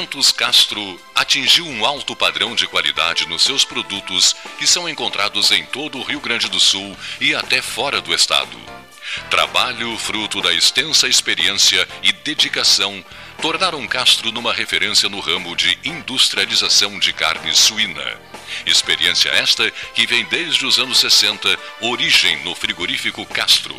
Alimentos 0.00 0.32
Castro 0.32 0.98
atingiu 1.14 1.66
um 1.66 1.84
alto 1.84 2.16
padrão 2.16 2.54
de 2.54 2.66
qualidade 2.66 3.28
nos 3.28 3.42
seus 3.42 3.66
produtos 3.66 4.34
que 4.58 4.66
são 4.66 4.88
encontrados 4.88 5.50
em 5.50 5.62
todo 5.66 5.98
o 5.98 6.02
Rio 6.02 6.20
Grande 6.20 6.48
do 6.48 6.58
Sul 6.58 6.96
e 7.20 7.34
até 7.34 7.60
fora 7.60 8.00
do 8.00 8.14
estado. 8.14 8.58
Trabalho 9.28 9.98
fruto 9.98 10.40
da 10.40 10.54
extensa 10.54 11.06
experiência 11.06 11.86
e 12.02 12.12
dedicação 12.12 13.04
tornaram 13.42 13.86
Castro 13.86 14.32
numa 14.32 14.54
referência 14.54 15.06
no 15.06 15.20
ramo 15.20 15.54
de 15.54 15.78
industrialização 15.84 16.98
de 16.98 17.12
carne 17.12 17.54
suína. 17.54 18.18
Experiência 18.64 19.28
esta 19.28 19.70
que 19.70 20.06
vem 20.06 20.24
desde 20.24 20.64
os 20.64 20.78
anos 20.78 20.98
60, 20.98 21.58
origem 21.82 22.42
no 22.42 22.54
frigorífico 22.54 23.26
Castro. 23.26 23.78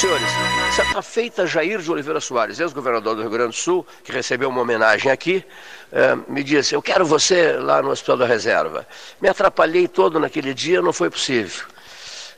Senhores, 0.00 0.30
certa 0.74 1.02
feita 1.02 1.46
Jair 1.46 1.78
de 1.78 1.92
Oliveira 1.92 2.20
Soares, 2.20 2.58
ex-governador 2.58 3.14
do 3.14 3.20
Rio 3.20 3.30
Grande 3.30 3.50
do 3.50 3.56
Sul, 3.56 3.86
que 4.02 4.10
recebeu 4.10 4.48
uma 4.48 4.62
homenagem 4.62 5.12
aqui, 5.12 5.44
eh, 5.92 6.16
me 6.26 6.42
disse: 6.42 6.74
Eu 6.74 6.80
quero 6.80 7.04
você 7.04 7.52
lá 7.52 7.82
no 7.82 7.90
Hospital 7.90 8.16
da 8.16 8.24
Reserva. 8.24 8.86
Me 9.20 9.28
atrapalhei 9.28 9.86
todo 9.86 10.18
naquele 10.18 10.54
dia, 10.54 10.80
não 10.80 10.90
foi 10.90 11.10
possível. 11.10 11.66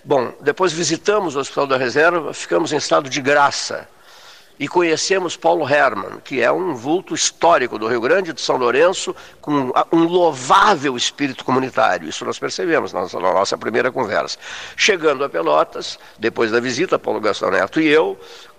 Bom, 0.02 0.34
depois 0.40 0.72
visitamos 0.72 1.36
o 1.36 1.38
Hospital 1.38 1.68
da 1.68 1.76
Reserva, 1.76 2.34
ficamos 2.34 2.72
em 2.72 2.76
estado 2.78 3.08
de 3.08 3.20
graça 3.20 3.88
e 4.58 4.68
conhecemos 4.68 5.36
Paulo 5.36 5.68
Hermann, 5.68 6.20
que 6.22 6.40
é 6.40 6.52
um 6.52 6.74
vulto 6.74 7.14
histórico 7.14 7.78
do 7.78 7.88
Rio 7.88 8.00
Grande 8.00 8.32
de 8.32 8.40
São 8.40 8.56
Lourenço, 8.56 9.14
com 9.40 9.72
um 9.92 10.04
louvável 10.04 10.96
espírito 10.96 11.44
comunitário. 11.44 12.08
Isso 12.08 12.24
nós 12.24 12.38
percebemos 12.38 12.92
na 12.92 13.06
nossa, 13.20 13.58
primeira 13.58 13.90
conversa. 13.90 14.38
Chegando 14.76 15.24
a 15.24 15.28
Pelotas, 15.28 15.98
depois 16.18 16.50
da 16.50 16.60
visita, 16.60 16.98
Paulo 16.98 17.20
Gastão 17.20 17.50
Neto 17.50 17.80
e 17.80 17.88
eu, 17.88 18.18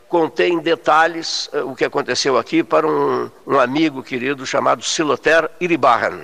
contei 0.10 0.50
em 0.50 0.60
detalhes 0.60 1.50
uh, 1.54 1.72
o 1.72 1.76
que 1.76 1.84
aconteceu 1.84 2.38
aqui 2.38 2.64
para 2.64 2.86
um, 2.86 3.32
um 3.48 3.60
amigo 3.60 4.04
querido 4.04 4.46
chamado 4.46 4.84
Siloter 4.84 5.50
Iribarren. 5.60 6.22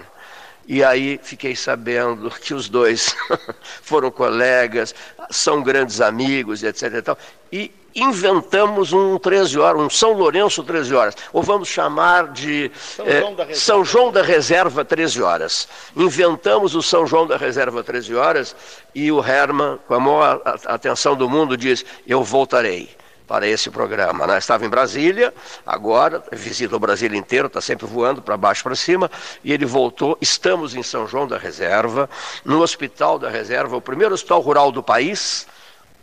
E 0.68 0.84
aí 0.84 1.20
fiquei 1.24 1.56
sabendo 1.56 2.30
que 2.30 2.54
os 2.54 2.70
dois 2.70 3.16
foram 3.82 4.12
colegas, 4.12 4.94
são 5.32 5.64
grandes 5.64 6.02
amigos, 6.02 6.62
etc. 6.62 6.94
E, 6.94 7.02
tal, 7.02 7.18
e 7.52 7.72
inventamos 7.96 8.94
um 8.94 9.18
13 9.18 9.60
horas, 9.60 9.82
um 9.82 9.90
São 9.90 10.14
Lourenço 10.14 10.64
13 10.64 10.94
horas, 10.94 11.16
ou 11.34 11.42
vamos 11.42 11.68
chamar 11.68 12.32
de 12.32 12.72
São, 12.96 13.06
João, 13.10 13.36
da 13.36 13.54
São 13.54 13.86
João 13.86 14.12
da 14.12 14.22
Reserva 14.22 14.86
13 14.86 15.22
horas. 15.22 15.68
Inventamos 15.96 16.76
o 16.76 16.82
São 16.82 17.06
João 17.06 17.28
da 17.28 17.38
Reserva 17.38 17.84
13 17.84 18.16
horas 18.16 18.56
e 18.94 19.12
o 19.12 19.24
Herman, 19.24 19.80
com 19.88 19.94
a 19.94 20.00
maior 20.00 20.42
atenção 20.66 21.16
do 21.16 21.30
mundo, 21.30 21.58
diz: 21.58 21.86
Eu 22.08 22.24
voltarei 22.24 22.90
para 23.30 23.48
esse 23.48 23.70
programa. 23.70 24.26
Né? 24.26 24.40
Estava 24.40 24.66
em 24.66 24.70
Brasília, 24.70 25.32
agora 25.64 26.24
visita 26.32 26.76
o 26.76 26.80
Brasil 26.80 27.14
inteiro, 27.14 27.46
está 27.46 27.62
sempre 27.62 27.86
voando 27.86 28.24
para 28.24 28.36
baixo 28.36 28.64
para 28.64 28.76
cima, 28.76 29.10
e 29.44 29.54
ele 29.54 29.66
voltou. 29.66 30.18
Estamos 30.20 30.74
em 30.74 30.82
São 30.82 31.08
João 31.08 31.28
da 31.28 31.38
Reserva, 31.38 32.10
no 32.44 32.62
Hospital 32.62 33.20
da 33.20 33.30
Reserva, 33.30 33.78
o 33.78 33.82
primeiro 33.82 34.16
hospital 34.16 34.42
rural 34.42 34.72
do 34.72 34.82
país. 34.82 35.46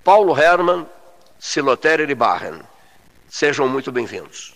Paulo 0.05 0.41
Herman, 0.41 0.87
Silotério 1.39 2.09
e 2.09 2.15
Barren. 2.15 2.61
Sejam 3.29 3.69
muito 3.69 3.93
bem-vindos. 3.93 4.55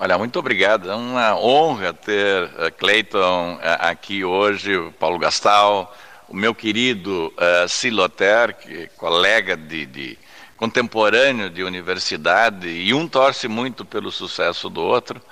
Olha, 0.00 0.18
muito 0.18 0.38
obrigado. 0.38 0.90
É 0.90 0.94
uma 0.94 1.36
honra 1.38 1.92
ter 1.92 2.44
uh, 2.44 2.72
Cleiton 2.76 3.54
uh, 3.54 3.60
aqui 3.80 4.24
hoje, 4.24 4.76
o 4.76 4.92
Paulo 4.92 5.18
Gastal, 5.18 5.96
o 6.28 6.34
meu 6.34 6.54
querido 6.54 7.32
uh, 7.36 7.68
Siloter, 7.68 8.54
que 8.56 8.82
é 8.82 8.86
colega 8.96 9.56
de, 9.56 9.86
de, 9.86 10.18
contemporâneo 10.56 11.48
de 11.48 11.62
universidade, 11.62 12.68
e 12.68 12.92
um 12.92 13.06
torce 13.06 13.46
muito 13.46 13.84
pelo 13.84 14.10
sucesso 14.10 14.68
do 14.68 14.80
outro. 14.80 15.22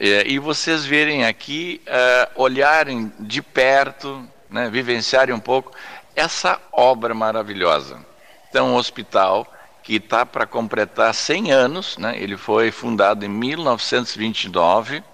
E, 0.00 0.32
e 0.32 0.38
vocês 0.40 0.84
virem 0.84 1.24
aqui, 1.24 1.80
uh, 1.86 2.42
olharem 2.42 3.12
de 3.20 3.40
perto, 3.40 4.28
né, 4.50 4.68
vivenciarem 4.68 5.32
um 5.32 5.40
pouco 5.40 5.72
essa 6.16 6.60
obra 6.72 7.14
maravilhosa. 7.14 8.04
Então, 8.48 8.72
um 8.72 8.76
hospital 8.76 9.46
que 9.84 9.96
está 9.96 10.24
para 10.24 10.46
completar 10.46 11.14
100 11.14 11.52
anos, 11.52 11.98
né? 11.98 12.16
ele 12.18 12.38
foi 12.38 12.70
fundado 12.70 13.24
em 13.26 13.28
1929, 13.28 15.04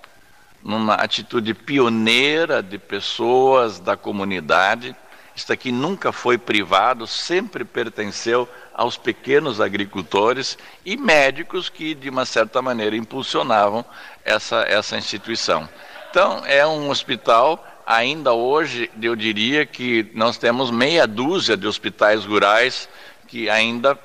numa 0.62 0.94
atitude 0.94 1.53
pioneira 1.54 2.62
de 2.62 2.78
pessoas 2.78 3.81
da 3.81 3.97
comunidade. 3.97 4.94
Isso 5.34 5.53
aqui 5.53 5.72
nunca 5.72 6.12
foi 6.12 6.38
privado, 6.38 7.04
sempre 7.04 7.64
pertenceu 7.64 8.48
aos 8.72 8.97
pequenos 8.97 9.60
agricultores 9.60 10.56
e 10.87 10.97
médicos 10.97 11.69
que, 11.69 11.92
de 11.92 12.08
uma 12.08 12.25
certa 12.25 12.62
maneira, 12.62 12.94
impulsionavam 12.94 13.84
essa, 14.25 14.62
essa 14.69 14.97
instituição. 14.97 15.69
Então, 16.10 16.44
é 16.47 16.64
um 16.64 16.91
hospital, 16.91 17.66
ainda 17.84 18.32
hoje, 18.32 18.88
eu 19.02 19.16
diria 19.16 19.66
que 19.66 20.10
nós 20.14 20.38
temos 20.38 20.70
meia 20.70 21.08
dúzia 21.08 21.56
de 21.56 21.66
hospitais 21.66 22.25
rurais 22.25 22.88
que 23.26 23.48
ainda 23.48 23.98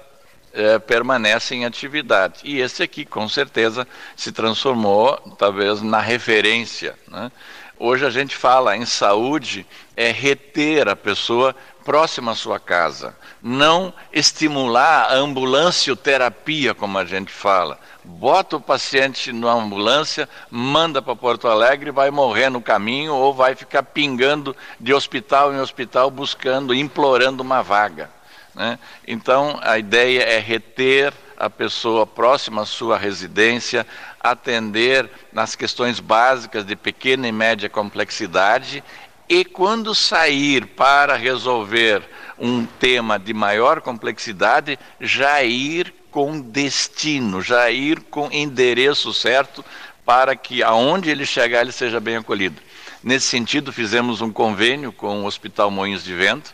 é, 0.55 0.79
permanece 0.79 1.53
em 1.53 1.65
atividade. 1.65 2.39
E 2.43 2.59
esse 2.59 2.81
aqui, 2.81 3.05
com 3.05 3.27
certeza, 3.27 3.85
se 4.15 4.31
transformou, 4.31 5.17
talvez, 5.37 5.81
na 5.81 5.99
referência. 5.99 6.95
Né? 7.07 7.31
Hoje 7.77 8.05
a 8.05 8.09
gente 8.09 8.35
fala 8.35 8.75
em 8.77 8.85
saúde, 8.85 9.67
é 9.97 10.09
reter 10.09 10.87
a 10.87 10.95
pessoa 10.95 11.53
próxima 11.83 12.31
à 12.31 12.35
sua 12.35 12.59
casa, 12.59 13.15
não 13.43 13.93
estimular 14.11 15.11
a 15.11 15.15
ambulancioterapia, 15.15 16.73
como 16.73 16.97
a 16.97 17.05
gente 17.05 17.31
fala. 17.31 17.77
Bota 18.03 18.55
o 18.55 18.61
paciente 18.61 19.31
na 19.31 19.51
ambulância, 19.51 20.27
manda 20.49 21.01
para 21.01 21.15
Porto 21.15 21.47
Alegre, 21.47 21.91
vai 21.91 22.09
morrer 22.09 22.49
no 22.49 22.61
caminho 22.61 23.13
ou 23.13 23.33
vai 23.33 23.55
ficar 23.55 23.83
pingando 23.83 24.55
de 24.79 24.93
hospital 24.93 25.53
em 25.53 25.59
hospital 25.59 26.09
buscando, 26.09 26.73
implorando 26.73 27.43
uma 27.43 27.61
vaga. 27.61 28.09
Né? 28.55 28.79
Então, 29.07 29.59
a 29.61 29.77
ideia 29.77 30.21
é 30.21 30.39
reter 30.39 31.13
a 31.37 31.49
pessoa 31.49 32.07
próxima 32.07 32.61
à 32.61 32.65
sua 32.65 32.97
residência, 32.97 33.85
atender 34.19 35.09
nas 35.33 35.55
questões 35.55 35.99
básicas 35.99 36.65
de 36.65 36.75
pequena 36.75 37.27
e 37.27 37.31
média 37.31 37.69
complexidade 37.69 38.83
e, 39.27 39.43
quando 39.43 39.93
sair 39.93 40.65
para 40.65 41.15
resolver 41.15 42.01
um 42.39 42.65
tema 42.65 43.19
de 43.19 43.33
maior 43.33 43.81
complexidade, 43.81 44.79
já 44.99 45.43
ir 45.43 45.93
com 46.09 46.39
destino, 46.39 47.41
já 47.41 47.69
ir 47.69 47.99
com 48.03 48.31
endereço 48.31 49.13
certo 49.13 49.65
para 50.05 50.35
que 50.35 50.63
aonde 50.63 51.09
ele 51.09 51.25
chegar 51.25 51.61
ele 51.61 51.71
seja 51.71 51.99
bem 51.99 52.15
acolhido. 52.15 52.61
Nesse 53.03 53.25
sentido, 53.25 53.73
fizemos 53.73 54.21
um 54.21 54.31
convênio 54.31 54.91
com 54.91 55.23
o 55.23 55.25
Hospital 55.25 55.69
Moinhos 55.69 56.03
de 56.03 56.13
Vento, 56.13 56.53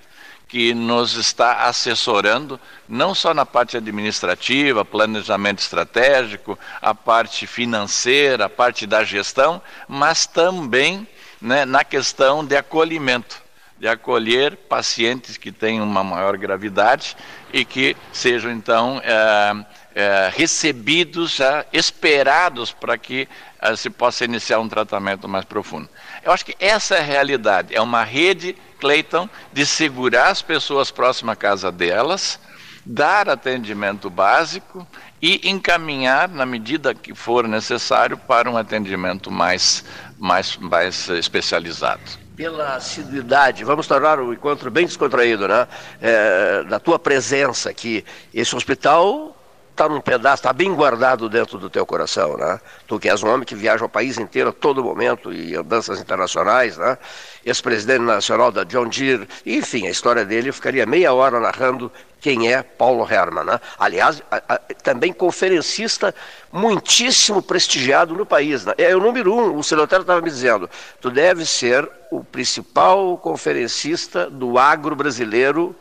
que 0.52 0.74
nos 0.74 1.14
está 1.14 1.64
assessorando, 1.64 2.60
não 2.86 3.16
só 3.16 3.34
na 3.34 3.46
parte 3.46 3.78
administrativa, 3.78 4.84
planejamento 4.84 5.60
estratégico, 5.60 6.60
a 6.82 6.94
parte 6.94 7.48
financeira, 7.48 8.46
a 8.46 8.50
parte 8.50 8.86
da 8.86 9.02
gestão, 9.02 9.62
mas 9.88 10.26
também 10.26 11.08
né, 11.42 11.64
na 11.64 11.86
questão 11.86 12.44
de 12.44 12.58
acolhimento, 12.58 13.42
de 13.80 13.88
acolher 13.88 14.58
pacientes 14.58 15.38
que 15.38 15.54
têm 15.54 15.80
uma 15.80 16.04
maior 16.04 16.36
gravidade 16.36 17.16
e 17.54 17.64
que 17.64 17.96
sejam 18.12 18.52
então 18.52 19.02
é, 19.06 19.66
é, 19.96 20.32
recebidos, 20.36 21.32
já 21.38 21.66
esperados 21.72 22.74
para 22.74 22.98
que 22.98 23.26
é, 23.62 23.74
se 23.78 23.90
possa 23.90 24.26
iniciar 24.26 24.60
um 24.60 24.68
tratamento 24.68 25.30
mais 25.30 25.46
profundo. 25.46 25.88
Eu 26.24 26.32
acho 26.32 26.46
que 26.46 26.56
essa 26.60 26.96
é 26.96 27.00
a 27.00 27.04
realidade, 27.04 27.76
é 27.76 27.82
uma 27.82 28.04
rede 28.04 28.56
Clayton, 28.80 29.30
de 29.54 29.66
segurar 29.66 30.30
as 30.30 30.42
pessoas 30.42 30.92
próximas 30.92 31.34
à 31.34 31.36
casa 31.36 31.72
delas, 31.72 32.40
dar 32.86 33.30
atendimento 33.30 34.10
básico 34.10 34.88
e 35.22 35.48
encaminhar, 35.50 36.28
na 36.28 36.46
medida 36.46 36.96
que 36.96 37.14
for 37.14 37.48
necessário, 37.48 38.18
para 38.18 38.50
um 38.50 38.58
atendimento 38.58 39.30
mais, 39.30 39.86
mais, 40.18 40.58
mais 40.58 41.10
especializado 41.10 42.22
pela 42.36 42.76
assiduidade. 42.76 43.64
Vamos 43.64 43.86
tornar 43.86 44.20
o 44.20 44.34
encontro 44.34 44.72
bem 44.72 44.86
descontraído, 44.86 45.48
né? 45.48 45.68
É, 46.02 46.64
da 46.64 46.80
tua 46.80 46.98
presença 46.98 47.70
aqui. 47.70 48.04
Esse 48.34 48.56
hospital 48.56 49.38
está 49.82 49.90
num 49.90 50.00
pedaço, 50.00 50.42
está 50.42 50.54
bem 50.54 50.74
guardado 50.74 51.28
dentro 51.28 51.58
do 51.58 51.70
teu 51.70 51.86
coração, 51.86 52.38
né? 52.38 52.60
Tu 52.86 53.00
que 53.00 53.10
és 53.10 53.24
um 53.24 53.30
homem 53.30 53.46
que 53.46 53.56
viaja 53.56 53.84
o 53.84 53.90
país 53.90 54.20
inteiro 54.20 54.50
a 54.50 54.54
todo 54.54 54.84
momento 54.84 55.34
e 55.34 55.56
andanças 55.56 56.00
internacionais, 56.00 56.78
né? 56.78 56.98
Ex-presidente 57.44 58.02
nacional 58.02 58.52
da 58.52 58.64
John 58.64 58.88
Deere, 58.88 59.28
enfim, 59.44 59.88
a 59.88 59.90
história 59.90 60.24
dele 60.24 60.50
eu 60.50 60.54
ficaria 60.54 60.86
meia 60.86 61.12
hora 61.14 61.40
narrando 61.40 61.92
quem 62.20 62.54
é 62.54 62.62
Paulo 62.62 63.08
Herman, 63.12 63.44
né? 63.44 63.60
Aliás, 63.80 64.22
a, 64.30 64.54
a, 64.54 64.58
também 64.84 65.12
conferencista 65.12 66.14
muitíssimo 66.52 67.42
prestigiado 67.42 68.14
no 68.14 68.26
país, 68.26 68.64
né? 68.64 68.76
É 68.78 68.96
o 68.96 69.00
número 69.00 69.34
um, 69.34 69.58
o 69.58 69.64
Celotero 69.64 70.02
estava 70.02 70.22
me 70.22 70.30
dizendo, 70.30 70.70
tu 71.00 71.10
deve 71.10 71.44
ser 71.44 71.90
o 72.12 72.24
principal 72.24 73.18
conferencista 73.18 74.30
do 74.30 74.60
agro 74.60 74.96
brasileiro 74.96 75.76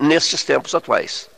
nesses 0.00 0.44
tempos 0.44 0.72
atuais. 0.72 1.28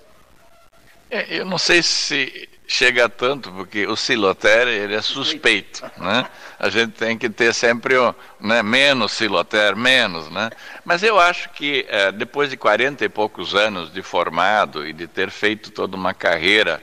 É, 1.15 1.27
eu 1.29 1.45
não 1.45 1.59
sei 1.59 1.83
se 1.83 2.49
chega 2.67 3.07
tanto, 3.07 3.53
porque 3.53 3.87
o 3.87 3.95
siloter 3.95 4.67
ele 4.67 4.95
é 4.95 5.03
suspeito, 5.03 5.83
né? 5.99 6.25
A 6.59 6.71
gente 6.71 6.93
tem 6.93 7.19
que 7.19 7.29
ter 7.29 7.53
sempre 7.53 7.97
né, 8.41 8.63
menos 8.63 9.13
siloter, 9.13 9.77
menos, 9.77 10.31
né? 10.31 10.49
Mas 10.87 11.03
eu 11.03 11.21
acho 11.21 11.51
que 11.51 11.85
é, 11.87 12.11
depois 12.11 12.49
de 12.49 12.57
40 12.57 13.05
e 13.05 13.11
poucos 13.11 13.55
anos 13.55 13.93
de 13.93 14.01
formado 14.01 14.89
e 14.89 14.95
de 14.95 15.07
ter 15.07 15.31
feito 15.31 15.71
toda 15.71 15.95
uma 15.97 16.15
carreira 16.15 16.83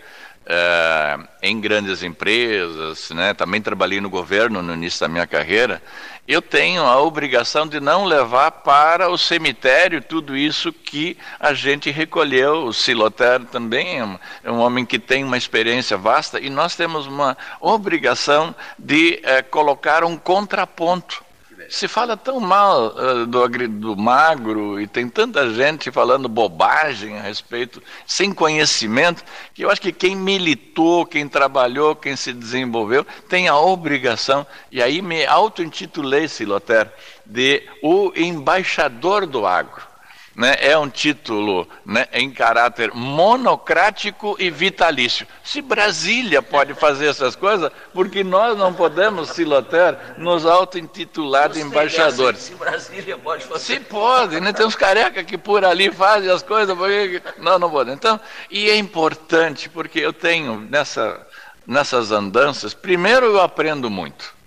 Uh, 0.50 1.28
em 1.44 1.62
grandes 1.62 2.02
empresas, 2.02 3.12
né? 3.12 3.36
também 3.36 3.62
trabalhei 3.62 4.02
no 4.02 4.10
governo 4.10 4.64
no 4.64 4.74
início 4.74 5.00
da 5.00 5.08
minha 5.08 5.28
carreira, 5.28 5.80
eu 6.30 6.44
tenho 6.44 6.84
a 6.84 7.02
obrigação 7.02 7.68
de 7.68 7.80
não 7.80 8.06
levar 8.06 8.52
para 8.52 9.10
o 9.10 9.18
cemitério 9.18 10.00
tudo 10.00 10.38
isso 10.38 10.72
que 10.72 11.18
a 11.40 11.56
gente 11.56 11.90
recolheu. 11.90 12.66
O 12.66 12.74
Silotério 12.74 13.48
também 13.48 13.98
é 13.98 14.06
um, 14.06 14.20
é 14.44 14.52
um 14.52 14.60
homem 14.60 14.86
que 14.86 15.00
tem 15.00 15.24
uma 15.24 15.40
experiência 15.40 15.98
vasta 15.98 16.40
e 16.40 16.48
nós 16.48 16.76
temos 16.76 17.08
uma 17.08 17.36
obrigação 17.60 18.54
de 18.78 19.24
uh, 19.24 19.50
colocar 19.50 20.04
um 20.04 20.16
contraponto 20.16 21.26
se 21.70 21.88
fala 21.88 22.18
tão 22.18 22.40
mal 22.40 22.96
uh, 22.96 23.26
do, 23.26 23.48
do 23.68 23.96
magro 23.96 24.80
e 24.80 24.88
tem 24.88 25.08
tanta 25.08 25.54
gente 25.54 25.92
falando 25.92 26.28
bobagem 26.28 27.18
a 27.18 27.22
respeito, 27.22 27.82
sem 28.06 28.34
conhecimento, 28.34 29.24
que 29.54 29.64
eu 29.64 29.70
acho 29.70 29.82
que 29.82 29.92
quem 29.92 30.16
militou, 30.16 31.06
quem 31.06 31.28
trabalhou, 31.28 31.96
quem 31.96 32.16
se 32.16 32.34
desenvolveu, 32.34 33.06
tem 33.28 33.48
a 33.48 33.58
obrigação, 33.58 34.46
e 34.72 34.82
aí 34.82 35.02
me 35.02 35.26
auto-intitulei, 35.26 36.28
Siloter, 36.28 36.92
de 37.26 37.64
o 37.84 38.12
embaixador 38.16 39.26
do 39.26 39.46
agro 39.46 39.89
né, 40.40 40.56
é 40.62 40.78
um 40.78 40.90
título 40.90 41.68
né, 41.86 42.08
em 42.14 42.32
caráter 42.32 42.94
monocrático 42.94 44.38
e 44.40 44.50
vitalício. 44.50 45.28
Se 45.44 45.62
Brasília 45.62 46.42
pode 46.42 46.74
fazer 46.74 47.08
essas 47.08 47.36
coisas, 47.36 47.70
porque 47.94 48.24
nós 48.24 48.58
não 48.58 48.74
podemos, 48.74 49.32
Siloter, 49.32 49.98
nos 50.18 50.46
auto-intitular 50.46 51.50
de 51.50 51.60
embaixadores. 51.60 52.40
Se 52.40 52.56
Brasília 52.56 53.18
pode 53.18 53.44
fazer. 53.44 53.66
Se 53.66 53.80
pode, 53.82 54.40
né? 54.40 54.54
tem 54.54 54.66
uns 54.66 54.78
carecas 54.78 55.26
que 55.26 55.38
por 55.38 55.66
ali 55.66 55.92
fazem 55.92 56.32
as 56.32 56.42
coisas, 56.42 56.74
porque... 56.74 57.22
não, 57.38 57.60
não 57.60 57.70
pode. 57.70 57.92
Então, 57.92 58.18
e 58.50 58.70
é 58.70 58.78
importante, 58.78 59.68
porque 59.68 60.00
eu 60.00 60.14
tenho 60.14 60.62
nessa, 60.70 61.20
nessas 61.68 62.14
andanças, 62.14 62.74
primeiro 62.74 63.26
eu 63.26 63.42
aprendo 63.42 63.90
muito. 63.90 64.39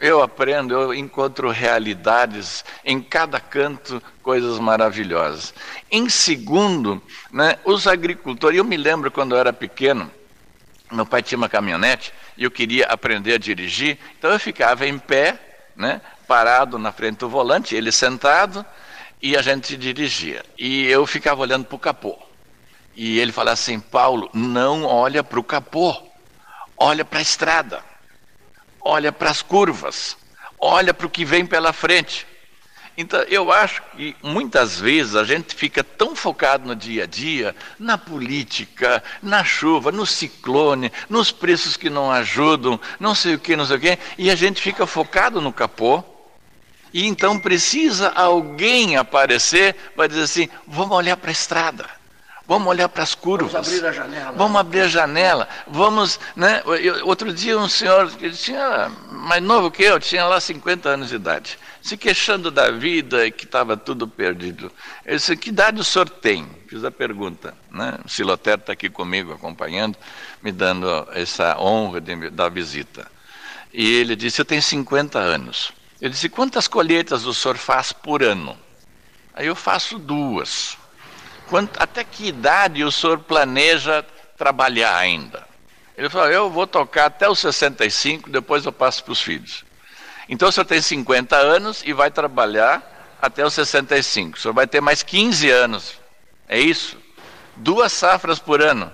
Eu 0.00 0.22
aprendo, 0.22 0.74
eu 0.74 0.94
encontro 0.94 1.50
realidades 1.50 2.64
em 2.84 3.02
cada 3.02 3.40
canto, 3.40 4.00
coisas 4.22 4.56
maravilhosas. 4.58 5.52
Em 5.90 6.08
segundo, 6.08 7.02
né, 7.32 7.58
os 7.64 7.88
agricultores, 7.88 8.58
eu 8.58 8.64
me 8.64 8.76
lembro 8.76 9.10
quando 9.10 9.34
eu 9.34 9.38
era 9.38 9.52
pequeno, 9.52 10.08
meu 10.90 11.04
pai 11.04 11.20
tinha 11.20 11.36
uma 11.36 11.48
caminhonete 11.48 12.12
e 12.36 12.44
eu 12.44 12.50
queria 12.50 12.86
aprender 12.86 13.34
a 13.34 13.38
dirigir, 13.38 13.98
então 14.16 14.30
eu 14.30 14.38
ficava 14.38 14.86
em 14.86 14.98
pé, 14.98 15.36
né, 15.74 16.00
parado 16.28 16.78
na 16.78 16.92
frente 16.92 17.18
do 17.18 17.28
volante, 17.28 17.74
ele 17.74 17.90
sentado 17.90 18.64
e 19.20 19.36
a 19.36 19.42
gente 19.42 19.76
dirigia. 19.76 20.44
E 20.56 20.86
eu 20.86 21.04
ficava 21.06 21.40
olhando 21.40 21.64
para 21.64 21.76
o 21.76 21.78
capô. 21.78 22.16
E 22.94 23.18
ele 23.18 23.32
falava 23.32 23.54
assim: 23.54 23.80
Paulo, 23.80 24.30
não 24.32 24.84
olha 24.84 25.24
para 25.24 25.38
o 25.38 25.44
capô, 25.44 25.96
olha 26.76 27.04
para 27.04 27.18
a 27.18 27.22
estrada 27.22 27.87
olha 28.80 29.12
para 29.12 29.30
as 29.30 29.42
curvas, 29.42 30.16
olha 30.58 30.92
para 30.92 31.06
o 31.06 31.10
que 31.10 31.24
vem 31.24 31.44
pela 31.44 31.72
frente. 31.72 32.26
Então, 33.00 33.20
eu 33.28 33.52
acho 33.52 33.80
que 33.96 34.16
muitas 34.24 34.80
vezes 34.80 35.14
a 35.14 35.22
gente 35.22 35.54
fica 35.54 35.84
tão 35.84 36.16
focado 36.16 36.66
no 36.66 36.74
dia 36.74 37.04
a 37.04 37.06
dia, 37.06 37.54
na 37.78 37.96
política, 37.96 39.00
na 39.22 39.44
chuva, 39.44 39.92
no 39.92 40.04
ciclone, 40.04 40.90
nos 41.08 41.30
preços 41.30 41.76
que 41.76 41.88
não 41.88 42.10
ajudam, 42.10 42.80
não 42.98 43.14
sei 43.14 43.36
o 43.36 43.38
que, 43.38 43.54
não 43.54 43.64
sei 43.64 43.76
o 43.76 43.80
que, 43.80 43.98
e 44.18 44.28
a 44.28 44.34
gente 44.34 44.60
fica 44.60 44.84
focado 44.84 45.40
no 45.40 45.52
capô. 45.52 46.02
E 46.92 47.06
então 47.06 47.38
precisa 47.38 48.08
alguém 48.08 48.96
aparecer 48.96 49.76
para 49.94 50.08
dizer 50.08 50.22
assim: 50.22 50.48
vamos 50.66 50.96
olhar 50.96 51.16
para 51.16 51.30
a 51.30 51.32
estrada. 51.32 51.97
Vamos 52.48 52.66
olhar 52.68 52.88
para 52.88 53.02
as 53.02 53.14
curvas. 53.14 53.52
Vamos 53.52 53.68
abrir 53.68 53.86
a 53.86 53.92
janela. 53.92 54.32
Vamos 54.32 54.60
abrir 54.60 54.80
a 54.80 54.88
janela. 54.88 55.48
Vamos, 55.66 56.18
né? 56.34 56.62
outro 57.04 57.30
dia 57.30 57.58
um 57.58 57.68
senhor, 57.68 58.10
ele 58.18 58.34
tinha 58.34 58.90
mais 59.12 59.42
novo 59.42 59.70
que 59.70 59.82
eu, 59.82 60.00
tinha 60.00 60.24
lá 60.24 60.40
50 60.40 60.88
anos 60.88 61.10
de 61.10 61.16
idade, 61.16 61.58
se 61.82 61.94
queixando 61.94 62.50
da 62.50 62.70
vida 62.70 63.26
e 63.26 63.30
que 63.30 63.44
estava 63.44 63.76
tudo 63.76 64.08
perdido. 64.08 64.72
Ele 65.04 65.16
disse, 65.16 65.36
que 65.36 65.50
idade 65.50 65.78
o 65.78 65.84
senhor 65.84 66.08
tem? 66.08 66.48
Fiz 66.66 66.82
a 66.84 66.90
pergunta. 66.90 67.54
Né? 67.70 67.98
O 68.02 68.08
Siloter 68.08 68.54
está 68.54 68.72
aqui 68.72 68.88
comigo, 68.88 69.34
acompanhando, 69.34 69.98
me 70.42 70.50
dando 70.50 71.06
essa 71.12 71.54
honra 71.60 72.00
de, 72.00 72.30
da 72.30 72.48
visita. 72.48 73.06
E 73.74 73.92
ele 73.92 74.16
disse, 74.16 74.40
eu 74.40 74.46
tenho 74.46 74.62
50 74.62 75.18
anos. 75.18 75.70
Ele 76.00 76.14
disse, 76.14 76.30
quantas 76.30 76.66
colheitas 76.66 77.26
o 77.26 77.34
senhor 77.34 77.58
faz 77.58 77.92
por 77.92 78.22
ano? 78.22 78.56
Aí 79.34 79.46
eu 79.46 79.54
faço 79.54 79.98
duas. 79.98 80.77
Quanto, 81.48 81.82
até 81.82 82.04
que 82.04 82.28
idade 82.28 82.84
o 82.84 82.92
senhor 82.92 83.18
planeja 83.20 84.04
trabalhar 84.36 84.96
ainda? 84.96 85.46
Ele 85.96 86.08
falou: 86.08 86.28
Eu 86.28 86.50
vou 86.50 86.66
tocar 86.66 87.06
até 87.06 87.28
os 87.28 87.38
65, 87.38 88.30
depois 88.30 88.64
eu 88.64 88.72
passo 88.72 89.02
para 89.02 89.12
os 89.12 89.20
filhos. 89.20 89.64
Então 90.28 90.48
o 90.48 90.52
senhor 90.52 90.66
tem 90.66 90.80
50 90.80 91.36
anos 91.36 91.82
e 91.84 91.92
vai 91.92 92.10
trabalhar 92.10 93.16
até 93.20 93.44
os 93.44 93.54
65. 93.54 94.36
O 94.36 94.40
senhor 94.40 94.54
vai 94.54 94.66
ter 94.66 94.80
mais 94.80 95.02
15 95.02 95.50
anos. 95.50 95.94
É 96.46 96.60
isso? 96.60 96.96
Duas 97.56 97.92
safras 97.92 98.38
por 98.38 98.60
ano. 98.60 98.92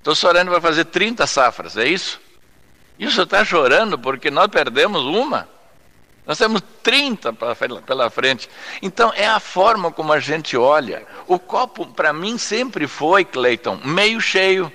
Então 0.00 0.12
o 0.12 0.16
senhor 0.16 0.36
ainda 0.36 0.50
vai 0.50 0.60
fazer 0.60 0.84
30 0.86 1.26
safras, 1.26 1.76
é 1.76 1.86
isso? 1.86 2.20
E 2.98 3.06
o 3.06 3.10
senhor 3.10 3.24
está 3.24 3.44
chorando 3.44 3.98
porque 3.98 4.30
nós 4.30 4.48
perdemos 4.48 5.02
uma? 5.02 5.48
Nós 6.24 6.38
temos 6.38 6.62
30 6.82 7.32
pela 7.32 8.10
frente. 8.10 8.48
Então, 8.80 9.12
é 9.14 9.26
a 9.26 9.40
forma 9.40 9.90
como 9.90 10.12
a 10.12 10.20
gente 10.20 10.56
olha. 10.56 11.04
O 11.26 11.38
copo, 11.38 11.86
para 11.86 12.12
mim, 12.12 12.38
sempre 12.38 12.86
foi, 12.86 13.24
Cleiton, 13.24 13.80
meio 13.84 14.20
cheio. 14.20 14.72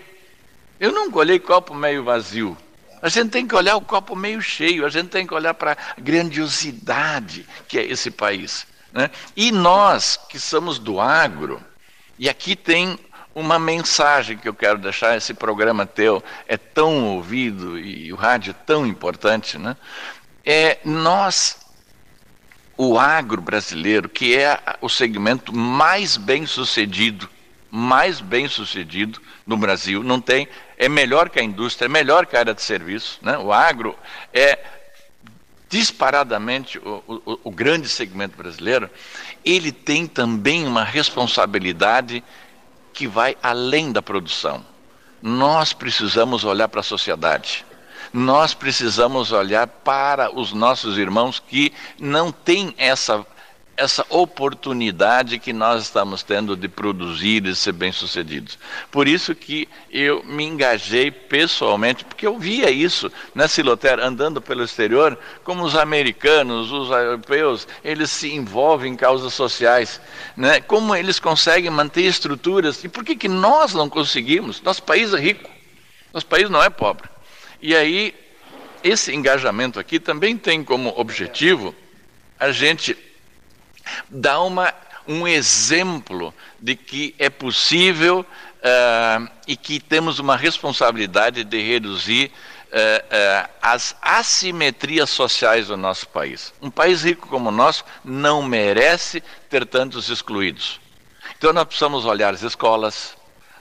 Eu 0.80 0.92
nunca 0.92 1.20
olhei 1.20 1.40
copo 1.40 1.74
meio 1.74 2.04
vazio. 2.04 2.58
A 3.02 3.10
gente 3.10 3.30
tem 3.30 3.48
que 3.48 3.56
olhar 3.56 3.76
o 3.76 3.82
copo 3.82 4.16
meio 4.16 4.42
cheio, 4.42 4.86
a 4.86 4.90
gente 4.90 5.10
tem 5.10 5.26
que 5.26 5.34
olhar 5.34 5.54
para 5.54 5.74
a 5.74 6.02
grandiosidade 6.02 7.48
que 7.68 7.78
é 7.78 7.86
esse 7.86 8.10
país. 8.10 8.66
Né? 8.92 9.10
E 9.36 9.52
nós, 9.52 10.20
que 10.30 10.40
somos 10.40 10.80
do 10.80 11.00
agro, 11.00 11.62
e 12.18 12.28
aqui 12.28 12.56
tem 12.56 12.98
uma 13.36 13.60
mensagem 13.60 14.36
que 14.36 14.50
eu 14.50 14.54
quero 14.54 14.80
deixar, 14.80 15.16
esse 15.16 15.34
programa 15.34 15.86
teu 15.86 16.24
é 16.48 16.58
tão 16.58 17.06
ouvido 17.06 17.78
e 17.78 18.12
o 18.12 18.16
rádio 18.16 18.50
é 18.50 18.66
tão 18.66 18.86
importante, 18.86 19.60
né? 19.60 19.78
É, 20.50 20.80
nós, 20.86 21.58
o 22.78 22.98
agro 22.98 23.42
brasileiro, 23.42 24.08
que 24.08 24.34
é 24.34 24.58
o 24.80 24.88
segmento 24.88 25.54
mais 25.54 26.16
bem 26.16 26.46
sucedido, 26.46 27.30
mais 27.70 28.22
bem 28.22 28.48
sucedido 28.48 29.22
no 29.46 29.58
Brasil, 29.58 30.02
não 30.02 30.22
tem, 30.22 30.48
é 30.78 30.88
melhor 30.88 31.30
que 31.30 31.38
a 31.38 31.44
indústria, 31.44 31.88
é 31.88 31.90
melhor 31.90 32.26
que 32.26 32.38
a 32.38 32.40
área 32.40 32.54
de 32.54 32.62
serviço, 32.62 33.20
né? 33.22 33.38
o 33.38 33.52
agro 33.52 33.94
é 34.34 34.58
disparadamente 35.68 36.80
o, 36.80 37.04
o, 37.06 37.40
o 37.44 37.52
grande 37.52 37.90
segmento 37.90 38.38
brasileiro, 38.38 38.90
ele 39.44 39.74
tem 39.74 40.08
também 40.08 40.66
uma 40.66 40.86
responsabilidade 40.86 42.24
que 42.94 43.06
vai 43.06 43.36
além 43.44 43.92
da 43.92 44.02
produção. 44.02 44.66
Nós 45.22 45.74
precisamos 45.74 46.46
olhar 46.46 46.70
para 46.70 46.80
a 46.80 46.84
sociedade 46.84 47.66
nós 48.14 48.54
precisamos 48.54 49.32
olhar 49.32 49.68
para 49.68 50.34
os 50.38 50.54
nossos 50.54 50.98
irmãos 50.98 51.40
que 51.40 51.74
não 52.00 52.32
têm 52.32 52.74
essa 52.78 53.26
essa 53.78 54.04
oportunidade 54.10 55.38
que 55.38 55.54
nós 55.54 55.84
estamos 55.84 56.24
tendo 56.24 56.58
de 56.58 56.68
produzir 56.68 57.46
e 57.46 57.56
ser 57.56 57.74
bem-sucedidos. 57.74 58.58
Por 58.90 59.08
isso 59.08 59.36
que 59.36 59.70
eu 59.92 60.24
me 60.24 60.44
engajei 60.44 61.12
pessoalmente, 61.12 62.04
porque 62.04 62.26
eu 62.26 62.40
via 62.40 62.72
isso 62.72 63.12
na 63.36 63.48
Siloter, 63.48 64.00
andando 64.00 64.42
pelo 64.42 64.64
exterior, 64.64 65.18
como 65.44 65.64
os 65.64 65.76
americanos, 65.76 66.72
os 66.72 66.90
europeus, 66.90 67.68
eles 67.84 68.10
se 68.10 68.34
envolvem 68.34 68.94
em 68.94 68.98
causas 68.98 69.36
sociais, 69.36 70.02
né? 70.36 70.60
como 70.60 70.96
eles 70.96 71.20
conseguem 71.20 71.70
manter 71.70 72.02
estruturas, 72.02 72.84
e 72.84 72.90
por 72.90 73.06
que, 73.06 73.16
que 73.16 73.30
nós 73.30 73.76
não 73.76 73.88
conseguimos? 73.88 74.60
Nosso 74.64 74.82
país 74.82 75.14
é 75.14 75.20
rico, 75.20 75.50
nosso 76.12 76.26
país 76.26 76.50
não 76.50 76.64
é 76.64 76.70
pobre. 76.72 77.08
E 77.62 77.76
aí, 77.76 78.16
esse 78.84 79.14
engajamento 79.14 79.80
aqui 79.80 80.00
também 80.00 80.38
tem 80.38 80.64
como 80.64 80.94
objetivo 80.98 81.76
a 82.40 82.52
gente 82.52 82.98
dá 84.10 84.42
uma, 84.42 84.74
um 85.08 85.28
exemplo 85.28 86.34
de 86.60 86.76
que 86.76 87.16
é 87.18 87.30
possível 87.30 88.22
uh, 88.22 89.30
e 89.48 89.56
que 89.56 89.80
temos 89.80 90.20
uma 90.20 90.36
responsabilidade 90.36 91.44
de 91.44 91.62
reduzir 91.62 92.32
uh, 92.68 93.46
uh, 93.48 93.50
as 93.62 93.96
assimetrias 94.02 95.10
sociais 95.10 95.68
do 95.68 95.78
nosso 95.78 96.08
país. 96.10 96.54
Um 96.62 96.70
país 96.70 97.04
rico 97.04 97.28
como 97.28 97.50
o 97.50 97.52
nosso 97.52 97.84
não 98.04 98.44
merece 98.44 99.24
ter 99.50 99.66
tantos 99.66 100.10
excluídos. 100.10 100.80
Então 101.38 101.52
nós 101.54 101.66
precisamos 101.66 102.06
olhar 102.06 102.34
as 102.34 102.44
escolas, 102.44 103.18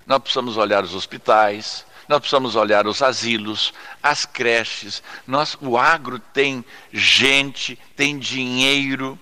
nós 0.06 0.18
precisamos 0.18 0.56
olhar 0.56 0.84
os 0.84 0.94
hospitais, 0.94 1.85
nós 2.08 2.20
precisamos 2.20 2.56
olhar 2.56 2.86
os 2.86 3.02
asilos, 3.02 3.72
as 4.02 4.24
creches. 4.24 5.02
Nós, 5.26 5.56
o 5.60 5.76
agro 5.76 6.18
tem 6.18 6.64
gente, 6.92 7.78
tem 7.96 8.18
dinheiro 8.18 9.18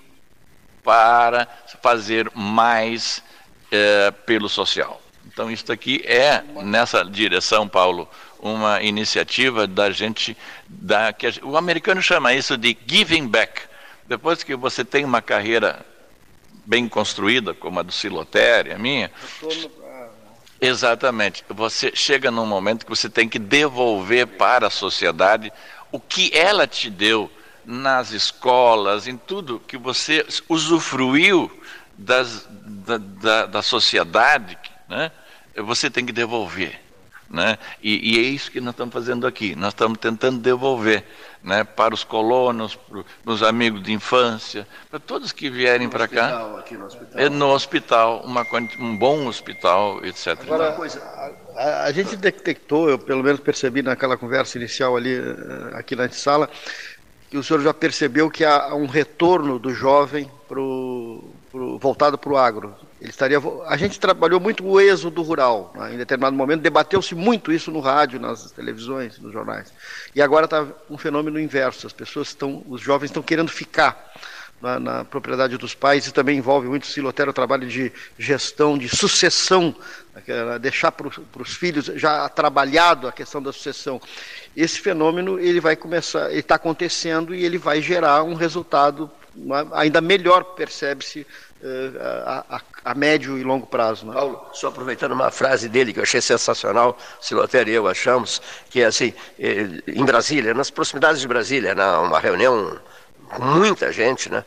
para 0.82 1.48
fazer 1.82 2.30
mais 2.34 3.22
é, 3.70 4.10
pelo 4.10 4.48
social. 4.48 5.00
Então, 5.26 5.50
isso 5.50 5.72
aqui 5.72 6.02
é, 6.04 6.42
nessa 6.62 7.02
direção, 7.04 7.66
Paulo, 7.66 8.08
uma 8.38 8.82
iniciativa 8.82 9.66
da 9.66 9.90
gente, 9.90 10.36
da, 10.68 11.12
que 11.12 11.26
a, 11.26 11.32
o 11.42 11.56
americano 11.56 12.02
chama 12.02 12.34
isso 12.34 12.56
de 12.56 12.76
giving 12.86 13.26
back. 13.26 13.62
Depois 14.06 14.42
que 14.42 14.54
você 14.54 14.84
tem 14.84 15.04
uma 15.04 15.22
carreira 15.22 15.84
bem 16.66 16.88
construída, 16.88 17.54
como 17.54 17.80
a 17.80 17.82
do 17.82 17.92
Silotério, 17.92 18.74
a 18.74 18.78
minha, 18.78 19.10
Exatamente. 20.66 21.44
Você 21.50 21.92
chega 21.94 22.30
num 22.30 22.46
momento 22.46 22.84
que 22.84 22.90
você 22.90 23.08
tem 23.08 23.28
que 23.28 23.38
devolver 23.38 24.26
para 24.26 24.68
a 24.68 24.70
sociedade 24.70 25.52
o 25.92 26.00
que 26.00 26.30
ela 26.34 26.66
te 26.66 26.88
deu 26.88 27.30
nas 27.64 28.12
escolas, 28.12 29.06
em 29.06 29.16
tudo 29.16 29.60
que 29.60 29.76
você 29.76 30.26
usufruiu 30.48 31.50
das, 31.96 32.46
da, 32.50 32.98
da, 32.98 33.46
da, 33.46 33.62
sociedade, 33.62 34.58
né? 34.88 35.10
você 35.56 35.90
tem 35.90 36.04
que 36.04 36.12
devolver. 36.12 36.80
Né? 37.34 37.58
E, 37.82 38.14
e, 38.14 38.18
é 38.20 38.22
isso 38.22 38.48
que 38.48 38.60
nós 38.60 38.74
estamos 38.74 38.94
fazendo 38.94 39.26
aqui. 39.26 39.56
Nós 39.56 39.70
estamos 39.70 39.98
tentando 39.98 40.38
devolver 40.38 41.04
né, 41.42 41.64
para 41.64 41.92
os 41.92 42.04
colonos, 42.04 42.76
para 42.76 43.02
os 43.24 43.42
amigos 43.42 43.82
de 43.82 43.92
infância, 43.92 44.64
para 44.88 45.00
todos 45.00 45.32
que 45.32 45.50
vierem 45.50 45.88
para 45.88 46.06
cá. 46.06 46.58
Aqui 46.60 46.76
no 46.76 46.86
hospital. 46.86 47.20
É 47.20 47.28
no 47.28 47.50
hospital, 47.50 48.22
uma, 48.24 48.46
um 48.78 48.96
bom 48.96 49.26
hospital, 49.26 50.04
etc. 50.04 50.38
Agora, 50.42 50.76
a, 51.56 51.82
a, 51.82 51.92
gente 51.92 52.14
detectou, 52.14 52.88
eu 52.88 53.00
pelo 53.00 53.24
menos 53.24 53.40
percebi 53.40 53.82
naquela 53.82 54.16
conversa 54.16 54.56
inicial 54.56 54.96
ali, 54.96 55.16
eh, 55.16 55.70
aqui 55.74 55.96
na 55.96 56.08
sala, 56.10 56.48
que 57.28 57.36
o 57.36 57.42
senhor 57.42 57.60
já 57.62 57.74
percebeu 57.74 58.30
que 58.30 58.44
há 58.44 58.72
um 58.76 58.86
retorno 58.86 59.58
do 59.58 59.74
jovem 59.74 60.30
pro, 60.46 61.24
pro, 61.50 61.78
voltado 61.80 62.16
para 62.16 62.32
o 62.32 62.36
agro. 62.36 62.76
Ele 63.04 63.10
estaria, 63.10 63.38
a 63.66 63.76
gente 63.76 64.00
trabalhou 64.00 64.40
muito 64.40 64.66
o 64.66 64.80
êxodo 64.80 65.20
rural. 65.20 65.74
Né? 65.76 65.92
Em 65.92 65.98
determinado 65.98 66.34
momento 66.34 66.62
debateu-se 66.62 67.14
muito 67.14 67.52
isso 67.52 67.70
no 67.70 67.80
rádio, 67.80 68.18
nas 68.18 68.50
televisões, 68.50 69.18
nos 69.18 69.30
jornais. 69.30 69.70
E 70.14 70.22
agora 70.22 70.46
está 70.46 70.66
um 70.88 70.96
fenômeno 70.96 71.38
inverso. 71.38 71.86
As 71.86 71.92
pessoas 71.92 72.28
estão, 72.28 72.64
os 72.66 72.80
jovens 72.80 73.10
estão 73.10 73.22
querendo 73.22 73.50
ficar 73.50 74.10
na, 74.58 74.80
na, 74.80 75.04
propriedade 75.04 75.58
dos 75.58 75.74
pais, 75.74 76.06
e 76.06 76.14
também 76.14 76.38
envolve 76.38 76.66
muito 76.66 76.86
silotério 76.86 77.30
o 77.30 77.34
trabalho 77.34 77.68
de 77.68 77.92
gestão, 78.18 78.78
de 78.78 78.88
sucessão, 78.88 79.76
né, 80.14 80.58
deixar 80.58 80.90
para 80.90 81.06
os 81.06 81.54
filhos 81.54 81.84
já 81.96 82.26
trabalhado 82.30 83.06
a 83.06 83.12
questão 83.12 83.42
da 83.42 83.52
sucessão. 83.52 84.00
Esse 84.56 84.80
fenômeno 84.80 85.38
ele 85.38 85.60
vai 85.60 85.76
começar, 85.76 86.32
está 86.32 86.54
acontecendo 86.54 87.34
e 87.34 87.44
ele 87.44 87.58
vai 87.58 87.82
gerar 87.82 88.22
um 88.22 88.32
resultado 88.32 89.10
ainda 89.72 90.00
melhor, 90.00 90.42
percebe-se, 90.54 91.26
a, 92.00 92.56
a, 92.56 92.60
a, 92.84 92.94
médio 92.94 93.38
e 93.38 93.42
longo 93.42 93.66
prazo. 93.66 94.06
Né? 94.06 94.12
Paulo, 94.12 94.46
só 94.52 94.68
aproveitando 94.68 95.12
uma 95.12 95.30
frase 95.30 95.68
dele 95.68 95.92
que 95.92 95.98
eu 95.98 96.02
achei 96.02 96.20
sensacional, 96.20 96.98
Silotério 97.20 97.72
e 97.72 97.74
eu 97.74 97.88
achamos, 97.88 98.42
que 98.68 98.82
é 98.82 98.86
assim, 98.86 99.14
eh, 99.38 99.82
em 99.86 100.04
Brasília, 100.04 100.52
nas 100.52 100.70
proximidades 100.70 101.20
de 101.20 101.28
Brasília, 101.28 101.74
numa 101.74 102.20
reunião 102.20 102.78
muita 103.38 103.92
gente, 103.92 104.30
né? 104.30 104.44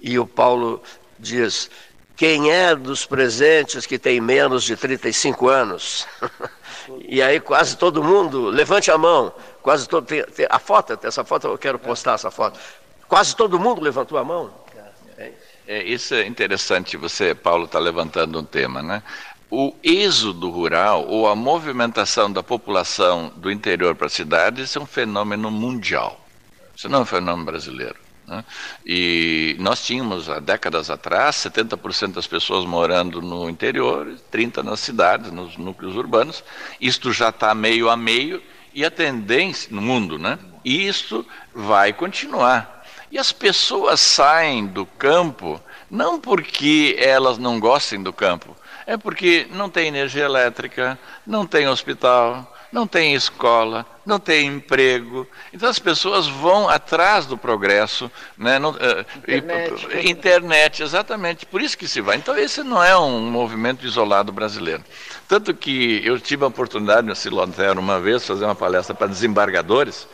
E 0.00 0.18
o 0.18 0.26
Paulo 0.26 0.82
diz: 1.18 1.70
quem 2.16 2.52
é 2.52 2.74
dos 2.74 3.04
presentes 3.04 3.86
que 3.86 3.98
tem 3.98 4.20
menos 4.20 4.64
de 4.64 4.76
35 4.76 5.48
anos? 5.48 6.06
e 7.06 7.20
aí 7.20 7.40
quase 7.40 7.76
todo 7.76 8.02
mundo, 8.02 8.46
levante 8.46 8.90
a 8.90 8.98
mão, 8.98 9.32
quase 9.62 9.88
todo, 9.88 10.06
tem, 10.06 10.22
tem, 10.24 10.46
a 10.48 10.58
foto, 10.58 10.98
essa 11.02 11.24
foto 11.24 11.48
eu 11.48 11.58
quero 11.58 11.78
postar 11.78 12.14
essa 12.14 12.30
foto. 12.30 12.58
Quase 13.08 13.34
todo 13.34 13.58
mundo 13.58 13.80
levantou 13.80 14.16
a 14.16 14.24
mão. 14.24 14.52
É, 15.18 15.32
é 15.70 15.84
isso 15.84 16.14
é 16.14 16.26
interessante, 16.26 16.96
você, 16.96 17.32
Paulo, 17.32 17.66
está 17.66 17.78
levantando 17.78 18.40
um 18.40 18.44
tema, 18.44 18.82
né? 18.82 19.04
O 19.48 19.72
êxodo 19.84 20.50
rural 20.50 21.06
ou 21.06 21.28
a 21.28 21.36
movimentação 21.36 22.30
da 22.30 22.42
população 22.42 23.32
do 23.36 23.52
interior 23.52 23.94
para 23.94 24.08
as 24.08 24.12
cidades 24.12 24.74
é 24.74 24.80
um 24.80 24.86
fenômeno 24.86 25.48
mundial. 25.48 26.26
Isso 26.74 26.88
não 26.88 26.98
é 26.98 27.02
um 27.02 27.06
fenômeno 27.06 27.44
brasileiro. 27.44 27.94
Né? 28.26 28.44
E 28.84 29.56
nós 29.60 29.84
tínhamos, 29.84 30.28
há 30.28 30.40
décadas 30.40 30.90
atrás, 30.90 31.36
70% 31.36 32.14
das 32.14 32.26
pessoas 32.26 32.64
morando 32.64 33.22
no 33.22 33.48
interior, 33.48 34.16
30% 34.32 34.64
nas 34.64 34.80
cidades, 34.80 35.30
nos 35.30 35.56
núcleos 35.56 35.94
urbanos. 35.94 36.42
Isto 36.80 37.12
já 37.12 37.28
está 37.28 37.54
meio 37.54 37.88
a 37.88 37.96
meio 37.96 38.42
e 38.74 38.84
a 38.84 38.90
tendência 38.90 39.68
no 39.72 39.80
mundo, 39.80 40.18
né? 40.18 40.36
E 40.64 40.86
isto 40.86 41.24
vai 41.54 41.92
continuar. 41.92 42.79
E 43.10 43.18
as 43.18 43.32
pessoas 43.32 44.00
saem 44.00 44.66
do 44.66 44.86
campo 44.86 45.60
não 45.90 46.20
porque 46.20 46.96
elas 46.98 47.38
não 47.38 47.58
gostem 47.58 48.00
do 48.00 48.12
campo, 48.12 48.56
é 48.86 48.96
porque 48.96 49.48
não 49.50 49.68
tem 49.68 49.88
energia 49.88 50.24
elétrica, 50.24 50.96
não 51.26 51.44
tem 51.44 51.66
hospital, 51.66 52.56
não 52.72 52.86
tem 52.86 53.14
escola, 53.14 53.84
não 54.06 54.18
tem 54.20 54.46
emprego. 54.46 55.26
Então 55.52 55.68
as 55.68 55.78
pessoas 55.78 56.28
vão 56.28 56.68
atrás 56.68 57.26
do 57.26 57.36
progresso, 57.36 58.10
né? 58.38 58.58
Não, 58.58 58.70
uh, 58.70 59.06
internet. 59.26 59.88
E, 59.92 60.10
internet, 60.10 60.82
exatamente. 60.82 61.46
Por 61.46 61.60
isso 61.60 61.76
que 61.76 61.88
se 61.88 62.00
vai. 62.00 62.16
Então 62.16 62.36
esse 62.36 62.62
não 62.62 62.82
é 62.82 62.96
um 62.96 63.20
movimento 63.20 63.84
isolado 63.84 64.30
brasileiro. 64.30 64.84
Tanto 65.26 65.52
que 65.52 66.00
eu 66.04 66.18
tive 66.20 66.44
a 66.44 66.48
oportunidade 66.48 67.06
no 67.06 67.16
Silotero 67.16 67.80
uma 67.80 67.98
vez 67.98 68.24
fazer 68.24 68.44
uma 68.44 68.54
palestra 68.54 68.94
para 68.94 69.08
desembargadores 69.08 70.06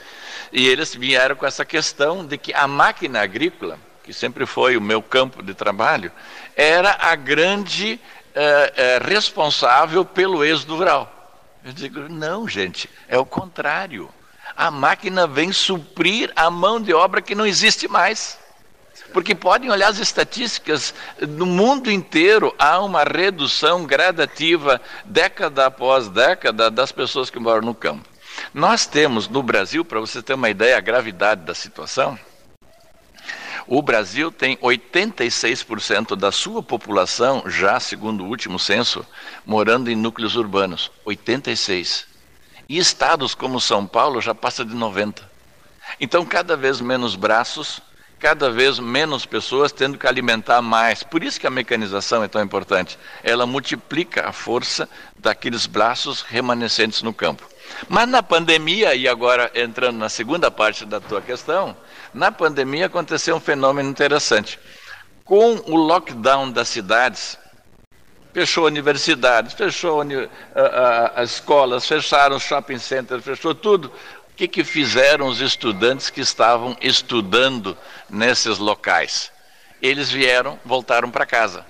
e 0.57 0.67
eles 0.67 0.95
vieram 0.95 1.37
com 1.37 1.45
essa 1.45 1.67
questão 1.67 2.25
de 2.25 2.39
que 2.39 2.55
a 2.55 2.67
máquina 2.67 3.21
agrícola, 3.21 3.79
que 4.03 4.11
sempre 4.11 4.47
foi 4.47 4.75
o 4.75 4.81
meu 4.81 5.03
campo 5.03 5.43
de 5.43 5.53
trabalho, 5.53 6.11
era 6.57 6.97
a 6.99 7.15
grande 7.15 8.01
uh, 8.35 9.05
uh, 9.05 9.07
responsável 9.07 10.03
pelo 10.03 10.43
êxodo 10.43 10.77
rural. 10.77 11.13
Eu 11.63 11.75
digo, 11.75 12.09
não, 12.09 12.49
gente, 12.49 12.89
é 13.07 13.19
o 13.19 13.27
contrário. 13.27 14.09
A 14.57 14.71
máquina 14.71 15.27
vem 15.27 15.53
suprir 15.53 16.33
a 16.35 16.51
mão 16.51 16.81
de 16.81 16.95
obra 16.95 17.21
que 17.21 17.35
não 17.35 17.47
existe 17.47 17.87
mais. 17.87 18.39
Porque 19.13 19.35
podem 19.35 19.71
olhar 19.71 19.89
as 19.89 19.99
estatísticas, 19.99 20.95
no 21.21 21.45
mundo 21.45 21.91
inteiro 21.91 22.55
há 22.59 22.81
uma 22.81 23.05
redução 23.05 23.85
gradativa, 23.85 24.81
década 25.05 25.67
após 25.67 26.09
década, 26.09 26.71
das 26.71 26.93
pessoas 26.93 27.29
que 27.29 27.39
moram 27.39 27.61
no 27.61 27.75
campo. 27.75 28.16
Nós 28.57 28.87
temos 28.87 29.29
no 29.29 29.43
Brasil, 29.43 29.85
para 29.85 30.01
você 30.01 30.23
ter 30.23 30.33
uma 30.33 30.49
ideia, 30.49 30.79
a 30.79 30.81
gravidade 30.81 31.43
da 31.43 31.55
situação, 31.55 32.19
o 33.67 33.83
Brasil 33.83 34.33
tem 34.33 34.57
86% 34.57 36.17
da 36.17 36.33
sua 36.33 36.63
população, 36.63 37.43
já 37.51 37.79
segundo 37.79 38.25
o 38.25 38.27
último 38.27 38.59
censo, 38.59 39.05
morando 39.45 39.91
em 39.91 39.95
núcleos 39.95 40.37
urbanos. 40.37 40.91
86. 41.05 42.07
E 42.67 42.79
estados 42.79 43.35
como 43.35 43.61
São 43.61 43.87
Paulo 43.87 44.23
já 44.23 44.35
passa 44.35 44.65
de 44.65 44.75
90. 44.75 45.31
Então, 46.01 46.25
cada 46.25 46.57
vez 46.57 46.81
menos 46.81 47.15
braços, 47.15 47.83
cada 48.19 48.51
vez 48.51 48.79
menos 48.79 49.27
pessoas 49.27 49.73
tendo 49.73 49.99
que 49.99 50.07
alimentar 50.07 50.63
mais. 50.63 51.03
Por 51.03 51.23
isso 51.23 51.39
que 51.39 51.47
a 51.47 51.51
mecanização 51.51 52.25
é 52.25 52.29
tão 52.29 52.43
importante. 52.43 52.99
Ela 53.23 53.47
multiplica 53.47 54.29
a 54.29 54.33
força 54.33 54.89
daqueles 55.19 55.67
braços 55.67 56.23
remanescentes 56.23 57.03
no 57.03 57.13
campo. 57.13 57.47
Mas 57.89 58.09
na 58.09 58.23
pandemia, 58.23 58.95
e 58.95 59.09
agora 59.09 59.51
entrando 59.55 59.99
na 59.99 60.09
segunda 60.09 60.51
parte 60.51 60.85
da 60.85 61.01
tua 61.01 61.21
questão, 61.21 61.77
na 62.15 62.33
pandemia 62.33 62.87
aconteceu 62.87 63.37
um 63.37 63.41
fenômeno 63.41 63.91
interessante. 63.91 64.59
Com 65.25 65.57
o 65.67 65.77
lockdown 65.77 66.51
das 66.51 66.69
cidades, 66.69 67.37
fechou 68.33 68.67
universidades, 68.67 69.55
fechou 69.55 70.03
as 71.15 71.33
escolas, 71.33 71.87
fecharam 71.87 72.37
os 72.37 72.43
shopping 72.43 72.79
centers, 72.79 73.25
fechou 73.25 73.55
tudo. 73.55 73.91
O 74.37 74.39
que, 74.39 74.47
que 74.47 74.65
fizeram 74.65 75.29
os 75.29 75.41
estudantes 75.41 76.11
que 76.11 76.21
estavam 76.21 76.77
estudando 76.83 77.75
nesses 78.07 78.59
locais? 78.59 79.33
Eles 79.81 80.11
vieram, 80.11 80.61
voltaram 80.63 81.11
para 81.11 81.25
casa. 81.25 81.65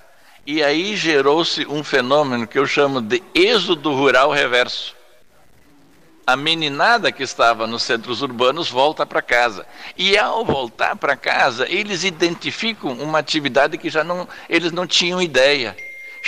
E 0.45 0.61
aí 0.61 0.93
gerou-se 0.97 1.65
um 1.65 1.81
fenômeno 1.81 2.45
que 2.45 2.59
eu 2.59 2.67
chamo 2.67 2.99
de 2.99 3.23
êxodo 3.33 3.93
rural 3.93 4.31
reverso. 4.31 4.93
A 6.25 6.35
meninada 6.35 7.09
que 7.09 7.23
estava 7.23 7.65
nos 7.65 7.83
centros 7.83 8.21
urbanos 8.21 8.69
volta 8.69 9.05
para 9.05 9.21
casa. 9.21 9.65
E 9.95 10.17
ao 10.17 10.43
voltar 10.43 10.97
para 10.97 11.15
casa, 11.15 11.65
eles 11.69 12.03
identificam 12.03 12.91
uma 12.91 13.19
atividade 13.19 13.77
que 13.77 13.89
já 13.89 14.03
não, 14.03 14.27
eles 14.49 14.73
não 14.73 14.85
tinham 14.85 15.21
ideia 15.21 15.73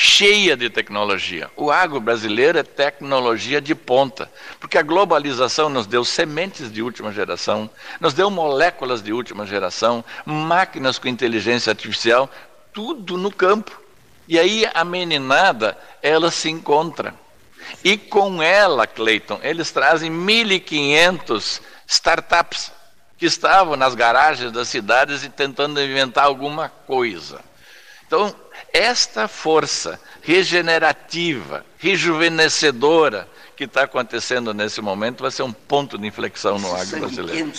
cheia 0.02 0.56
de 0.56 0.70
tecnologia. 0.70 1.52
O 1.58 1.70
agro 1.70 2.00
brasileiro 2.00 2.58
é 2.58 2.64
tecnologia 2.64 3.60
de 3.60 3.76
ponta, 3.76 4.32
porque 4.58 4.78
a 4.78 4.82
globalização 4.82 5.68
nos 5.68 5.86
deu 5.86 6.06
sementes 6.06 6.72
de 6.72 6.82
última 6.82 7.12
geração, 7.12 7.70
nos 8.00 8.14
deu 8.14 8.32
moléculas 8.32 9.04
de 9.04 9.12
última 9.12 9.46
geração, 9.46 10.02
máquinas 10.26 10.98
com 10.98 11.10
inteligência 11.10 11.72
artificial, 11.72 12.32
tudo 12.72 13.18
no 13.18 13.30
campo. 13.30 13.78
E 14.26 14.40
aí 14.40 14.66
a 14.74 14.86
meninada, 14.86 15.78
ela 16.02 16.32
se 16.32 16.50
encontra. 16.50 17.14
E 17.84 17.98
com 17.98 18.42
ela, 18.42 18.88
Cleiton, 18.88 19.42
eles 19.44 19.70
trazem 19.70 20.10
1.500 20.10 21.60
startups 21.86 22.72
que 23.18 23.26
estavam 23.26 23.76
nas 23.76 23.96
garagens 23.96 24.54
das 24.54 24.70
cidades 24.70 25.26
e 25.26 25.30
tentando 25.30 25.84
inventar 25.84 26.24
alguma 26.24 26.70
coisa. 26.70 27.42
Então, 28.08 28.34
esta 28.74 29.28
força 29.28 30.00
regenerativa, 30.22 31.66
rejuvenescedora 31.78 33.28
que 33.60 33.66
está 33.66 33.84
acontecendo 33.84 34.54
nesse 34.54 34.82
momento 34.82 35.22
vai 35.22 35.32
ser 35.32 35.44
um 35.44 35.52
ponto 35.52 35.98
de 35.98 36.08
inflexão 36.08 36.58
no 36.58 36.74
agro 36.74 36.98
brasileiro. 37.02 37.52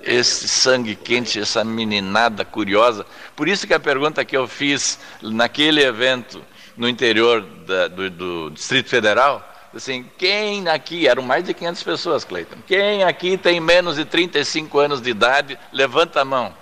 Esse 0.00 0.48
sangue 0.48 0.94
quente, 0.94 1.40
essa 1.40 1.64
meninada 1.64 2.44
curiosa. 2.44 3.04
Por 3.34 3.48
isso 3.48 3.66
que 3.66 3.74
a 3.74 3.80
pergunta 3.80 4.24
que 4.24 4.36
eu 4.36 4.46
fiz 4.46 4.96
naquele 5.20 5.82
evento 5.82 6.40
no 6.76 6.88
interior 6.88 7.42
da, 7.66 7.88
do, 7.88 8.08
do 8.08 8.50
Distrito 8.50 8.88
Federal, 8.88 9.44
assim, 9.74 10.08
quem 10.16 10.68
aqui, 10.68 11.08
eram 11.08 11.22
mais 11.24 11.42
de 11.42 11.52
500 11.52 11.82
pessoas, 11.82 12.24
Cleiton, 12.24 12.58
quem 12.64 13.02
aqui 13.02 13.36
tem 13.36 13.58
menos 13.58 13.96
de 13.96 14.04
35 14.04 14.78
anos 14.78 15.00
de 15.00 15.10
idade, 15.10 15.58
levanta 15.72 16.20
a 16.20 16.24
mão. 16.24 16.54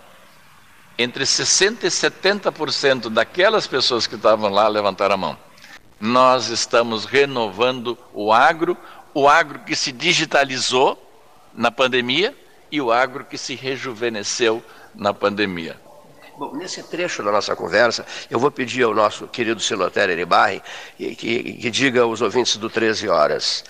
Entre 0.99 1.25
60% 1.25 1.85
e 1.85 1.87
70% 1.87 3.09
daquelas 3.09 3.67
pessoas 3.67 4.07
que 4.07 4.17
estavam 4.17 4.51
lá 4.51 4.67
levantaram 4.67 5.15
a 5.15 5.19
mão 5.19 5.49
nós 6.01 6.49
estamos 6.49 7.05
renovando 7.05 7.99
o 8.13 8.33
agro, 8.33 8.77
o 9.13 9.29
agro 9.29 9.61
que 9.61 9.75
se 9.75 9.91
digitalizou 9.91 11.03
na 11.55 11.71
pandemia 11.71 12.35
e 12.71 12.81
o 12.81 12.93
agro 12.93 13.25
que 13.25 13.37
se 13.37 13.55
rejuvenesceu 13.55 14.63
na 14.95 15.13
pandemia. 15.13 15.77
Bom, 16.39 16.55
nesse 16.55 16.85
trecho 16.85 17.23
da 17.23 17.33
nossa 17.33 17.57
conversa, 17.57 18.07
eu 18.31 18.39
vou 18.39 18.51
pedir 18.51 18.85
ao 18.85 18.95
nosso 18.95 19.27
querido 19.27 19.61
Silotério 19.61 20.13
Eribarri 20.13 20.63
que, 20.97 21.17
que, 21.17 21.53
que, 21.55 21.71
diga 21.71 22.03
aos 22.03 22.21
ouvintes 22.21 22.57
do 22.57 22.71
13 22.71 23.09
Horas. 23.09 23.65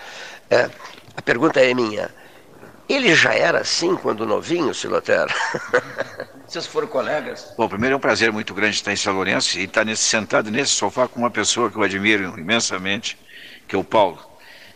É, 0.51 0.69
a 1.17 1.23
pergunta 1.23 1.61
é 1.61 1.73
minha. 1.73 2.11
Ele 2.87 3.15
já 3.15 3.33
era 3.33 3.61
assim 3.61 3.97
quando 3.97 4.27
novinho, 4.27 4.75
Silotério? 4.75 5.35
Vocês 6.49 6.67
foram 6.67 6.88
colegas? 6.88 7.52
Bom, 7.59 7.69
primeiro 7.69 7.93
é 7.93 7.97
um 7.99 8.00
prazer 8.00 8.33
muito 8.33 8.55
grande 8.55 8.75
estar 8.75 8.90
em 8.90 8.97
São 8.97 9.12
Lourenço 9.12 9.59
e 9.59 9.64
estar 9.64 9.85
nesse, 9.85 10.05
sentado 10.05 10.50
nesse 10.50 10.73
sofá 10.73 11.07
com 11.07 11.21
uma 11.21 11.31
pessoa 11.31 11.71
que 11.71 11.76
eu 11.76 11.83
admiro 11.83 12.38
imensamente, 12.38 13.19
que 13.68 13.77
é 13.77 13.79
o 13.79 13.85
Paulo. 13.85 14.18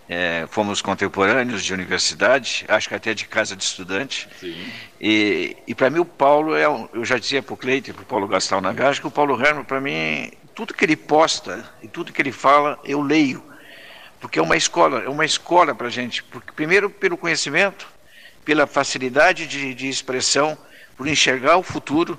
É, 0.06 0.46
fomos 0.50 0.82
contemporâneos 0.82 1.64
de 1.64 1.72
universidade, 1.72 2.66
acho 2.68 2.90
que 2.90 2.94
até 2.94 3.14
de 3.14 3.24
casa 3.24 3.56
de 3.56 3.64
estudante. 3.64 4.28
Sim. 4.38 4.70
E, 5.00 5.56
e 5.66 5.74
para 5.74 5.88
mim 5.88 6.00
o 6.00 6.04
Paulo 6.04 6.54
é, 6.54 6.68
um, 6.68 6.86
eu 6.92 7.06
já 7.06 7.16
dizia 7.16 7.42
para 7.42 7.54
o 7.54 7.56
Cleiton 7.56 7.92
e 7.92 7.94
para 7.94 8.02
o 8.02 8.06
Paulo 8.06 8.28
Gastal 8.28 8.60
Nagash, 8.60 8.98
que 8.98 9.06
o 9.06 9.10
Paulo 9.10 9.42
Herman, 9.42 9.64
para 9.64 9.80
mim, 9.80 10.30
tudo 10.54 10.74
que 10.74 10.84
ele 10.84 10.96
posta 10.96 11.64
e 11.82 11.88
tudo 11.88 12.12
que 12.12 12.20
ele 12.20 12.32
fala, 12.32 12.78
eu 12.84 13.00
leio. 13.00 13.42
Porque 14.20 14.38
é 14.38 14.42
uma 14.42 14.58
escola, 14.58 15.02
é 15.02 15.08
uma 15.08 15.24
escola 15.24 15.74
para 15.74 15.86
a 15.86 15.90
gente. 15.90 16.22
Porque, 16.22 16.52
primeiro, 16.52 16.90
pelo 16.90 17.16
conhecimento, 17.16 17.88
pela 18.44 18.66
facilidade 18.66 19.46
de, 19.46 19.72
de 19.72 19.88
expressão, 19.88 20.58
por 20.96 21.06
enxergar 21.06 21.56
o 21.56 21.62
futuro 21.62 22.18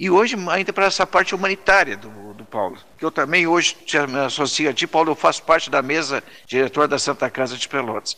e 0.00 0.08
hoje 0.08 0.34
ainda 0.50 0.72
para 0.72 0.86
essa 0.86 1.06
parte 1.06 1.34
humanitária 1.34 1.94
do, 1.94 2.32
do 2.32 2.42
Paulo, 2.42 2.78
eu 2.98 3.10
também 3.10 3.46
hoje 3.46 3.76
me 4.08 4.18
associo 4.20 4.70
a 4.70 4.72
ti, 4.72 4.86
Paulo, 4.86 5.10
eu 5.10 5.14
faço 5.14 5.42
parte 5.42 5.68
da 5.68 5.82
mesa 5.82 6.24
diretora 6.46 6.88
da 6.88 6.98
Santa 6.98 7.28
Casa 7.28 7.54
de 7.54 7.68
Pelotas. 7.68 8.16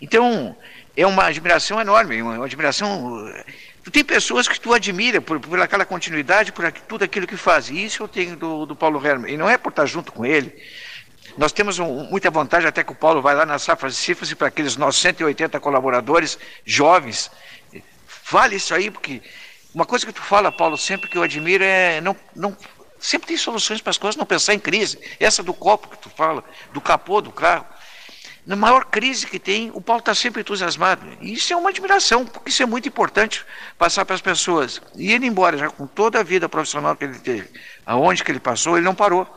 Então, 0.00 0.56
é 0.96 1.06
uma 1.06 1.26
admiração 1.26 1.80
enorme, 1.80 2.20
uma 2.20 2.44
admiração... 2.44 3.32
Tu 3.84 3.90
tem 3.92 4.04
pessoas 4.04 4.48
que 4.48 4.60
tu 4.60 4.74
admira 4.74 5.20
por, 5.20 5.38
por 5.38 5.60
aquela 5.60 5.84
continuidade, 5.84 6.50
por 6.50 6.70
tudo 6.72 7.04
aquilo 7.04 7.26
que 7.26 7.36
faz, 7.36 7.68
e 7.68 7.84
isso 7.84 8.02
eu 8.02 8.08
tenho 8.08 8.36
do, 8.36 8.66
do 8.66 8.74
Paulo 8.74 9.04
Herman, 9.04 9.32
e 9.32 9.36
não 9.36 9.48
é 9.48 9.56
por 9.56 9.70
estar 9.70 9.86
junto 9.86 10.10
com 10.12 10.26
ele, 10.26 10.52
nós 11.38 11.52
temos 11.52 11.78
um, 11.78 12.04
muita 12.10 12.30
vantagem 12.30 12.68
até 12.68 12.82
que 12.82 12.92
o 12.92 12.96
Paulo 12.96 13.22
vai 13.22 13.34
lá 13.34 13.46
na 13.46 13.58
Safra 13.58 13.88
de 13.88 13.94
Cifras 13.94 14.30
e 14.30 14.34
para 14.34 14.48
aqueles 14.48 14.76
nossos 14.76 15.00
180 15.00 15.58
colaboradores 15.60 16.38
jovens 16.64 17.30
Vale 18.32 18.56
isso 18.56 18.74
aí, 18.74 18.90
porque 18.90 19.20
uma 19.74 19.84
coisa 19.84 20.06
que 20.06 20.12
tu 20.12 20.22
fala, 20.22 20.50
Paulo, 20.50 20.78
sempre 20.78 21.06
que 21.06 21.18
eu 21.18 21.22
admiro 21.22 21.62
é 21.62 22.00
não, 22.00 22.16
não 22.34 22.56
sempre 22.98 23.28
tem 23.28 23.36
soluções 23.36 23.82
para 23.82 23.90
as 23.90 23.98
coisas, 23.98 24.16
não 24.16 24.24
pensar 24.24 24.54
em 24.54 24.58
crise. 24.58 24.98
Essa 25.20 25.42
do 25.42 25.52
copo 25.52 25.88
que 25.88 25.98
tu 25.98 26.08
fala, 26.08 26.42
do 26.72 26.80
capô 26.80 27.20
do 27.20 27.30
carro. 27.30 27.66
Na 28.46 28.56
maior 28.56 28.86
crise 28.86 29.26
que 29.26 29.38
tem, 29.38 29.70
o 29.74 29.82
Paulo 29.82 30.00
está 30.00 30.14
sempre 30.14 30.40
entusiasmado. 30.40 31.06
E 31.20 31.34
isso 31.34 31.52
é 31.52 31.56
uma 31.56 31.68
admiração, 31.68 32.24
porque 32.24 32.48
isso 32.48 32.62
é 32.62 32.66
muito 32.66 32.88
importante 32.88 33.44
passar 33.76 34.06
para 34.06 34.14
as 34.14 34.22
pessoas. 34.22 34.80
E 34.96 35.12
ele, 35.12 35.26
embora 35.26 35.58
já 35.58 35.68
com 35.68 35.86
toda 35.86 36.18
a 36.18 36.22
vida 36.22 36.48
profissional 36.48 36.96
que 36.96 37.04
ele 37.04 37.18
teve, 37.18 37.50
aonde 37.84 38.24
que 38.24 38.32
ele 38.32 38.40
passou, 38.40 38.78
ele 38.78 38.86
não 38.86 38.94
parou. 38.94 39.28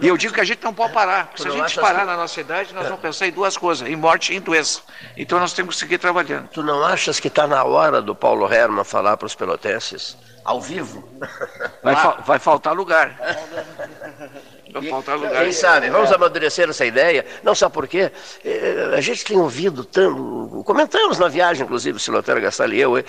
E 0.00 0.06
eu 0.06 0.16
digo 0.16 0.34
que 0.34 0.40
a 0.40 0.44
gente 0.44 0.62
não 0.62 0.74
pode 0.74 0.92
parar. 0.92 1.30
Se 1.36 1.46
a 1.46 1.50
gente 1.50 1.78
parar 1.80 2.04
na 2.04 2.16
nossa 2.16 2.40
idade, 2.40 2.74
nós 2.74 2.84
vamos 2.84 3.00
pensar 3.00 3.26
em 3.26 3.32
duas 3.32 3.56
coisas, 3.56 3.88
em 3.88 3.96
morte 3.96 4.32
e 4.32 4.36
em 4.36 4.40
doença. 4.40 4.82
Então 5.16 5.38
nós 5.38 5.52
temos 5.52 5.74
que 5.74 5.80
seguir 5.80 5.98
trabalhando. 5.98 6.48
Tu 6.48 6.62
não 6.62 6.84
achas 6.84 7.20
que 7.20 7.28
está 7.28 7.46
na 7.46 7.64
hora 7.64 8.00
do 8.02 8.14
Paulo 8.14 8.52
Herman 8.52 8.84
falar 8.84 9.16
para 9.16 9.26
os 9.26 9.34
pelotenses, 9.34 10.16
ao 10.44 10.60
vivo? 10.60 11.08
Vai, 11.82 11.96
fa 11.96 12.10
vai 12.24 12.38
faltar 12.38 12.74
lugar. 12.74 13.16
Quem 15.42 15.52
sabe, 15.52 15.90
vamos 15.90 16.12
amadurecer 16.12 16.68
essa 16.68 16.84
ideia. 16.84 17.24
Não 17.42 17.54
sabe 17.54 17.74
por 17.74 17.86
quê? 17.86 18.10
É, 18.44 18.94
a 18.96 19.00
gente 19.00 19.24
tem 19.24 19.36
ouvido 19.36 19.84
tanto, 19.84 20.62
comentamos 20.64 21.18
na 21.18 21.28
viagem, 21.28 21.64
inclusive, 21.64 21.96
o 21.96 22.00
Silotério 22.00 22.42
Gastal 22.42 22.72
e 22.72 22.80
eu, 22.80 22.96
é, 22.98 23.04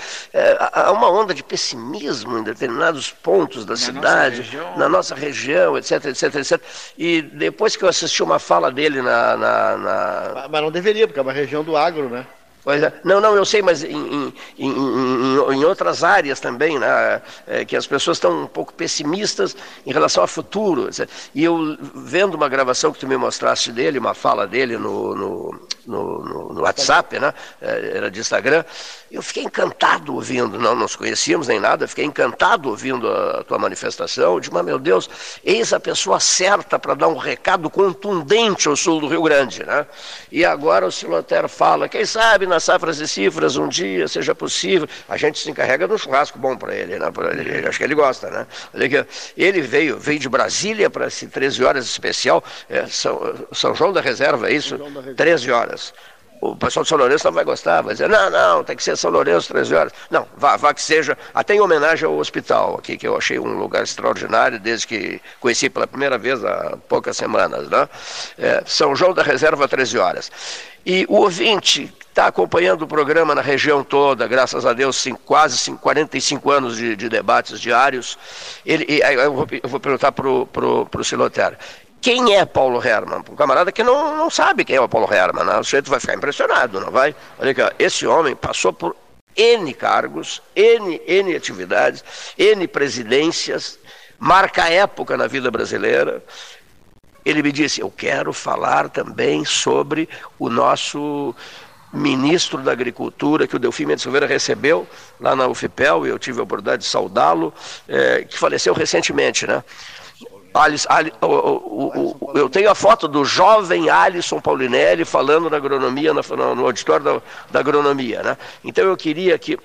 há 0.74 0.92
uma 0.92 1.10
onda 1.10 1.34
de 1.34 1.44
pessimismo 1.44 2.38
em 2.38 2.44
determinados 2.44 3.12
pontos 3.12 3.66
da 3.66 3.74
na 3.74 3.78
cidade, 3.78 4.38
nossa 4.38 4.44
região, 4.44 4.78
na 4.78 4.90
nossa 4.90 5.16
região, 5.16 5.78
etc, 5.78 6.06
etc, 6.06 6.36
etc. 6.36 6.62
E 6.98 7.22
depois 7.22 7.76
que 7.76 7.84
eu 7.84 7.90
assisti 7.90 8.24
uma 8.24 8.40
fala 8.40 8.72
dele 8.72 9.02
na, 9.02 9.38
na, 9.38 9.78
na... 9.78 10.48
Mas 10.50 10.62
não 10.62 10.72
deveria, 10.72 11.08
porque 11.08 11.20
é 11.20 11.24
uma 11.24 11.34
região 11.34 11.64
do 11.64 11.76
agro, 11.76 12.10
né? 12.10 12.26
Pois 12.70 12.84
é. 12.84 12.94
Não, 13.04 13.20
não, 13.20 13.36
eu 13.36 13.44
sei, 13.44 13.64
mas 13.64 13.84
em, 13.84 13.90
em, 13.90 14.34
em, 14.60 15.54
em 15.56 15.66
outras 15.66 16.04
áreas 16.04 16.40
também, 16.40 16.78
né, 16.78 17.20
é, 17.48 17.66
que 17.66 17.76
as 17.76 17.88
pessoas 17.88 18.18
estão 18.18 18.44
um 18.44 18.46
pouco 18.46 18.72
pessimistas 18.72 19.58
em 19.88 19.92
relação 19.92 20.22
ao 20.22 20.28
futuro. 20.28 20.88
E 21.34 21.44
eu, 21.44 21.76
vendo 21.96 22.36
uma 22.36 22.48
gravação 22.48 22.94
que 22.94 23.00
tu 23.00 23.08
me 23.08 23.18
mostraste 23.18 23.72
dele, 23.72 23.98
uma 23.98 24.14
fala 24.14 24.46
dele 24.46 24.78
no, 24.78 25.16
no, 25.16 25.60
no, 25.90 26.54
no 26.54 26.62
WhatsApp, 26.62 27.20
né, 27.20 27.34
é, 27.62 27.98
era 27.98 28.12
de 28.12 28.20
Instagram, 28.20 28.64
eu 29.12 29.24
fiquei 29.24 29.44
encantado 29.44 30.14
ouvindo, 30.14 30.60
não 30.60 30.76
nos 30.76 30.96
conhecíamos 30.96 31.48
nem 31.48 31.60
nada, 31.60 31.88
fiquei 31.88 32.06
encantado 32.06 32.70
ouvindo 32.70 33.10
a, 33.10 33.40
a 33.40 33.44
tua 33.44 33.58
manifestação, 33.58 34.40
de, 34.40 34.52
mas 34.52 34.64
meu 34.64 34.78
Deus, 34.78 35.10
eis 35.44 35.74
a 35.74 35.80
pessoa 35.80 36.20
certa 36.20 36.78
para 36.78 36.94
dar 36.94 37.08
um 37.08 37.18
recado 37.18 37.70
contundente 37.70 38.68
ao 38.68 38.76
sul 38.76 39.02
do 39.02 39.08
Rio 39.08 39.24
Grande. 39.24 39.66
Né? 39.66 39.86
E 40.32 40.46
agora 40.46 40.86
o 40.86 40.92
Silotero 40.92 41.50
fala, 41.50 41.90
quem 41.90 42.06
sabe 42.06 42.46
nas 42.46 42.64
safras 42.64 43.00
e 43.00 43.08
cifras 43.08 43.58
um 43.58 43.68
dia 43.68 44.08
seja 44.08 44.36
possível, 44.36 44.88
a 45.08 45.18
gente 45.18 45.40
se 45.40 45.50
encarrega 45.50 45.88
de 45.88 45.94
um 45.94 45.98
churrasco 45.98 46.38
bom 46.38 46.56
para 46.56 46.76
ele, 46.76 47.00
né? 47.00 47.10
Pra 47.10 47.32
ele, 47.32 47.68
acho 47.68 47.78
que 47.78 47.84
ele 47.84 47.96
gosta, 47.96 48.30
né? 48.30 48.48
Ele 49.36 49.62
veio, 49.62 49.98
veio 49.98 50.20
de 50.20 50.30
Brasília 50.30 50.90
para 50.90 51.08
esse 51.08 51.28
13 51.28 51.64
horas 51.64 51.86
especial, 51.86 52.44
é, 52.70 52.86
São, 52.86 53.48
São 53.52 53.74
João 53.74 53.92
da 53.92 54.02
Reserva, 54.02 54.50
é 54.50 54.54
isso? 54.54 54.78
13 55.16 55.52
horas 55.52 55.79
o 56.42 56.56
pessoal 56.56 56.84
de 56.84 56.90
São 56.90 56.98
Lourenço 56.98 57.26
não 57.26 57.34
vai 57.34 57.44
gostar, 57.44 57.82
vai 57.82 57.94
dizer, 57.94 58.08
não, 58.08 58.30
não, 58.30 58.64
tem 58.64 58.76
que 58.76 58.84
ser 58.84 58.96
São 58.98 59.12
Lourenço, 59.12 59.52
13 59.54 59.76
horas. 59.76 59.94
Não, 60.10 60.26
vá, 60.38 60.56
vá 60.56 60.74
que 60.74 60.82
seja, 60.82 61.18
até 61.34 61.56
em 61.56 61.60
homenagem 61.60 62.06
ao 62.06 62.18
hospital 62.18 62.76
aqui, 62.80 62.98
que 62.98 63.08
eu 63.08 63.18
achei 63.18 63.38
um 63.38 63.58
lugar 63.58 63.84
extraordinário 63.84 64.60
desde 64.60 64.88
que 64.88 65.22
conheci 65.40 65.70
pela 65.70 65.86
primeira 65.86 66.18
vez 66.18 66.44
há 66.44 66.78
poucas 66.88 67.18
semanas, 67.18 67.70
né? 67.70 67.90
É, 68.38 68.64
São 68.66 68.96
João 68.96 69.14
da 69.14 69.22
Reserva, 69.22 69.68
13 69.68 69.98
horas. 69.98 70.32
E 70.86 71.06
o 71.10 71.16
ouvinte 71.16 71.94
está 72.10 72.28
acompanhando 72.28 72.84
o 72.84 72.88
programa 72.88 73.36
na 73.36 73.42
região 73.42 73.84
toda, 73.84 74.26
graças 74.26 74.66
a 74.66 74.74
Deus, 74.74 74.96
sim, 74.96 75.14
quase 75.14 75.72
45 75.74 76.52
anos 76.52 76.78
de, 76.78 76.96
de, 76.96 77.10
debates 77.10 77.60
diários. 77.60 78.18
Ele, 78.66 78.86
eu, 79.04 79.34
vou, 79.34 79.48
eu 79.62 79.70
vou 79.70 79.80
perguntar 79.80 80.14
para 80.14 80.28
o 80.28 81.04
Silotério. 81.04 81.58
Quem 82.02 82.36
é 82.36 82.46
Paulo 82.46 82.86
Herman? 82.86 83.20
Um 83.30 83.36
camarada 83.36 83.72
que 83.72 83.84
não, 83.84 84.16
não 84.16 84.30
sabe 84.30 84.64
quem 84.64 84.78
é 84.78 84.82
o 84.82 84.88
Paulo 84.88 85.12
Herman. 85.14 85.44
Né? 85.44 85.58
O 85.58 85.64
sujeito 85.64 85.90
vai 85.90 86.00
ficar 86.00 86.16
impressionado, 86.16 86.80
não 86.80 86.92
vai? 86.92 87.14
Olha 87.38 87.52
aqui, 87.52 87.62
ó, 87.62 87.70
esse 87.78 88.08
homem 88.08 88.36
passou 88.36 88.72
por 88.72 88.96
N 89.36 89.74
cargos, 89.74 90.42
N, 90.56 91.02
N 91.06 91.36
atividades, 91.36 92.04
N 92.38 92.68
presidências, 92.68 93.78
marca 94.18 94.70
época 94.70 95.18
na 95.18 95.28
vida 95.28 95.52
brasileira. 95.52 96.24
Ele 97.26 97.44
me 97.44 97.52
disse: 97.52 97.82
Eu 97.82 97.92
quero 97.92 98.32
falar 98.32 98.90
também 98.90 99.44
sobre 99.44 100.08
o 100.38 100.50
nosso 100.50 101.36
ministro 101.92 102.62
da 102.62 102.72
Agricultura, 102.72 103.48
que 103.48 103.56
o 103.56 103.60
Delfim 103.60 103.86
Mendes 103.86 104.04
Silveira 104.04 104.28
recebeu 104.28 104.88
lá 105.20 105.36
na 105.36 105.48
UFPEL, 105.48 106.06
e 106.06 106.10
eu 106.10 106.20
tive 106.20 106.40
a 106.40 106.44
oportunidade 106.44 106.84
de 106.84 106.88
saudá-lo, 106.88 107.54
é, 107.88 108.24
que 108.24 108.38
faleceu 108.38 108.74
recentemente, 108.74 109.48
né? 109.48 109.64
Alice, 110.54 110.88
o, 111.22 111.26
o, 111.26 112.18
o, 112.20 112.38
eu 112.38 112.50
tenho 112.50 112.70
a 112.70 112.76
foto 112.76 113.08
do 113.08 113.24
jovem 113.24 113.90
Alisson 113.90 114.40
Paulinelli 114.40 115.06
falando 115.06 115.50
na 115.50 115.58
agronomia, 115.58 116.14
no, 116.14 116.22
no 116.56 116.66
auditório 116.66 117.06
da, 117.06 117.22
da, 117.52 117.60
agronomia. 117.60 118.24
Né? 118.24 118.38
Então 118.64 118.84
eu 118.86 118.98
queria 118.98 119.38
que, 119.38 119.58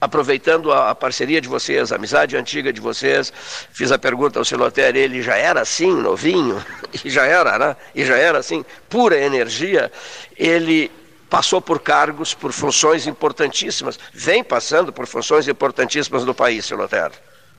aproveitando 0.00 0.72
a, 0.72 0.90
a, 0.90 0.94
parceria 0.94 1.40
de 1.40 1.48
vocês, 1.48 1.90
a 1.90 1.96
amizade 1.96 2.36
antiga 2.36 2.72
de 2.72 2.80
vocês, 2.80 3.32
fiz 3.72 3.90
a 3.90 3.98
pergunta 3.98 4.38
ao 4.38 4.44
Siloter, 4.44 4.94
ele 4.94 5.20
já 5.20 5.36
era 5.36 5.62
assim, 5.62 5.92
novinho, 5.92 6.64
e 7.04 7.10
já 7.10 7.26
era, 7.26 7.58
né? 7.58 7.76
E 7.94 8.04
já 8.04 8.16
era 8.16 8.38
assim, 8.38 8.64
pura 8.88 9.18
energia. 9.18 9.90
Ele 10.36 10.90
passou 11.28 11.60
por 11.60 11.80
cargos, 11.80 12.34
por 12.34 12.52
funções 12.52 13.06
importantíssimas, 13.06 13.98
vem 14.12 14.44
passando 14.44 14.92
por 14.92 15.06
funções 15.08 15.48
importantíssimas 15.48 16.24
no 16.24 16.34
país, 16.34 16.64
Siloter. 16.64 17.10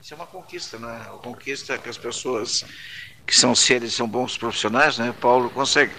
Isso 0.02 0.14
é 0.14 0.16
uma 0.16 0.26
conquista, 0.26 0.78
né? 0.78 1.06
Uma 1.08 1.18
conquista 1.18 1.76
que 1.76 1.88
as 1.88 1.98
pessoas 1.98 2.64
que 3.26 3.36
são 3.36 3.54
seres, 3.54 3.94
são 3.94 4.08
bons 4.08 4.38
profissionais, 4.38 4.96
né? 4.96 5.12
Paulo 5.20 5.50
consegue. 5.50 5.92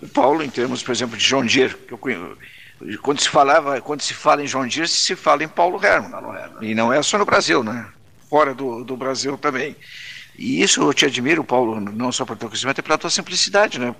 O 0.00 0.08
Paulo, 0.08 0.42
em 0.42 0.48
termos, 0.48 0.82
por 0.82 0.92
exemplo, 0.92 1.16
de 1.16 1.24
João 1.24 1.44
Deere, 1.44 1.74
que 1.74 1.92
eu 1.92 1.98
conheço, 1.98 2.36
quando 3.02 3.20
se 3.20 3.28
falava, 3.28 3.80
quando 3.80 4.00
se 4.02 4.14
fala 4.14 4.42
em 4.42 4.46
João 4.46 4.66
Deere, 4.66 4.88
se 4.88 5.16
fala 5.16 5.42
em 5.42 5.48
Paulo 5.48 5.84
Herman. 5.84 6.10
E 6.62 6.74
não 6.74 6.92
é 6.92 7.02
só 7.02 7.18
no 7.18 7.24
Brasil, 7.24 7.62
né? 7.64 7.88
Fora 8.30 8.54
do, 8.54 8.84
do 8.84 8.96
Brasil 8.96 9.36
também. 9.36 9.76
E 10.38 10.62
isso 10.62 10.82
eu 10.82 10.92
te 10.92 11.06
admiro, 11.06 11.42
Paulo, 11.42 11.80
não 11.80 12.12
só 12.12 12.24
pelo 12.24 12.38
teu 12.38 12.48
conhecimento, 12.48 12.78
é 12.78 12.82
pela 12.82 12.98
tua 12.98 13.08
simplicidade, 13.08 13.78
né? 13.78 13.94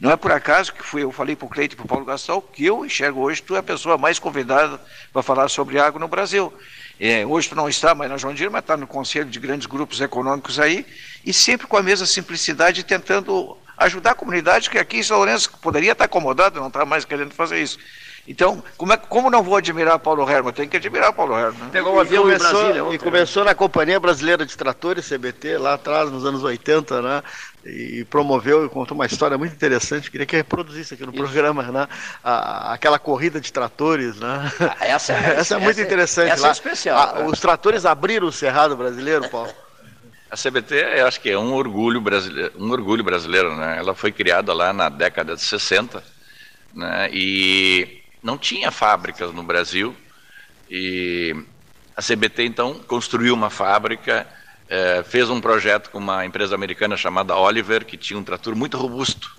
Não 0.00 0.10
é 0.10 0.16
por 0.16 0.32
acaso 0.32 0.72
que 0.72 0.82
fui, 0.82 1.02
eu 1.04 1.12
falei 1.12 1.36
para 1.36 1.46
o 1.46 1.48
Cleito 1.48 1.74
e 1.74 1.76
para 1.76 1.84
o 1.84 1.88
Paulo 1.88 2.04
Gastal 2.04 2.42
que 2.42 2.64
eu 2.64 2.84
enxergo 2.84 3.20
hoje 3.20 3.40
tu 3.40 3.54
é 3.54 3.58
a 3.58 3.62
pessoa 3.62 3.96
mais 3.96 4.18
convidada 4.18 4.80
para 5.12 5.22
falar 5.22 5.48
sobre 5.48 5.78
água 5.78 6.00
no 6.00 6.08
Brasil. 6.08 6.52
É, 6.98 7.26
hoje 7.26 7.48
tu 7.48 7.54
não 7.54 7.68
está 7.68 7.94
mais 7.94 8.10
na 8.10 8.16
João 8.16 8.34
Deere, 8.34 8.50
mas 8.50 8.62
está 8.62 8.76
no 8.76 8.86
conselho 8.86 9.26
de 9.26 9.38
grandes 9.38 9.66
grupos 9.66 10.00
econômicos 10.00 10.58
aí, 10.58 10.86
e 11.24 11.32
sempre 11.32 11.66
com 11.66 11.76
a 11.76 11.82
mesma 11.82 12.06
simplicidade, 12.06 12.82
tentando 12.82 13.56
ajudar 13.76 14.12
a 14.12 14.14
comunidade, 14.14 14.70
que 14.70 14.78
aqui 14.78 14.98
em 14.98 15.02
São 15.02 15.18
Lourenço 15.18 15.50
poderia 15.60 15.92
estar 15.92 16.04
acomodado, 16.04 16.58
não 16.58 16.68
está 16.68 16.86
mais 16.86 17.04
querendo 17.04 17.34
fazer 17.34 17.62
isso. 17.62 17.78
Então, 18.28 18.62
como, 18.76 18.92
é, 18.92 18.96
como 18.96 19.30
não 19.30 19.42
vou 19.42 19.56
admirar 19.56 19.98
Paulo 20.00 20.28
Herman? 20.28 20.52
Tem 20.52 20.68
que 20.68 20.76
admirar 20.76 21.12
Paulo 21.12 21.38
Herman. 21.38 21.70
Pegou 21.70 21.94
um 21.94 22.00
avião 22.00 22.28
em 22.30 22.36
Brasília. 22.36 22.82
E 22.92 22.98
começou 22.98 23.44
na 23.44 23.54
Companhia 23.54 24.00
Brasileira 24.00 24.44
de 24.44 24.56
Tratores, 24.56 25.08
CBT, 25.08 25.58
lá 25.58 25.74
atrás, 25.74 26.10
nos 26.10 26.24
anos 26.24 26.42
80, 26.42 27.02
né? 27.02 27.22
E 27.68 28.04
promoveu 28.04 28.64
e 28.64 28.68
contou 28.68 28.94
uma 28.94 29.06
história 29.06 29.36
muito 29.36 29.52
interessante. 29.52 30.10
Queria 30.10 30.26
que 30.26 30.36
reproduzisse 30.36 30.94
aqui 30.94 31.04
no 31.04 31.12
Isso. 31.12 31.20
programa, 31.20 31.64
né? 31.64 31.88
A, 32.22 32.72
aquela 32.74 32.98
corrida 32.98 33.40
de 33.40 33.52
tratores, 33.52 34.16
né? 34.20 34.52
Ah, 34.60 34.86
essa, 34.86 35.12
é, 35.12 35.34
essa 35.40 35.56
é 35.56 35.58
muito 35.58 35.80
interessante. 35.80 36.30
Essa 36.30 36.42
lá. 36.42 36.48
é 36.48 36.52
especial. 36.52 36.98
A? 36.98 37.26
Os 37.26 37.40
tratores 37.40 37.84
abriram 37.84 38.28
o 38.28 38.32
Cerrado 38.32 38.76
brasileiro, 38.76 39.28
Paulo. 39.28 39.52
A 40.30 40.36
CBT, 40.36 40.74
eu 40.96 41.06
acho 41.06 41.20
que 41.20 41.30
é 41.30 41.38
um 41.38 41.54
orgulho 41.54 42.00
brasileiro, 42.00 42.52
um 42.56 42.70
orgulho 42.70 43.02
brasileiro, 43.02 43.56
né? 43.56 43.78
Ela 43.78 43.94
foi 43.94 44.12
criada 44.12 44.52
lá 44.52 44.72
na 44.72 44.88
década 44.88 45.34
de 45.34 45.42
60, 45.42 46.02
né? 46.74 47.08
E 47.12 48.02
não 48.22 48.36
tinha 48.36 48.70
fábricas 48.70 49.32
no 49.32 49.42
Brasil 49.42 49.94
e 50.70 51.34
a 51.96 52.02
CBT 52.02 52.44
então 52.44 52.74
construiu 52.74 53.32
uma 53.34 53.50
fábrica, 53.50 54.26
é, 54.68 55.02
fez 55.02 55.30
um 55.30 55.40
projeto 55.40 55.90
com 55.90 55.98
uma 55.98 56.24
empresa 56.24 56.54
americana 56.54 56.96
chamada 56.96 57.36
Oliver, 57.36 57.84
que 57.84 57.96
tinha 57.96 58.18
um 58.18 58.24
trator 58.24 58.54
muito 58.54 58.76
robusto, 58.76 59.36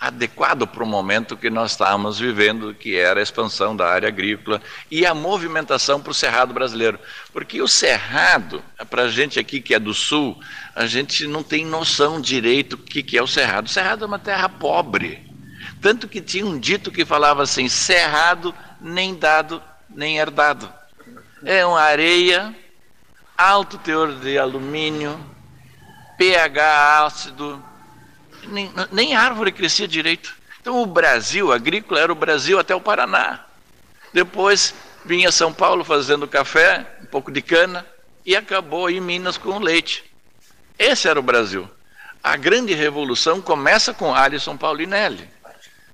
adequado 0.00 0.66
para 0.66 0.82
o 0.82 0.86
momento 0.86 1.36
que 1.36 1.50
nós 1.50 1.72
estávamos 1.72 2.18
vivendo, 2.18 2.74
que 2.74 2.96
era 2.96 3.20
a 3.20 3.22
expansão 3.22 3.76
da 3.76 3.86
área 3.86 4.08
agrícola 4.08 4.62
e 4.90 5.04
a 5.04 5.14
movimentação 5.14 6.00
para 6.00 6.10
o 6.10 6.14
cerrado 6.14 6.54
brasileiro. 6.54 6.98
Porque 7.34 7.60
o 7.60 7.68
cerrado, 7.68 8.64
para 8.88 9.02
a 9.02 9.08
gente 9.08 9.38
aqui 9.38 9.60
que 9.60 9.74
é 9.74 9.78
do 9.78 9.92
sul, 9.92 10.40
a 10.74 10.86
gente 10.86 11.26
não 11.26 11.42
tem 11.42 11.66
noção 11.66 12.18
direito 12.18 12.78
do 12.78 12.82
que, 12.82 13.02
que 13.02 13.18
é 13.18 13.22
o 13.22 13.26
cerrado. 13.26 13.66
O 13.66 13.70
cerrado 13.70 14.04
é 14.04 14.06
uma 14.06 14.18
terra 14.18 14.48
pobre. 14.48 15.28
Tanto 15.82 16.08
que 16.08 16.22
tinha 16.22 16.46
um 16.46 16.58
dito 16.58 16.90
que 16.90 17.04
falava 17.04 17.42
assim: 17.42 17.68
cerrado, 17.68 18.54
nem 18.80 19.14
dado, 19.14 19.62
nem 19.90 20.18
herdado. 20.18 20.72
É 21.44 21.64
uma 21.64 21.80
areia, 21.80 22.54
alto 23.40 23.78
teor 23.78 24.14
de 24.16 24.38
alumínio, 24.38 25.18
pH 26.18 27.04
ácido, 27.04 27.62
nem, 28.44 28.70
nem 28.92 29.14
árvore 29.14 29.52
crescia 29.52 29.88
direito. 29.88 30.36
Então 30.60 30.82
o 30.82 30.86
Brasil 30.86 31.52
agrícola 31.52 32.00
era 32.00 32.12
o 32.12 32.16
Brasil 32.16 32.58
até 32.58 32.74
o 32.74 32.80
Paraná. 32.80 33.44
Depois 34.12 34.74
vinha 35.04 35.32
São 35.32 35.52
Paulo 35.52 35.84
fazendo 35.84 36.28
café, 36.28 36.98
um 37.02 37.06
pouco 37.06 37.30
de 37.30 37.40
cana, 37.40 37.86
e 38.26 38.36
acabou 38.36 38.90
em 38.90 39.00
Minas 39.00 39.38
com 39.38 39.58
leite. 39.58 40.04
Esse 40.78 41.08
era 41.08 41.18
o 41.18 41.22
Brasil. 41.22 41.68
A 42.22 42.36
grande 42.36 42.74
revolução 42.74 43.40
começa 43.40 43.94
com 43.94 44.14
Alisson 44.14 44.56
Paulinelli 44.56 45.28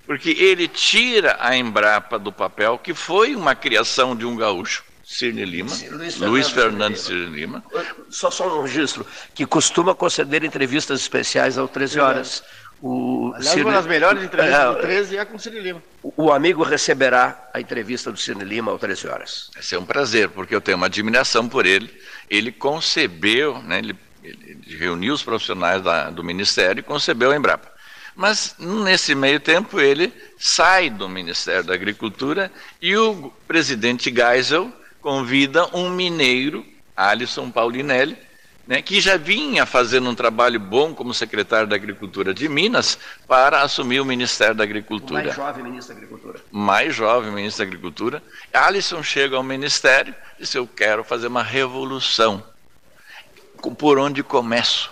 porque 0.06 0.30
ele 0.30 0.68
tira 0.68 1.36
a 1.40 1.56
Embrapa 1.56 2.18
do 2.18 2.32
papel, 2.32 2.78
que 2.78 2.94
foi 2.94 3.34
uma 3.34 3.54
criação 3.56 4.14
de 4.14 4.24
um 4.24 4.36
gaúcho, 4.36 4.84
Cirne 5.08 5.44
Lima, 5.44 5.70
Luiz, 5.92 6.16
Luiz 6.16 6.50
Fernandes 6.50 7.02
Cirne 7.02 7.26
Lima. 7.26 7.62
Só, 8.10 8.28
só 8.28 8.58
um 8.58 8.62
registro, 8.62 9.06
que 9.36 9.46
costuma 9.46 9.94
conceder 9.94 10.42
entrevistas 10.42 11.00
especiais 11.00 11.56
ao 11.56 11.68
13 11.68 12.00
horas. 12.00 12.42
O 12.82 13.30
Aliás, 13.36 13.52
Cirne... 13.52 13.62
uma 13.62 13.72
das 13.72 13.86
melhores 13.86 14.24
entrevistas 14.24 14.60
é, 14.60 14.66
do 14.66 14.80
13 14.80 15.16
é 15.16 15.24
com 15.24 15.36
o 15.36 15.38
Cirne 15.38 15.60
Lima. 15.60 15.82
O, 16.02 16.32
amigo 16.32 16.64
receberá 16.64 17.50
a 17.54 17.60
entrevista 17.60 18.10
do 18.10 18.18
Cirne 18.18 18.44
Lima 18.44 18.72
ao 18.72 18.80
13 18.80 19.06
horas. 19.06 19.50
Esse 19.56 19.76
é 19.76 19.78
um 19.78 19.86
prazer, 19.86 20.28
porque 20.30 20.52
eu 20.52 20.60
tenho 20.60 20.76
uma 20.76 20.86
admiração 20.86 21.48
por 21.48 21.66
ele. 21.66 21.88
Ele 22.28 22.50
concebeu, 22.50 23.62
né, 23.62 23.78
ele, 23.78 23.96
ele 24.24 24.76
reuniu 24.76 25.14
os 25.14 25.22
profissionais 25.22 25.84
da, 25.84 26.10
do 26.10 26.24
Ministério 26.24 26.80
e 26.80 26.82
concebeu 26.82 27.30
a 27.30 27.36
Embrapa. 27.36 27.70
Mas 28.16 28.56
nesse 28.58 29.14
meio 29.14 29.38
tempo 29.38 29.78
ele 29.78 30.12
sai 30.36 30.90
do 30.90 31.08
Ministério 31.08 31.62
da 31.62 31.74
Agricultura 31.74 32.50
e 32.82 32.96
o 32.96 33.32
presidente 33.46 34.12
Geisel 34.12 34.72
convida 35.06 35.68
um 35.72 35.88
mineiro, 35.88 36.66
Alisson 36.96 37.48
Paulinelli, 37.48 38.18
né, 38.66 38.82
que 38.82 39.00
já 39.00 39.16
vinha 39.16 39.64
fazendo 39.64 40.10
um 40.10 40.16
trabalho 40.16 40.58
bom 40.58 40.92
como 40.92 41.14
secretário 41.14 41.68
da 41.68 41.76
Agricultura 41.76 42.34
de 42.34 42.48
Minas 42.48 42.98
para 43.24 43.62
assumir 43.62 44.00
o 44.00 44.04
Ministério 44.04 44.56
da 44.56 44.64
Agricultura. 44.64 45.20
O 45.20 45.24
mais 45.26 45.36
jovem 45.36 45.62
ministro 45.62 45.94
da 45.94 46.00
Agricultura. 46.00 46.40
Mais 46.50 46.96
jovem 46.96 47.30
ministro 47.30 47.64
da 47.64 47.68
Agricultura. 47.68 48.22
Alisson 48.52 49.00
chega 49.00 49.36
ao 49.36 49.44
Ministério 49.44 50.12
e 50.38 50.42
diz: 50.42 50.52
Eu 50.52 50.66
quero 50.66 51.04
fazer 51.04 51.28
uma 51.28 51.44
revolução. 51.44 52.42
Por 53.78 54.00
onde 54.00 54.24
começo? 54.24 54.90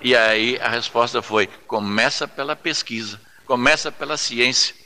E 0.00 0.16
aí 0.16 0.58
a 0.58 0.70
resposta 0.70 1.20
foi: 1.20 1.50
começa 1.66 2.26
pela 2.26 2.56
pesquisa, 2.56 3.20
começa 3.44 3.92
pela 3.92 4.16
ciência. 4.16 4.79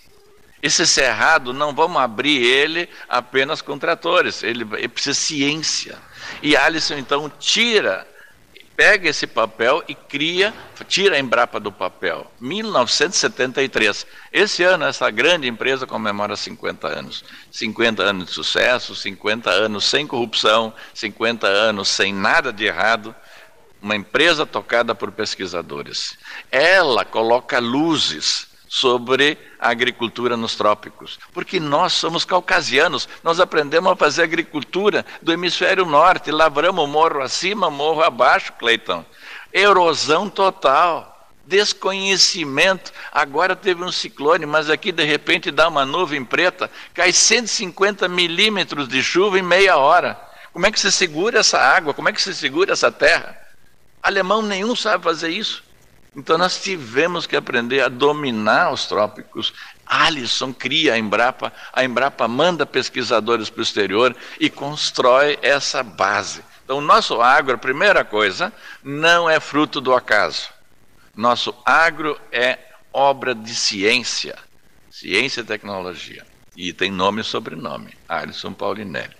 Esse 0.65 0.87
cerrado 0.87 1.53
não 1.53 1.75
vamos 1.75 2.01
abrir 2.01 2.43
ele 2.43 2.89
apenas 3.07 3.61
com 3.61 3.79
tratores, 3.79 4.43
ele, 4.43 4.67
ele 4.79 4.89
precisa 4.89 5.13
de 5.13 5.19
ciência. 5.19 5.99
E 6.43 6.57
Alisson 6.57 6.95
então 6.95 7.31
tira, 7.39 8.09
pega 8.75 9.11
esse 9.11 9.27
papel 9.27 9.85
e 9.87 9.95
cria, 9.95 10.55
tira 10.89 11.17
a 11.17 11.19
Embrapa 11.19 11.61
do 11.61 11.71
papel. 11.71 12.33
1973. 12.41 14.07
Esse 14.33 14.63
ano 14.63 14.87
essa 14.87 15.11
grande 15.11 15.47
empresa 15.47 15.87
comemora 15.87 16.35
50 16.35 16.89
anos. 16.89 17.23
50 17.51 18.03
anos 18.03 18.29
de 18.29 18.33
sucesso, 18.33 18.97
50 18.97 19.51
anos 19.51 19.85
sem 19.85 20.07
corrupção, 20.07 20.73
50 20.95 21.47
anos 21.47 21.91
sem 21.91 22.15
nada 22.15 22.51
de 22.51 22.65
errado 22.65 23.15
uma 23.83 23.95
empresa 23.95 24.47
tocada 24.47 24.95
por 24.95 25.13
pesquisadores. 25.13 26.17
Ela 26.51 27.05
coloca 27.05 27.59
luzes 27.59 28.54
sobre 28.75 29.39
a 29.61 29.71
agricultura 29.71 30.37
nos 30.37 30.57
trópicos, 30.57 31.17
porque 31.33 31.61
nós 31.61 31.93
somos 31.93 32.25
caucasianos, 32.25 33.09
nós 33.23 33.39
aprendemos 33.39 33.93
a 33.93 33.95
fazer 33.95 34.25
agricultura 34.25 35.07
do 35.23 35.33
hemisfério 35.33 35.87
norte, 35.87 36.33
lavramos 36.33 36.89
morro 36.89 37.23
acima, 37.23 37.71
morro 37.71 38.03
abaixo, 38.03 38.53
Cleiton. 38.55 39.05
Erosão 39.53 40.29
total 40.29 41.13
desconhecimento. 41.47 42.93
Agora 43.13 43.55
teve 43.55 43.85
um 43.85 43.93
ciclone, 43.93 44.45
mas 44.45 44.69
aqui 44.69 44.91
de 44.91 45.05
repente 45.05 45.53
dá 45.53 45.69
uma 45.69 45.87
nuvem 45.87 46.25
preta, 46.25 46.69
cai 46.93 47.13
150 47.13 48.09
milímetros 48.09 48.89
de 48.89 49.01
chuva 49.05 49.39
em 49.39 49.43
meia 49.43 49.77
hora. 49.77 50.21
Como 50.53 50.67
é 50.67 50.73
que 50.73 50.81
se 50.81 50.91
segura 50.91 51.39
essa 51.39 51.61
água? 51.61 51.95
Como 51.95 52.09
é 52.09 52.13
que 52.13 52.21
se 52.21 52.35
segura 52.35 52.73
essa 52.73 52.91
terra? 52.91 53.39
Alemão 54.03 54.43
nenhum 54.43 54.75
sabe 54.75 55.05
fazer 55.05 55.29
isso. 55.31 55.64
Então 56.17 56.39
nós 56.39 56.63
tivemos 56.63 57.27
que 57.27 57.37
aprender 57.37 57.81
a 57.81 57.89
dominar 57.89 58.73
os 58.73 58.87
trópicos. 58.87 59.53
Alisson 59.85 60.53
cria 60.53 60.95
a 60.95 60.99
Embrapa, 60.99 61.53
a 61.73 61.85
Embrapa 61.85 62.29
manda 62.29 62.65
pesquisadores 62.65 63.51
para 63.51 63.61
o 63.61 63.63
exterior 63.63 64.17
e 64.39 64.49
constrói 64.49 65.39
essa 65.43 65.83
base. 65.83 66.43
Então, 66.65 66.79
o 66.79 66.81
nosso 66.81 67.21
agro, 67.21 67.57
a 67.57 67.59
primeira 67.59 68.05
coisa, 68.05 68.53
não 68.83 69.29
é 69.29 69.39
fruto 69.39 69.81
do 69.81 69.95
acaso. 69.95 70.49
Nosso 71.15 71.55
agro 71.65 72.19
é 72.33 72.59
obra 72.93 73.35
de 73.35 73.55
ciência, 73.55 74.37
ciência 74.91 75.43
e 75.43 75.45
tecnologia. 75.45 76.25
E 76.57 76.73
tem 76.73 76.91
nome 76.91 77.21
e 77.21 77.25
sobrenome, 77.25 77.95
Alisson 78.09 78.53
Paulinelli. 78.53 79.15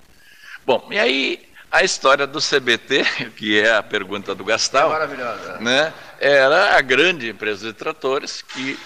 Bom, 0.65 0.89
e 0.91 0.99
aí 0.99 1.49
a 1.75 1.83
história 1.83 2.25
do 2.25 2.39
CBT, 2.39 3.05
que 3.37 3.59
é 3.59 3.75
a 3.75 3.83
pergunta 3.83 4.33
do 4.33 4.45
Gastal, 4.45 4.95
é. 4.95 5.61
Né, 5.61 5.93
era 6.21 6.77
a 6.77 6.81
grande 6.81 7.29
empresa 7.29 7.67
de 7.67 7.73
tratores 7.73 8.41
que, 8.43 8.79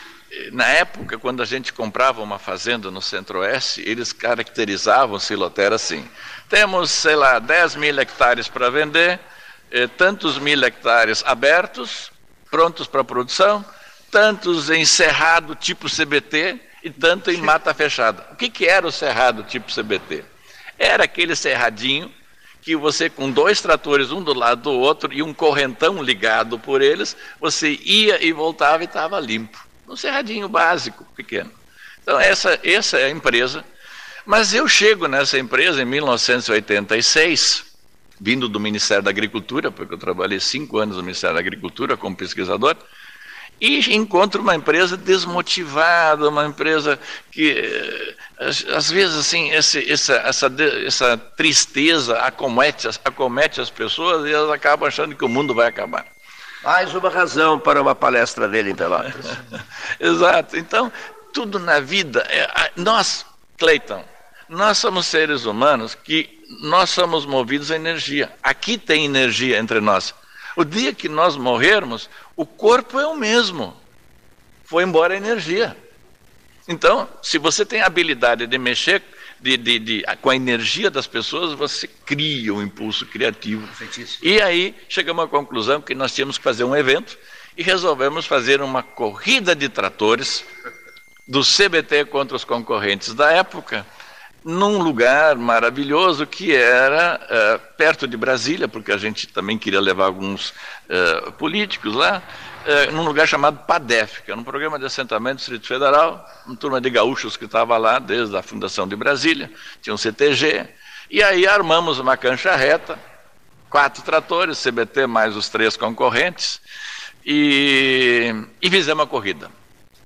na 0.52 0.66
época, 0.66 1.18
quando 1.18 1.42
a 1.42 1.44
gente 1.44 1.70
comprava 1.70 2.22
uma 2.22 2.38
fazenda 2.38 2.90
no 2.90 3.02
Centro-Oeste, 3.02 3.82
eles 3.86 4.10
caracterizavam 4.14 5.16
o 5.16 5.20
Siloter 5.20 5.70
assim: 5.70 6.08
temos, 6.48 6.90
sei 6.90 7.14
lá, 7.14 7.38
10 7.38 7.76
mil 7.76 7.98
hectares 8.00 8.48
para 8.48 8.70
vender, 8.70 9.20
eh, 9.70 9.86
tantos 9.86 10.38
mil 10.38 10.64
hectares 10.64 11.22
abertos, 11.26 12.10
prontos 12.50 12.86
para 12.86 13.04
produção, 13.04 13.62
tantos 14.10 14.70
em 14.70 14.86
cerrado 14.86 15.54
tipo 15.54 15.94
CBT 15.94 16.58
e 16.82 16.88
tanto 16.88 17.30
em 17.30 17.36
mata 17.42 17.74
fechada. 17.74 18.26
O 18.32 18.36
que, 18.36 18.48
que 18.48 18.64
era 18.64 18.86
o 18.86 18.92
cerrado 18.92 19.42
tipo 19.42 19.70
CBT? 19.70 20.24
Era 20.78 21.04
aquele 21.04 21.36
cerradinho 21.36 22.10
que 22.68 22.76
você, 22.76 23.08
com 23.08 23.30
dois 23.30 23.62
tratores, 23.62 24.12
um 24.12 24.22
do 24.22 24.34
lado 24.34 24.64
do 24.64 24.72
outro, 24.72 25.10
e 25.10 25.22
um 25.22 25.32
correntão 25.32 26.02
ligado 26.02 26.58
por 26.58 26.82
eles, 26.82 27.16
você 27.40 27.80
ia 27.82 28.22
e 28.22 28.30
voltava 28.30 28.82
e 28.82 28.84
estava 28.84 29.18
limpo. 29.18 29.58
Um 29.88 29.96
cerradinho 29.96 30.50
básico, 30.50 31.02
pequeno. 31.16 31.50
Então, 32.02 32.20
essa, 32.20 32.60
essa 32.62 32.98
é 32.98 33.06
a 33.06 33.10
empresa. 33.10 33.64
Mas 34.26 34.52
eu 34.52 34.68
chego 34.68 35.08
nessa 35.08 35.38
empresa 35.38 35.80
em 35.80 35.86
1986, 35.86 37.64
vindo 38.20 38.50
do 38.50 38.60
Ministério 38.60 39.02
da 39.02 39.08
Agricultura, 39.08 39.70
porque 39.70 39.94
eu 39.94 39.98
trabalhei 39.98 40.38
cinco 40.38 40.76
anos 40.76 40.98
no 40.98 41.02
Ministério 41.02 41.36
da 41.36 41.40
Agricultura 41.40 41.96
como 41.96 42.14
pesquisador, 42.14 42.76
e 43.60 43.94
encontro 43.94 44.40
uma 44.40 44.54
empresa 44.54 44.96
desmotivada, 44.96 46.28
uma 46.28 46.46
empresa 46.46 46.98
que, 47.32 47.50
eh, 47.50 48.14
às 48.74 48.90
vezes, 48.90 49.16
assim, 49.16 49.50
esse, 49.50 49.90
essa, 49.90 50.14
essa, 50.14 50.52
essa 50.86 51.16
tristeza 51.16 52.18
acomete, 52.18 52.88
acomete 53.04 53.60
as 53.60 53.70
pessoas 53.70 54.26
e 54.26 54.32
elas 54.32 54.50
acabam 54.50 54.86
achando 54.86 55.16
que 55.16 55.24
o 55.24 55.28
mundo 55.28 55.54
vai 55.54 55.66
acabar. 55.66 56.06
Mais 56.62 56.94
uma 56.94 57.08
razão 57.08 57.58
para 57.58 57.80
uma 57.80 57.94
palestra 57.94 58.48
dele 58.48 58.70
em 58.70 58.74
Pelotas. 58.74 59.26
Exato. 59.98 60.56
Então, 60.56 60.92
tudo 61.32 61.58
na 61.58 61.80
vida, 61.80 62.20
é, 62.28 62.72
nós, 62.76 63.24
Cleiton, 63.56 64.04
nós 64.48 64.78
somos 64.78 65.06
seres 65.06 65.44
humanos 65.44 65.94
que 65.94 66.38
nós 66.60 66.90
somos 66.90 67.26
movidos 67.26 67.70
a 67.70 67.76
energia. 67.76 68.32
Aqui 68.42 68.78
tem 68.78 69.04
energia 69.04 69.58
entre 69.58 69.80
nós. 69.80 70.14
O 70.56 70.64
dia 70.64 70.92
que 70.92 71.08
nós 71.08 71.36
morrermos, 71.36 72.08
o 72.38 72.46
corpo 72.46 73.00
é 73.00 73.06
o 73.06 73.16
mesmo. 73.16 73.76
Foi 74.64 74.84
embora 74.84 75.12
a 75.12 75.16
energia. 75.16 75.76
Então, 76.68 77.08
se 77.20 77.36
você 77.36 77.66
tem 77.66 77.80
a 77.80 77.86
habilidade 77.86 78.46
de 78.46 78.56
mexer 78.56 79.02
de, 79.40 79.56
de, 79.56 79.78
de, 79.80 80.04
com 80.22 80.30
a 80.30 80.36
energia 80.36 80.88
das 80.88 81.08
pessoas, 81.08 81.52
você 81.52 81.88
cria 81.88 82.54
um 82.54 82.62
impulso 82.62 83.04
criativo. 83.06 83.68
E 84.22 84.40
aí 84.40 84.72
chegamos 84.88 85.24
à 85.24 85.26
conclusão 85.26 85.80
que 85.80 85.96
nós 85.96 86.14
tínhamos 86.14 86.38
que 86.38 86.44
fazer 86.44 86.62
um 86.62 86.76
evento 86.76 87.18
e 87.56 87.62
resolvemos 87.64 88.24
fazer 88.24 88.62
uma 88.62 88.84
corrida 88.84 89.52
de 89.56 89.68
tratores 89.68 90.44
do 91.26 91.40
CBT 91.40 92.04
contra 92.04 92.36
os 92.36 92.44
concorrentes 92.44 93.14
da 93.14 93.32
época 93.32 93.84
num 94.44 94.78
lugar 94.78 95.36
maravilhoso 95.36 96.26
que 96.26 96.54
era 96.54 97.20
uh, 97.20 97.76
perto 97.76 98.06
de 98.06 98.16
Brasília, 98.16 98.68
porque 98.68 98.92
a 98.92 98.96
gente 98.96 99.26
também 99.26 99.58
queria 99.58 99.80
levar 99.80 100.06
alguns 100.06 100.50
uh, 100.50 101.32
políticos 101.32 101.94
lá, 101.94 102.22
uh, 102.64 102.92
num 102.92 103.04
lugar 103.04 103.26
chamado 103.26 103.58
PADEF, 103.66 104.22
que 104.22 104.30
era 104.30 104.40
um 104.40 104.44
programa 104.44 104.78
de 104.78 104.86
assentamento 104.86 105.36
do 105.36 105.38
Distrito 105.38 105.66
Federal, 105.66 106.24
uma 106.46 106.56
turma 106.56 106.80
de 106.80 106.88
gaúchos 106.88 107.36
que 107.36 107.46
estava 107.46 107.76
lá 107.76 107.98
desde 107.98 108.36
a 108.36 108.42
fundação 108.42 108.86
de 108.86 108.94
Brasília, 108.94 109.50
tinha 109.82 109.92
um 109.92 109.98
CTG, 109.98 110.66
e 111.10 111.22
aí 111.22 111.46
armamos 111.46 111.98
uma 111.98 112.16
cancha 112.16 112.54
reta, 112.54 112.98
quatro 113.68 114.02
tratores, 114.02 114.62
CBT 114.62 115.06
mais 115.06 115.36
os 115.36 115.48
três 115.48 115.76
concorrentes, 115.76 116.60
e, 117.24 118.32
e 118.62 118.70
fizemos 118.70 119.04
a 119.04 119.06
corrida 119.06 119.57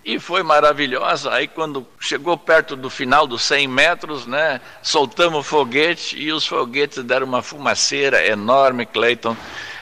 e 0.05 0.19
foi 0.19 0.43
maravilhosa. 0.43 1.33
Aí, 1.33 1.47
quando 1.47 1.87
chegou 2.01 2.37
perto 2.37 2.75
do 2.75 2.91
final 2.91 3.27
dos 3.27 3.43
100 3.43 3.69
metros, 3.69 4.27
né, 4.27 4.61
soltamos 4.83 5.41
o 5.41 5.43
foguete 5.43 6.17
e 6.19 6.33
os 6.33 6.47
foguetes 6.47 7.03
deram 7.05 7.27
uma 7.27 7.43
fumaceira 7.43 8.27
enorme, 8.27 8.85
Clayton, 8.85 9.37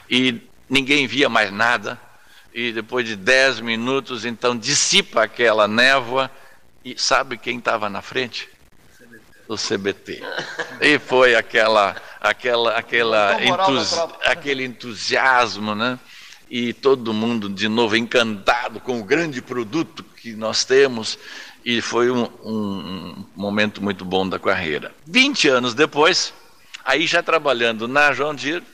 e 0.08 0.40
ninguém 0.68 1.06
via 1.06 1.28
mais 1.28 1.50
nada. 1.50 1.98
E 2.52 2.72
depois 2.72 3.06
de 3.06 3.16
10 3.16 3.60
minutos, 3.60 4.24
então, 4.24 4.56
dissipa 4.56 5.22
aquela 5.22 5.66
névoa. 5.66 6.30
E 6.84 6.98
sabe 6.98 7.38
quem 7.38 7.58
estava 7.58 7.88
na 7.88 8.02
frente? 8.02 8.48
O 9.48 9.56
CBT. 9.56 10.22
E 10.80 10.98
foi 10.98 11.34
aquela, 11.34 11.96
aquela, 12.20 12.76
aquela 12.76 13.42
entusi 13.42 13.96
aquele 14.24 14.64
entusiasmo, 14.64 15.74
né? 15.74 15.98
E 16.50 16.72
todo 16.72 17.14
mundo 17.14 17.48
de 17.48 17.68
novo 17.68 17.96
encantado 17.96 18.80
com 18.80 19.00
o 19.00 19.04
grande 19.04 19.40
produto 19.40 20.02
que 20.02 20.32
nós 20.32 20.64
temos 20.64 21.16
e 21.64 21.80
foi 21.80 22.10
um, 22.10 22.24
um, 22.42 23.24
momento 23.36 23.82
muito 23.82 24.04
bom 24.04 24.28
da 24.28 24.38
carreira. 24.38 24.92
20 25.06 25.48
anos 25.48 25.74
depois, 25.74 26.34
aí 26.84 27.06
já 27.06 27.22
trabalhando 27.22 27.86
na 27.86 28.12
João 28.12 28.34
Deere, 28.34 28.64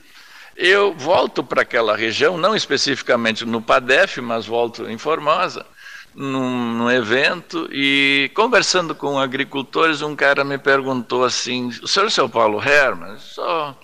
eu 0.56 0.94
volto 0.94 1.44
para 1.44 1.62
aquela 1.62 1.94
região, 1.94 2.38
não 2.38 2.56
especificamente 2.56 3.44
no 3.44 3.60
PADEF, 3.60 4.22
mas 4.22 4.46
volto 4.46 4.88
em 4.88 4.96
Formosa, 4.96 5.66
num, 6.14 6.72
num, 6.72 6.90
evento, 6.90 7.68
e 7.70 8.30
conversando 8.34 8.94
com 8.94 9.18
agricultores, 9.18 10.00
um 10.00 10.16
cara 10.16 10.44
me 10.44 10.56
perguntou 10.56 11.24
assim, 11.24 11.68
o 11.82 11.86
senhor 11.86 12.06
é 12.06 12.10
seu 12.10 12.26
Paulo 12.26 12.62
Herman? 12.62 13.18
Só, 13.18 13.78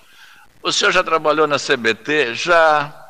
o 0.63 0.73
senhor 0.73 0.93
já 0.93 1.05
trabalhou 1.05 1.47
na 1.47 1.59
CBT? 1.59 2.35
Já. 2.35 3.02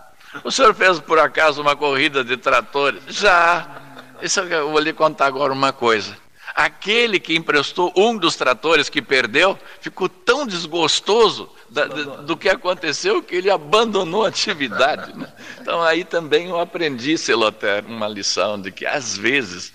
O 0.45 0.51
senhor 0.51 0.75
fez 0.75 0.99
por 0.99 1.19
acaso 1.19 1.61
uma 1.61 1.77
corrida 1.77 2.25
de 2.25 2.37
tratores? 2.37 3.03
Já. 3.09 3.83
Isso 4.23 4.41
eu 4.41 4.71
vou 4.71 4.81
lhe 4.81 4.93
contar 4.93 5.27
agora 5.27 5.53
uma 5.53 5.73
coisa. 5.73 6.17
Aquele 6.55 7.19
que 7.19 7.35
emprestou 7.35 7.93
um 7.97 8.17
dos 8.17 8.37
tratores 8.37 8.89
que 8.89 9.01
perdeu 9.01 9.59
ficou 9.81 10.09
tão 10.09 10.47
desgostoso 10.47 11.51
da, 11.69 11.87
do 11.87 12.37
que 12.37 12.49
aconteceu 12.49 13.23
que 13.23 13.35
ele 13.35 13.51
abandonou 13.51 14.25
a 14.25 14.29
atividade. 14.29 15.17
Né? 15.17 15.33
Então 15.61 15.83
aí 15.83 16.05
também 16.05 16.49
eu 16.49 16.61
aprendi, 16.61 17.17
Celoter, 17.17 17.85
uma 17.87 18.07
lição 18.07 18.61
de 18.61 18.71
que 18.71 18.85
às 18.85 19.17
vezes 19.17 19.73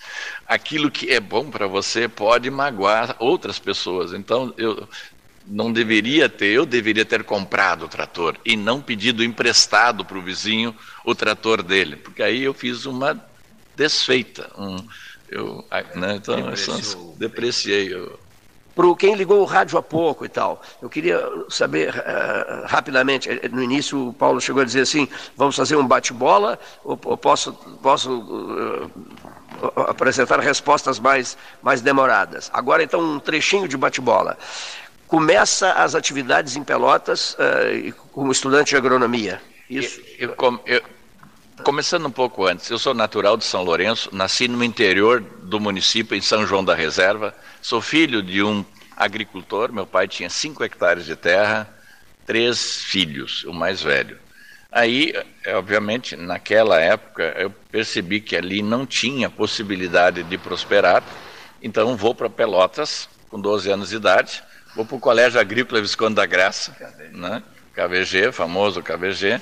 aquilo 0.47 0.91
que 0.91 1.09
é 1.11 1.19
bom 1.19 1.49
para 1.49 1.65
você 1.65 2.07
pode 2.07 2.49
magoar 2.51 3.15
outras 3.19 3.57
pessoas. 3.57 4.13
Então 4.13 4.53
eu 4.55 4.87
não 5.49 5.71
deveria 5.71 6.27
ter, 6.27 6.47
eu 6.47 6.65
deveria 6.65 7.05
ter 7.05 7.23
comprado 7.23 7.85
o 7.85 7.87
trator 7.87 8.37
e 8.45 8.55
não 8.55 8.81
pedido 8.81 9.23
emprestado 9.23 10.03
para 10.03 10.17
o 10.17 10.21
vizinho 10.21 10.75
o 11.05 11.15
trator 11.15 11.63
dele, 11.63 11.95
porque 11.95 12.21
aí 12.21 12.43
eu 12.43 12.53
fiz 12.53 12.85
uma 12.85 13.19
desfeita, 13.75 14.49
um, 14.57 14.77
eu, 15.29 15.63
né, 15.95 16.15
então 16.15 16.37
eu 16.37 17.15
depreciei. 17.17 17.93
Eu... 17.93 18.19
Para 18.75 18.95
quem 18.95 19.15
ligou 19.15 19.41
o 19.41 19.45
rádio 19.45 19.77
há 19.77 19.81
pouco 19.81 20.23
e 20.23 20.29
tal, 20.29 20.61
eu 20.81 20.89
queria 20.89 21.19
saber 21.49 21.95
uh, 21.95 22.67
rapidamente. 22.67 23.27
Eh, 23.27 23.49
no 23.49 23.63
início, 23.63 24.09
o 24.09 24.13
Paulo 24.13 24.39
chegou 24.39 24.61
a 24.61 24.65
dizer 24.65 24.81
assim: 24.81 25.07
vamos 25.35 25.55
fazer 25.55 25.75
um 25.75 25.87
bate-bola 25.87 26.59
ou, 26.83 26.99
ou, 27.05 27.17
posso, 27.17 27.53
posso 27.81 28.19
uh, 28.19 28.91
apresentar 29.89 30.39
respostas 30.39 30.99
mais, 30.99 31.35
mais 31.59 31.81
demoradas? 31.81 32.51
Agora, 32.53 32.83
então, 32.83 33.01
um 33.01 33.19
trechinho 33.19 33.67
de 33.67 33.75
bate-bola 33.75 34.37
começa 35.07 35.71
as 35.73 35.95
atividades 35.95 36.55
em 36.55 36.63
Pelotas 36.63 37.33
uh, 37.33 37.93
como 38.11 38.31
estudante 38.31 38.69
de 38.69 38.75
agronomia. 38.75 39.41
Isso. 39.69 40.01
Eu, 40.19 40.35
eu, 40.37 40.61
eu, 40.65 40.83
começando 41.63 42.05
um 42.05 42.11
pouco 42.11 42.45
antes, 42.45 42.69
eu 42.69 42.77
sou 42.77 42.93
natural 42.93 43.37
de 43.37 43.45
São 43.45 43.63
Lourenço, 43.63 44.09
nasci 44.13 44.47
no 44.47 44.63
interior 44.63 45.21
do 45.21 45.59
município, 45.59 46.15
em 46.15 46.21
São 46.21 46.45
João 46.45 46.63
da 46.63 46.75
Reserva. 46.75 47.33
Sou 47.61 47.81
filho 47.81 48.21
de 48.21 48.43
um 48.43 48.63
agricultor, 48.95 49.71
meu 49.71 49.85
pai 49.85 50.07
tinha 50.07 50.29
5 50.29 50.63
hectares 50.63 51.05
de 51.05 51.15
terra, 51.15 51.73
três 52.25 52.83
filhos, 52.83 53.43
o 53.45 53.53
mais 53.53 53.81
velho. 53.81 54.19
Aí, 54.71 55.13
é, 55.45 55.55
obviamente, 55.55 56.15
naquela 56.15 56.79
época, 56.79 57.33
eu 57.37 57.49
percebi 57.71 58.19
que 58.19 58.35
ali 58.35 58.61
não 58.61 58.85
tinha 58.85 59.29
possibilidade 59.29 60.23
de 60.23 60.37
prosperar, 60.37 61.01
então 61.61 61.95
vou 61.95 62.13
para 62.13 62.29
Pelotas, 62.29 63.07
com 63.29 63.39
12 63.39 63.71
anos 63.71 63.89
de 63.89 63.95
idade, 63.95 64.43
vou 64.77 64.85
para 64.85 64.95
o 64.95 64.99
Colégio 64.99 65.39
Agrícola 65.39 65.81
Visconde 65.81 66.13
da 66.13 66.25
Graça, 66.27 66.75
né? 67.11 67.41
KVG, 67.73 68.31
famoso 68.31 68.83
KVG, 68.83 69.41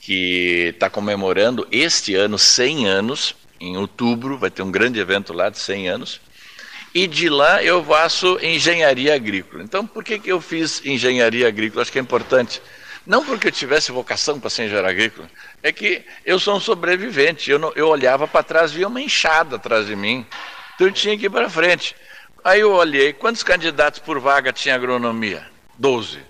que 0.00 0.72
está 0.74 0.90
comemorando 0.90 1.66
este 1.72 2.14
ano 2.14 2.38
100 2.38 2.86
anos, 2.86 3.34
em 3.58 3.78
outubro, 3.78 4.36
vai 4.36 4.50
ter 4.50 4.62
um 4.62 4.70
grande 4.70 5.00
evento 5.00 5.32
lá 5.32 5.48
de 5.48 5.58
100 5.58 5.88
anos, 5.88 6.20
e 6.94 7.06
de 7.06 7.30
lá 7.30 7.62
eu 7.64 7.82
faço 7.82 8.38
engenharia 8.42 9.14
agrícola. 9.14 9.62
Então, 9.62 9.86
por 9.86 10.04
que, 10.04 10.18
que 10.18 10.30
eu 10.30 10.42
fiz 10.42 10.84
engenharia 10.84 11.48
agrícola? 11.48 11.80
Acho 11.80 11.92
que 11.92 11.98
é 11.98 12.02
importante. 12.02 12.60
Não 13.06 13.24
porque 13.24 13.48
eu 13.48 13.52
tivesse 13.52 13.90
vocação 13.92 14.38
para 14.38 14.50
ser 14.50 14.64
engenheiro 14.64 14.88
agrícola, 14.88 15.28
é 15.62 15.72
que 15.72 16.04
eu 16.24 16.38
sou 16.38 16.56
um 16.56 16.60
sobrevivente. 16.60 17.50
Eu, 17.50 17.58
não, 17.58 17.72
eu 17.74 17.88
olhava 17.88 18.28
para 18.28 18.42
trás, 18.42 18.72
via 18.72 18.88
uma 18.88 19.00
enxada 19.00 19.56
atrás 19.56 19.86
de 19.86 19.96
mim. 19.96 20.26
Então 20.74 20.86
eu 20.86 20.92
tinha 20.92 21.16
que 21.16 21.26
ir 21.26 21.30
para 21.30 21.48
frente. 21.48 21.94
Aí 22.46 22.60
eu 22.60 22.70
olhei, 22.70 23.12
quantos 23.12 23.42
candidatos 23.42 23.98
por 23.98 24.20
vaga 24.20 24.52
tinha 24.52 24.76
agronomia? 24.76 25.44
Doze. 25.76 26.20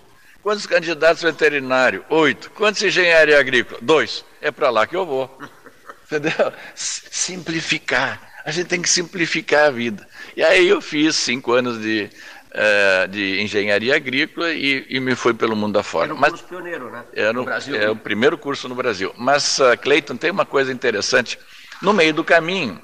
Quantos 0.43 0.65
candidatos 0.65 1.23
veterinário? 1.23 2.07
Oito. 2.09 2.51
Quantos 2.53 2.81
engenharia 2.81 3.39
agrícola? 3.39 3.79
Dois. 3.83 4.25
É 4.41 4.51
para 4.51 4.71
lá 4.71 4.87
que 4.87 4.97
eu 4.97 5.05
vou. 5.05 5.39
Entendeu? 6.11 6.55
Simplificar. 6.75 8.19
A 8.47 8.51
gente 8.51 8.67
tem 8.67 8.81
que 8.81 8.89
simplificar 8.89 9.67
a 9.67 9.71
vida. 9.71 10.09
E 10.35 10.43
aí 10.43 10.67
eu 10.67 10.81
fiz 10.81 11.17
cinco 11.17 11.53
anos 11.53 11.83
de 11.83 12.09
é, 12.51 13.07
de 13.09 13.43
engenharia 13.43 13.95
agrícola 13.95 14.51
e, 14.55 14.87
e, 14.89 14.99
me 14.99 15.15
foi 15.15 15.35
pelo 15.35 15.55
mundo 15.55 15.79
afora. 15.79 16.07
Era 16.07 16.15
um 16.15 16.19
curso 16.19 16.33
Mas, 16.33 16.41
pioneiro, 16.41 16.91
né? 16.91 17.05
Era 17.13 17.33
no 17.35 17.45
Brasil. 17.45 17.77
É 17.77 17.81
né? 17.81 17.91
o 17.91 17.97
primeiro 17.97 18.39
curso 18.39 18.71
no 18.71 18.75
Brasil. 18.75 19.13
Mas, 19.19 19.59
uh, 19.59 19.77
Cleiton, 19.79 20.17
tem 20.17 20.31
uma 20.31 20.47
coisa 20.47 20.73
interessante. 20.73 21.39
No 21.83 21.93
meio 21.93 22.15
do 22.15 22.25
caminho, 22.25 22.81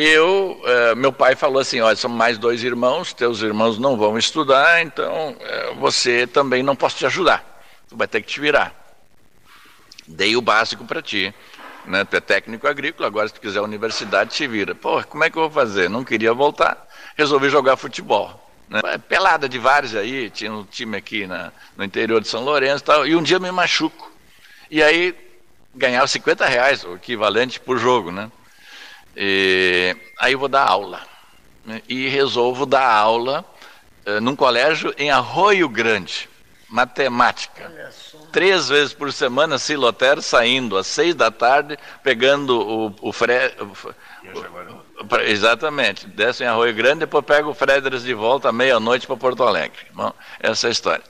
eu, 0.00 0.62
uh, 0.62 0.96
meu 0.96 1.12
pai 1.12 1.34
falou 1.34 1.60
assim, 1.60 1.80
olha, 1.80 1.96
são 1.96 2.08
mais 2.08 2.38
dois 2.38 2.62
irmãos, 2.62 3.12
teus 3.12 3.42
irmãos 3.42 3.78
não 3.78 3.96
vão 3.96 4.16
estudar, 4.16 4.80
então 4.80 5.30
uh, 5.32 5.74
você 5.76 6.26
também 6.26 6.62
não 6.62 6.76
posso 6.76 6.98
te 6.98 7.06
ajudar. 7.06 7.44
Tu 7.88 7.96
vai 7.96 8.06
ter 8.06 8.20
que 8.20 8.28
te 8.28 8.40
virar. 8.40 8.72
Dei 10.06 10.36
o 10.36 10.40
básico 10.40 10.84
para 10.84 11.02
ti. 11.02 11.34
Né? 11.84 12.04
Tu 12.04 12.16
é 12.16 12.20
técnico 12.20 12.68
agrícola, 12.68 13.08
agora 13.08 13.26
se 13.26 13.34
tu 13.34 13.40
quiser 13.40 13.58
a 13.58 13.62
universidade, 13.62 14.30
te 14.30 14.46
vira. 14.46 14.74
Pô, 14.74 15.02
como 15.04 15.24
é 15.24 15.30
que 15.30 15.36
eu 15.36 15.42
vou 15.42 15.50
fazer? 15.50 15.90
Não 15.90 16.04
queria 16.04 16.32
voltar. 16.32 16.86
Resolvi 17.16 17.48
jogar 17.48 17.76
futebol. 17.76 18.48
Né? 18.68 18.80
Pelada 19.08 19.48
de 19.48 19.58
vários 19.58 19.96
aí, 19.96 20.30
tinha 20.30 20.52
um 20.52 20.64
time 20.64 20.96
aqui 20.96 21.26
na, 21.26 21.50
no 21.76 21.82
interior 21.82 22.20
de 22.20 22.28
São 22.28 22.44
Lourenço 22.44 22.84
e 22.84 22.86
tal, 22.86 23.06
e 23.06 23.16
um 23.16 23.22
dia 23.22 23.38
me 23.38 23.50
machuco. 23.50 24.12
E 24.70 24.82
aí 24.82 25.14
ganhava 25.74 26.06
50 26.06 26.46
reais, 26.46 26.84
o 26.84 26.94
equivalente 26.94 27.58
por 27.58 27.78
jogo, 27.78 28.12
né? 28.12 28.30
E, 29.20 29.96
aí 30.16 30.32
eu 30.32 30.38
vou 30.38 30.48
dar 30.48 30.64
aula. 30.64 31.00
Né? 31.66 31.82
E 31.88 32.08
resolvo 32.08 32.64
dar 32.64 32.88
aula 32.88 33.44
uh, 34.06 34.20
num 34.20 34.36
colégio 34.36 34.94
em 34.96 35.10
Arroio 35.10 35.68
Grande, 35.68 36.30
matemática. 36.68 37.72
Três 38.30 38.68
vezes 38.68 38.92
por 38.94 39.12
semana, 39.12 39.58
Siloter 39.58 40.22
saindo 40.22 40.76
às 40.76 40.86
seis 40.86 41.16
da 41.16 41.32
tarde, 41.32 41.76
pegando 42.04 42.60
o, 42.60 42.94
o, 43.08 43.12
fre, 43.12 43.52
o, 43.60 45.20
Exatamente. 45.26 46.06
Desce 46.06 46.44
em 46.44 46.46
Arroio 46.46 46.74
Grande, 46.74 47.00
depois 47.00 47.24
pega 47.24 47.48
o 47.48 47.54
Frederic 47.54 48.04
de 48.04 48.14
volta 48.14 48.50
à 48.50 48.52
meia-noite 48.52 49.04
para 49.04 49.16
Porto 49.16 49.42
Alegre. 49.42 49.86
Bom, 49.94 50.12
essa 50.38 50.66
é 50.66 50.68
a 50.68 50.72
história. 50.72 51.04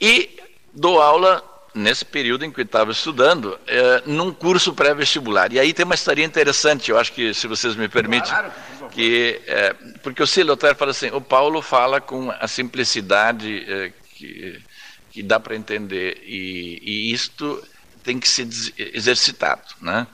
E 0.00 0.38
dou 0.72 1.02
aula 1.02 1.42
nesse 1.74 2.04
período 2.04 2.44
em 2.44 2.50
que 2.50 2.62
estava 2.62 2.90
estudando, 2.90 3.58
é, 3.66 4.02
num 4.06 4.32
curso 4.32 4.72
pré-vestibular. 4.74 5.52
E 5.52 5.60
aí 5.60 5.72
tem 5.72 5.84
uma 5.84 5.94
história 5.94 6.24
interessante, 6.24 6.90
eu 6.90 6.98
acho 6.98 7.12
que, 7.12 7.32
se 7.32 7.46
vocês 7.46 7.76
me 7.76 7.88
permitem, 7.88 8.30
claro, 8.30 8.52
que, 8.90 9.40
é, 9.46 9.72
porque 10.02 10.22
o 10.22 10.26
Siloter 10.26 10.74
fala 10.74 10.90
assim, 10.90 11.10
o 11.10 11.20
Paulo 11.20 11.62
fala 11.62 12.00
com 12.00 12.30
a 12.30 12.48
simplicidade 12.48 13.64
é, 13.68 13.92
que, 14.14 14.62
que 15.10 15.22
dá 15.22 15.38
para 15.38 15.54
entender, 15.54 16.22
e, 16.24 16.80
e 16.82 17.12
isto 17.12 17.62
tem 18.02 18.18
que 18.18 18.28
ser 18.28 18.48
exercitado, 18.76 19.62
né? 19.80 20.06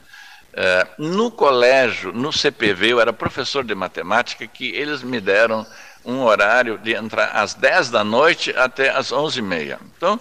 É, 0.59 0.87
no 0.99 1.31
colégio, 1.31 2.13
no 2.13 2.33
CPV, 2.33 2.93
eu 2.93 3.01
era 3.01 3.13
professor 3.13 3.63
de 3.63 3.75
matemática, 3.75 4.47
que 4.47 4.71
eles 4.71 5.03
me 5.03 5.21
deram 5.21 5.67
um 6.03 6.23
horário 6.23 6.79
de 6.79 6.95
entrar 6.95 7.27
às 7.27 7.53
10 7.53 7.91
da 7.91 8.03
noite 8.03 8.55
até 8.57 8.89
às 8.89 9.13
11 9.13 9.39
e 9.39 9.43
meia. 9.43 9.79
Então, 9.97 10.19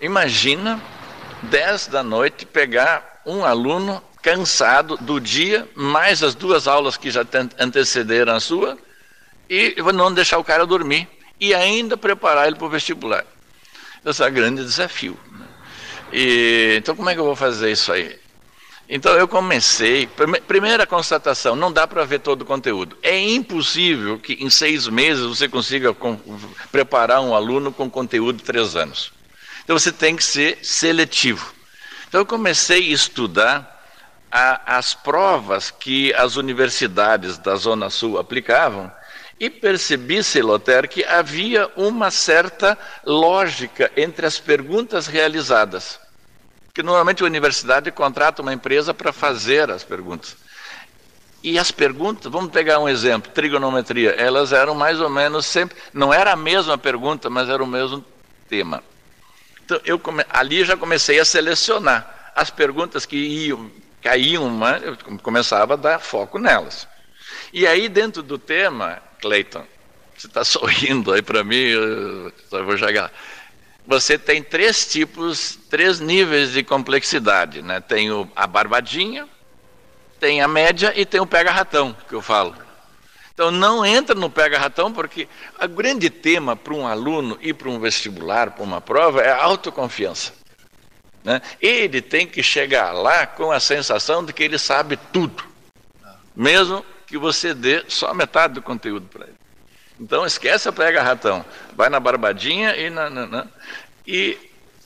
imagina 0.00 0.80
10 1.42 1.88
da 1.88 2.02
noite 2.02 2.46
pegar 2.46 3.22
um 3.24 3.44
aluno 3.44 4.02
cansado 4.22 4.96
do 4.96 5.20
dia, 5.20 5.68
mais 5.74 6.22
as 6.22 6.34
duas 6.34 6.66
aulas 6.66 6.96
que 6.96 7.10
já 7.10 7.24
antecederam 7.58 8.34
a 8.34 8.40
sua, 8.40 8.76
e 9.48 9.76
não 9.94 10.12
deixar 10.12 10.38
o 10.38 10.44
cara 10.44 10.66
dormir, 10.66 11.08
e 11.38 11.54
ainda 11.54 11.96
preparar 11.96 12.46
ele 12.46 12.56
para 12.56 12.66
o 12.66 12.70
vestibular. 12.70 13.24
Esse 14.04 14.22
é 14.22 14.26
um 14.26 14.32
grande 14.32 14.64
desafio. 14.64 15.18
Né? 15.32 15.46
E, 16.12 16.74
então, 16.78 16.96
como 16.96 17.10
é 17.10 17.14
que 17.14 17.20
eu 17.20 17.24
vou 17.24 17.36
fazer 17.36 17.70
isso 17.70 17.92
aí? 17.92 18.18
Então 18.88 19.14
eu 19.14 19.26
comecei. 19.26 20.08
Primeira 20.46 20.86
constatação: 20.86 21.56
não 21.56 21.72
dá 21.72 21.86
para 21.86 22.04
ver 22.04 22.20
todo 22.20 22.42
o 22.42 22.44
conteúdo. 22.44 22.96
É 23.02 23.18
impossível 23.18 24.18
que 24.18 24.34
em 24.34 24.48
seis 24.48 24.86
meses 24.86 25.24
você 25.24 25.48
consiga 25.48 25.94
preparar 26.70 27.20
um 27.20 27.34
aluno 27.34 27.72
com 27.72 27.90
conteúdo 27.90 28.38
de 28.38 28.44
três 28.44 28.76
anos. 28.76 29.12
Então 29.66 29.76
você 29.76 29.90
tem 29.90 30.14
que 30.14 30.22
ser 30.22 30.58
seletivo. 30.62 31.52
Então 32.08 32.20
eu 32.20 32.26
comecei 32.26 32.78
a 32.78 32.94
estudar 32.94 33.84
a, 34.30 34.78
as 34.78 34.94
provas 34.94 35.70
que 35.70 36.14
as 36.14 36.36
universidades 36.36 37.36
da 37.36 37.56
Zona 37.56 37.90
Sul 37.90 38.18
aplicavam 38.18 38.90
e 39.38 39.50
percebi, 39.50 40.22
Celoter, 40.22 40.88
que 40.88 41.04
havia 41.04 41.68
uma 41.76 42.10
certa 42.10 42.78
lógica 43.04 43.90
entre 43.96 44.24
as 44.24 44.38
perguntas 44.38 45.06
realizadas 45.08 45.98
que 46.76 46.82
normalmente 46.82 47.22
a 47.22 47.26
universidade 47.26 47.90
contrata 47.90 48.42
uma 48.42 48.52
empresa 48.52 48.92
para 48.92 49.10
fazer 49.10 49.70
as 49.70 49.82
perguntas. 49.82 50.36
E 51.42 51.58
as 51.58 51.70
perguntas, 51.70 52.30
vamos 52.30 52.50
pegar 52.50 52.78
um 52.80 52.86
exemplo, 52.86 53.32
trigonometria, 53.32 54.10
elas 54.10 54.52
eram 54.52 54.74
mais 54.74 55.00
ou 55.00 55.08
menos 55.08 55.46
sempre, 55.46 55.74
não 55.94 56.12
era 56.12 56.32
a 56.32 56.36
mesma 56.36 56.76
pergunta, 56.76 57.30
mas 57.30 57.48
era 57.48 57.64
o 57.64 57.66
mesmo 57.66 58.04
tema. 58.46 58.82
Então, 59.66 59.80
eu 59.84 59.98
come, 59.98 60.24
ali 60.30 60.64
já 60.64 60.76
comecei 60.76 61.18
a 61.18 61.24
selecionar 61.24 62.32
as 62.36 62.50
perguntas 62.50 63.04
que 63.04 63.16
iam, 63.16 63.68
caíam, 64.00 64.56
né, 64.56 64.80
eu 64.84 65.18
começava 65.18 65.74
a 65.74 65.76
dar 65.76 65.98
foco 65.98 66.38
nelas. 66.38 66.86
E 67.52 67.66
aí, 67.66 67.88
dentro 67.88 68.22
do 68.22 68.38
tema, 68.38 69.02
Cleiton, 69.20 69.66
você 70.16 70.28
está 70.28 70.44
sorrindo 70.46 71.12
aí 71.12 71.20
para 71.20 71.42
mim, 71.42 71.56
eu 71.56 72.32
vou 72.64 72.78
chegar 72.78 73.10
você 73.86 74.18
tem 74.18 74.42
três 74.42 74.84
tipos, 74.86 75.58
três 75.70 76.00
níveis 76.00 76.52
de 76.52 76.64
complexidade. 76.64 77.62
Né? 77.62 77.80
Tem 77.80 78.10
o, 78.10 78.28
a 78.34 78.46
barbadinha, 78.46 79.28
tem 80.18 80.42
a 80.42 80.48
média 80.48 80.92
e 80.96 81.06
tem 81.06 81.20
o 81.20 81.26
pega-ratão, 81.26 81.96
que 82.08 82.14
eu 82.14 82.20
falo. 82.20 82.65
Então 83.36 83.50
não 83.50 83.84
entra 83.84 84.14
no 84.14 84.30
pega-ratão, 84.30 84.90
porque 84.90 85.28
o 85.62 85.68
grande 85.68 86.08
tema 86.08 86.56
para 86.56 86.72
um 86.72 86.86
aluno 86.86 87.36
ir 87.42 87.52
para 87.52 87.68
um 87.68 87.78
vestibular, 87.78 88.52
para 88.52 88.64
uma 88.64 88.80
prova, 88.80 89.20
é 89.20 89.30
a 89.30 89.44
autoconfiança. 89.44 90.32
Né? 91.22 91.42
Ele 91.60 92.00
tem 92.00 92.26
que 92.26 92.42
chegar 92.42 92.92
lá 92.92 93.26
com 93.26 93.52
a 93.52 93.60
sensação 93.60 94.24
de 94.24 94.32
que 94.32 94.42
ele 94.42 94.56
sabe 94.56 94.98
tudo, 95.12 95.44
mesmo 96.34 96.82
que 97.06 97.18
você 97.18 97.52
dê 97.52 97.84
só 97.88 98.14
metade 98.14 98.54
do 98.54 98.62
conteúdo 98.62 99.06
para 99.06 99.26
ele. 99.26 99.36
Então 100.00 100.24
esquece 100.24 100.66
a 100.70 100.72
prega 100.72 101.02
ratão, 101.02 101.44
vai 101.74 101.90
na 101.90 102.00
barbadinha 102.00 102.74
e 102.74 102.88
na, 102.88 103.10
na, 103.10 103.26
na, 103.26 103.46
e 104.06 104.38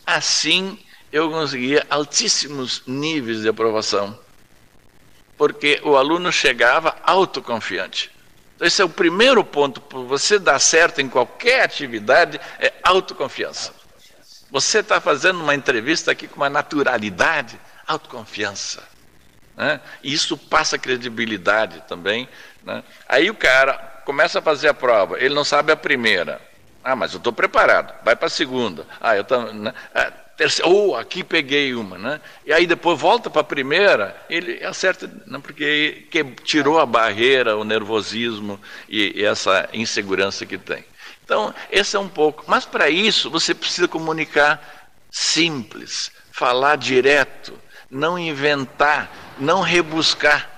assim 0.05 0.77
eu 1.13 1.31
conseguia 1.31 1.87
altíssimos 1.89 2.83
níveis 2.85 3.43
de 3.43 3.49
aprovação, 3.49 4.19
porque 5.39 5.81
o 5.85 5.97
aluno 5.97 6.33
chegava 6.33 6.97
autoconfiante. 7.05 8.11
Então 8.61 8.69
esse 8.69 8.83
é 8.83 8.85
o 8.85 8.91
primeiro 8.91 9.43
ponto 9.43 9.81
para 9.81 10.01
você 10.01 10.39
dar 10.39 10.59
certo 10.59 11.01
em 11.01 11.09
qualquer 11.09 11.63
atividade 11.63 12.39
é 12.59 12.71
autoconfiança. 12.83 13.73
Você 14.51 14.81
está 14.81 15.01
fazendo 15.01 15.41
uma 15.41 15.55
entrevista 15.55 16.13
aqui 16.13 16.29
com 16.29 16.37
uma 16.37 16.51
naturalidade, 16.51 17.59
autoconfiança. 17.87 18.83
Né? 19.57 19.81
E 20.03 20.13
isso 20.13 20.37
passa 20.37 20.77
credibilidade 20.77 21.83
também. 21.89 22.29
Né? 22.63 22.85
Aí 23.09 23.31
o 23.31 23.35
cara 23.35 24.03
começa 24.05 24.41
a 24.41 24.43
fazer 24.43 24.69
a 24.69 24.75
prova, 24.75 25.19
ele 25.19 25.35
não 25.35 25.45
sabe 25.45 25.73
a 25.73 25.77
primeira. 25.77 26.39
Ah, 26.85 26.95
mas 26.95 27.15
eu 27.15 27.19
estou 27.19 27.33
preparado. 27.33 27.95
Vai 28.05 28.15
para 28.15 28.27
a 28.27 28.31
segunda. 28.31 28.87
Ah, 29.01 29.17
eu 29.17 29.25
tô, 29.25 29.41
né? 29.41 29.73
Terceira, 30.41 30.71
ou 30.71 30.91
oh, 30.93 30.97
aqui 30.97 31.23
peguei 31.23 31.75
uma, 31.75 31.99
né? 31.99 32.19
E 32.47 32.53
aí 32.53 32.67
depois 32.67 32.99
volta 32.99 33.29
para 33.29 33.43
a 33.43 33.45
primeira, 33.45 34.17
ele 34.31 34.65
acerta, 34.65 35.11
não, 35.27 35.39
porque 35.39 36.07
que 36.11 36.25
tirou 36.25 36.81
a 36.81 36.87
barreira, 36.87 37.59
o 37.59 37.65
nervosismo 37.65 38.59
e, 38.89 39.21
e 39.21 39.25
essa 39.25 39.69
insegurança 39.75 40.47
que 40.47 40.57
tem. 40.57 40.83
Então, 41.23 41.55
esse 41.71 41.95
é 41.95 41.99
um 41.99 42.09
pouco. 42.09 42.45
Mas 42.47 42.65
para 42.65 42.89
isso 42.89 43.29
você 43.29 43.55
precisa 43.55 43.87
comunicar 43.87 44.89
simples, 45.11 46.11
falar 46.33 46.77
direto, 46.77 47.53
não 47.91 48.19
inventar, 48.19 49.13
não 49.39 49.61
rebuscar. 49.61 50.49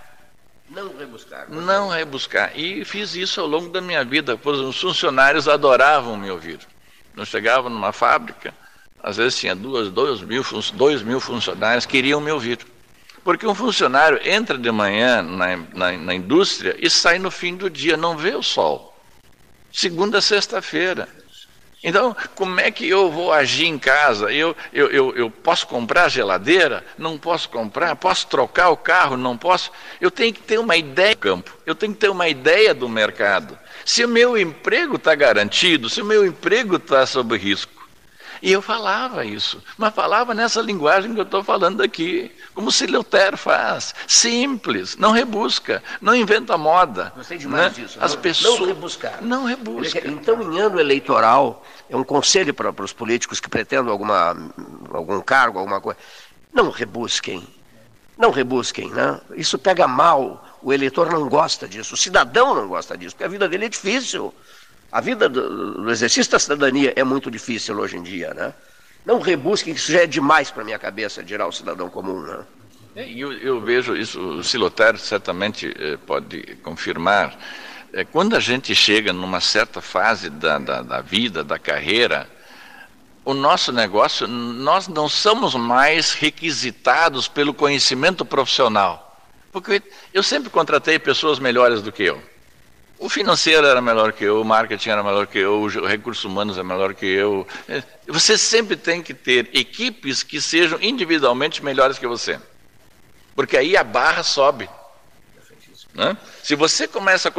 Não 0.70 0.97
rebuscar. 0.97 1.51
Não 1.51 1.89
rebuscar. 1.89 2.53
E 2.55 2.85
fiz 2.85 3.16
isso 3.16 3.41
ao 3.41 3.49
longo 3.49 3.68
da 3.68 3.80
minha 3.80 4.05
vida, 4.05 4.39
pois 4.39 4.61
os 4.61 4.80
funcionários 4.80 5.49
adoravam 5.49 6.16
me 6.16 6.30
ouvir. 6.30 6.61
Eu 7.16 7.26
chegava 7.26 7.68
numa 7.68 7.93
fábrica, 7.93 8.55
às 9.03 9.16
vezes 9.16 9.38
tinha 9.38 9.55
duas, 9.55 9.90
dois, 9.90 10.20
mil, 10.20 10.44
dois 10.74 11.03
mil 11.03 11.18
funcionários, 11.18 11.84
queriam 11.84 12.20
me 12.20 12.30
ouvir. 12.30 12.59
Porque 13.24 13.46
um 13.46 13.55
funcionário 13.55 14.20
entra 14.24 14.57
de 14.59 14.70
manhã 14.70 15.22
na, 15.22 15.57
na, 15.57 15.92
na 15.92 16.14
indústria 16.14 16.76
e 16.78 16.88
sai 16.88 17.18
no 17.18 17.30
fim 17.30 17.57
do 17.57 17.68
dia, 17.68 17.96
não 17.96 18.16
vê 18.16 18.34
o 18.34 18.42
sol. 18.42 18.96
Segunda 19.72 20.20
sexta-feira. 20.20 21.09
Então, 21.84 22.16
como 22.36 22.61
é 22.61 22.70
que 22.70 22.88
eu 22.88 23.11
vou 23.11 23.32
agir 23.32 23.66
em 23.66 23.76
casa? 23.76 24.32
Eu, 24.32 24.55
eu, 24.72 24.88
eu, 24.90 25.16
eu, 25.16 25.30
posso 25.30 25.66
comprar 25.66 26.09
geladeira? 26.09 26.84
Não 26.96 27.18
posso 27.18 27.48
comprar? 27.48 27.96
Posso 27.96 28.28
trocar 28.28 28.68
o 28.70 28.76
carro? 28.76 29.16
Não 29.16 29.36
posso? 29.36 29.72
Eu 30.00 30.09
tenho 30.11 30.32
que 30.32 30.40
ter 30.40 30.59
uma 30.59 30.76
ideia 30.76 31.14
do 31.14 31.18
campo, 31.18 31.59
eu 31.66 31.74
tenho 31.74 31.92
que 31.92 31.98
ter 31.98 32.09
uma 32.09 32.28
ideia 32.28 32.72
do 32.72 32.88
mercado. 32.88 33.59
Se 33.84 34.05
o 34.05 34.09
meu 34.09 34.38
emprego 34.38 34.94
está 34.94 35.12
garantido, 35.16 35.90
se 35.90 36.00
o 36.00 36.05
meu 36.05 36.24
emprego 36.24 36.76
está 36.76 37.05
sob 37.05 37.36
risco, 37.36 37.82
e 38.43 38.51
eu 38.51 38.61
falava 38.61 39.24
isso, 39.24 39.62
mas 39.78 39.95
falava 39.95 40.34
nessa 40.34 40.61
linguagem 40.61 41.14
que 41.14 41.20
eu 41.20 41.24
estou 41.24 41.45
falando 41.45 41.80
aqui, 41.80 42.32
como 42.53 42.68
o 42.68 42.72
Sileuter 42.72 43.36
faz, 43.36 43.95
simples, 44.09 44.97
não 44.97 45.12
rebusca, 45.12 45.80
não 46.01 46.12
inventa 46.12 46.59
moda. 46.59 47.12
Gostei 47.14 47.38
demais 47.38 47.76
né? 47.76 47.84
disso. 47.84 47.99
As 48.01 48.16
não, 48.16 48.20
pessoas 48.20 48.59
não 48.59 48.66
rebuscar. 48.66 49.22
Não 49.22 49.45
rebusca. 49.45 50.03
Então, 50.09 50.43
em 50.53 50.59
ano 50.59 50.80
eleitoral, 50.80 51.64
é 51.88 51.97
um 51.97 52.03
conselho 52.03 52.53
para, 52.53 52.72
para 52.72 52.84
os 52.84 52.93
políticos 52.93 53.38
que 53.38 53.49
pretendem 53.49 53.93
alguma, 53.93 54.36
algum 54.93 55.20
cargo, 55.20 55.61
alguma 55.61 55.80
coisa. 55.80 56.01
Não 56.53 56.68
rebusquem. 56.68 57.47
Não 58.18 58.32
rebusquem, 58.32 58.90
né? 58.90 59.20
Isso 59.36 59.57
pega 59.57 59.86
mal. 59.86 60.45
O 60.61 60.72
eleitor 60.72 61.11
não 61.11 61.28
gosta 61.28 61.68
disso, 61.68 61.95
o 61.95 61.97
cidadão 61.97 62.55
não 62.55 62.66
gosta 62.66 62.97
disso, 62.99 63.14
porque 63.14 63.24
a 63.24 63.28
vida 63.28 63.49
dele 63.49 63.66
é 63.66 63.68
difícil. 63.68 64.34
A 64.93 65.01
vida 65.01 65.26
do, 65.26 65.82
do 65.82 65.90
exercício 65.90 66.30
da 66.30 66.38
cidadania 66.38 66.93
é 66.95 67.03
muito 67.03 67.30
difícil 67.30 67.78
hoje 67.78 67.97
em 67.97 68.03
dia, 68.03 68.34
né? 68.34 68.53
Não 69.07 69.20
rebusquem, 69.20 69.72
isso 69.72 69.90
já 69.90 70.03
é 70.03 70.07
demais 70.07 70.51
para 70.51 70.62
minha 70.62 70.78
cabeça, 70.78 71.26
gerar 71.26 71.47
o 71.47 71.53
cidadão 71.53 71.88
comum, 71.88 72.20
né? 72.20 72.45
É, 72.95 73.11
eu, 73.11 73.32
eu, 73.32 73.59
vejo 73.59 73.97
isso, 73.97 74.20
o 74.20 74.45
Silotar 74.45 74.99
certamente 74.99 75.74
eh, 75.78 75.97
pode 76.07 76.43
confirmar. 76.62 77.38
É, 77.90 78.05
quando 78.05 78.36
a 78.36 78.40
gente 78.40 78.74
chega 78.74 79.14
numa 79.14 79.40
certa 79.40 79.80
fase 79.80 80.28
da, 80.28 80.59
da, 80.59 80.82
da 80.82 81.01
vida, 81.01 81.43
da 81.43 81.59
carreira, 81.59 82.28
o 83.24 83.32
nosso 83.32 83.72
negócio, 83.72 84.28
nós 84.28 84.88
não 84.88 85.09
somos 85.09 85.55
mais 85.55 86.12
requisitados 86.12 87.26
pelo 87.28 87.55
conhecimento 87.55 88.26
profissional. 88.26 89.18
Porque 89.51 89.82
eu 90.12 90.22
sempre 90.22 90.51
contratei 90.51 90.99
pessoas 90.99 91.38
melhores 91.38 91.80
do 91.80 91.90
que 91.90 92.03
eu. 92.03 92.22
O 93.03 93.09
financeiro 93.09 93.66
era 93.66 93.80
melhor 93.80 94.12
que 94.12 94.22
eu, 94.22 94.40
o 94.40 94.44
marketing 94.44 94.90
era 94.90 95.03
melhor 95.03 95.26
que 95.26 95.36
eu, 95.36 95.61
os 95.61 95.74
recursos 95.74 96.24
humanos 96.24 96.57
é 96.57 96.62
melhor 96.62 96.94
que 96.94 97.05
eu. 97.05 97.44
É, 97.68 97.82
você 98.07 98.38
sempre 98.38 98.76
tem 98.76 99.03
que 99.03 99.12
ter 99.12 99.50
equipes 99.53 100.22
que 100.22 100.40
sejam 100.40 100.80
individualmente 100.80 101.64
melhores 101.64 101.98
que 101.98 102.07
você. 102.07 102.38
Porque 103.34 103.57
aí 103.57 103.76
a 103.76 103.82
barra 103.82 104.22
sobe. 104.22 104.70
Né? 105.92 106.16
Se 106.44 106.55
você 106.55 106.86
começa 106.86 107.28
a 107.28 107.32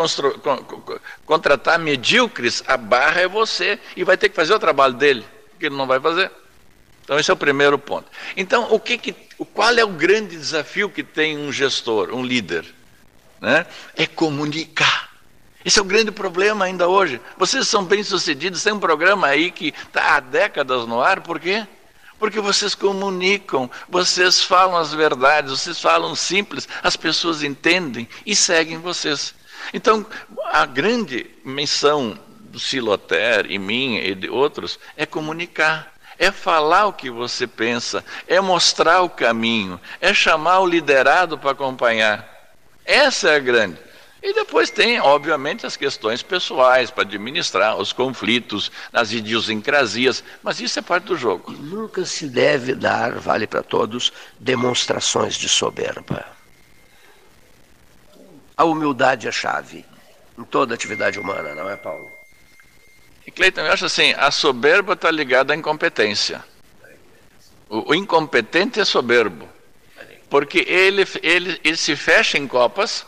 contratar 1.25 1.79
medíocres, 1.79 2.61
a 2.67 2.75
barra 2.75 3.21
é 3.21 3.27
você 3.29 3.79
e 3.95 4.03
vai 4.03 4.17
ter 4.17 4.27
que 4.27 4.35
fazer 4.35 4.53
o 4.53 4.59
trabalho 4.59 4.95
dele, 4.95 5.25
que 5.57 5.67
ele 5.67 5.77
não 5.77 5.87
vai 5.87 5.99
fazer. 6.01 6.29
Então 7.05 7.17
esse 7.17 7.31
é 7.31 7.33
o 7.33 7.37
primeiro 7.37 7.79
ponto. 7.79 8.11
Então 8.35 8.67
o 8.69 8.81
que, 8.81 8.97
que 8.97 9.13
qual 9.53 9.71
é 9.71 9.85
o 9.85 9.93
grande 9.93 10.35
desafio 10.35 10.89
que 10.89 11.03
tem 11.03 11.37
um 11.37 11.53
gestor, 11.53 12.13
um 12.13 12.21
líder? 12.21 12.65
Né? 13.39 13.65
É 13.95 14.05
comunicar. 14.05 15.12
Esse 15.65 15.79
é 15.79 15.81
o 15.81 15.85
grande 15.85 16.11
problema 16.11 16.65
ainda 16.65 16.87
hoje. 16.87 17.21
Vocês 17.37 17.67
são 17.67 17.85
bem-sucedidos, 17.85 18.63
tem 18.63 18.73
um 18.73 18.79
programa 18.79 19.27
aí 19.27 19.51
que 19.51 19.73
está 19.87 20.15
há 20.15 20.19
décadas 20.19 20.85
no 20.87 21.01
ar, 21.01 21.21
por 21.21 21.39
quê? 21.39 21.65
Porque 22.19 22.39
vocês 22.39 22.75
comunicam, 22.75 23.69
vocês 23.87 24.43
falam 24.43 24.77
as 24.77 24.93
verdades, 24.93 25.51
vocês 25.51 25.79
falam 25.79 26.15
simples, 26.15 26.67
as 26.81 26.95
pessoas 26.95 27.43
entendem 27.43 28.07
e 28.25 28.35
seguem 28.35 28.77
vocês. 28.77 29.33
Então, 29.73 30.05
a 30.51 30.65
grande 30.65 31.29
missão 31.43 32.17
do 32.39 32.59
Siloter 32.59 33.47
e 33.49 33.57
minha 33.57 34.01
e 34.05 34.13
de 34.13 34.29
outros 34.29 34.79
é 34.95 35.05
comunicar, 35.05 35.93
é 36.19 36.31
falar 36.31 36.85
o 36.85 36.93
que 36.93 37.09
você 37.09 37.47
pensa, 37.47 38.03
é 38.27 38.39
mostrar 38.39 39.01
o 39.01 39.09
caminho, 39.09 39.79
é 39.99 40.13
chamar 40.13 40.59
o 40.59 40.67
liderado 40.67 41.37
para 41.37 41.51
acompanhar. 41.51 42.29
Essa 42.85 43.29
é 43.29 43.35
a 43.37 43.39
grande. 43.39 43.77
E 44.23 44.33
depois 44.33 44.69
tem, 44.69 45.01
obviamente, 45.01 45.65
as 45.65 45.75
questões 45.75 46.23
pessoais 46.23 46.89
para 46.89 47.03
administrar, 47.03 47.75
os 47.77 47.91
conflitos, 47.91 48.71
as 48.93 49.11
idiosincrasias, 49.11 50.23
mas 50.41 50.61
isso 50.61 50.79
é 50.79 50.81
parte 50.81 51.07
do 51.07 51.17
jogo. 51.17 51.51
E 51.51 51.57
nunca 51.57 52.05
se 52.05 52.29
deve 52.29 52.73
dar, 52.73 53.19
vale 53.19 53.45
para 53.45 53.61
todos, 53.61 54.13
demonstrações 54.39 55.35
de 55.35 55.49
soberba. 55.49 56.25
A 58.55 58.63
humildade 58.63 59.27
é 59.27 59.31
chave 59.31 59.85
em 60.39 60.43
toda 60.45 60.73
atividade 60.73 61.19
humana, 61.19 61.53
não 61.53 61.69
é, 61.69 61.75
Paulo? 61.75 62.09
E 63.27 63.31
Cleiton, 63.31 63.61
eu 63.61 63.73
acho 63.73 63.85
assim, 63.85 64.13
a 64.13 64.31
soberba 64.31 64.93
está 64.93 65.11
ligada 65.11 65.51
à 65.51 65.55
incompetência. 65.57 66.41
O, 67.67 67.91
o, 67.91 67.95
incompetente 67.95 68.79
é 68.79 68.85
soberbo, 68.85 69.49
porque 70.29 70.59
ele, 70.59 71.05
ele, 71.21 71.59
ele 71.61 71.75
se 71.75 71.93
fecha 71.97 72.37
em 72.37 72.47
copas 72.47 73.05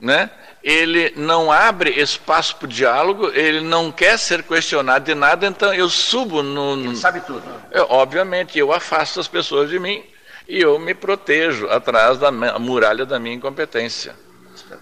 né? 0.00 0.30
ele 0.66 1.12
não 1.14 1.52
abre 1.52 1.90
espaço 1.90 2.56
para 2.56 2.66
o 2.66 2.68
diálogo, 2.68 3.30
ele 3.32 3.60
não 3.60 3.92
quer 3.92 4.18
ser 4.18 4.42
questionado 4.42 5.04
de 5.04 5.14
nada, 5.14 5.46
então 5.46 5.72
eu 5.72 5.88
subo 5.88 6.42
no. 6.42 6.74
no... 6.74 6.90
Ele 6.90 6.96
sabe 6.96 7.20
tudo. 7.20 7.44
Eu, 7.70 7.86
obviamente, 7.88 8.58
eu 8.58 8.72
afasto 8.72 9.20
as 9.20 9.28
pessoas 9.28 9.70
de 9.70 9.78
mim 9.78 10.02
e 10.48 10.60
eu 10.60 10.76
me 10.76 10.92
protejo 10.92 11.68
atrás 11.70 12.18
da 12.18 12.32
muralha 12.32 13.06
da 13.06 13.16
minha 13.20 13.36
incompetência. 13.36 14.16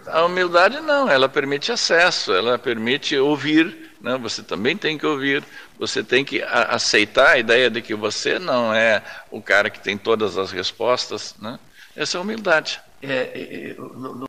A 0.07 0.25
humildade 0.25 0.81
não, 0.81 1.07
ela 1.07 1.29
permite 1.29 1.71
acesso, 1.71 2.33
ela 2.33 2.59
permite 2.59 3.15
ouvir, 3.19 3.93
né? 4.01 4.17
você 4.17 4.43
também 4.43 4.79
tem 4.79 4.97
que 4.97 5.05
ouvir, 5.05 5.45
você 5.79 6.03
tem 6.03 6.25
que 6.25 6.43
aceitar 6.43 7.33
a 7.33 7.39
ideia 7.39 7.69
de 7.69 7.83
que 7.83 7.95
você 7.95 8.39
não 8.39 8.73
é 8.73 9.03
o 9.31 9.43
cara 9.43 9.69
que 9.69 9.81
tem 9.81 9.99
todas 9.99 10.39
as 10.39 10.51
respostas. 10.51 11.35
Né? 11.39 11.59
Essa 11.95 12.17
é 12.17 12.19
a 12.19 12.23
humildade. 12.23 12.81
É, 13.03 13.13
é, 13.13 13.71
é 13.71 13.75
no, 13.75 14.15
no 14.15 14.29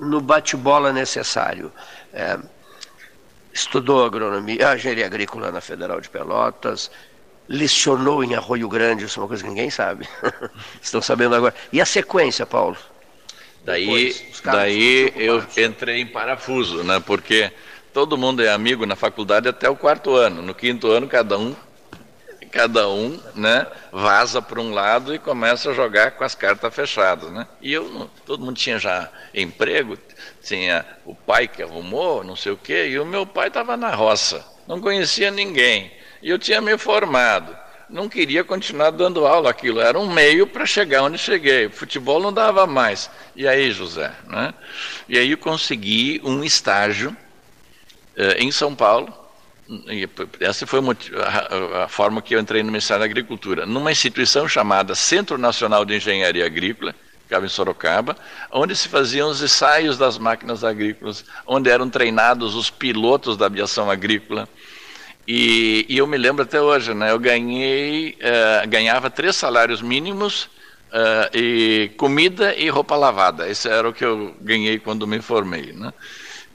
no 0.00 0.20
bate-bola 0.20 0.92
necessário. 0.92 1.70
É, 2.12 2.38
estudou 3.52 4.04
agronomia, 4.04 4.74
engenharia 4.74 5.06
agrícola 5.06 5.52
na 5.52 5.60
Federal 5.60 6.00
de 6.00 6.08
Pelotas, 6.08 6.90
lecionou 7.48 8.24
em 8.24 8.34
Arroio 8.34 8.68
Grande, 8.68 9.04
isso 9.04 9.18
é 9.18 9.22
uma 9.22 9.28
coisa 9.28 9.42
que 9.42 9.48
ninguém 9.48 9.70
sabe. 9.70 10.08
Estão 10.80 11.02
sabendo 11.02 11.34
agora. 11.34 11.54
E 11.72 11.80
a 11.80 11.86
sequência, 11.86 12.46
Paulo? 12.46 12.76
Daí, 13.64 14.16
daí 14.42 15.12
eu 15.16 15.44
entrei 15.58 16.00
em 16.00 16.06
parafuso, 16.06 16.82
né? 16.82 16.98
Porque 17.04 17.52
todo 17.92 18.16
mundo 18.16 18.42
é 18.42 18.50
amigo 18.50 18.86
na 18.86 18.96
faculdade 18.96 19.48
até 19.48 19.68
o 19.68 19.76
quarto 19.76 20.14
ano. 20.14 20.40
No 20.40 20.54
quinto 20.54 20.90
ano, 20.90 21.06
cada 21.06 21.36
um 21.38 21.54
cada 22.50 22.88
um 22.88 23.18
né, 23.34 23.66
vaza 23.92 24.42
para 24.42 24.60
um 24.60 24.72
lado 24.72 25.14
e 25.14 25.18
começa 25.18 25.70
a 25.70 25.74
jogar 25.74 26.12
com 26.12 26.24
as 26.24 26.34
cartas 26.34 26.74
fechadas. 26.74 27.30
Né? 27.30 27.46
E 27.60 27.72
eu, 27.72 28.10
todo 28.26 28.44
mundo 28.44 28.56
tinha 28.56 28.78
já 28.78 29.08
emprego, 29.32 29.96
tinha 30.42 30.84
o 31.04 31.14
pai 31.14 31.46
que 31.46 31.62
arrumou, 31.62 32.24
não 32.24 32.36
sei 32.36 32.52
o 32.52 32.56
quê, 32.56 32.88
e 32.88 32.98
o 32.98 33.06
meu 33.06 33.24
pai 33.24 33.48
estava 33.48 33.76
na 33.76 33.94
roça, 33.94 34.44
não 34.66 34.80
conhecia 34.80 35.30
ninguém. 35.30 35.92
E 36.22 36.28
eu 36.28 36.38
tinha 36.38 36.60
me 36.60 36.76
formado, 36.76 37.56
não 37.88 38.08
queria 38.08 38.44
continuar 38.44 38.90
dando 38.90 39.26
aula 39.26 39.50
aquilo, 39.50 39.80
era 39.80 39.98
um 39.98 40.10
meio 40.10 40.46
para 40.46 40.66
chegar 40.66 41.02
onde 41.02 41.18
cheguei. 41.18 41.68
Futebol 41.68 42.20
não 42.20 42.32
dava 42.32 42.66
mais. 42.66 43.10
E 43.34 43.48
aí, 43.48 43.70
José? 43.72 44.12
Né? 44.26 44.54
E 45.08 45.18
aí 45.18 45.30
eu 45.30 45.38
consegui 45.38 46.20
um 46.24 46.44
estágio 46.44 47.16
eh, 48.16 48.36
em 48.38 48.52
São 48.52 48.74
Paulo, 48.74 49.12
essa 50.40 50.66
foi 50.66 50.80
a, 51.82 51.88
forma 51.88 52.20
que 52.20 52.34
eu 52.34 52.40
entrei 52.40 52.62
no 52.62 52.72
Ministério 52.72 53.00
da 53.00 53.04
Agricultura, 53.04 53.66
numa 53.66 53.92
instituição 53.92 54.48
chamada 54.48 54.94
Centro 54.94 55.38
Nacional 55.38 55.84
de 55.84 55.96
Engenharia 55.96 56.44
Agrícola, 56.44 56.94
ficava 57.22 57.46
em 57.46 57.48
Sorocaba, 57.48 58.16
onde 58.50 58.74
se 58.74 58.88
faziam 58.88 59.30
os 59.30 59.40
ensaios 59.40 59.96
das 59.96 60.18
máquinas 60.18 60.64
agrícolas, 60.64 61.24
onde 61.46 61.70
eram 61.70 61.88
treinados 61.88 62.56
os 62.56 62.70
pilotos 62.70 63.36
da 63.36 63.46
aviação 63.46 63.88
agrícola. 63.88 64.48
E, 65.28 65.86
e, 65.88 65.98
eu 65.98 66.08
me 66.08 66.16
lembro 66.16 66.42
até 66.42 66.60
hoje, 66.60 66.92
né? 66.92 67.12
Eu 67.12 67.18
ganhei, 67.20 68.18
uh, 68.18 68.68
ganhava 68.68 69.08
três 69.08 69.36
salários 69.36 69.80
mínimos 69.80 70.44
uh, 70.90 71.30
e 71.32 71.92
comida 71.96 72.52
e 72.56 72.68
roupa 72.68 72.96
lavada. 72.96 73.48
Esse 73.48 73.68
era 73.68 73.88
o 73.88 73.92
que 73.92 74.04
eu 74.04 74.34
ganhei 74.40 74.80
quando 74.80 75.06
me 75.06 75.20
formei, 75.20 75.72
né? 75.72 75.92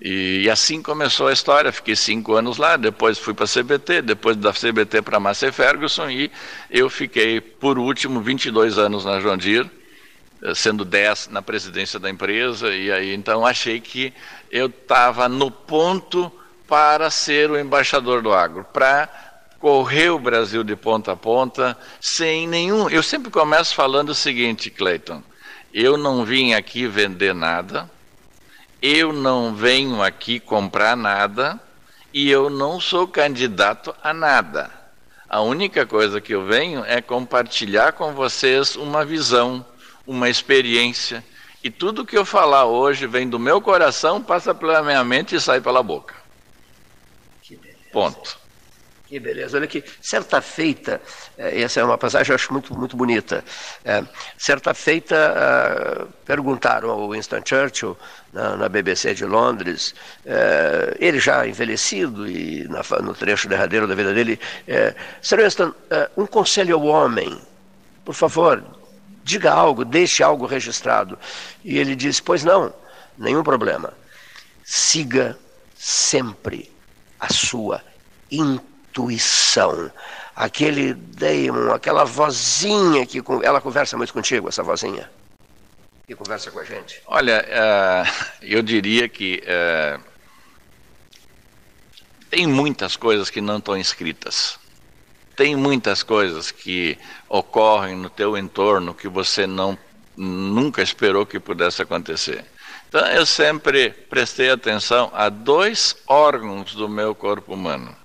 E, 0.06 0.43
e 0.43 0.49
assim 0.51 0.84
começou 0.84 1.30
a 1.30 1.34
história. 1.34 1.72
Fiquei 1.72 1.95
cinco 1.95 2.36
anos 2.36 2.58
lá, 2.58 2.78
depois 2.78 3.18
fui 3.18 3.34
para 3.34 3.45
a 3.45 3.47
CBT, 3.47 4.03
depois 4.03 4.38
da 4.38 4.53
CBT 4.53 5.01
para 5.01 5.18
a 5.18 5.20
Massey 5.20 5.51
Ferguson 5.51 6.08
e 6.12 6.32
eu 6.70 6.91
fiquei, 6.91 7.41
por 7.41 7.80
último, 7.80 8.22
22 8.22 8.78
anos 8.78 9.03
na 9.03 9.18
Deere, 9.36 9.68
eh, 10.43 10.53
sendo 10.53 10.86
10 10.86 11.30
na 11.30 11.41
presidência 11.41 11.99
da 11.99 12.08
empresa. 12.08 12.70
E 12.70 12.91
aí 12.91 13.16
então 13.16 13.43
achei 13.43 13.82
que 13.82 14.14
eu 14.51 14.68
estava 14.68 15.28
no 15.28 15.49
ponto 15.49 16.32
para 16.68 17.10
ser 17.10 17.49
o 17.49 17.60
embaixador 17.60 18.22
do 18.22 18.32
agro, 18.32 18.64
para 18.72 19.10
correr 19.60 20.12
o 20.12 20.20
Brasil 20.20 20.64
de 20.64 20.76
ponta 20.76 21.14
a 21.14 21.16
ponta, 21.16 21.76
sem 21.99 22.47
nenhum. 22.47 22.88
Eu 22.91 23.01
sempre 23.01 23.32
começo 23.32 23.74
falando 23.74 24.10
o 24.10 24.16
seguinte, 24.16 24.70
Cleiton: 24.70 25.24
eu 25.74 25.97
não 25.97 26.24
vim 26.24 26.53
aqui 26.53 26.86
vender 26.86 27.34
nada, 27.34 27.89
eu 28.86 29.12
não 29.12 29.56
venho 29.56 30.04
aqui 30.04 30.40
comprar 30.40 30.96
nada 30.96 31.60
e 32.14 32.30
eu 32.30 32.52
não 32.52 32.80
sou 32.80 33.08
candidato 33.08 33.96
a 34.04 34.14
nada. 34.14 34.70
A 35.28 35.42
única 35.42 35.88
coisa 35.88 36.22
que 36.22 36.36
eu 36.36 36.46
venho 36.46 36.86
é 36.86 37.02
compartilhar 37.02 37.94
com 37.94 38.14
vocês 38.14 38.76
uma 38.76 39.04
visão, 39.04 39.66
uma 40.06 40.30
experiência. 40.30 41.26
E 41.64 41.72
tudo 41.72 42.06
que 42.06 42.16
eu 42.16 42.24
falar 42.24 42.66
hoje 42.66 43.08
vem 43.08 43.28
do 43.28 43.40
meu 43.40 43.60
coração, 43.60 44.22
passa 44.22 44.54
pela 44.54 44.84
minha 44.84 45.04
mente 45.04 45.36
e 45.36 45.42
sai 45.42 45.60
pela 45.60 45.82
boca. 45.82 46.14
Ponto. 47.92 48.38
Que 49.08 49.20
beleza. 49.20 49.58
Olha 49.58 49.66
aqui, 49.66 49.84
certa 50.02 50.42
feita, 50.42 51.00
eh, 51.38 51.62
essa 51.62 51.80
é 51.80 51.84
uma 51.84 51.98
passagem 51.98 52.26
que 52.26 52.32
eu 52.32 52.36
acho 52.36 52.52
muito, 52.52 52.76
muito 52.76 52.98
bonita. 52.98 53.46
É, 53.84 54.04
certa 54.36 54.74
feita, 54.74 55.16
uh, 55.16 56.08
perguntaram 56.26 56.90
ao 56.90 57.12
Winston 57.12 57.42
Churchill, 57.46 57.96
na, 58.36 58.58
na 58.58 58.70
BBC 58.70 59.14
de 59.16 59.26
Londres, 59.26 59.96
uh, 60.26 60.94
ele 61.00 61.20
já 61.20 61.48
envelhecido 61.48 62.28
e 62.28 62.68
na, 62.68 62.84
no 63.02 63.14
trecho 63.14 63.48
derradeiro 63.48 63.88
da 63.88 63.96
vida 63.96 64.14
dele, 64.14 64.38
uh, 64.68 64.94
Sir 65.22 65.42
Winston, 65.42 65.70
uh, 65.70 66.22
um 66.22 66.28
conselho 66.28 66.76
ao 66.76 66.84
homem, 66.84 67.40
por 68.04 68.14
favor, 68.14 68.62
diga 69.24 69.54
algo, 69.54 69.86
deixe 69.86 70.22
algo 70.22 70.46
registrado. 70.46 71.18
E 71.64 71.78
ele 71.78 71.96
disse: 71.96 72.22
Pois 72.22 72.44
não, 72.44 72.74
nenhum 73.18 73.42
problema. 73.42 73.94
Siga 74.66 75.38
sempre 75.74 76.70
a 77.20 77.32
sua 77.32 77.82
intuição. 78.30 79.90
Aquele 80.36 80.94
daemon, 80.94 81.72
aquela 81.72 82.04
vozinha 82.04 83.06
que 83.06 83.24
ela 83.44 83.62
conversa 83.62 83.96
muito 83.96 84.12
contigo, 84.12 84.50
essa 84.50 84.62
vozinha. 84.62 85.10
Que 86.08 86.16
conversa 86.16 86.51
com 86.51 86.60
a 86.60 86.64
gente. 86.64 87.01
Olha, 87.08 87.43
uh, 87.43 88.36
eu 88.41 88.62
diria 88.62 89.10
que 89.10 89.41
uh, 89.43 89.99
tem 92.30 92.45
muitas 92.45 92.95
coisas 92.95 93.30
que 93.32 93.41
não 93.41 93.58
estão 93.58 93.76
escritas. 93.76 94.60
Tem 95.36 95.56
muitas 95.56 96.03
coisas 96.03 96.51
que 96.51 96.97
ocorrem 97.28 97.95
no 97.95 98.10
teu 98.10 98.38
entorno 98.38 98.93
que 98.93 99.08
você 99.08 99.47
não 99.47 99.78
nunca 100.16 100.82
esperou 100.82 101.26
que 101.26 101.39
pudesse 101.39 101.82
acontecer. 101.82 102.45
Então 102.88 103.06
eu 103.08 103.26
sempre 103.26 103.89
prestei 103.89 104.49
atenção 104.49 105.12
a 105.14 105.28
dois 105.28 105.97
órgãos 106.08 106.76
do 106.76 106.88
meu 106.88 107.16
corpo 107.16 107.53
humano: 107.53 107.95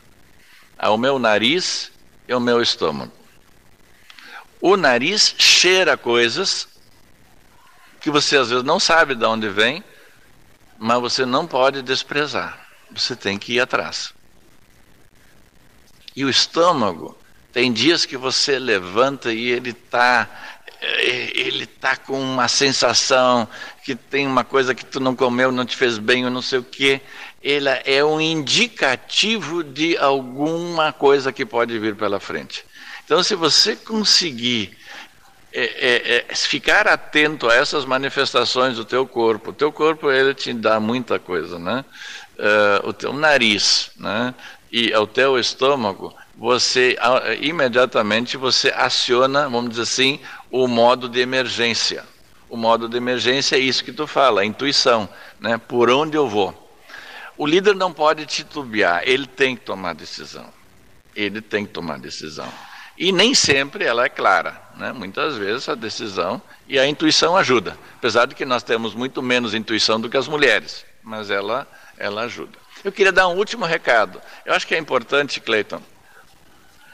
ao 0.79 0.97
meu 0.97 1.19
nariz 1.19 1.93
e 2.27 2.33
ao 2.33 2.41
meu 2.41 2.63
estômago. 2.63 3.13
O 4.61 4.77
nariz 4.77 5.35
cheira 5.39 5.97
coisas 5.97 6.67
que 8.01 8.11
você 8.11 8.37
às 8.37 8.51
vezes 8.51 8.65
não 8.65 8.81
sabe 8.81 9.15
de 9.15 9.25
onde 9.25 9.49
vem, 9.49 9.85
mas 10.79 11.01
você 11.01 11.27
não 11.27 11.47
pode 11.47 11.83
desprezar. 11.83 12.59
Você 12.91 13.15
tem 13.15 13.39
que 13.39 13.55
ir 13.55 13.61
atrás. 13.61 14.13
E 16.17 16.25
o 16.25 16.31
estômago, 16.31 17.17
tem 17.53 17.73
dias 17.73 18.05
que 18.05 18.17
você 18.17 18.59
levanta 18.59 19.33
e 19.33 19.49
ele 19.51 19.71
está 19.71 20.29
ele 20.83 21.67
tá 21.67 21.95
com 21.95 22.19
uma 22.19 22.49
sensação 22.49 23.47
que 23.85 23.95
tem 23.95 24.27
uma 24.27 24.45
coisa 24.45 24.75
que 24.75 24.85
tu 24.85 24.99
não 24.99 25.15
comeu, 25.15 25.53
não 25.53 25.67
te 25.67 25.77
fez 25.77 25.99
bem, 25.99 26.25
ou 26.25 26.31
não 26.31 26.41
sei 26.41 26.59
o 26.59 26.65
quê. 26.65 27.03
Ele 27.43 27.69
é 27.85 28.03
um 28.03 28.21
indicativo 28.21 29.63
de 29.63 29.99
alguma 29.99 30.93
coisa 30.93 31.33
que 31.33 31.45
pode 31.45 31.79
vir 31.79 31.97
pela 31.97 32.19
frente. 32.19 32.65
Então, 33.05 33.23
se 33.23 33.35
você 33.35 33.77
conseguir 33.77 34.77
é, 35.53 35.63
é, 35.63 36.27
é, 36.29 36.35
ficar 36.35 36.87
atento 36.87 37.49
a 37.49 37.55
essas 37.55 37.85
manifestações 37.85 38.77
do 38.77 38.85
teu 38.85 39.05
corpo, 39.05 39.51
o 39.51 39.53
teu 39.53 39.73
corpo 39.73 40.11
ele 40.11 40.33
te 40.33 40.53
dá 40.53 40.79
muita 40.79 41.19
coisa, 41.19 41.59
né? 41.59 41.85
Uh, 42.39 42.89
o 42.89 42.93
teu 42.93 43.13
nariz, 43.13 43.91
né? 43.97 44.33
E 44.71 44.95
o 44.95 45.07
teu 45.07 45.39
estômago, 45.39 46.15
você 46.37 46.97
imediatamente 47.41 48.37
você 48.37 48.73
aciona, 48.75 49.49
vamos 49.49 49.71
dizer 49.71 49.83
assim, 49.83 50.21
o 50.51 50.69
modo 50.69 51.09
de 51.09 51.21
emergência. 51.21 52.05
O 52.49 52.57
modo 52.57 52.89
de 52.89 52.97
emergência 52.97 53.57
é 53.57 53.59
isso 53.59 53.85
que 53.85 53.93
tu 53.93 54.07
fala, 54.07 54.43
a 54.43 54.45
intuição, 54.45 55.09
né? 55.41 55.59
Por 55.59 55.91
onde 55.91 56.17
eu 56.17 56.29
vou? 56.29 56.71
O 57.37 57.47
líder 57.47 57.75
não 57.75 57.93
pode 57.93 58.25
titubear, 58.25 59.03
ele 59.05 59.27
tem 59.27 59.57
que 59.57 59.63
tomar 59.63 59.95
decisão. 59.95 60.47
Ele 61.17 61.41
tem 61.41 61.67
que 61.67 61.73
tomar 61.73 61.99
decisão. 61.99 62.49
E 62.97 63.13
nem 63.13 63.35
sempre 63.35 63.85
ela 63.85 64.05
é 64.05 64.09
clara, 64.09 64.61
né? 64.81 64.93
Muitas 64.93 65.37
vezes 65.37 65.69
a 65.69 65.75
decisão 65.75 66.41
e 66.67 66.79
a 66.79 66.87
intuição 66.87 67.37
ajuda, 67.37 67.77
apesar 67.99 68.27
de 68.27 68.35
que 68.35 68.47
nós 68.47 68.63
temos 68.63 68.95
muito 68.95 69.23
menos 69.23 69.53
intuição 69.53 70.01
do 70.01 70.09
que 70.09 70.17
as 70.17 70.27
mulheres, 70.27 70.87
mas 71.03 71.31
ela 71.31 71.69
ela 71.99 72.23
ajuda. 72.23 72.59
Eu 72.83 72.91
queria 72.91 73.13
dar 73.13 73.29
um 73.29 73.37
último 73.37 73.67
recado. 73.67 74.23
Eu 74.47 74.55
acho 74.55 74.67
que 74.67 74.75
é 74.75 74.79
importante, 74.79 75.39
Cleiton, 75.39 75.83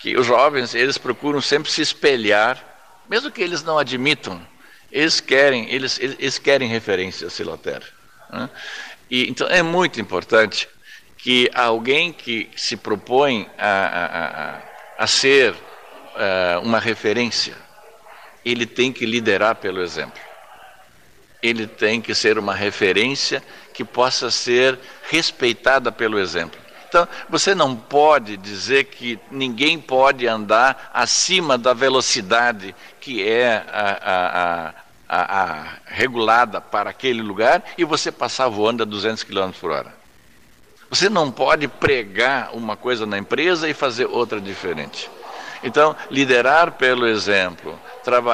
que 0.00 0.16
os 0.16 0.26
jovens 0.26 0.74
eles 0.74 0.98
procuram 0.98 1.40
sempre 1.40 1.70
se 1.70 1.80
espelhar, 1.80 2.60
mesmo 3.08 3.30
que 3.30 3.40
eles 3.40 3.62
não 3.62 3.78
admitam, 3.78 4.44
eles 4.90 5.20
querem 5.20 5.70
eles, 5.72 5.96
eles 6.00 6.38
querem 6.38 6.68
referência 6.68 7.28
a 7.28 7.30
Siloter. 7.30 7.84
Né? 8.28 8.50
E 9.08 9.30
então 9.30 9.46
é 9.46 9.62
muito 9.62 10.00
importante 10.00 10.68
que 11.16 11.48
alguém 11.54 12.12
que 12.12 12.50
se 12.56 12.76
propõe 12.76 13.48
a, 13.56 13.68
a, 13.68 14.04
a, 14.46 14.62
a 14.98 15.06
ser 15.06 15.52
uh, 15.52 16.60
uma 16.62 16.80
referência, 16.80 17.65
ele 18.46 18.64
tem 18.64 18.92
que 18.92 19.04
liderar 19.04 19.56
pelo 19.56 19.82
exemplo. 19.82 20.20
Ele 21.42 21.66
tem 21.66 22.00
que 22.00 22.14
ser 22.14 22.38
uma 22.38 22.54
referência 22.54 23.42
que 23.74 23.84
possa 23.84 24.30
ser 24.30 24.78
respeitada 25.10 25.90
pelo 25.90 26.16
exemplo. 26.16 26.60
Então, 26.88 27.08
você 27.28 27.56
não 27.56 27.74
pode 27.74 28.36
dizer 28.36 28.84
que 28.84 29.18
ninguém 29.32 29.80
pode 29.80 30.28
andar 30.28 30.92
acima 30.94 31.58
da 31.58 31.74
velocidade 31.74 32.72
que 33.00 33.26
é 33.26 33.64
a, 33.68 34.72
a, 35.08 35.24
a, 35.42 35.64
regulada 35.86 36.60
para 36.60 36.90
aquele 36.90 37.22
lugar 37.22 37.64
e 37.76 37.84
você 37.84 38.12
passar 38.12 38.48
voando 38.48 38.84
a 38.84 38.86
200 38.86 39.24
km 39.24 39.50
por 39.60 39.72
hora. 39.72 39.92
Você 40.88 41.08
não 41.08 41.32
pode 41.32 41.66
pregar 41.66 42.50
uma 42.54 42.76
coisa 42.76 43.04
na 43.04 43.18
empresa 43.18 43.68
e 43.68 43.74
fazer 43.74 44.06
outra 44.06 44.40
diferente. 44.40 45.10
Então, 45.64 45.96
liderar 46.10 46.72
pelo 46.72 47.08
exemplo, 47.08 47.78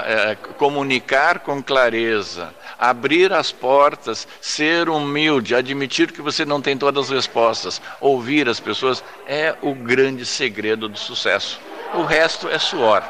é, 0.05 0.35
comunicar 0.35 1.41
com 1.41 1.63
clareza, 1.63 2.55
abrir 2.79 3.33
as 3.33 3.53
portas, 3.53 4.27
ser 4.41 4.89
humilde, 4.89 5.55
admitir 5.55 6.13
que 6.13 6.23
você 6.23 6.45
não 6.45 6.61
tem 6.61 6.77
todas 6.77 7.07
as 7.07 7.11
respostas, 7.11 7.81
ouvir 8.01 8.49
as 8.49 8.61
pessoas, 8.61 9.03
é 9.27 9.55
o 9.63 9.75
grande 9.75 10.27
segredo 10.27 10.89
do 10.89 10.99
sucesso. 10.99 11.61
O 11.95 12.03
resto 12.03 12.49
é 12.49 12.59
suor. 12.59 13.03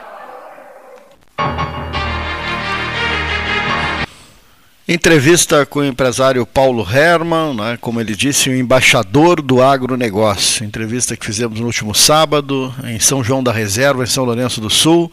Entrevista 4.87 5.65
com 5.65 5.79
o 5.79 5.85
empresário 5.85 6.45
Paulo 6.45 6.85
Herman, 6.87 7.55
né, 7.55 7.79
como 7.81 8.01
ele 8.01 8.17
disse, 8.17 8.51
o 8.51 8.55
embaixador 8.55 9.41
do 9.41 9.63
agronegócio. 9.63 10.67
Entrevista 10.67 11.17
que 11.17 11.25
fizemos 11.25 11.61
no 11.61 11.67
último 11.67 11.95
sábado 11.95 12.75
em 12.85 12.99
São 12.99 13.23
João 13.23 13.45
da 13.45 13.53
Reserva, 13.53 14.03
em 14.03 14.07
São 14.07 14.25
Lourenço 14.25 14.61
do 14.61 14.69
Sul, 14.69 15.11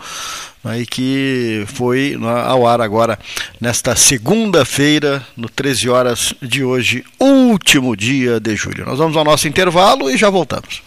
né, 0.64 0.82
e 0.82 0.86
que 0.86 1.64
foi 1.68 2.18
né, 2.20 2.44
ao 2.46 2.68
ar 2.68 2.82
agora 2.82 3.18
nesta 3.60 3.96
segunda-feira, 3.96 5.26
no 5.36 5.50
13 5.50 5.90
horas 5.90 6.34
de 6.42 6.64
hoje, 6.64 7.04
último 7.20 7.96
dia 7.96 8.40
de 8.40 8.56
julho. 8.56 8.86
Nós 8.86 8.98
vamos 8.98 9.16
ao 9.16 9.24
nosso 9.24 9.48
intervalo 9.48 10.10
e 10.10 10.18
já 10.18 10.30
voltamos. 10.30 10.82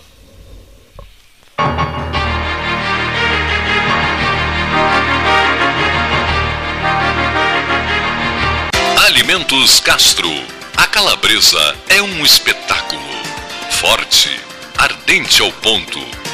Alimentos 9.06 9.80
Castro. 9.80 10.30
A 10.76 10.86
calabresa 10.86 11.76
é 11.88 12.02
um 12.02 12.24
espetáculo. 12.24 13.02
Forte, 13.70 14.40
ardente 14.78 15.42
ao 15.42 15.52
ponto 15.52 16.21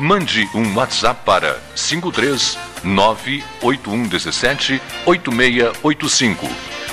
Mande 0.00 0.48
um 0.54 0.74
WhatsApp 0.76 1.20
para 1.26 1.60
53 1.76 2.56
98117 2.82 4.80
8685 5.04 6.48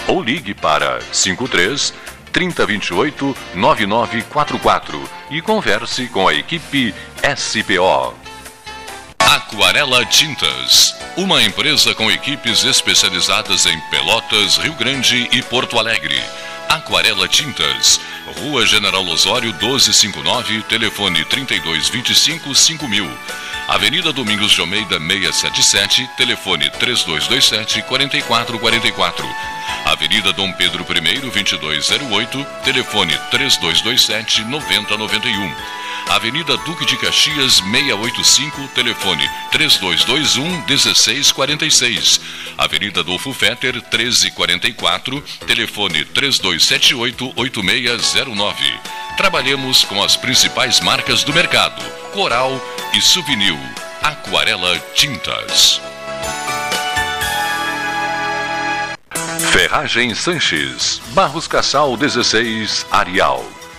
ou 0.09 0.21
ligue 0.21 0.53
para 0.53 0.99
53 1.13 1.93
3028 2.33 3.33
9944 3.55 5.09
e 5.31 5.41
converse 5.41 6.07
com 6.07 6.27
a 6.27 6.33
equipe 6.33 6.93
SPO. 7.33 8.13
Aquarela 9.17 10.03
Tintas, 10.05 10.93
uma 11.15 11.41
empresa 11.41 11.95
com 11.95 12.11
equipes 12.11 12.65
especializadas 12.65 13.65
em 13.65 13.79
Pelotas, 13.89 14.57
Rio 14.57 14.73
Grande 14.73 15.29
e 15.31 15.41
Porto 15.43 15.79
Alegre. 15.79 16.21
Aquarela 16.69 17.27
Tintas, 17.27 17.99
Rua 18.39 18.65
General 18.65 19.05
Osório 19.07 19.51
1259, 19.53 20.63
telefone 20.63 21.23
3225 21.25 22.53
5000. 22.53 23.17
Avenida 23.67 24.13
Domingos 24.13 24.51
de 24.51 24.61
Almeida 24.61 24.97
677, 24.99 26.09
telefone 26.17 26.69
3227 26.69 27.81
4444. 27.83 29.27
Avenida 29.85 30.31
Dom 30.33 30.51
Pedro 30.53 30.83
I 30.83 31.19
2208, 31.19 32.47
telefone 32.63 33.17
3227 33.31 34.43
9091. 34.45 35.55
Avenida 36.09 36.55
Duque 36.65 36.85
de 36.85 36.95
Caxias 36.97 37.61
685, 37.61 38.69
telefone 38.73 39.29
3221 39.51 40.65
1646. 40.65 42.21
Avenida 42.57 43.01
Adolfo 43.01 43.33
Fetter 43.33 43.73
1344, 43.73 45.21
telefone 45.45 46.03
3278 46.05 47.33
8609. 47.35 48.79
Trabalhamos 49.15 49.83
com 49.83 50.03
as 50.03 50.17
principais 50.17 50.79
marcas 50.79 51.23
do 51.23 51.33
mercado: 51.33 51.81
Coral 52.11 52.59
e 52.93 53.01
Souvenir. 53.01 53.57
Aquarela 54.01 54.79
Tintas. 54.93 55.81
Ferragem 59.51 60.13
Sanches, 60.13 61.01
Barros 61.13 61.47
Cassal 61.47 61.97
16, 61.97 62.85
Arial. 62.91 63.56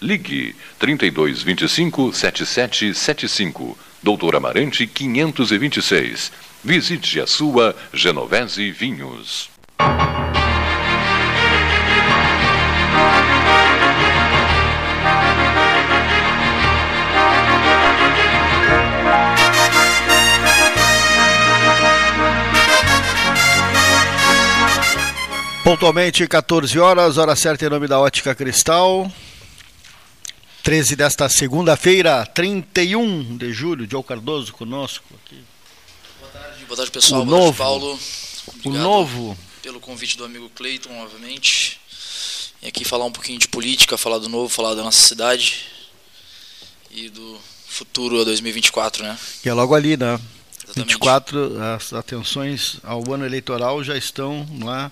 Ligue 0.00 0.54
3225 0.78 2.12
7775, 2.12 3.76
Doutor 4.02 4.36
Amarante 4.36 4.86
526. 4.86 6.30
Visite 6.62 7.20
a 7.20 7.26
sua 7.26 7.74
Genovese 7.92 8.70
Vinhos. 8.70 9.48
Pontualmente 25.64 26.28
14 26.28 26.78
horas, 26.78 27.18
hora 27.18 27.34
certa 27.34 27.66
em 27.66 27.68
nome 27.68 27.88
da 27.88 27.98
Ótica 27.98 28.34
Cristal. 28.36 29.10
13 30.66 30.96
desta 30.96 31.28
segunda-feira, 31.28 32.26
31 32.26 33.36
de 33.36 33.52
julho, 33.52 33.86
João 33.88 34.02
Cardoso 34.02 34.52
conosco 34.52 35.04
aqui. 35.14 35.40
Boa 36.18 36.32
tarde, 36.32 36.64
boa 36.64 36.76
tarde 36.76 36.90
pessoal, 36.90 37.22
o 37.22 37.24
boa 37.24 37.38
novo. 37.38 37.56
tarde 37.56 37.62
Paulo. 37.62 38.00
o 38.64 38.70
novo. 38.70 39.38
Pelo 39.62 39.78
convite 39.78 40.18
do 40.18 40.24
amigo 40.24 40.50
Cleiton, 40.56 40.90
obviamente. 41.00 41.80
E 42.60 42.66
aqui 42.66 42.84
falar 42.84 43.04
um 43.04 43.12
pouquinho 43.12 43.38
de 43.38 43.46
política, 43.46 43.96
falar 43.96 44.18
do 44.18 44.28
novo, 44.28 44.48
falar 44.48 44.74
da 44.74 44.82
nossa 44.82 45.06
cidade 45.06 45.66
e 46.90 47.10
do 47.10 47.38
futuro 47.68 48.22
a 48.22 48.24
2024, 48.24 49.04
né? 49.04 49.16
Que 49.44 49.48
é 49.48 49.54
logo 49.54 49.72
ali, 49.72 49.96
né? 49.96 50.18
Exatamente. 50.64 50.94
24, 50.94 51.62
as 51.62 51.92
atenções 51.92 52.78
ao 52.82 53.08
ano 53.14 53.24
eleitoral 53.24 53.84
já 53.84 53.96
estão 53.96 54.44
lá. 54.64 54.90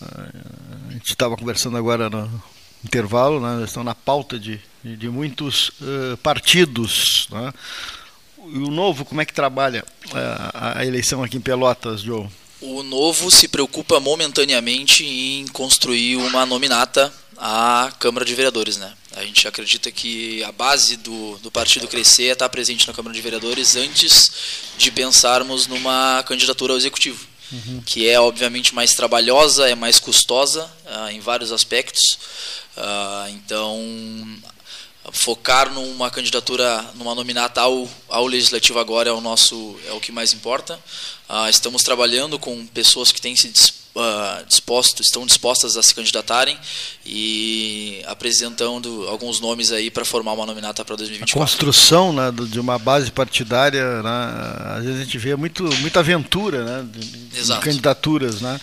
A 0.00 0.92
gente 0.94 1.10
estava 1.10 1.36
conversando 1.36 1.76
agora 1.76 2.08
no 2.08 2.42
intervalo, 2.82 3.38
né? 3.38 3.64
estão 3.66 3.84
na 3.84 3.94
pauta 3.94 4.38
de, 4.38 4.58
de, 4.84 5.08
muitos 5.08 5.70
uh, 5.80 6.16
partidos. 6.22 7.26
Né? 7.30 7.52
E 8.38 8.58
o 8.58 8.70
novo, 8.70 9.04
como 9.04 9.20
é 9.20 9.24
que 9.24 9.32
trabalha 9.32 9.84
a, 10.12 10.80
a 10.80 10.86
eleição 10.86 11.22
aqui 11.22 11.38
em 11.38 11.40
Pelotas, 11.40 12.02
Joe? 12.02 12.28
O 12.60 12.82
Novo 12.82 13.30
se 13.30 13.46
preocupa 13.46 14.00
momentaneamente 14.00 15.04
em 15.04 15.46
construir 15.48 16.16
uma 16.16 16.46
nominata 16.46 17.12
à 17.36 17.92
Câmara 17.98 18.24
de 18.24 18.34
Vereadores. 18.34 18.78
Né? 18.78 18.90
A 19.16 19.22
gente 19.22 19.46
acredita 19.46 19.90
que 19.90 20.42
a 20.44 20.50
base 20.50 20.96
do, 20.96 21.36
do 21.38 21.50
partido 21.50 21.86
crescer 21.86 22.28
é 22.28 22.32
estar 22.32 22.48
presente 22.48 22.86
na 22.86 22.94
Câmara 22.94 23.14
de 23.14 23.20
Vereadores 23.20 23.76
antes 23.76 24.32
de 24.78 24.90
pensarmos 24.90 25.66
numa 25.66 26.24
candidatura 26.26 26.72
ao 26.72 26.78
Executivo, 26.78 27.26
uhum. 27.52 27.82
que 27.84 28.08
é 28.08 28.18
obviamente 28.18 28.74
mais 28.74 28.94
trabalhosa, 28.94 29.68
é 29.68 29.74
mais 29.74 29.98
custosa 29.98 30.64
uh, 30.86 31.10
em 31.10 31.20
vários 31.20 31.52
aspectos. 31.52 32.18
Uh, 32.76 33.28
então, 33.30 33.78
focar 35.12 35.72
numa 35.72 36.10
candidatura, 36.10 36.84
numa 36.94 37.14
nominata 37.14 37.60
ao, 37.60 37.88
ao 38.08 38.26
legislativo 38.26 38.78
agora 38.78 39.10
é 39.10 39.12
o 39.12 39.20
nosso 39.20 39.76
é 39.86 39.92
o 39.92 40.00
que 40.00 40.10
mais 40.12 40.32
importa. 40.32 40.78
Uh, 41.28 41.48
estamos 41.48 41.82
trabalhando 41.82 42.38
com 42.38 42.66
pessoas 42.66 43.12
que 43.12 43.20
têm 43.20 43.34
se 43.36 43.48
uh, 43.94 44.44
dispostos, 44.46 45.06
estão 45.06 45.24
dispostas 45.26 45.76
a 45.76 45.82
se 45.82 45.94
candidatarem 45.94 46.58
e 47.04 48.02
apresentando 48.06 49.06
alguns 49.08 49.40
nomes 49.40 49.72
aí 49.72 49.90
para 49.90 50.04
formar 50.04 50.32
uma 50.32 50.46
nominata 50.46 50.84
para 50.84 50.96
2024. 50.96 51.38
A 51.38 51.46
construção 51.46 52.12
né, 52.12 52.30
de 52.48 52.60
uma 52.60 52.78
base 52.78 53.10
partidária, 53.10 54.02
né, 54.02 54.76
às 54.76 54.84
vezes 54.84 55.00
a 55.00 55.04
gente 55.04 55.18
vê 55.18 55.36
muito, 55.36 55.62
muita 55.80 56.00
aventura 56.00 56.64
né, 56.64 56.88
de, 56.90 57.44
de 57.44 57.60
candidaturas, 57.60 58.40
né? 58.40 58.60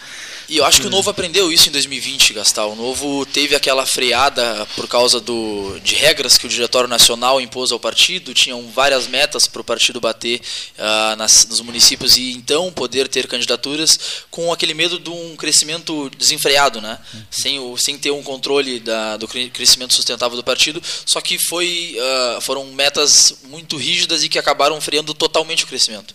E 0.52 0.58
eu 0.58 0.66
acho 0.66 0.82
que 0.82 0.88
o 0.88 0.90
Novo 0.90 1.10
aprendeu 1.10 1.50
isso 1.50 1.70
em 1.70 1.72
2020, 1.72 2.34
Gastal. 2.34 2.74
O 2.74 2.76
Novo 2.76 3.26
teve 3.26 3.56
aquela 3.56 3.86
freada 3.86 4.68
por 4.76 4.86
causa 4.86 5.22
do, 5.22 5.80
de 5.82 5.96
regras 5.96 6.38
que 6.38 6.46
o 6.46 6.50
Diretório 6.50 6.90
Nacional 6.90 7.40
impôs 7.40 7.72
ao 7.72 7.80
partido, 7.80 8.34
tinham 8.34 8.70
várias 8.70 9.08
metas 9.08 9.48
para 9.48 9.62
o 9.62 9.64
partido 9.64 10.02
bater 10.02 10.42
uh, 10.78 11.16
nas, 11.16 11.48
nos 11.48 11.62
municípios 11.62 12.18
e 12.18 12.34
então 12.34 12.70
poder 12.70 13.08
ter 13.08 13.28
candidaturas 13.28 13.98
com 14.30 14.52
aquele 14.52 14.74
medo 14.74 15.00
de 15.00 15.10
um 15.10 15.38
crescimento 15.38 16.10
desenfreado, 16.18 16.82
né? 16.82 17.00
sem, 17.32 17.58
o, 17.58 17.78
sem 17.78 17.98
ter 17.98 18.12
um 18.12 18.22
controle 18.22 18.82
da, 18.82 19.16
do 19.16 19.30
crescimento 19.30 19.94
sustentável 19.94 20.36
do 20.36 20.44
partido. 20.44 20.84
Só 21.06 21.22
que 21.22 21.40
foi, 21.48 21.96
uh, 21.98 22.42
foram 22.42 22.66
metas 22.74 23.38
muito 23.46 23.78
rígidas 23.78 24.22
e 24.22 24.28
que 24.28 24.38
acabaram 24.38 24.82
freando 24.82 25.14
totalmente 25.14 25.64
o 25.64 25.68
crescimento. 25.68 26.14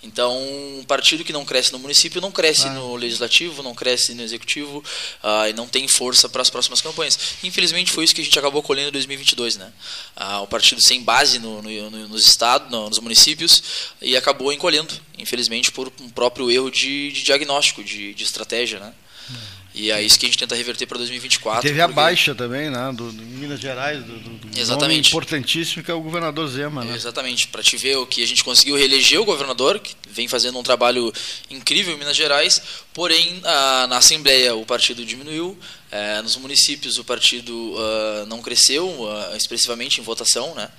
Então, 0.00 0.38
um 0.78 0.84
partido 0.84 1.24
que 1.24 1.32
não 1.32 1.44
cresce 1.44 1.72
no 1.72 1.78
município 1.78 2.20
não 2.20 2.30
cresce 2.30 2.68
ah. 2.68 2.72
no 2.72 2.94
legislativo, 2.94 3.64
não 3.64 3.74
cresce 3.74 4.14
no 4.14 4.22
executivo 4.22 4.78
uh, 5.24 5.48
e 5.48 5.52
não 5.52 5.66
tem 5.66 5.88
força 5.88 6.28
para 6.28 6.40
as 6.40 6.48
próximas 6.48 6.80
campanhas. 6.80 7.18
Infelizmente, 7.42 7.90
foi 7.90 8.04
isso 8.04 8.14
que 8.14 8.20
a 8.20 8.24
gente 8.24 8.38
acabou 8.38 8.62
colhendo 8.62 8.90
em 8.90 8.92
2022, 8.92 9.56
né? 9.56 9.72
Uh, 10.16 10.42
o 10.42 10.46
partido 10.46 10.80
sem 10.80 11.02
base 11.02 11.40
no, 11.40 11.60
no, 11.60 11.90
no 11.90 12.08
nos 12.08 12.28
estados, 12.28 12.70
no, 12.70 12.88
nos 12.88 13.00
municípios 13.00 13.62
e 14.00 14.16
acabou 14.16 14.52
encolhendo, 14.52 14.94
infelizmente, 15.18 15.72
por 15.72 15.92
um 16.00 16.08
próprio 16.08 16.48
erro 16.48 16.70
de, 16.70 17.10
de 17.10 17.24
diagnóstico, 17.24 17.82
de, 17.82 18.14
de 18.14 18.22
estratégia, 18.22 18.78
né? 18.78 18.94
Hum. 19.30 19.57
E 19.78 19.92
é 19.92 20.02
isso 20.02 20.18
que 20.18 20.26
a 20.26 20.28
gente 20.28 20.36
tenta 20.36 20.56
reverter 20.56 20.86
para 20.86 20.98
2024. 20.98 21.62
Teve 21.62 21.80
porque... 21.80 21.92
a 21.92 21.94
baixa 21.94 22.34
também, 22.34 22.68
né, 22.68 22.90
do, 22.92 23.12
do 23.12 23.22
Minas 23.22 23.60
Gerais, 23.60 24.02
do, 24.02 24.18
do 24.18 24.58
Exatamente. 24.58 25.10
importantíssimo 25.10 25.84
que 25.84 25.90
é 25.90 25.94
o 25.94 26.00
governador 26.00 26.48
Zema. 26.48 26.84
Né? 26.84 26.96
Exatamente, 26.96 27.46
para 27.46 27.62
te 27.62 27.76
ver 27.76 27.96
o 27.96 28.04
que 28.04 28.20
a 28.20 28.26
gente 28.26 28.42
conseguiu 28.42 28.74
reeleger 28.74 29.20
o 29.20 29.24
governador, 29.24 29.78
que 29.78 29.94
vem 30.10 30.26
fazendo 30.26 30.58
um 30.58 30.64
trabalho 30.64 31.12
incrível 31.48 31.94
em 31.94 31.96
Minas 31.96 32.16
Gerais, 32.16 32.60
porém 32.92 33.40
a, 33.44 33.86
na 33.86 33.98
Assembleia 33.98 34.52
o 34.56 34.66
partido 34.66 35.04
diminuiu, 35.04 35.56
é, 35.90 36.20
nos 36.20 36.36
municípios 36.36 36.98
o 36.98 37.04
partido 37.04 37.54
uh, 37.54 38.26
não 38.26 38.42
cresceu 38.42 38.86
uh, 38.86 39.36
expressivamente 39.36 40.00
em 40.00 40.04
votação, 40.04 40.54
né? 40.54 40.70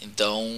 Então 0.00 0.48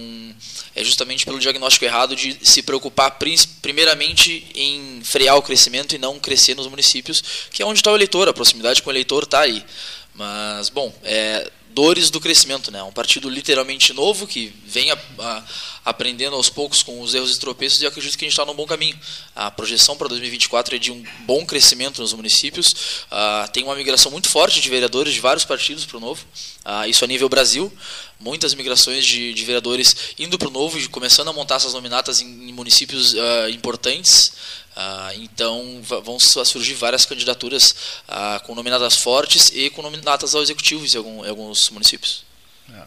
é 0.75 0.83
justamente 0.83 1.25
pelo 1.25 1.39
diagnóstico 1.39 1.85
errado 1.85 2.15
de 2.15 2.37
se 2.43 2.61
preocupar 2.61 3.17
primeiramente 3.61 4.45
em 4.53 5.01
frear 5.03 5.37
o 5.37 5.41
crescimento 5.41 5.95
e 5.95 5.97
não 5.97 6.19
crescer 6.19 6.55
nos 6.55 6.67
municípios, 6.67 7.23
que 7.51 7.63
é 7.63 7.65
onde 7.65 7.79
está 7.79 7.91
o 7.91 7.95
eleitor, 7.95 8.27
a 8.27 8.33
proximidade 8.33 8.81
com 8.81 8.89
o 8.89 8.93
eleitor 8.93 9.23
está 9.23 9.41
aí. 9.41 9.65
Mas 10.13 10.69
bom, 10.69 10.93
é, 11.03 11.51
dores 11.75 12.09
do 12.09 12.21
crescimento, 12.21 12.71
né? 12.71 12.81
Um 12.83 12.91
partido 12.91 13.29
literalmente 13.29 13.91
novo 13.91 14.25
que 14.25 14.53
vem 14.65 14.89
a, 14.91 14.97
a, 15.19 15.43
aprendendo 15.83 16.33
aos 16.33 16.49
poucos 16.49 16.81
com 16.81 17.01
os 17.01 17.13
erros 17.13 17.35
e 17.35 17.39
tropeços 17.39 17.81
e 17.81 17.85
acredito 17.85 18.17
que 18.17 18.23
a 18.23 18.27
gente 18.27 18.31
está 18.31 18.45
num 18.45 18.53
bom 18.53 18.65
caminho. 18.65 18.97
A 19.35 19.51
projeção 19.51 19.97
para 19.97 20.07
2024 20.07 20.77
é 20.77 20.79
de 20.79 20.89
um 20.89 21.03
bom 21.25 21.45
crescimento 21.45 22.01
nos 22.01 22.13
municípios. 22.13 22.71
Uh, 23.11 23.51
tem 23.51 23.65
uma 23.65 23.75
migração 23.75 24.09
muito 24.09 24.29
forte 24.29 24.61
de 24.61 24.69
vereadores 24.69 25.13
de 25.13 25.19
vários 25.19 25.43
partidos 25.43 25.83
para 25.85 25.97
o 25.97 25.99
novo. 25.99 26.25
Uh, 26.65 26.89
isso 26.89 27.03
a 27.03 27.07
nível 27.07 27.27
Brasil. 27.27 27.71
Muitas 28.17 28.53
migrações 28.53 29.05
de, 29.05 29.33
de 29.33 29.43
vereadores 29.43 29.93
indo 30.17 30.39
para 30.39 30.47
o 30.47 30.51
novo 30.51 30.79
e 30.79 30.87
começando 30.87 31.27
a 31.27 31.33
montar 31.33 31.55
essas 31.55 31.73
nominatas 31.73 32.21
em, 32.21 32.49
em 32.49 32.53
municípios 32.53 33.13
uh, 33.13 33.49
importantes. 33.51 34.31
Ah, 34.75 35.11
então 35.15 35.81
vão 35.81 36.19
surgir 36.19 36.73
várias 36.73 37.05
candidaturas 37.05 37.75
ah, 38.07 38.41
com 38.45 38.53
nominatas 38.53 38.97
fortes 38.97 39.49
e 39.53 39.69
com 39.69 39.81
nominatas 39.81 40.35
ao 40.35 40.41
executivo 40.41 40.85
em, 40.85 40.97
algum, 40.97 41.25
em 41.25 41.29
alguns 41.29 41.69
municípios. 41.69 42.25
É. 42.73 42.83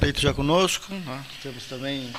Feito 0.00 0.20
já 0.20 0.34
conosco, 0.34 0.92
né? 0.92 1.24
temos 1.42 1.64
também 1.64 2.12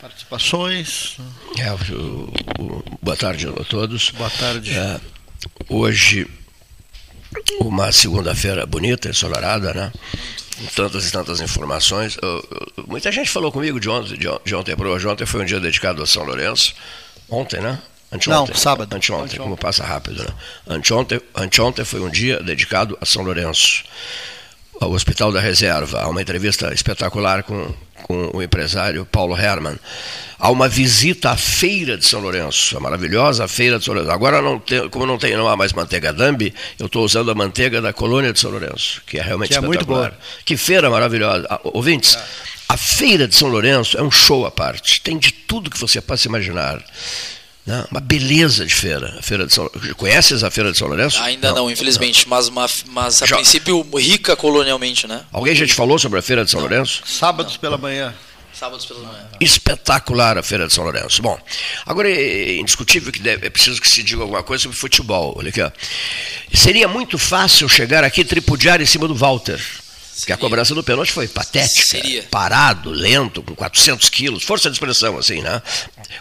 participações. 0.00 1.16
É, 1.58 1.72
o, 1.94 2.32
o, 2.60 2.84
boa 3.00 3.16
tarde 3.16 3.48
a 3.48 3.64
todos. 3.64 4.10
Boa 4.10 4.30
tarde. 4.30 4.76
É, 4.76 5.00
hoje, 5.68 6.26
uma 7.58 7.90
segunda-feira 7.90 8.66
bonita, 8.66 9.08
ensolarada, 9.08 9.72
né? 9.72 9.92
Com 10.58 10.66
tantas 10.66 11.08
e 11.08 11.12
tantas 11.12 11.40
informações. 11.40 12.18
Eu, 12.20 12.28
eu, 12.76 12.84
muita 12.86 13.10
gente 13.10 13.30
falou 13.30 13.50
comigo 13.50 13.80
de 13.80 13.88
ontem, 13.88 14.18
de 14.18 14.54
ontem 14.54 14.76
para 14.76 14.88
hoje. 14.88 15.06
Ontem 15.08 15.24
foi 15.24 15.40
um 15.42 15.46
dia 15.46 15.58
dedicado 15.58 16.02
a 16.02 16.06
São 16.06 16.22
Lourenço. 16.22 16.74
Ontem, 17.28 17.60
né? 17.60 17.78
Anteontem. 18.12 18.54
Não, 18.54 18.60
sábado. 18.60 18.94
Anteontem, 18.94 19.24
anteontem, 19.24 19.38
como 19.40 19.56
passa 19.56 19.84
rápido, 19.84 20.22
né? 20.22 20.28
Anteontem, 20.68 21.20
anteontem 21.34 21.84
foi 21.84 22.00
um 22.00 22.08
dia 22.08 22.40
dedicado 22.42 22.96
a 23.00 23.04
São 23.04 23.22
Lourenço, 23.22 23.82
ao 24.80 24.92
Hospital 24.92 25.32
da 25.32 25.40
Reserva. 25.40 26.00
Há 26.00 26.08
uma 26.08 26.22
entrevista 26.22 26.72
espetacular 26.72 27.42
com, 27.42 27.74
com 28.04 28.30
o 28.34 28.42
empresário 28.42 29.04
Paulo 29.04 29.36
Herman. 29.36 29.76
Há 30.38 30.50
uma 30.50 30.68
visita 30.68 31.30
à 31.30 31.36
Feira 31.36 31.96
de 31.96 32.06
São 32.06 32.20
Lourenço, 32.20 32.76
a 32.76 32.80
maravilhosa 32.80 33.48
Feira 33.48 33.78
de 33.78 33.84
São 33.84 33.94
Lourenço. 33.94 34.14
Agora, 34.14 34.42
não 34.42 34.60
tem, 34.60 34.88
como 34.90 35.06
não, 35.06 35.18
tem, 35.18 35.34
não 35.36 35.48
há 35.48 35.56
mais 35.56 35.72
manteiga 35.72 36.12
Dambi, 36.12 36.54
eu 36.78 36.86
estou 36.86 37.04
usando 37.04 37.30
a 37.30 37.34
manteiga 37.34 37.80
da 37.80 37.92
colônia 37.92 38.32
de 38.32 38.38
São 38.38 38.50
Lourenço, 38.50 39.02
que 39.06 39.18
é 39.18 39.22
realmente 39.22 39.48
que 39.48 39.54
espetacular. 39.54 39.78
É 39.80 40.10
muito 40.10 40.12
boa. 40.12 40.18
Que 40.44 40.56
feira 40.56 40.90
maravilhosa. 40.90 41.46
Ah, 41.48 41.60
ouvintes, 41.64 42.16
é. 42.16 42.22
A 42.74 42.76
feira 42.76 43.28
de 43.28 43.36
São 43.36 43.46
Lourenço 43.46 43.96
é 43.96 44.02
um 44.02 44.10
show 44.10 44.44
à 44.44 44.50
parte. 44.50 45.00
Tem 45.00 45.16
de 45.16 45.30
tudo 45.30 45.70
que 45.70 45.78
você 45.78 46.00
possa 46.00 46.26
imaginar. 46.26 46.84
Né? 47.64 47.84
Uma 47.88 48.00
beleza 48.00 48.66
de 48.66 48.74
feira. 48.74 49.14
A 49.16 49.22
feira 49.22 49.46
de 49.46 49.54
São... 49.54 49.70
Conheces 49.96 50.42
a 50.42 50.50
Feira 50.50 50.72
de 50.72 50.78
São 50.78 50.88
Lourenço? 50.88 51.22
Ainda 51.22 51.50
não, 51.50 51.56
não 51.58 51.70
infelizmente, 51.70 52.26
não. 52.26 52.30
mas, 52.30 52.48
uma, 52.48 52.66
mas 52.86 53.22
a 53.22 53.26
já... 53.26 53.36
princípio 53.36 53.80
rica 53.96 54.34
colonialmente, 54.34 55.06
né? 55.06 55.24
Alguém 55.30 55.54
já 55.54 55.64
te 55.64 55.72
falou 55.72 56.00
sobre 56.00 56.18
a 56.18 56.22
Feira 56.22 56.44
de 56.44 56.50
São 56.50 56.60
não. 56.60 56.68
Lourenço? 56.68 57.02
Sábados 57.06 57.56
pela 57.56 57.78
manhã. 57.78 58.12
Sábados 58.52 58.84
pela 58.84 59.04
manhã. 59.04 59.28
Espetacular 59.38 60.36
a 60.36 60.42
Feira 60.42 60.66
de 60.66 60.72
São 60.72 60.82
Lourenço. 60.82 61.22
Bom, 61.22 61.38
agora 61.86 62.10
é 62.10 62.56
indiscutível 62.56 63.12
que 63.12 63.20
deve, 63.20 63.46
é 63.46 63.50
preciso 63.50 63.80
que 63.80 63.88
se 63.88 64.02
diga 64.02 64.22
alguma 64.22 64.42
coisa 64.42 64.64
sobre 64.64 64.76
futebol. 64.76 65.32
Olha 65.38 65.50
aqui, 65.50 65.62
ó. 65.62 65.70
Seria 66.52 66.88
muito 66.88 67.18
fácil 67.18 67.68
chegar 67.68 68.02
aqui 68.02 68.22
e 68.22 68.24
tripudiar 68.24 68.80
em 68.80 68.86
cima 68.86 69.06
do 69.06 69.14
Walter. 69.14 69.60
Porque 70.18 70.32
a 70.32 70.36
cobrança 70.36 70.74
do 70.74 70.82
pênalti 70.82 71.12
foi 71.12 71.26
patética. 71.28 71.86
Seria. 71.86 72.22
Parado, 72.30 72.90
lento, 72.90 73.42
com 73.42 73.54
400 73.54 74.08
quilos, 74.08 74.44
força 74.44 74.70
de 74.70 74.76
expressão, 74.76 75.18
assim, 75.18 75.42
né? 75.42 75.60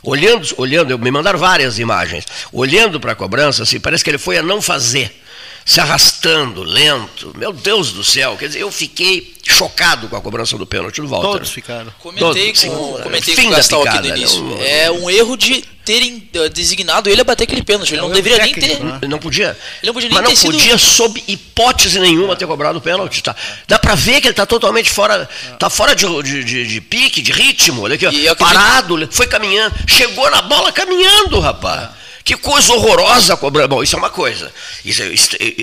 Olhando, 0.02 0.48
olhando, 0.58 1.00
me 1.00 1.12
mandaram 1.12 1.40
várias 1.40 1.80
imagens. 1.80 2.26
Olhando 2.52 3.00
para 3.00 3.12
a 3.12 3.16
cobrança, 3.16 3.64
assim, 3.64 3.80
parece 3.80 4.04
que 4.04 4.10
ele 4.10 4.18
foi 4.18 4.38
a 4.38 4.44
não 4.44 4.62
fazer. 4.62 5.23
Se 5.66 5.80
arrastando, 5.80 6.62
lento. 6.62 7.34
Meu 7.38 7.54
Deus 7.54 7.92
do 7.92 8.04
céu. 8.04 8.36
Quer 8.38 8.48
dizer, 8.48 8.60
eu 8.60 8.72
fiquei 8.72 9.34
chocado 9.46 10.08
com 10.08 10.16
a 10.16 10.22
cobrança 10.22 10.58
do 10.58 10.66
pênalti 10.66 11.02
do 11.02 11.08
Walter. 11.08 11.28
Todos 11.28 11.52
ficaram. 11.52 11.94
Comentei 12.00 12.54
Todos, 12.54 12.64
com, 12.64 13.04
comentei 13.04 13.36
com 13.36 13.48
o 13.48 13.50
Gastão 13.50 13.84
aqui 13.84 14.00
no 14.00 14.18
início. 14.18 14.44
Não, 14.44 14.62
é 14.62 14.92
um 14.92 15.10
erro 15.10 15.38
de 15.38 15.64
terem 15.86 16.30
uh, 16.36 16.50
designado 16.50 17.10
ele 17.10 17.22
a 17.22 17.24
bater 17.24 17.44
aquele 17.44 17.64
pênalti. 17.64 17.92
Ele 17.92 18.00
é 18.00 18.02
não 18.02 18.10
deveria 18.10 18.40
técnico, 18.40 18.68
nem 18.68 18.78
ter. 18.78 18.84
Né? 18.84 19.08
Não 19.08 19.20
podia. 19.20 19.58
Ele 19.82 19.88
não 19.88 19.94
podia 19.94 20.10
nem 20.10 20.22
Mas 20.22 20.44
não 20.44 20.52
podia, 20.52 20.78
sido... 20.78 20.92
sob 20.92 21.24
hipótese 21.28 22.00
nenhuma, 22.00 22.36
ter 22.36 22.48
cobrado 22.48 22.80
o 22.80 22.82
pênalti. 22.82 23.24
Tá? 23.24 23.36
Dá 23.68 23.80
pra 23.80 23.96
ver 23.96 24.20
que 24.20 24.28
ele 24.28 24.34
tá 24.34 24.46
totalmente 24.46 24.90
fora. 24.90 25.30
Tá 25.58 25.70
fora 25.70 25.96
de, 25.96 26.06
de, 26.24 26.44
de, 26.44 26.68
de 26.68 26.82
pique, 26.82 27.22
de 27.22 27.32
ritmo. 27.32 27.84
Olha 27.84 27.96
aqui, 27.96 28.08
ó, 28.30 28.36
parado, 28.36 29.08
foi 29.12 29.28
caminhando. 29.28 29.76
Chegou 29.88 30.30
na 30.30 30.42
bola 30.42 30.72
caminhando, 30.72 31.40
rapaz. 31.40 31.90
Que 32.24 32.38
coisa 32.38 32.72
horrorosa 32.74 33.36
cobrar. 33.36 33.68
Bom, 33.68 33.84
isso 33.84 33.96
é 33.96 34.00
uma 34.00 34.10
coisa. 34.10 34.52
Isso, 34.86 35.02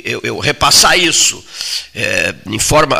eu, 0.04 0.20
eu, 0.22 0.38
repassar 0.38 0.98
isso 0.98 1.42
é, 1.94 2.34
em 2.46 2.58
forma, 2.58 2.96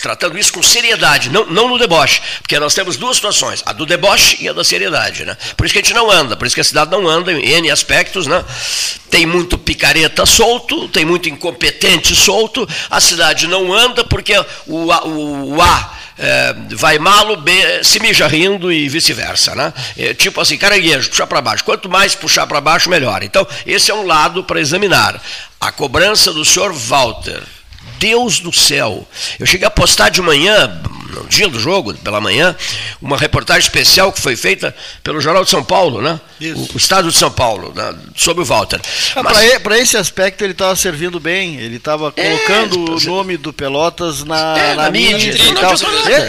tratando 0.00 0.38
isso 0.38 0.52
com 0.52 0.62
seriedade, 0.62 1.28
não, 1.28 1.44
não 1.46 1.68
no 1.68 1.78
deboche. 1.78 2.22
Porque 2.40 2.58
nós 2.60 2.72
temos 2.72 2.96
duas 2.96 3.16
situações, 3.16 3.64
a 3.66 3.72
do 3.72 3.84
deboche 3.84 4.36
e 4.40 4.48
a 4.48 4.52
da 4.52 4.62
seriedade. 4.62 5.24
Né? 5.24 5.36
Por 5.56 5.66
isso 5.66 5.72
que 5.72 5.80
a 5.80 5.82
gente 5.82 5.94
não 5.94 6.08
anda, 6.08 6.36
por 6.36 6.46
isso 6.46 6.54
que 6.54 6.60
a 6.60 6.64
cidade 6.64 6.90
não 6.92 7.08
anda 7.08 7.32
em 7.32 7.44
N 7.44 7.70
aspectos. 7.70 8.28
Né? 8.28 8.44
Tem 9.10 9.26
muito 9.26 9.58
picareta 9.58 10.24
solto, 10.24 10.88
tem 10.88 11.04
muito 11.04 11.28
incompetente 11.28 12.14
solto, 12.14 12.68
a 12.88 13.00
cidade 13.00 13.48
não 13.48 13.72
anda 13.72 14.04
porque 14.04 14.38
o, 14.68 14.92
o, 14.92 15.54
o 15.56 15.62
A 15.62 15.99
é, 16.22 16.54
vai 16.76 16.98
malo, 16.98 17.42
se 17.82 17.98
mija 17.98 18.26
rindo 18.26 18.70
e 18.70 18.88
vice-versa. 18.88 19.54
Né? 19.54 19.72
É, 19.96 20.12
tipo 20.12 20.38
assim, 20.40 20.58
caranguejo, 20.58 21.08
puxar 21.08 21.26
para 21.26 21.40
baixo. 21.40 21.64
Quanto 21.64 21.88
mais 21.88 22.14
puxar 22.14 22.46
para 22.46 22.60
baixo, 22.60 22.90
melhor. 22.90 23.22
Então, 23.22 23.46
esse 23.66 23.90
é 23.90 23.94
um 23.94 24.06
lado 24.06 24.44
para 24.44 24.60
examinar. 24.60 25.20
A 25.58 25.72
cobrança 25.72 26.32
do 26.32 26.44
senhor 26.44 26.72
Walter. 26.74 27.42
Deus 27.98 28.38
do 28.40 28.52
céu. 28.52 29.06
Eu 29.38 29.46
cheguei 29.46 29.66
a 29.66 29.70
postar 29.70 30.10
de 30.10 30.20
manhã, 30.20 30.80
no 31.10 31.28
dia 31.28 31.48
do 31.48 31.58
jogo, 31.58 31.94
pela 31.94 32.20
manhã, 32.20 32.56
uma 33.00 33.16
reportagem 33.16 33.62
especial 33.62 34.12
que 34.12 34.20
foi 34.20 34.36
feita 34.36 34.74
pelo 35.02 35.20
Jornal 35.20 35.44
de 35.44 35.50
São 35.50 35.62
Paulo, 35.64 36.00
né? 36.00 36.20
O, 36.40 36.74
o, 36.74 36.76
Estado 36.76 37.10
de 37.10 37.16
São 37.16 37.30
Paulo, 37.30 37.72
né? 37.74 37.94
sobre 38.16 38.42
o 38.42 38.46
Walter. 38.46 38.80
Ah, 39.14 39.22
Para 39.60 39.78
esse 39.78 39.96
aspecto 39.96 40.42
ele 40.42 40.52
estava 40.52 40.74
servindo 40.76 41.20
bem, 41.20 41.56
ele 41.56 41.76
estava 41.76 42.12
é, 42.16 42.36
colocando 42.36 42.92
é, 42.92 42.96
o 42.96 43.00
nome 43.00 43.36
do 43.36 43.52
Pelotas 43.52 44.24
na, 44.24 44.58
é, 44.58 44.74
na, 44.74 44.82
na 44.84 44.90
mídia. 44.90 45.34
E 45.34 45.54
tal. 45.54 45.74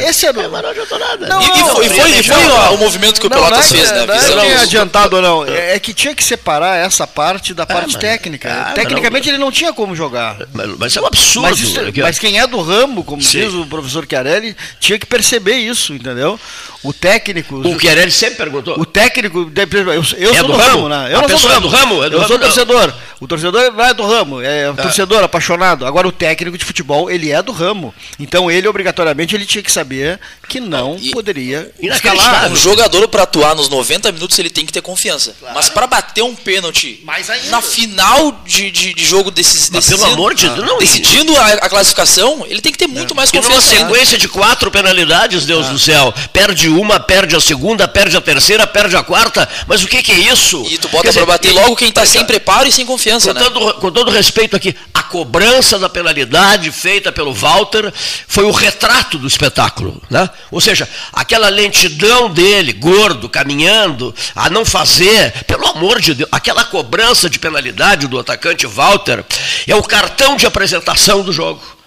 Esse 0.08 0.28
é, 0.28 0.34
não 0.34 0.56
adiantou 0.56 1.00
nada. 1.00 1.28
Não, 1.28 1.42
e, 1.42 1.46
e, 1.46 1.70
foi, 1.70 1.90
foi, 1.90 2.20
e 2.20 2.24
foi 2.24 2.36
o, 2.36 2.74
o, 2.74 2.78
movimento 2.78 3.22
que 3.22 3.28
o 3.28 3.30
não, 3.30 3.38
Pelotas 3.38 3.72
não 3.72 3.78
é, 3.78 3.80
fez, 3.80 3.92
né? 3.92 4.06
Não 4.06 4.44
é, 4.44 4.56
adiantado 4.58 5.16
ou 5.16 5.22
não, 5.22 5.46
é 5.46 5.80
que 5.80 5.94
tinha 5.94 6.14
que 6.14 6.24
separar 6.24 6.78
essa 6.78 7.08
parte 7.08 7.54
da 7.54 7.66
parte 7.66 7.98
técnica. 7.98 8.52
Ah, 8.52 8.74
Tecnicamente 8.74 9.30
ele 9.30 9.38
não 9.38 9.52
tinha 9.52 9.74
como 9.74 9.96
jogar. 9.96 10.38
Mas, 10.54 10.78
mas 10.78 10.98
é 10.98 11.02
um 11.02 11.06
absurdo. 11.06 11.48
Mas, 11.50 11.60
isso, 11.60 11.80
mas 11.98 12.20
quem 12.20 12.40
é 12.40 12.48
do 12.48 12.62
ramo, 12.62 13.04
como 13.04 13.22
Sim. 13.22 13.42
diz 13.42 13.54
o 13.54 13.66
professor 13.66 14.06
Chiarelli, 14.08 14.56
tinha 14.80 14.98
que 14.98 15.06
perceber 15.06 15.56
isso, 15.56 15.94
entendeu? 15.94 16.40
O 16.84 16.92
técnico. 16.92 17.58
O 17.58 17.80
Chiarelli 17.80 18.12
sempre 18.12 18.38
perguntou. 18.38 18.80
O 18.80 18.86
técnico. 18.86 19.52
Eu, 19.56 20.04
eu 20.18 20.32
é 20.32 20.38
sou 20.38 20.48
do, 20.48 20.54
do 20.54 20.58
ramo, 20.58 20.58
ramo, 20.58 20.90
né? 20.90 21.10
Eu 21.14 21.20
a 21.20 21.28
não 21.28 21.38
sou 21.38 21.40
do 21.40 21.48
ramo. 21.48 21.68
É 21.68 21.70
do 21.70 21.70
ramo? 21.70 22.04
É 22.04 22.10
do 22.10 22.16
eu 22.16 22.20
ramo, 22.20 22.28
sou 22.28 22.40
torcedor. 22.40 22.94
O 23.22 23.28
torcedor 23.28 23.72
vai 23.74 23.94
do 23.94 24.04
ramo, 24.04 24.42
é 24.42 24.72
um 24.72 24.76
torcedor 24.76 25.24
apaixonado. 25.24 25.86
Agora 25.86 26.08
o 26.08 26.12
técnico 26.12 26.58
de 26.58 26.66
futebol, 26.66 27.10
ele 27.10 27.32
é 27.32 27.40
do 27.44 27.52
ramo. 27.52 27.94
Então 28.20 28.50
ele 28.50 28.68
obrigatoriamente 28.68 29.36
ele 29.36 29.46
tinha 29.46 29.62
que 29.62 29.72
saber 29.72 30.20
que 30.50 30.60
não 30.60 30.98
e, 31.00 31.12
poderia 31.12 31.72
escalar. 31.80 32.52
Um 32.52 32.56
jogador 32.56 33.08
para 33.08 33.22
atuar 33.22 33.56
nos 33.56 33.70
90 33.70 34.12
minutos 34.12 34.40
ele 34.40 34.50
tem 34.50 34.66
que 34.66 34.74
ter 34.74 34.82
confiança. 34.82 35.36
Claro. 35.40 35.54
Mas 35.54 35.70
para 35.70 35.86
bater 35.86 36.24
um 36.24 36.34
pênalti 36.36 37.06
na 37.52 37.62
final 37.62 38.42
de, 38.44 38.72
de, 38.72 38.94
de 38.96 39.06
jogo 39.06 39.30
desses, 39.30 39.70
decidindo, 39.70 40.02
pelo 40.02 40.14
amor 40.14 40.34
de 40.34 40.50
Deus, 40.50 40.68
não, 40.68 40.80
decidindo 40.80 41.36
a, 41.38 41.46
a, 41.46 41.70
classificação, 41.70 42.44
ele 42.50 42.60
tem 42.60 42.72
que 42.72 42.78
ter 42.80 42.88
muito 42.88 43.14
mais 43.14 43.30
confiança. 43.30 43.76
Numa 43.76 43.86
sequência 43.86 44.18
de 44.18 44.28
quatro 44.28 44.61
penalidades, 44.70 45.46
Deus 45.46 45.68
ah. 45.68 45.72
do 45.72 45.80
céu, 45.80 46.14
perde 46.32 46.70
uma, 46.70 47.00
perde 47.00 47.36
a 47.36 47.42
segunda, 47.42 47.88
perde 47.88 48.18
a 48.18 48.22
terceira, 48.22 48.68
perde 48.68 48.96
a 48.96 49.04
quarta. 49.04 49.48
Mas 49.68 49.82
o 49.84 49.88
que, 49.88 50.04
que 50.04 50.12
é 50.12 50.20
isso? 50.20 50.64
E 50.70 50.78
tu 50.78 50.90
bota 50.90 51.12
para 51.12 51.26
bater 51.26 51.52
logo 51.52 51.76
quem 51.76 51.90
está 51.90 52.06
sem 52.06 52.24
preparo 52.26 52.68
e 52.68 52.72
sem 52.72 52.86
confiança, 52.86 53.34
com 53.34 53.40
né? 53.40 53.50
Todo, 53.50 53.74
com 53.76 53.92
todo 53.92 54.12
respeito 54.12 54.56
aqui, 54.56 54.76
a 54.94 55.04
cobrança 55.04 55.80
da 55.80 55.90
penalidade 55.90 56.72
feita 56.72 57.12
pelo 57.12 57.34
Walter 57.34 57.92
foi 58.28 58.44
o 58.44 58.52
retrato 58.52 59.18
do 59.18 59.28
espetáculo, 59.28 60.02
né? 60.10 60.30
Ou 60.52 60.60
seja, 60.62 60.88
aquela 61.14 61.50
lentidão 61.50 62.30
dele, 62.30 62.74
gordo, 62.74 63.30
caminhando, 63.30 64.14
a 64.36 64.50
não 64.50 64.66
fazer, 64.66 65.32
pelo 65.46 65.66
amor 65.68 66.02
de 66.02 66.14
Deus, 66.14 66.30
aquela 66.32 66.64
cobrança 66.66 67.30
de 67.30 67.40
penalidade 67.40 68.08
do 68.08 68.20
atacante 68.20 68.68
Walter 68.68 69.24
é 69.68 69.76
o 69.76 69.84
cartão 69.84 70.36
de 70.36 70.46
apresentação 70.46 71.24
do 71.24 71.32
jogo. 71.32 71.81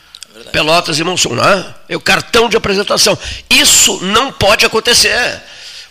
É 0.46 0.50
Pelotas 0.50 0.98
e 0.98 1.04
Monson, 1.04 1.34
né? 1.34 1.74
É 1.88 1.96
o 1.96 2.00
cartão 2.00 2.48
de 2.48 2.56
apresentação. 2.56 3.18
Isso 3.48 4.00
não 4.02 4.32
pode 4.32 4.64
acontecer. 4.64 5.42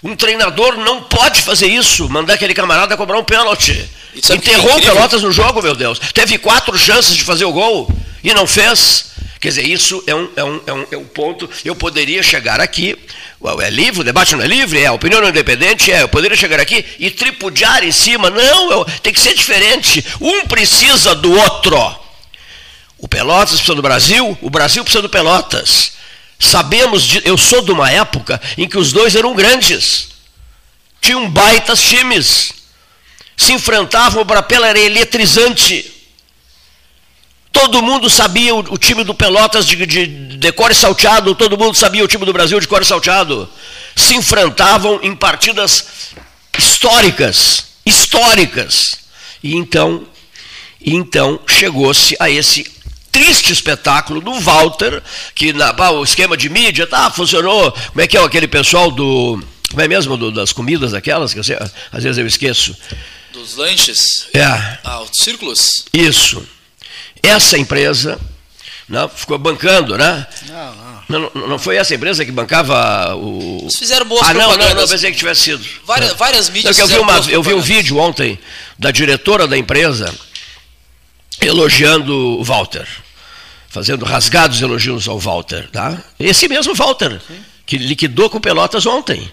Um 0.04 0.16
treinador 0.16 0.76
não 0.78 1.02
pode 1.04 1.42
fazer 1.42 1.68
isso, 1.68 2.10
mandar 2.10 2.34
aquele 2.34 2.54
camarada 2.54 2.98
cobrar 2.98 3.18
um 3.18 3.24
pênalti. 3.24 3.90
Enterrou 4.16 4.78
o 4.78 4.82
Pelotas 4.82 5.24
no 5.24 5.32
jogo, 5.32 5.62
meu 5.62 5.76
Deus. 5.76 6.00
Teve 6.14 6.38
quatro 6.38 6.78
chances 6.78 7.16
de 7.16 7.24
fazer 7.24 7.46
o 7.46 7.54
gol 7.54 7.90
e 8.24 8.34
não 8.34 8.46
fez. 8.46 9.14
Quer 9.40 9.50
dizer, 9.50 9.68
isso 9.68 10.04
é 10.08 10.16
um, 10.16 10.30
é 10.36 10.44
um, 10.44 10.62
é 10.68 10.74
um, 10.74 10.86
é 10.92 10.98
um 10.98 11.06
ponto. 11.06 11.50
Eu 11.66 11.76
poderia 11.76 12.22
chegar 12.24 12.62
aqui, 12.62 12.98
é 13.62 13.70
livre, 13.70 14.02
o 14.02 14.04
debate 14.04 14.36
não 14.36 14.44
é 14.44 14.48
livre, 14.48 14.80
é, 14.80 14.86
a 14.86 14.94
opinião 14.94 15.20
não 15.20 15.28
é 15.28 15.32
independente, 15.32 15.92
é. 15.92 16.02
Eu 16.02 16.08
poderia 16.08 16.38
chegar 16.38 16.60
aqui 16.60 16.86
e 17.00 17.10
tripudiar 17.10 17.84
em 17.84 17.92
cima. 17.92 18.30
Não, 18.30 18.72
eu, 18.72 18.86
tem 19.02 19.12
que 19.12 19.20
ser 19.20 19.34
diferente. 19.34 20.04
Um 20.22 20.46
precisa 20.48 21.16
do 21.16 21.32
outro. 21.32 22.03
O 23.04 23.08
Pelotas 23.10 23.56
precisa 23.56 23.76
do 23.76 23.82
Brasil, 23.82 24.38
o 24.42 24.50
Brasil 24.50 24.82
precisa 24.82 25.02
do 25.02 25.10
Pelotas. 25.10 25.92
Sabemos, 26.40 27.04
de, 27.04 27.22
eu 27.26 27.38
sou 27.38 27.62
de 27.62 27.70
uma 27.70 27.92
época 27.92 28.42
em 28.58 28.66
que 28.66 28.78
os 28.78 28.94
dois 28.94 29.14
eram 29.14 29.36
grandes. 29.36 30.08
Tinham 31.02 31.30
baitas 31.30 31.82
times. 31.82 32.54
Se 33.36 33.52
enfrentavam, 33.52 34.22
o 34.22 34.26
Brapela 34.26 34.70
era 34.70 34.80
eletrizante. 34.80 35.92
Todo 37.52 37.84
mundo 37.84 38.10
sabia 38.10 38.56
o, 38.56 38.60
o 38.60 38.78
time 38.78 39.04
do 39.04 39.14
Pelotas 39.14 39.68
de, 39.68 39.86
de, 39.86 40.38
de 40.38 40.52
core 40.54 40.74
salteado, 40.74 41.36
todo 41.36 41.58
mundo 41.58 41.76
sabia 41.76 42.06
o 42.06 42.08
time 42.08 42.26
do 42.26 42.32
Brasil 42.32 42.58
de 42.58 42.70
core 42.70 42.86
salteado. 42.86 43.50
Se 43.98 44.16
enfrentavam 44.16 45.02
em 45.04 45.14
partidas 45.14 45.88
históricas, 46.58 47.66
históricas. 47.86 49.00
E 49.44 49.56
então, 49.56 50.08
então 50.80 51.38
chegou-se 51.46 52.16
a 52.18 52.30
esse 52.30 52.72
triste 53.14 53.54
espetáculo 53.54 54.20
do 54.20 54.34
Walter, 54.40 55.02
que 55.36 55.54
na, 55.54 55.72
o 55.92 56.04
esquema 56.04 56.36
de 56.36 56.50
mídia, 56.50 56.88
tá, 56.88 57.10
funcionou. 57.12 57.72
Como 57.72 58.02
é 58.02 58.08
que 58.08 58.18
é 58.18 58.22
aquele 58.22 58.48
pessoal 58.48 58.92
do. 58.92 59.42
Como 59.70 59.82
é 59.82 59.88
mesmo? 59.88 60.18
Do, 60.18 60.32
das 60.32 60.52
comidas 60.52 60.94
aquelas, 60.94 61.34
que 61.34 61.40
eu, 61.40 61.44
às 61.92 62.04
vezes 62.04 62.18
eu 62.18 62.28
esqueço. 62.28 62.76
Dos 63.32 63.56
lanches? 63.56 64.28
É. 64.34 64.44
Ah, 64.84 65.02
os 65.02 65.12
círculos? 65.14 65.86
Isso. 65.94 66.46
Essa 67.22 67.58
empresa 67.58 68.20
não, 68.90 69.08
ficou 69.08 69.38
bancando, 69.38 69.98
né? 69.98 70.28
Não, 70.48 70.76
não. 71.08 71.32
não, 71.34 71.48
não 71.50 71.60
foi 71.60 71.78
essa 71.78 71.96
empresa 71.96 72.26
que 72.26 72.32
bancava 72.32 73.16
o. 73.16 73.60
Eles 73.62 73.78
fizeram 73.78 74.06
boas 74.06 74.28
Ah, 74.28 74.34
não, 74.34 74.58
não, 74.58 74.76
não, 74.76 74.88
pensei 74.88 75.12
que 75.12 75.18
tivesse 75.18 75.42
sido. 75.42 75.66
Várias, 75.86 76.12
é. 76.12 76.16
várias 76.16 76.50
mídias. 76.50 76.78
Não, 76.78 76.84
eu, 76.84 76.88
vi 76.88 76.98
uma, 76.98 77.18
eu 77.30 77.44
vi 77.44 77.54
um 77.54 77.62
vídeo 77.62 77.98
ontem 77.98 78.38
da 78.78 78.92
diretora 78.92 79.48
da 79.48 79.58
empresa 79.58 80.14
elogiando 81.40 82.40
o 82.40 82.44
Walter, 82.44 82.88
fazendo 83.74 84.06
rasgados 84.06 84.62
elogios 84.62 85.08
ao 85.08 85.18
Walter. 85.18 85.68
Tá? 85.72 85.98
Esse 86.20 86.48
mesmo 86.48 86.76
Walter, 86.76 87.20
Sim. 87.28 87.40
que 87.66 87.76
liquidou 87.80 88.30
com 88.30 88.40
Pelotas 88.40 88.86
ontem. 88.86 89.30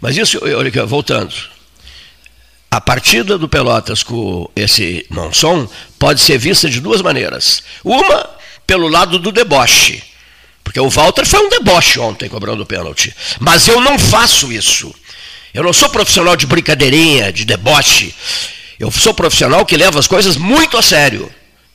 Mas 0.00 0.16
isso, 0.16 0.38
olha 0.40 0.68
aqui, 0.68 0.80
voltando. 0.82 1.34
A 2.70 2.80
partida 2.80 3.36
do 3.36 3.48
Pelotas 3.48 4.04
com 4.04 4.48
esse 4.54 5.04
Monson 5.10 5.68
pode 5.98 6.20
ser 6.20 6.38
vista 6.38 6.70
de 6.70 6.80
duas 6.80 7.02
maneiras. 7.02 7.64
Uma, 7.82 8.30
pelo 8.64 8.86
lado 8.86 9.18
do 9.18 9.32
deboche. 9.32 10.00
Porque 10.62 10.78
o 10.78 10.88
Walter 10.88 11.26
foi 11.26 11.40
um 11.40 11.48
deboche 11.48 11.98
ontem 11.98 12.28
cobrando 12.28 12.62
o 12.62 12.66
pênalti. 12.66 13.12
Mas 13.40 13.66
eu 13.66 13.80
não 13.80 13.98
faço 13.98 14.52
isso. 14.52 14.94
Eu 15.52 15.64
não 15.64 15.72
sou 15.72 15.88
profissional 15.88 16.36
de 16.36 16.46
brincadeirinha, 16.46 17.32
de 17.32 17.44
deboche. 17.44 18.14
Eu 18.78 18.92
sou 18.92 19.12
profissional 19.12 19.66
que 19.66 19.76
leva 19.76 19.98
as 19.98 20.06
coisas 20.06 20.36
muito 20.36 20.76
a 20.76 20.82
sério. 20.82 21.32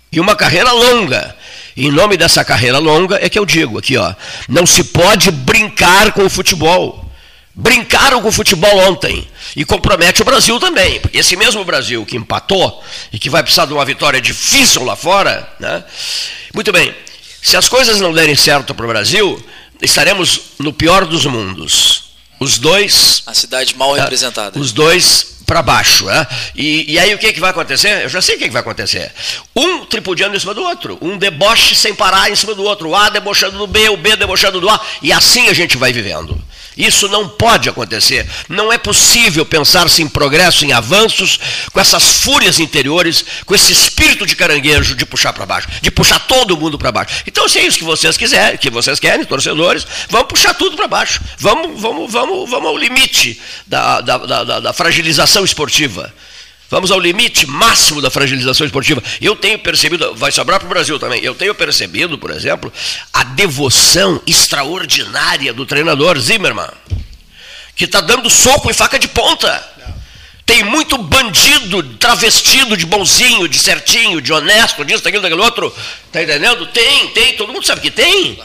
E 0.10 0.22
uma 0.22 0.38
carreira 0.38 0.72
longa. 0.72 1.36
Em 1.76 1.92
nome 1.92 2.18
dessa 2.18 2.44
carreira 2.44 2.78
longa 2.78 3.18
é 3.22 3.30
que 3.30 3.40
eu 3.40 3.46
digo 3.46 3.78
aqui, 3.78 3.98
ó, 3.98 4.14
não 4.48 4.66
se 4.66 4.84
pode 4.84 5.32
brincar 5.32 6.12
com 6.12 6.26
o 6.26 6.30
futebol. 6.30 7.10
Brincaram 7.54 8.22
com 8.22 8.30
o 8.30 8.32
futebol 8.32 8.78
ontem 8.90 9.28
e 9.56 9.66
compromete 9.66 10.22
o 10.22 10.26
Brasil 10.26 10.58
também, 10.58 11.02
porque 11.02 11.18
esse 11.18 11.36
mesmo 11.36 11.66
Brasil 11.66 12.06
que 12.06 12.16
empatou 12.16 12.82
e 13.12 13.20
que 13.20 13.30
vai 13.30 13.44
precisar 13.44 13.66
de 13.66 13.74
uma 13.74 13.84
vitória 13.84 14.22
difícil 14.22 14.86
lá 14.86 14.96
fora, 14.96 15.48
né? 15.60 15.84
Muito 16.54 16.72
bem. 16.72 16.96
Se 17.42 17.58
as 17.58 17.68
coisas 17.68 18.00
não 18.00 18.14
derem 18.14 18.36
certo 18.36 18.74
para 18.74 18.86
o 18.86 18.88
Brasil, 18.88 19.44
estaremos 19.82 20.42
no 20.60 20.72
pior 20.72 21.06
dos 21.06 21.26
mundos. 21.26 22.12
Os 22.40 22.58
dois. 22.58 23.22
A 23.26 23.34
cidade 23.34 23.76
mal 23.76 23.96
é, 23.98 24.00
representada. 24.00 24.58
Os 24.58 24.72
dois 24.72 25.41
para 25.52 25.62
baixo. 25.62 26.06
Né? 26.06 26.28
E, 26.56 26.94
e, 26.94 26.98
aí 26.98 27.14
o 27.14 27.18
que, 27.18 27.34
que 27.34 27.40
vai 27.42 27.52
acontecer? 27.52 28.04
Eu 28.04 28.10
já 28.10 28.22
sei 28.22 28.36
o 28.36 28.40
que, 28.40 28.46
que 28.46 28.52
vai 28.52 28.62
acontecer. 28.62 29.12
Um 29.54 29.84
tripudiando 29.84 30.34
em 30.34 30.40
cima 30.40 30.54
do 30.54 30.64
outro, 30.64 30.98
um 31.02 31.18
deboche 31.18 31.76
sem 31.76 31.94
parar 31.94 32.32
em 32.32 32.36
cima 32.38 32.56
do 32.56 32.64
outro, 32.64 32.88
o 32.88 32.96
A 32.96 33.10
debochando 33.10 33.58
do 33.58 33.68
B, 33.68 33.90
o 33.90 33.98
B 33.98 34.16
debochando 34.16 34.62
do 34.62 34.70
A, 34.70 34.80
e 35.02 35.12
assim 35.12 35.50
a 35.50 35.54
gente 35.54 35.76
vai 35.76 35.92
vivendo. 35.92 36.42
Isso 36.78 37.08
não 37.10 37.28
pode 37.28 37.68
acontecer. 37.68 38.28
Não 38.48 38.72
é 38.72 38.78
possível 38.78 39.46
pensar-se 39.46 40.02
em 40.02 40.08
progresso, 40.08 40.66
em 40.66 40.72
avanços, 40.72 41.40
com 41.72 41.80
essas 41.80 42.22
fúrias 42.22 42.60
interiores, 42.60 43.26
com 43.46 43.54
esse 43.54 43.74
espírito 43.74 44.26
de 44.26 44.36
caranguejo 44.36 44.96
de 44.96 45.06
puxar 45.06 45.34
para 45.34 45.46
baixo, 45.46 45.68
de 45.82 45.92
puxar 45.92 46.20
todo 46.20 46.58
mundo 46.58 46.78
para 46.78 46.92
baixo. 46.92 47.24
Então, 47.28 47.48
se 47.50 47.60
é 47.60 47.66
isso 47.66 47.80
que 47.80 47.84
vocês 47.84 48.16
quiserem, 48.16 48.58
que 48.58 48.70
vocês 48.70 49.00
querem, 49.00 49.26
torcedores, 49.26 49.86
vamos 50.10 50.28
puxar 50.28 50.54
tudo 50.54 50.78
para 50.78 50.88
baixo. 50.88 51.22
Vamos, 51.38 51.82
vamos, 51.82 52.12
vamos, 52.12 52.50
vamos 52.50 52.70
ao 52.70 52.78
limite 52.78 53.40
da, 53.68 54.00
da, 54.00 54.18
da, 54.18 54.60
da 54.60 54.74
fragilização 54.74 55.44
esportiva. 55.44 56.14
Vamos 56.72 56.90
ao 56.90 57.02
limite 57.02 57.46
máximo 57.46 58.02
da 58.02 58.10
fragilização 58.10 58.66
esportiva. 58.66 59.04
Eu 59.20 59.36
tenho 59.36 59.60
percebido, 59.60 60.16
vai 60.16 60.32
sobrar 60.32 60.58
para 60.58 60.68
o 60.68 60.70
Brasil 60.70 60.98
também, 60.98 61.22
eu 61.22 61.36
tenho 61.36 61.54
percebido, 61.54 62.18
por 62.18 62.32
exemplo, 62.32 62.72
a 63.12 63.26
devoção 63.26 64.22
extraordinária 64.26 65.52
do 65.52 65.66
treinador 65.66 66.18
Zimmermann, 66.18 66.72
que 67.76 67.84
está 67.84 68.00
dando 68.00 68.30
soco 68.30 68.72
e 68.72 68.74
faca 68.74 68.98
de 68.98 69.10
ponta. 69.10 69.70
Tem 70.46 70.64
muito 70.64 70.98
bandido 70.98 71.84
travestido 71.98 72.78
de 72.78 72.86
bonzinho, 72.86 73.50
de 73.50 73.60
certinho, 73.60 74.22
de 74.22 74.32
honesto, 74.32 74.86
disso, 74.86 75.04
daquilo, 75.04 75.22
daquele 75.24 75.42
outro. 75.42 75.76
Está 76.08 76.24
entendendo? 76.24 76.66
Tem, 76.68 77.10
tem, 77.10 77.36
todo 77.36 77.52
mundo 77.52 77.66
sabe 77.66 77.82
que 77.82 77.92
tem. 77.92 78.40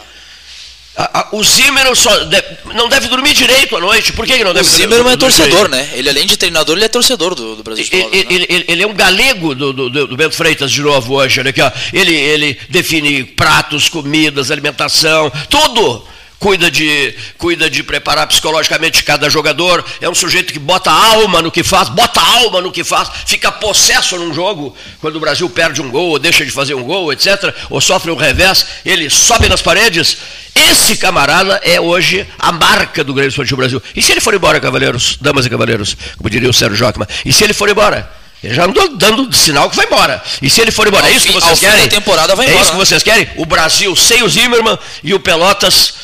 A, 0.97 1.21
a, 1.21 1.29
o 1.33 1.45
Zimmermann 1.45 1.95
só 1.95 2.11
de, 2.25 2.43
não 2.75 2.89
deve 2.89 3.09
dormir 3.09 3.35
direito 3.35 3.77
à 3.77 3.81
noite. 3.81 4.13
Por 4.13 4.27
que, 4.27 4.39
que 4.39 4.45
não 4.45 4.55
deve 4.55 4.67
o 4.67 4.71
Zimmermann 4.71 5.13
é 5.13 5.17
torcedor, 5.17 5.69
né? 5.69 5.91
Ele, 5.93 6.09
além 6.09 6.27
de 6.27 6.37
treinador, 6.37 6.77
ele 6.77 6.87
é 6.87 6.89
torcedor 6.89 7.35
do, 7.35 7.57
do 7.57 7.63
Brasil 7.63 7.85
de 7.85 7.95
ele, 7.95 8.05
né? 8.05 8.47
ele, 8.49 8.65
ele, 8.67 8.83
é 8.83 8.87
um 8.87 8.95
galego 8.95 9.55
do, 9.55 9.73
do, 9.73 9.91
do, 9.91 10.17
Bento 10.17 10.35
Freitas 10.35 10.71
de 10.71 10.81
novo 10.81 11.15
hoje. 11.15 11.39
Olha 11.41 11.51
aqui, 11.51 11.61
ó. 11.61 11.71
Ele, 11.93 12.15
ele 12.15 12.59
define 12.71 13.25
pratos, 13.25 13.89
comidas, 13.89 14.51
alimentação, 14.51 15.31
tudo 15.51 16.07
cuida 16.39 16.71
de, 16.71 17.15
cuida 17.39 17.69
de 17.69 17.83
preparar 17.83 18.27
psicologicamente 18.27 19.03
cada 19.03 19.29
jogador, 19.29 19.85
é 20.01 20.09
um 20.09 20.15
sujeito 20.15 20.53
que 20.53 20.59
bota 20.59 20.91
alma 20.91 21.41
no 21.41 21.51
que 21.51 21.63
faz, 21.63 21.89
bota 21.89 22.21
alma 22.21 22.61
no 22.61 22.71
que 22.71 22.85
faz, 22.85 23.11
fica 23.27 23.51
possesso 23.51 24.17
num 24.17 24.33
jogo, 24.33 24.77
quando 25.01 25.17
o 25.17 25.21
Brasil 25.21 25.49
perde 25.49 25.81
um 25.81 25.91
gol, 25.91 26.11
ou 26.11 26.19
deixa 26.19 26.45
de 26.45 26.51
fazer 26.51 26.75
um 26.75 26.85
gol, 26.85 27.13
etc., 27.13 27.55
ou 27.71 27.81
sofre 27.81 28.11
um 28.11 28.17
revés, 28.17 28.67
ele 28.85 29.09
sobe 29.11 29.49
nas 29.49 29.63
paredes. 29.63 30.19
Esse 30.57 30.97
camarada 30.97 31.61
é 31.63 31.81
hoje 31.81 32.27
a 32.39 32.51
marca 32.51 33.05
do 33.05 33.13
Grêmio 33.13 33.29
Esportivo 33.29 33.59
Brasil. 33.59 33.83
E 33.95 34.03
se 34.03 34.13
ele 34.13 34.21
for 34.21 34.35
embora, 34.35 34.59
cavaleiros, 34.59 35.19
damas 35.21 35.47
e 35.47 35.51
cavaleiros, 35.51 35.97
como 36.17 36.31
diria 36.31 36.49
o 36.49 36.53
Sérgio 36.53 36.77
Jockman, 36.77 37.07
e 37.25 37.33
se 37.33 37.45
ele 37.45 37.53
for 37.53 37.69
embora? 37.69 38.11
Ele 38.43 38.55
já 38.55 38.65
andou 38.65 38.97
dando 38.97 39.33
sinal 39.35 39.69
que 39.69 39.77
vai 39.77 39.87
embora. 39.87 40.23
E 40.41 40.49
se 40.49 40.61
ele 40.61 40.71
for 40.71 40.87
embora, 40.87 41.07
ao 41.07 41.13
é 41.13 41.15
isso 41.15 41.27
fim, 41.27 41.33
que 41.33 41.41
vocês 41.41 41.61
querem? 41.61 41.89
temporada 41.89 42.35
vai 42.35 42.47
embora, 42.47 42.59
é 42.59 42.63
isso 42.63 42.71
que 42.73 42.77
vocês 42.77 43.03
querem? 43.03 43.29
O 43.37 43.47
Brasil 43.47 43.95
sem 43.97 44.23
o 44.23 44.29
Zimmermann 44.29 44.79
e 45.03 45.15
o 45.15 45.21
Pelotas 45.21 45.95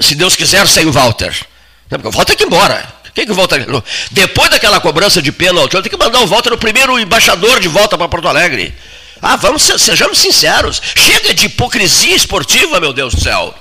se 0.00 0.14
Deus 0.14 0.36
quiser, 0.36 0.66
sem 0.66 0.86
o 0.86 0.92
Walter. 0.92 1.34
Porque 1.88 2.08
o 2.08 2.10
Walter 2.10 2.34
tem 2.34 2.36
que 2.36 2.42
ir 2.44 2.46
embora. 2.46 3.02
Quem 3.14 3.26
que 3.26 3.32
volta? 3.32 3.56
Depois 4.10 4.50
daquela 4.50 4.80
cobrança 4.80 5.20
de 5.20 5.30
pênalti, 5.30 5.74
eu 5.74 5.82
tenho 5.82 5.96
que 5.96 6.02
mandar 6.02 6.20
o 6.20 6.26
Walter 6.26 6.52
o 6.52 6.58
primeiro 6.58 6.98
embaixador 6.98 7.60
de 7.60 7.68
volta 7.68 7.98
para 7.98 8.08
Porto 8.08 8.26
Alegre. 8.26 8.74
Ah, 9.20 9.36
vamos, 9.36 9.62
sejamos 9.62 10.18
sinceros. 10.18 10.80
Chega 10.96 11.34
de 11.34 11.46
hipocrisia 11.46 12.16
esportiva, 12.16 12.80
meu 12.80 12.92
Deus 12.92 13.14
do 13.14 13.20
céu. 13.20 13.54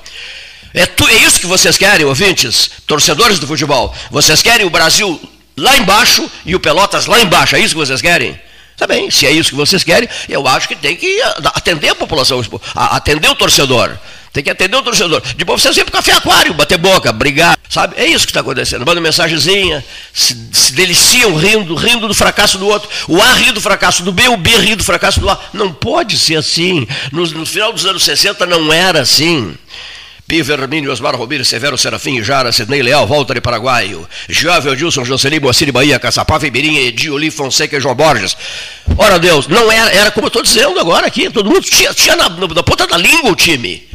É, 0.73 0.85
tu, 0.85 1.07
é 1.07 1.15
isso 1.15 1.39
que 1.39 1.45
vocês 1.45 1.77
querem, 1.77 2.05
ouvintes, 2.05 2.71
torcedores 2.87 3.39
do 3.39 3.47
futebol. 3.47 3.93
Vocês 4.09 4.41
querem 4.41 4.65
o 4.65 4.69
Brasil 4.69 5.19
lá 5.57 5.77
embaixo 5.77 6.29
e 6.45 6.55
o 6.55 6.59
Pelotas 6.59 7.05
lá 7.05 7.19
embaixo. 7.21 7.55
É 7.55 7.59
isso 7.59 7.75
que 7.75 7.79
vocês 7.79 8.01
querem? 8.01 8.39
Tá 8.77 8.87
bem, 8.87 9.11
se 9.11 9.27
é 9.27 9.31
isso 9.31 9.51
que 9.51 9.55
vocês 9.55 9.83
querem, 9.83 10.09
eu 10.27 10.47
acho 10.47 10.67
que 10.67 10.75
tem 10.75 10.95
que 10.95 11.21
atender 11.53 11.89
a 11.89 11.95
população, 11.95 12.41
atender 12.73 13.29
o 13.29 13.35
torcedor. 13.35 13.95
Tem 14.33 14.41
que 14.41 14.49
atender 14.49 14.77
o 14.77 14.81
torcedor. 14.81 15.21
Depois 15.35 15.61
você 15.61 15.73
sempre 15.73 15.91
café 15.91 16.13
aquário, 16.13 16.53
bater 16.53 16.77
boca, 16.77 17.11
brigar. 17.11 17.57
Sabe? 17.69 17.95
É 17.97 18.05
isso 18.05 18.25
que 18.25 18.31
está 18.31 18.39
acontecendo. 18.39 18.85
Manda 18.85 19.01
mensagenzinha, 19.01 19.83
se, 20.13 20.35
se, 20.53 20.73
deliciam 20.73 21.35
rindo, 21.35 21.75
rindo 21.75 22.07
do 22.07 22.13
fracasso 22.13 22.57
do 22.57 22.67
outro. 22.67 22.89
O 23.09 23.21
A 23.21 23.33
ri 23.33 23.51
do 23.51 23.59
fracasso 23.59 24.03
do 24.03 24.11
B, 24.11 24.29
o 24.29 24.37
B 24.37 24.55
ri 24.57 24.75
do 24.75 24.83
fracasso 24.83 25.19
do 25.19 25.29
A. 25.29 25.37
Não 25.53 25.73
pode 25.73 26.17
ser 26.17 26.37
assim. 26.37 26.87
No, 27.11 27.25
no 27.27 27.45
final 27.45 27.73
dos 27.73 27.85
anos 27.85 28.03
60 28.03 28.45
não 28.45 28.71
era 28.71 29.01
assim. 29.01 29.53
Piver, 30.31 30.61
Hermínio, 30.61 30.93
Osmar 30.93 31.13
Romiro, 31.13 31.43
Severo, 31.43 31.77
Serafim, 31.77 32.23
Jara, 32.23 32.53
Sidney 32.53 32.81
Leal, 32.81 33.05
Walter 33.05 33.35
e 33.35 33.41
Paraguaio, 33.41 34.07
Giável, 34.29 34.73
Dilson, 34.77 35.03
Jocelyn, 35.03 35.41
Moacir 35.41 35.69
Bahia, 35.73 35.99
Caçapá, 35.99 36.39
Fibeirinha, 36.39 36.83
Edioli, 36.83 37.29
Fonseca 37.29 37.75
e 37.75 37.81
João 37.81 37.93
Borges. 37.93 38.37
Ora 38.97 39.19
Deus, 39.19 39.49
não 39.49 39.69
era, 39.69 39.91
era 39.91 40.09
como 40.09 40.27
eu 40.27 40.29
estou 40.29 40.41
dizendo 40.41 40.79
agora 40.79 41.05
aqui, 41.05 41.29
todo 41.29 41.49
mundo 41.49 41.59
tinha, 41.59 41.93
tinha 41.93 42.15
na, 42.15 42.29
na 42.29 42.63
ponta 42.63 42.87
da 42.87 42.95
língua 42.95 43.29
o 43.29 43.35
time. 43.35 43.85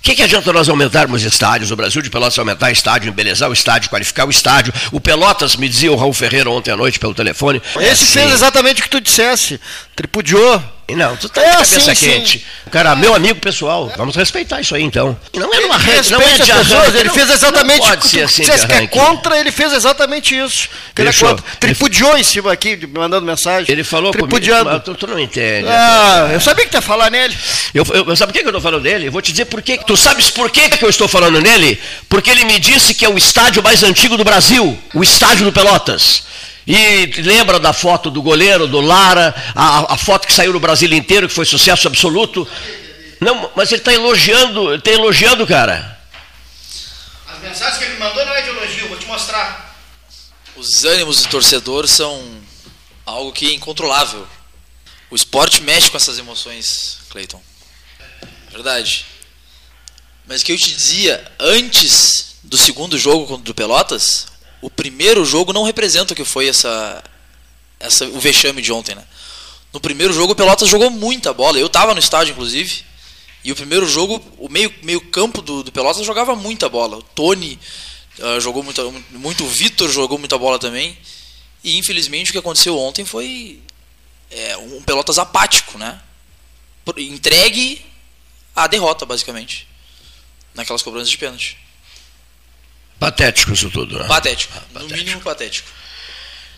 O 0.00 0.02
que, 0.02 0.14
que, 0.14 0.22
adianta 0.22 0.52
nós 0.52 0.68
aumentarmos 0.68 1.22
estádios? 1.22 1.70
O 1.70 1.76
Brasil 1.76 2.02
de 2.02 2.10
Pelotas 2.10 2.38
aumentar 2.38 2.70
estádio, 2.70 3.08
embelezar 3.08 3.48
o 3.48 3.54
estádio, 3.54 3.88
qualificar 3.88 4.26
o 4.26 4.30
estádio. 4.30 4.74
O 4.92 5.00
Pelotas, 5.00 5.56
me 5.56 5.70
dizia 5.70 5.90
o 5.90 5.96
Raul 5.96 6.12
Ferreira 6.12 6.50
ontem 6.50 6.70
à 6.70 6.76
noite 6.76 6.98
pelo 6.98 7.14
telefone. 7.14 7.62
Esse 7.76 8.04
assim. 8.04 8.12
fez 8.12 8.32
exatamente 8.32 8.82
o 8.82 8.84
que 8.84 8.90
tu 8.90 9.00
dissesse. 9.00 9.58
Tripudiou. 9.96 10.62
Não, 10.94 11.16
tu 11.16 11.28
tá 11.28 11.42
é, 11.42 11.50
de 11.50 11.52
cabeça 11.52 11.94
sim, 11.94 12.06
quente. 12.06 12.38
Sim. 12.38 12.44
Cara, 12.70 12.94
meu 12.94 13.14
amigo 13.14 13.40
pessoal, 13.40 13.92
vamos 13.96 14.14
respeitar 14.14 14.60
isso 14.60 14.74
aí 14.74 14.82
então. 14.82 15.16
Não 15.34 15.52
é 15.52 15.60
uma 15.60 15.74
arranque, 15.74 16.10
não 16.10 16.20
é 16.20 16.38
de 16.38 16.52
arranque. 16.52 16.98
Ele 16.98 17.10
fez 17.10 17.30
exatamente 17.30 17.90
que 17.90 18.08
tu 18.08 18.24
assim 18.24 18.44
que 18.44 18.72
é 18.72 18.86
contra, 18.86 19.38
ele 19.38 19.50
fez 19.50 19.72
exatamente 19.72 20.38
isso. 20.38 20.68
Que 20.94 21.02
ele 21.02 21.08
é 21.08 21.12
contra. 21.12 21.44
Tripudiou 21.58 22.16
em 22.16 22.22
cima 22.22 22.52
aqui, 22.52 22.78
mandando 22.86 23.26
mensagem. 23.26 23.70
Ele 23.70 23.82
falou 23.82 24.12
Tripudiando. 24.12 24.64
comigo, 24.64 24.84
tu, 24.84 24.94
tu 24.94 25.06
não 25.06 25.18
entende. 25.18 25.68
Ah, 25.68 26.30
eu 26.32 26.40
sabia 26.40 26.64
que 26.64 26.70
tu 26.70 26.76
ia 26.76 26.80
falar 26.80 27.10
nele. 27.10 27.36
Eu, 27.74 27.84
eu, 27.84 28.16
sabe 28.16 28.32
por 28.32 28.38
que 28.38 28.44
eu 28.44 28.50
estou 28.50 28.60
falando 28.60 28.82
dele? 28.82 29.08
Eu 29.08 29.12
vou 29.12 29.22
te 29.22 29.32
dizer 29.32 29.46
por 29.46 29.62
quê. 29.62 29.78
Tu 29.84 29.96
sabes 29.96 30.30
por 30.30 30.50
que 30.50 30.70
eu 30.80 30.88
estou 30.88 31.08
falando 31.08 31.40
nele? 31.40 31.80
Porque 32.08 32.30
ele 32.30 32.44
me 32.44 32.58
disse 32.58 32.94
que 32.94 33.04
é 33.04 33.08
o 33.08 33.18
estádio 33.18 33.62
mais 33.62 33.82
antigo 33.82 34.16
do 34.16 34.24
Brasil, 34.24 34.78
o 34.94 35.02
estádio 35.02 35.44
do 35.44 35.52
Pelotas. 35.52 36.22
E 36.72 37.06
lembra 37.22 37.58
da 37.58 37.72
foto 37.72 38.12
do 38.12 38.22
goleiro, 38.22 38.68
do 38.68 38.80
Lara, 38.80 39.34
a, 39.56 39.94
a 39.94 39.96
foto 39.98 40.28
que 40.28 40.32
saiu 40.32 40.52
no 40.52 40.60
Brasil 40.60 40.88
inteiro, 40.92 41.26
que 41.26 41.34
foi 41.34 41.44
sucesso 41.44 41.88
absoluto? 41.88 42.46
Não, 43.20 43.50
mas 43.56 43.72
ele 43.72 43.80
está 43.80 43.92
elogiando, 43.92 44.68
ele 44.68 44.78
está 44.78 44.92
elogiando, 44.92 45.44
cara. 45.48 46.00
As 47.26 47.40
mensagens 47.40 47.78
que 47.78 47.84
ele 47.86 47.98
mandou 47.98 48.24
não 48.24 48.32
é 48.32 48.42
de 48.42 48.50
elogio, 48.50 48.86
vou 48.86 48.96
te 48.96 49.06
mostrar. 49.06 49.76
Os 50.54 50.84
ânimos 50.84 51.22
do 51.22 51.28
torcedor 51.28 51.88
são 51.88 52.40
algo 53.04 53.32
que 53.32 53.48
é 53.48 53.52
incontrolável. 53.52 54.24
O 55.10 55.16
esporte 55.16 55.62
mexe 55.62 55.90
com 55.90 55.96
essas 55.96 56.20
emoções, 56.20 56.98
Cleiton. 57.10 57.42
Verdade. 58.52 59.06
Mas 60.24 60.42
o 60.42 60.44
que 60.44 60.52
eu 60.52 60.56
te 60.56 60.70
dizia, 60.70 61.20
antes 61.36 62.36
do 62.44 62.56
segundo 62.56 62.96
jogo 62.96 63.26
contra 63.26 63.50
o 63.50 63.54
Pelotas, 63.54 64.29
o 64.60 64.68
primeiro 64.68 65.24
jogo 65.24 65.52
não 65.52 65.64
representa 65.64 66.12
o 66.12 66.16
que 66.16 66.24
foi 66.24 66.48
essa, 66.48 67.02
essa 67.78 68.04
o 68.06 68.20
vexame 68.20 68.60
de 68.60 68.72
ontem, 68.72 68.94
né? 68.94 69.04
No 69.72 69.80
primeiro 69.80 70.12
jogo 70.12 70.32
o 70.32 70.36
Pelotas 70.36 70.68
jogou 70.68 70.90
muita 70.90 71.32
bola. 71.32 71.58
Eu 71.58 71.66
estava 71.66 71.94
no 71.94 72.00
estádio, 72.00 72.32
inclusive. 72.32 72.84
E 73.42 73.52
o 73.52 73.56
primeiro 73.56 73.86
jogo, 73.86 74.22
o 74.36 74.48
meio, 74.48 74.72
meio 74.82 75.00
campo 75.00 75.40
do, 75.40 75.62
do 75.62 75.72
Pelotas 75.72 76.04
jogava 76.04 76.34
muita 76.34 76.68
bola. 76.68 76.98
O 76.98 77.02
Tony 77.02 77.58
uh, 78.18 78.40
jogou 78.40 78.62
muito, 78.62 79.04
muito. 79.12 79.44
O 79.44 79.48
Vitor 79.48 79.88
jogou 79.88 80.18
muita 80.18 80.36
bola 80.36 80.58
também. 80.58 80.98
E 81.62 81.78
infelizmente 81.78 82.30
o 82.30 82.32
que 82.32 82.38
aconteceu 82.38 82.76
ontem 82.78 83.04
foi 83.04 83.60
é, 84.30 84.56
um 84.56 84.82
Pelotas 84.82 85.18
apático, 85.18 85.78
né? 85.78 86.00
Entregue 86.98 87.84
à 88.54 88.66
derrota, 88.66 89.06
basicamente. 89.06 89.68
Naquelas 90.54 90.82
cobranças 90.82 91.10
de 91.10 91.18
pênalti. 91.18 91.56
Patético 93.00 93.54
isso 93.54 93.70
tudo, 93.70 93.98
né? 93.98 94.04
Patético. 94.06 94.52
No 94.74 94.86
mínimo 94.86 95.20
patético. 95.22 95.68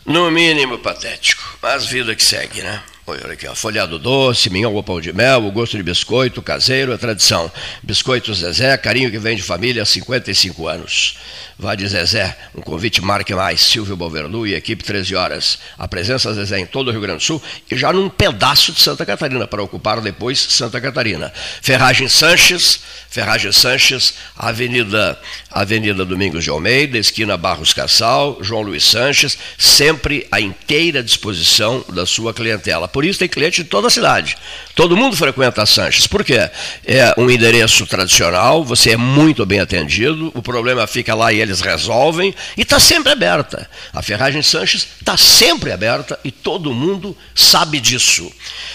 No 0.04 0.30
mínimo 0.30 0.78
patético. 0.78 1.56
Mas 1.62 1.86
vida 1.86 2.16
que 2.16 2.24
segue, 2.24 2.60
né? 2.62 2.82
Olha 3.06 3.32
aqui, 3.32 3.46
ó, 3.48 3.54
folhado 3.54 3.98
doce, 3.98 4.50
minhão 4.50 4.74
ou 4.74 4.82
pão 4.82 5.00
de 5.00 5.12
mel, 5.12 5.44
o 5.44 5.50
gosto 5.50 5.76
de 5.76 5.82
biscoito 5.82 6.40
caseiro 6.40 6.92
é 6.92 6.96
tradição. 6.96 7.50
Biscoito 7.82 8.32
Zezé, 8.34 8.76
carinho 8.76 9.10
que 9.10 9.18
vem 9.18 9.36
de 9.36 9.42
família 9.42 9.82
há 9.82 9.86
55 9.86 10.68
anos. 10.68 11.18
Vá 11.58 11.74
de 11.74 11.86
Zezé, 11.86 12.36
um 12.54 12.60
convite 12.60 13.00
marque 13.00 13.34
mais, 13.34 13.60
Silvio 13.60 13.96
Balverlu 13.96 14.46
e 14.46 14.54
equipe 14.54 14.84
13 14.84 15.14
horas. 15.14 15.58
A 15.78 15.88
presença 15.88 16.32
Zezé 16.32 16.60
em 16.60 16.66
todo 16.66 16.88
o 16.88 16.90
Rio 16.90 17.00
Grande 17.00 17.18
do 17.18 17.24
Sul 17.24 17.42
e 17.70 17.76
já 17.76 17.92
num 17.92 18.08
pedaço 18.08 18.72
de 18.72 18.80
Santa 18.80 19.04
Catarina, 19.04 19.46
para 19.46 19.62
ocupar 19.62 20.00
depois 20.00 20.38
Santa 20.38 20.80
Catarina. 20.80 21.32
Ferragem 21.60 22.08
Sanches, 22.08 22.80
Ferragem 23.10 23.52
Sanches, 23.52 24.14
Avenida, 24.36 25.18
Avenida 25.50 26.04
Domingos 26.04 26.44
de 26.44 26.50
Almeida, 26.50 26.98
esquina 26.98 27.36
Barros 27.36 27.72
Cassal, 27.72 28.38
João 28.40 28.62
Luiz 28.62 28.84
Sanches, 28.84 29.36
sempre 29.58 30.26
à 30.30 30.40
inteira 30.40 31.02
disposição 31.02 31.84
da 31.88 32.06
sua 32.06 32.32
clientela 32.32 32.82
por 32.92 33.04
isso 33.04 33.18
tem 33.18 33.28
cliente 33.28 33.62
de 33.62 33.68
toda 33.68 33.88
a 33.88 33.90
cidade. 33.90 34.36
Todo 34.74 34.96
mundo 34.96 35.16
frequenta 35.16 35.62
a 35.62 35.66
Sanches. 35.66 36.06
Por 36.06 36.24
quê? 36.24 36.50
É 36.84 37.14
um 37.18 37.30
endereço 37.30 37.86
tradicional, 37.86 38.64
você 38.64 38.92
é 38.92 38.96
muito 38.96 39.44
bem 39.44 39.60
atendido, 39.60 40.30
o 40.34 40.42
problema 40.42 40.86
fica 40.86 41.14
lá 41.14 41.32
e 41.32 41.40
eles 41.40 41.51
eles 41.52 41.60
resolvem 41.60 42.34
e 42.56 42.62
está 42.62 42.80
sempre 42.80 43.12
aberta. 43.12 43.68
A 43.92 44.02
Ferragem 44.02 44.42
Sanches 44.42 44.88
está 44.98 45.16
sempre 45.16 45.70
aberta 45.70 46.18
e 46.24 46.30
todo 46.30 46.72
mundo 46.72 47.16
sabe 47.34 47.78
disso. 47.78 48.32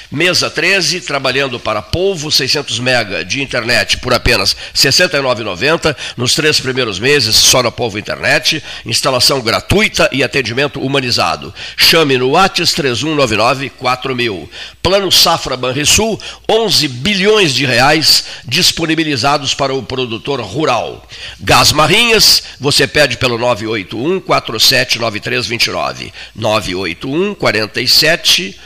Mesa 0.10 0.50
13, 0.50 1.02
trabalhando 1.02 1.60
para 1.60 1.82
Polvo, 1.82 2.32
600 2.32 2.80
mega 2.80 3.26
de 3.26 3.42
internet 3.42 3.98
por 3.98 4.14
apenas 4.14 4.54
R$ 4.54 4.58
69,90 4.74 5.96
nos 6.16 6.34
três 6.34 6.60
primeiros 6.60 6.98
meses, 6.98 7.36
só 7.36 7.62
na 7.62 7.72
Polvo 7.72 8.00
Internet, 8.00 8.64
instalação 8.86 9.42
gratuita 9.42 10.10
e 10.14 10.24
atendimento 10.24 10.80
humanizado. 10.80 11.54
Chame 11.76 12.18
no 12.18 12.30
WhatsApp 12.30 12.74
3199 12.76 13.70
4000. 13.72 14.50
Plano 14.82 15.12
Safra 15.12 15.58
Banrisul, 15.58 16.18
11 16.48 16.88
bilhões 16.88 17.54
de 17.54 17.66
reais 17.66 18.24
disponibilizados 18.46 19.54
para 19.54 19.74
o 19.74 19.84
produtor 19.84 20.40
rural. 20.40 21.06
Gás 21.42 21.74
Marrinhas, 21.74 22.44
você 22.60 22.88
pede 22.88 23.18
pelo 23.18 23.38
981 23.38 24.20
479329. 24.20 26.14
981 26.36 27.36
47 27.36 28.58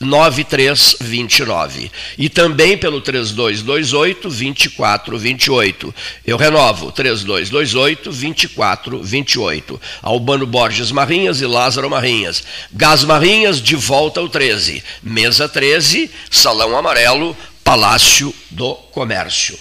9329 0.00 1.90
e 2.16 2.28
também 2.28 2.76
pelo 2.76 3.00
3228 3.00 4.28
2428. 4.28 5.94
Eu 6.26 6.36
renovo 6.36 6.90
3228 6.90 8.10
2428. 8.10 9.80
Albano 10.02 10.46
Borges 10.46 10.90
Marrinhas 10.90 11.40
e 11.40 11.46
Lázaro 11.46 11.88
Marrinhas. 11.88 12.42
Gás 12.72 13.04
Marrinhas 13.04 13.62
de 13.62 13.76
volta 13.76 14.18
ao 14.20 14.28
13. 14.28 14.82
Mesa 15.02 15.48
13, 15.48 16.10
Salão 16.30 16.76
Amarelo, 16.76 17.36
Palácio 17.68 18.34
do 18.48 18.74
Comércio. 18.74 19.54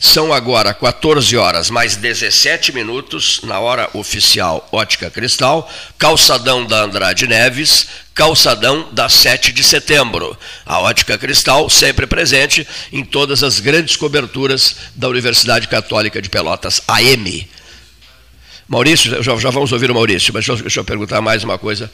São 0.00 0.32
agora 0.32 0.72
14 0.72 1.36
horas 1.36 1.70
mais 1.70 1.96
17 1.96 2.72
minutos 2.72 3.40
na 3.42 3.58
hora 3.58 3.90
oficial 3.94 4.68
Ótica 4.70 5.10
Cristal, 5.10 5.68
calçadão 5.98 6.64
da 6.64 6.84
Andrade 6.84 7.26
Neves, 7.26 7.88
calçadão 8.14 8.88
da 8.92 9.08
7 9.08 9.50
de 9.50 9.64
setembro. 9.64 10.38
A 10.64 10.78
Ótica 10.78 11.18
Cristal 11.18 11.68
sempre 11.68 12.06
presente 12.06 12.64
em 12.92 13.04
todas 13.04 13.42
as 13.42 13.58
grandes 13.58 13.96
coberturas 13.96 14.76
da 14.94 15.08
Universidade 15.08 15.66
Católica 15.66 16.22
de 16.22 16.28
Pelotas, 16.28 16.80
AM. 16.86 17.48
Maurício, 18.68 19.20
já, 19.20 19.36
já 19.36 19.50
vamos 19.50 19.72
ouvir 19.72 19.90
o 19.90 19.94
Maurício, 19.94 20.32
mas 20.32 20.46
deixa 20.46 20.62
deixa 20.62 20.78
eu 20.78 20.84
perguntar 20.84 21.20
mais 21.20 21.42
uma 21.42 21.58
coisa 21.58 21.90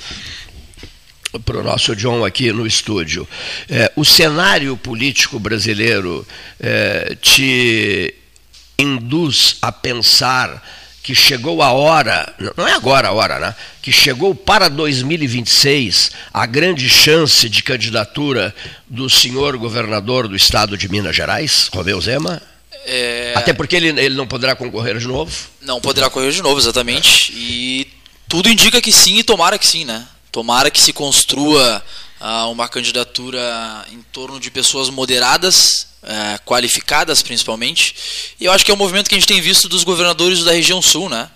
para 1.40 1.59
o 1.59 1.62
nosso 1.62 1.94
John 1.97 2.24
aqui 2.24 2.52
no 2.52 2.66
estúdio. 2.66 3.27
É, 3.69 3.90
o 3.97 4.05
cenário 4.05 4.77
político 4.77 5.39
brasileiro 5.39 6.27
é, 6.61 7.16
te 7.20 8.15
induz 8.78 9.56
a 9.62 9.73
pensar 9.73 10.62
que 11.02 11.15
chegou 11.15 11.62
a 11.62 11.70
hora, 11.70 12.35
não 12.56 12.66
é 12.66 12.73
agora 12.73 13.09
a 13.09 13.12
hora, 13.12 13.39
né? 13.39 13.55
Que 13.82 13.93
chegou 13.93 14.35
para 14.35 14.69
2026 14.69 16.12
a 16.32 16.47
grande 16.47 16.89
chance 16.89 17.47
de 17.47 17.62
candidatura 17.62 18.55
do 18.89 19.11
senhor 19.11 19.59
governador 19.59 20.27
do 20.27 20.35
estado 20.35 20.78
de 20.78 20.89
Minas 20.89 21.15
Gerais, 21.15 21.69
Romeu 21.73 22.01
Zema? 22.01 22.40
É... 22.86 23.35
Até 23.36 23.52
porque 23.52 23.77
ele, 23.77 23.89
ele 23.89 24.15
não 24.15 24.27
poderá 24.27 24.56
concorrer 24.56 24.97
de 24.97 25.06
novo? 25.06 25.31
Não 25.61 25.78
poderá 25.78 26.09
concorrer 26.09 26.32
de 26.32 26.43
novo, 26.43 26.59
exatamente. 26.59 27.32
E 27.36 27.86
tudo 28.27 28.48
indica 28.48 28.81
que 28.81 28.90
sim 28.90 29.19
e 29.19 29.23
tomara 29.23 29.59
que 29.59 29.66
sim, 29.66 29.85
né? 29.85 30.06
Tomara 30.35 30.69
que 30.69 30.81
se 30.81 30.93
construa 30.93 31.81
uh, 32.20 32.51
uma 32.51 32.69
candidatura 32.69 33.86
em 33.93 34.02
torno 34.02 34.40
de 34.40 34.51
pessoas 34.51 34.90
moderadas, 34.90 35.86
uh, 36.02 36.43
qualificadas 36.44 37.23
principalmente. 37.23 37.94
E 38.40 38.44
eu 38.44 38.51
acho 38.51 38.65
que 38.65 38.73
é 38.73 38.74
um 38.74 38.77
movimento 38.77 39.09
que 39.09 39.15
a 39.15 39.19
gente 39.19 39.28
tem 39.28 39.40
visto 39.40 39.69
dos 39.69 39.85
governadores 39.85 40.43
da 40.43 40.51
região 40.51 40.82
sul, 40.82 41.09
né? 41.09 41.31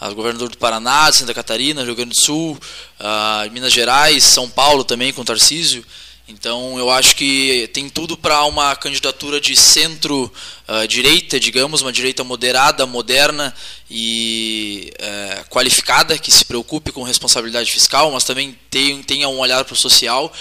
O 0.00 0.14
governador 0.14 0.48
do 0.48 0.58
Paraná, 0.58 1.10
Santa 1.10 1.34
Catarina, 1.34 1.82
Rio 1.82 1.96
Grande 1.96 2.10
do 2.10 2.24
Sul, 2.24 2.56
uh, 3.00 3.50
Minas 3.50 3.72
Gerais, 3.72 4.22
São 4.22 4.48
Paulo 4.48 4.84
também 4.84 5.12
com 5.12 5.24
Tarcísio. 5.24 5.84
Então 6.28 6.76
eu 6.76 6.90
acho 6.90 7.14
que 7.14 7.70
tem 7.72 7.88
tudo 7.88 8.16
para 8.16 8.44
uma 8.44 8.74
candidatura 8.74 9.40
de 9.40 9.54
centro-direita, 9.54 11.36
uh, 11.36 11.40
digamos, 11.40 11.82
uma 11.82 11.92
direita 11.92 12.24
moderada, 12.24 12.84
moderna 12.84 13.54
e 13.88 14.92
uh, 14.98 15.48
qualificada, 15.48 16.18
que 16.18 16.32
se 16.32 16.44
preocupe 16.44 16.90
com 16.90 17.04
responsabilidade 17.04 17.70
fiscal, 17.70 18.10
mas 18.10 18.24
também 18.24 18.58
tenha, 18.68 19.00
tenha 19.04 19.28
um 19.28 19.38
olhar 19.38 19.64
para 19.64 19.74
o 19.74 19.76
social. 19.76 20.32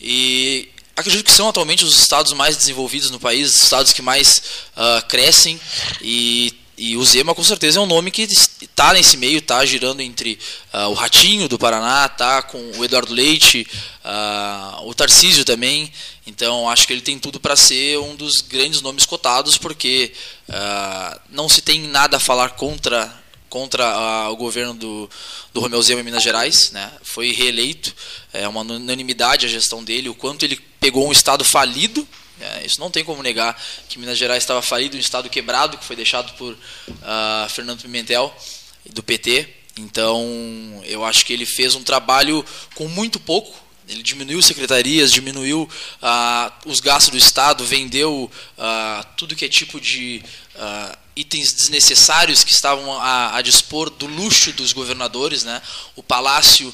E 0.00 0.68
acredito 0.96 1.24
que 1.24 1.32
são 1.32 1.48
atualmente 1.48 1.84
os 1.84 1.98
estados 1.98 2.32
mais 2.32 2.56
desenvolvidos 2.56 3.10
no 3.10 3.18
país, 3.18 3.52
os 3.52 3.62
estados 3.64 3.92
que 3.92 4.02
mais 4.02 4.40
uh, 4.76 5.04
crescem 5.08 5.60
e 6.00 6.54
e 6.76 6.96
o 6.96 7.04
Zema 7.04 7.34
com 7.34 7.44
certeza 7.44 7.78
é 7.78 7.82
um 7.82 7.86
nome 7.86 8.10
que 8.10 8.22
está 8.22 8.92
nesse 8.92 9.16
meio, 9.16 9.38
está 9.38 9.64
girando 9.64 10.00
entre 10.00 10.38
uh, 10.72 10.88
o 10.88 10.94
Ratinho 10.94 11.48
do 11.48 11.58
Paraná, 11.58 12.08
tá 12.08 12.42
com 12.42 12.58
o 12.76 12.84
Eduardo 12.84 13.12
Leite, 13.12 13.66
uh, 14.04 14.88
o 14.88 14.94
Tarcísio 14.94 15.44
também. 15.44 15.92
Então 16.26 16.68
acho 16.68 16.86
que 16.86 16.92
ele 16.92 17.00
tem 17.00 17.18
tudo 17.18 17.38
para 17.38 17.54
ser 17.54 17.98
um 17.98 18.16
dos 18.16 18.40
grandes 18.40 18.80
nomes 18.80 19.06
cotados, 19.06 19.56
porque 19.56 20.12
uh, 20.48 21.20
não 21.30 21.48
se 21.48 21.62
tem 21.62 21.80
nada 21.82 22.16
a 22.16 22.20
falar 22.20 22.50
contra 22.50 23.22
contra 23.48 24.28
o 24.30 24.36
governo 24.36 24.74
do, 24.74 25.08
do 25.52 25.60
Romeu 25.60 25.80
Zema 25.80 26.00
em 26.00 26.04
Minas 26.04 26.24
Gerais, 26.24 26.72
né? 26.72 26.90
Foi 27.04 27.30
reeleito, 27.30 27.94
é 28.32 28.48
uma 28.48 28.62
unanimidade 28.62 29.46
a 29.46 29.48
gestão 29.48 29.84
dele, 29.84 30.08
o 30.08 30.14
quanto 30.14 30.44
ele 30.44 30.60
pegou 30.80 31.06
um 31.06 31.12
estado 31.12 31.44
falido 31.44 32.04
é, 32.40 32.66
isso 32.66 32.80
não 32.80 32.90
tem 32.90 33.04
como 33.04 33.22
negar 33.22 33.60
que 33.88 33.98
Minas 33.98 34.18
Gerais 34.18 34.42
estava 34.42 34.60
falido, 34.60 34.96
um 34.96 35.00
estado 35.00 35.28
quebrado 35.28 35.78
que 35.78 35.84
foi 35.84 35.94
deixado 35.94 36.32
por 36.34 36.52
uh, 36.52 37.48
Fernando 37.48 37.82
Pimentel 37.82 38.34
do 38.92 39.02
PT. 39.02 39.48
Então, 39.76 40.82
eu 40.84 41.04
acho 41.04 41.24
que 41.24 41.32
ele 41.32 41.46
fez 41.46 41.74
um 41.74 41.82
trabalho 41.82 42.44
com 42.74 42.88
muito 42.88 43.18
pouco. 43.20 43.62
Ele 43.88 44.02
diminuiu 44.02 44.40
secretarias, 44.40 45.12
diminuiu 45.12 45.62
uh, 45.62 46.52
os 46.64 46.80
gastos 46.80 47.10
do 47.10 47.18
Estado, 47.18 47.64
vendeu 47.64 48.30
uh, 48.58 49.06
tudo 49.16 49.36
que 49.36 49.44
é 49.44 49.48
tipo 49.48 49.80
de 49.80 50.22
itens 51.16 51.52
desnecessários 51.52 52.42
que 52.42 52.52
estavam 52.52 52.92
a, 53.00 53.36
a, 53.36 53.42
dispor 53.42 53.90
do 53.90 54.06
luxo 54.06 54.52
dos 54.52 54.72
governadores. 54.72 55.44
Né? 55.44 55.60
O 55.96 56.02
Palácio 56.02 56.72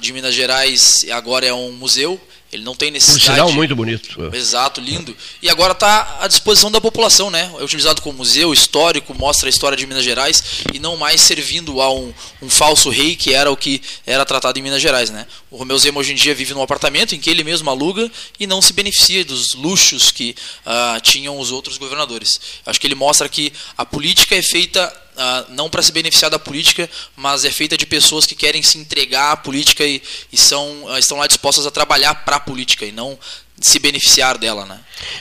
de 0.00 0.12
Minas 0.12 0.34
Gerais 0.34 1.04
agora 1.10 1.46
é 1.46 1.52
um 1.52 1.72
museu 1.72 2.20
ele 2.52 2.62
não 2.62 2.74
tem 2.74 2.90
necessidade. 2.90 3.40
Um 3.40 3.46
sinal 3.46 3.52
muito 3.52 3.74
bonito. 3.74 4.30
Exato, 4.32 4.80
lindo. 4.80 5.16
E 5.42 5.50
agora 5.50 5.72
está 5.72 6.18
à 6.20 6.28
disposição 6.28 6.70
da 6.70 6.80
população, 6.80 7.30
né? 7.30 7.50
É 7.58 7.64
utilizado 7.64 8.00
como 8.00 8.18
museu 8.18 8.52
histórico, 8.52 9.12
mostra 9.14 9.48
a 9.48 9.50
história 9.50 9.76
de 9.76 9.86
Minas 9.86 10.04
Gerais 10.04 10.42
e 10.72 10.78
não 10.78 10.96
mais 10.96 11.20
servindo 11.20 11.80
a 11.80 11.92
um, 11.92 12.14
um 12.40 12.48
falso 12.48 12.88
rei 12.88 13.16
que 13.16 13.34
era 13.34 13.50
o 13.50 13.56
que 13.56 13.82
era 14.06 14.24
tratado 14.24 14.58
em 14.58 14.62
Minas 14.62 14.80
Gerais, 14.80 15.10
né? 15.10 15.26
O 15.50 15.56
Romeu 15.56 15.76
Zema 15.76 15.98
hoje 15.98 16.12
em 16.12 16.16
dia 16.16 16.34
vive 16.34 16.54
num 16.54 16.62
apartamento 16.62 17.14
em 17.14 17.18
que 17.18 17.28
ele 17.28 17.42
mesmo 17.42 17.68
aluga 17.68 18.10
e 18.38 18.46
não 18.46 18.62
se 18.62 18.72
beneficia 18.72 19.24
dos 19.24 19.54
luxos 19.54 20.12
que 20.12 20.34
uh, 20.64 21.00
tinham 21.00 21.38
os 21.38 21.50
outros 21.50 21.78
governadores. 21.78 22.40
Acho 22.64 22.80
que 22.80 22.86
ele 22.86 22.94
mostra 22.94 23.28
que 23.28 23.52
a 23.76 23.84
política 23.84 24.36
é 24.36 24.42
feita 24.42 25.05
não 25.48 25.70
para 25.70 25.82
se 25.82 25.92
beneficiar 25.92 26.30
da 26.30 26.38
política, 26.38 26.88
mas 27.16 27.44
é 27.44 27.50
feita 27.50 27.76
de 27.76 27.86
pessoas 27.86 28.26
que 28.26 28.34
querem 28.34 28.62
se 28.62 28.78
entregar 28.78 29.32
à 29.32 29.36
política 29.36 29.84
e, 29.84 30.02
e 30.32 30.36
são, 30.36 30.84
uh, 30.84 30.98
estão 30.98 31.18
lá 31.18 31.26
dispostas 31.26 31.66
a 31.66 31.70
trabalhar 31.70 32.14
para 32.14 32.36
a 32.36 32.40
política 32.40 32.84
e 32.84 32.92
não 32.92 33.18
se 33.60 33.78
beneficiar 33.78 34.36
dela. 34.36 34.66
Né? 34.66 34.78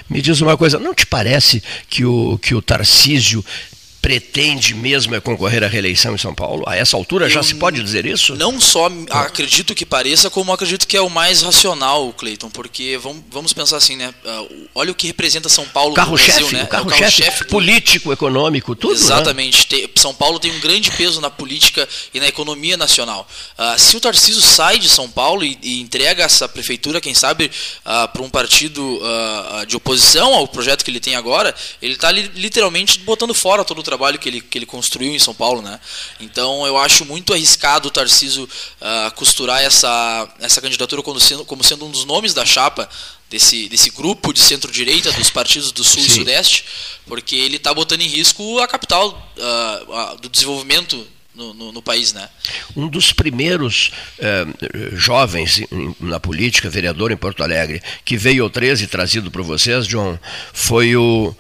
Me 0.10 0.22
diz 0.22 0.42
uma 0.42 0.58
coisa, 0.58 0.78
não 0.80 0.94
te 0.94 1.06
parece 1.06 1.64
que 1.90 2.04
o, 2.06 2.38
que 2.38 2.54
o 2.54 2.62
Tarcísio 2.62 3.44
pretende 4.06 4.76
mesmo 4.76 5.16
é 5.16 5.20
concorrer 5.20 5.64
à 5.64 5.68
reeleição 5.68 6.14
em 6.14 6.18
São 6.20 6.36
Paulo? 6.36 6.64
A 6.68 6.76
essa 6.76 6.96
altura 6.96 7.28
já 7.28 7.42
se 7.42 7.56
pode 7.56 7.82
dizer 7.82 8.06
isso? 8.06 8.36
Não 8.36 8.62
só 8.62 8.88
acredito 9.10 9.74
que 9.74 9.84
pareça, 9.84 10.30
como 10.30 10.54
acredito 10.54 10.88
que 10.88 10.96
é 10.96 11.02
o 11.02 11.10
mais 11.10 11.42
racional, 11.42 12.14
Cleiton, 12.14 12.52
porque 12.52 13.00
vamos, 13.02 13.24
vamos 13.32 13.52
pensar 13.52 13.78
assim, 13.78 13.96
né? 13.96 14.14
Ah, 14.24 14.46
olha 14.76 14.92
o 14.92 14.96
que 14.96 15.08
representa 15.08 15.50
São 15.50 15.66
Paulo 15.66 15.96
carro-chefe, 15.96 16.40
Brasil, 16.40 16.56
né? 16.56 16.66
Carro-chefe 16.68 17.24
é 17.24 17.32
carro 17.32 17.50
político, 17.50 18.14
econômico, 18.14 18.76
tudo. 18.76 18.94
Né? 18.94 19.00
Exatamente. 19.00 19.76
Né? 19.76 19.90
São 19.96 20.14
Paulo 20.14 20.40
tem 20.40 20.52
um 20.52 20.60
grande 20.60 20.92
peso 20.92 21.20
na 21.20 21.32
política 21.32 21.90
e 22.14 22.20
na 22.20 22.28
economia 22.28 22.78
nacional. 22.78 23.28
Uh, 23.58 23.80
se 23.80 23.98
o 23.98 24.00
Tarcísio 24.00 24.42
sai 24.44 24.78
de 24.78 24.88
São 24.88 25.10
Paulo 25.10 25.44
e, 25.44 25.58
e 25.64 25.82
entrega 25.82 26.24
essa 26.24 26.48
prefeitura, 26.48 27.02
quem 27.02 27.16
sabe, 27.16 27.50
uh, 27.84 28.08
para 28.10 28.22
um 28.22 28.30
partido 28.30 28.84
uh, 28.84 29.66
de 29.66 29.76
oposição 29.76 30.36
ao 30.36 30.48
projeto 30.48 30.86
que 30.86 30.92
ele 30.92 31.00
tem 31.00 31.16
agora, 31.16 31.56
ele 31.82 31.96
está 31.96 32.12
li 32.12 32.30
literalmente 32.36 33.00
botando 33.00 33.34
fora 33.34 33.66
todo 33.66 33.80
o 33.80 33.84
trabalho 33.84 33.95
trabalho 33.96 34.20
que 34.20 34.28
ele, 34.28 34.42
que 34.42 34.58
ele 34.58 34.66
construiu 34.66 35.14
em 35.16 35.20
São 35.20 35.34
Paulo, 35.34 35.62
né? 35.62 35.80
Então 36.20 36.68
eu 36.68 36.78
acho 36.78 37.06
muito 37.06 37.34
arriscado 37.34 37.88
o 37.88 37.92
Tarciso 37.92 38.44
uh, 38.44 39.16
costurar 39.16 39.62
essa, 39.62 40.28
essa 40.40 40.62
candidatura 40.62 41.02
como 41.02 41.20
sendo, 41.20 41.46
como 41.46 41.64
sendo 41.64 41.86
um 41.86 41.92
dos 41.92 42.04
nomes 42.04 42.34
da 42.34 42.46
chapa 42.46 42.90
desse, 43.30 43.70
desse 43.70 43.90
grupo 43.90 44.34
de 44.34 44.42
centro-direita 44.42 45.12
dos 45.14 45.30
partidos 45.30 45.72
do 45.72 45.84
Sul 45.84 46.02
Sim. 46.02 46.08
e 46.08 46.12
Sudeste, 46.12 46.66
porque 47.08 47.36
ele 47.36 47.56
está 47.56 47.74
botando 47.74 48.02
em 48.02 48.08
risco 48.08 48.60
a 48.60 48.68
capital 48.68 49.34
uh, 49.38 50.18
do 50.20 50.28
desenvolvimento 50.28 51.08
no, 51.34 51.54
no, 51.54 51.72
no, 51.72 51.82
país, 51.82 52.14
né? 52.14 52.30
Um 52.78 52.88
dos 52.88 53.12
primeiros 53.12 53.92
eh, 54.20 54.46
jovens 54.94 55.60
na 56.00 56.18
política, 56.18 56.70
vereador 56.70 57.12
em 57.12 57.18
Porto 57.18 57.44
Alegre, 57.44 57.84
que 58.06 58.16
veio 58.16 58.46
ao 58.46 58.50
13 58.50 58.88
trazido 58.88 59.30
para 59.30 59.44
vocês, 59.44 59.86
John, 59.86 60.18
foi 60.54 60.96
o 60.96 61.36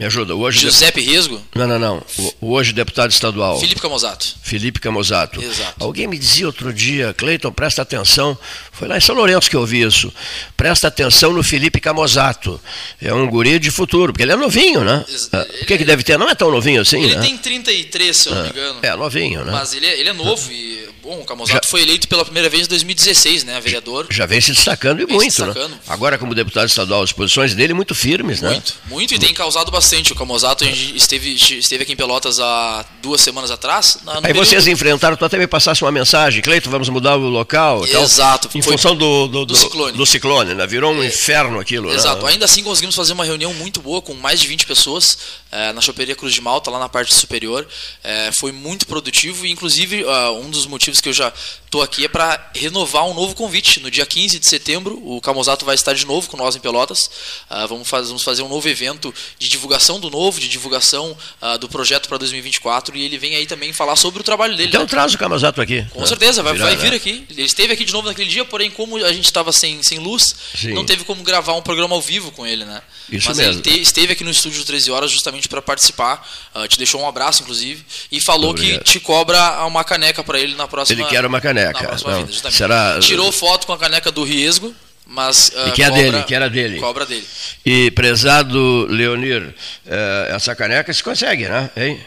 Me 0.00 0.06
ajuda. 0.06 0.34
Hoje 0.34 0.60
Giuseppe 0.60 1.02
de... 1.02 1.10
Resgo? 1.10 1.42
Não, 1.54 1.68
não, 1.68 1.78
não. 1.78 2.02
O, 2.40 2.54
hoje 2.54 2.72
deputado 2.72 3.10
estadual. 3.10 3.60
Felipe 3.60 3.82
Camozato. 3.82 4.34
Felipe 4.42 4.80
Camozato. 4.80 5.44
Exato. 5.44 5.74
Alguém 5.78 6.06
me 6.06 6.16
dizia 6.16 6.46
outro 6.46 6.72
dia, 6.72 7.12
Cleiton, 7.12 7.52
presta 7.52 7.82
atenção. 7.82 8.36
Foi 8.72 8.88
lá 8.88 8.96
em 8.96 9.00
São 9.02 9.14
Lourenço 9.14 9.50
que 9.50 9.56
eu 9.56 9.60
ouvi 9.60 9.82
isso. 9.82 10.10
Presta 10.56 10.88
atenção 10.88 11.34
no 11.34 11.42
Felipe 11.42 11.78
Camozato. 11.80 12.58
É 12.98 13.12
um 13.12 13.28
guri 13.28 13.58
de 13.58 13.70
futuro, 13.70 14.10
porque 14.10 14.22
ele 14.22 14.32
é 14.32 14.36
novinho, 14.36 14.82
né? 14.82 15.04
Ah, 15.34 15.46
o 15.60 15.66
que, 15.66 15.76
que 15.76 15.84
deve 15.84 16.02
ter? 16.02 16.18
Não 16.18 16.30
é 16.30 16.34
tão 16.34 16.50
novinho 16.50 16.80
assim, 16.80 17.02
Ele 17.02 17.16
né? 17.16 17.20
tem 17.20 17.36
33, 17.36 18.16
se 18.16 18.28
eu 18.30 18.34
não 18.34 18.42
me 18.42 18.48
ah, 18.48 18.52
engano. 18.52 18.78
É, 18.80 18.96
novinho, 18.96 19.44
né? 19.44 19.52
Mas 19.52 19.74
ele 19.74 19.84
é, 19.84 20.00
ele 20.00 20.08
é 20.08 20.14
novo 20.14 20.50
e 20.50 20.88
Bom, 21.10 21.22
o 21.22 21.24
Camozato 21.24 21.66
já, 21.66 21.68
foi 21.68 21.82
eleito 21.82 22.06
pela 22.06 22.24
primeira 22.24 22.48
vez 22.48 22.66
em 22.66 22.68
2016, 22.68 23.42
né, 23.42 23.60
vereador. 23.60 24.06
Já 24.10 24.26
vem 24.26 24.40
se 24.40 24.52
destacando 24.52 25.02
e 25.02 25.06
vem 25.06 25.16
muito, 25.16 25.40
né? 25.40 25.46
destacando. 25.46 25.72
Né? 25.72 25.80
Agora 25.88 26.16
como 26.16 26.36
deputado 26.36 26.68
estadual, 26.68 27.02
as 27.02 27.10
posições 27.10 27.52
dele 27.52 27.74
muito 27.74 27.96
firmes, 27.96 28.40
né? 28.40 28.50
Muito, 28.50 28.74
muito 28.88 29.14
e 29.14 29.18
tem 29.18 29.34
causado 29.34 29.72
bastante. 29.72 30.12
O 30.12 30.14
Camozato 30.14 30.64
esteve, 30.64 31.34
esteve 31.34 31.82
aqui 31.82 31.94
em 31.94 31.96
Pelotas 31.96 32.38
há 32.38 32.84
duas 33.02 33.20
semanas 33.22 33.50
atrás. 33.50 33.98
Aí 34.06 34.22
período... 34.22 34.46
vocês 34.46 34.68
enfrentaram, 34.68 35.16
tu 35.16 35.24
até 35.24 35.36
me 35.36 35.48
passasse 35.48 35.82
uma 35.82 35.90
mensagem, 35.90 36.40
Cleito, 36.42 36.70
vamos 36.70 36.88
mudar 36.88 37.16
o 37.16 37.28
local. 37.28 37.84
Exato. 37.84 38.46
Tal, 38.46 38.56
em 38.60 38.62
função 38.62 38.94
do, 38.94 39.26
do, 39.26 39.46
do, 39.46 39.56
ciclone. 39.56 39.96
Do 39.96 40.06
ciclone, 40.06 40.54
né? 40.54 40.64
Virou 40.64 40.94
um 40.94 41.02
é, 41.02 41.08
inferno 41.08 41.58
aquilo. 41.58 41.88
Né? 41.88 41.96
Exato. 41.96 42.24
Né? 42.24 42.34
Ainda 42.34 42.44
assim 42.44 42.62
conseguimos 42.62 42.94
fazer 42.94 43.14
uma 43.14 43.24
reunião 43.24 43.52
muito 43.52 43.82
boa 43.82 44.00
com 44.00 44.14
mais 44.14 44.38
de 44.38 44.46
20 44.46 44.64
pessoas 44.64 45.18
é, 45.50 45.72
na 45.72 45.80
Choperia 45.80 46.14
Cruz 46.14 46.32
de 46.32 46.40
Malta, 46.40 46.70
lá 46.70 46.78
na 46.78 46.88
parte 46.88 47.12
superior. 47.12 47.66
É, 48.04 48.30
foi 48.30 48.52
muito 48.52 48.86
produtivo 48.86 49.44
e 49.44 49.50
inclusive 49.50 50.04
uh, 50.04 50.38
um 50.40 50.48
dos 50.48 50.66
motivos 50.66 50.99
que 51.00 51.08
eu 51.08 51.12
já 51.12 51.32
estou 51.70 51.82
aqui 51.82 52.04
é 52.04 52.08
para 52.08 52.50
renovar 52.52 53.06
um 53.06 53.14
novo 53.14 53.32
convite. 53.36 53.78
No 53.78 53.90
dia 53.90 54.04
15 54.04 54.40
de 54.40 54.46
setembro, 54.46 55.00
o 55.04 55.20
Camozato 55.20 55.64
vai 55.64 55.76
estar 55.76 55.92
de 55.92 56.04
novo 56.04 56.28
com 56.28 56.36
nós 56.36 56.56
em 56.56 56.58
Pelotas. 56.58 57.08
Uh, 57.48 57.68
vamos, 57.68 57.88
faz, 57.88 58.08
vamos, 58.08 58.24
fazer 58.24 58.42
um 58.42 58.48
novo 58.48 58.68
evento 58.68 59.14
de 59.38 59.48
divulgação 59.48 60.00
do 60.00 60.10
novo, 60.10 60.40
de 60.40 60.48
divulgação 60.48 61.16
uh, 61.40 61.56
do 61.58 61.68
projeto 61.68 62.08
para 62.08 62.18
2024. 62.18 62.96
E 62.96 63.04
ele 63.04 63.16
vem 63.16 63.36
aí 63.36 63.46
também 63.46 63.72
falar 63.72 63.94
sobre 63.94 64.20
o 64.20 64.24
trabalho 64.24 64.56
dele. 64.56 64.68
Então 64.68 64.80
né? 64.80 64.88
traz 64.88 65.14
o 65.14 65.18
Camozato 65.18 65.60
aqui. 65.60 65.86
Com 65.90 66.04
certeza, 66.04 66.42
vai, 66.42 66.54
vai 66.54 66.74
vir 66.74 66.90
né? 66.90 66.96
aqui. 66.96 67.24
Ele 67.30 67.42
esteve 67.42 67.72
aqui 67.72 67.84
de 67.84 67.92
novo 67.92 68.08
naquele 68.08 68.28
dia, 68.28 68.44
porém, 68.44 68.68
como 68.68 68.96
a 68.96 69.12
gente 69.12 69.26
estava 69.26 69.52
sem, 69.52 69.80
sem 69.80 70.00
luz, 70.00 70.34
Sim. 70.56 70.74
não 70.74 70.84
teve 70.84 71.04
como 71.04 71.22
gravar 71.22 71.54
um 71.54 71.62
programa 71.62 71.94
ao 71.94 72.02
vivo 72.02 72.32
com 72.32 72.44
ele, 72.44 72.64
né? 72.64 72.82
Isso 73.08 73.28
Mas 73.28 73.38
mesmo. 73.38 73.52
ele 73.52 73.62
te, 73.62 73.80
esteve 73.80 74.14
aqui 74.14 74.24
no 74.24 74.30
estúdio 74.30 74.64
13 74.64 74.90
horas 74.90 75.10
justamente 75.10 75.48
para 75.48 75.62
participar. 75.62 76.28
Uh, 76.52 76.66
te 76.66 76.76
deixou 76.78 77.00
um 77.00 77.06
abraço, 77.06 77.42
inclusive, 77.42 77.84
e 78.10 78.20
falou 78.20 78.54
que 78.54 78.76
te 78.80 78.98
cobra 78.98 79.64
uma 79.66 79.84
caneca 79.84 80.24
para 80.24 80.40
ele 80.40 80.56
na 80.56 80.66
próxima. 80.66 81.00
Ele 81.00 81.08
quer 81.08 81.24
uma 81.24 81.40
caneca. 81.40 81.59
Não, 82.04 82.26
vida, 82.26 82.50
será... 82.50 82.98
Tirou 83.00 83.30
foto 83.32 83.66
com 83.66 83.72
a 83.72 83.78
caneca 83.78 84.10
do 84.10 84.24
Riesgo, 84.24 84.74
mas 85.06 85.48
uh, 85.48 85.68
e 85.68 85.72
que 85.72 85.82
é 85.82 85.88
cobra, 85.88 86.02
dele, 86.02 86.22
que 86.22 86.34
era 86.34 86.48
dele. 86.48 86.78
Cobra 86.78 87.04
dele. 87.04 87.26
E 87.66 87.90
prezado 87.90 88.86
Leonir, 88.86 89.42
uh, 89.42 90.34
essa 90.34 90.54
caneca 90.54 90.92
se 90.92 91.02
consegue, 91.02 91.48
né? 91.48 91.68
Hein? 91.76 92.00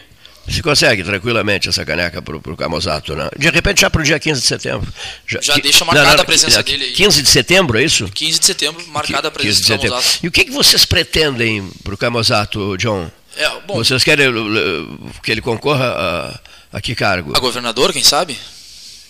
Se 0.50 0.62
consegue 0.62 1.04
tranquilamente 1.04 1.70
essa 1.70 1.86
caneca 1.86 2.22
para 2.22 2.36
o 2.36 2.58
Camozato, 2.58 3.16
né? 3.16 3.30
De 3.38 3.50
repente 3.50 3.82
já 3.82 3.90
para 3.90 4.02
o 4.02 4.04
dia 4.04 4.20
15 4.20 4.42
de 4.42 4.48
setembro. 4.48 4.94
Já, 5.26 5.40
já 5.42 5.56
deixa 5.56 5.86
marcada 5.86 6.10
não, 6.10 6.16
não, 6.16 6.24
a 6.24 6.26
presença 6.26 6.58
não, 6.58 6.64
dele 6.64 6.86
aí. 6.86 6.92
15 6.92 7.22
de 7.22 7.30
setembro, 7.30 7.78
é 7.78 7.84
isso? 7.84 8.10
15 8.10 8.40
de 8.40 8.46
setembro, 8.46 8.88
marcada 8.88 9.28
a 9.28 9.32
presença 9.32 9.78
do 9.78 9.82
Camozato. 9.82 10.20
E 10.22 10.28
o 10.28 10.32
que, 10.32 10.46
que 10.46 10.52
vocês 10.52 10.86
pretendem 10.86 11.70
para 11.84 11.94
o 11.94 11.98
Camozato, 11.98 12.78
John? 12.78 13.10
É, 13.36 13.50
bom, 13.66 13.76
vocês 13.76 14.04
querem 14.04 14.32
que 15.24 15.32
ele 15.32 15.42
concorra 15.42 15.88
a, 16.72 16.78
a 16.78 16.82
que 16.82 16.94
cargo? 16.94 17.36
A 17.36 17.40
governador, 17.40 17.92
quem 17.92 18.04
sabe? 18.04 18.38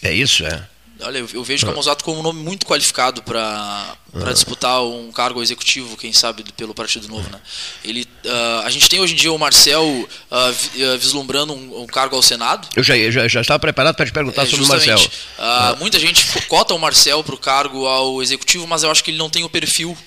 É 0.04 0.14
isso, 0.14 0.46
é. 0.46 0.68
Olha, 1.02 1.18
eu, 1.18 1.30
eu 1.34 1.44
vejo 1.44 1.66
o 1.66 1.70
Camusato 1.70 2.04
como 2.04 2.20
um 2.20 2.24
nome 2.24 2.42
muito 2.42 2.66
qualificado 2.66 3.22
para 3.24 3.96
ah. 4.14 4.32
disputar 4.32 4.84
um 4.84 5.12
cargo 5.12 5.42
executivo, 5.42 5.98
quem 5.98 6.14
sabe, 6.14 6.44
pelo 6.56 6.74
Partido 6.74 7.08
Novo. 7.08 7.30
Né? 7.30 7.40
Ele, 7.84 8.08
uh, 8.26 8.66
a 8.66 8.70
gente 8.70 8.88
tem 8.88 9.00
hoje 9.00 9.14
em 9.14 9.18
dia 9.18 9.32
o 9.34 9.38
Marcel 9.38 9.84
uh, 9.84 10.98
vislumbrando 10.98 11.54
um, 11.54 11.82
um, 11.82 11.88
cargo 11.88 12.16
ao 12.16 12.22
Senado. 12.22 12.68
Eu 12.76 12.84
já, 12.84 12.96
já, 13.12 13.28
já 13.28 13.42
estava 13.42 13.60
preparado 13.60 13.96
para 13.96 14.06
te 14.06 14.12
perguntar 14.12 14.44
é, 14.44 14.46
sobre 14.46 14.66
o 14.66 14.68
Marcel. 14.68 14.98
Uh, 14.98 15.78
muita 15.80 16.00
gente 16.00 16.26
cota 16.48 16.74
o 16.74 16.80
Marcel 16.80 17.24
para 17.24 17.36
o 17.36 17.40
cargo 17.40 17.86
ao 17.86 18.22
executivo, 18.22 18.68
mas 18.68 18.84
eu 18.84 18.92
acho 18.92 19.04
que 19.04 19.12
ele 19.12 19.18
não 19.18 19.30
tem 19.30 19.44
o 19.44 19.50
perfil 19.50 19.98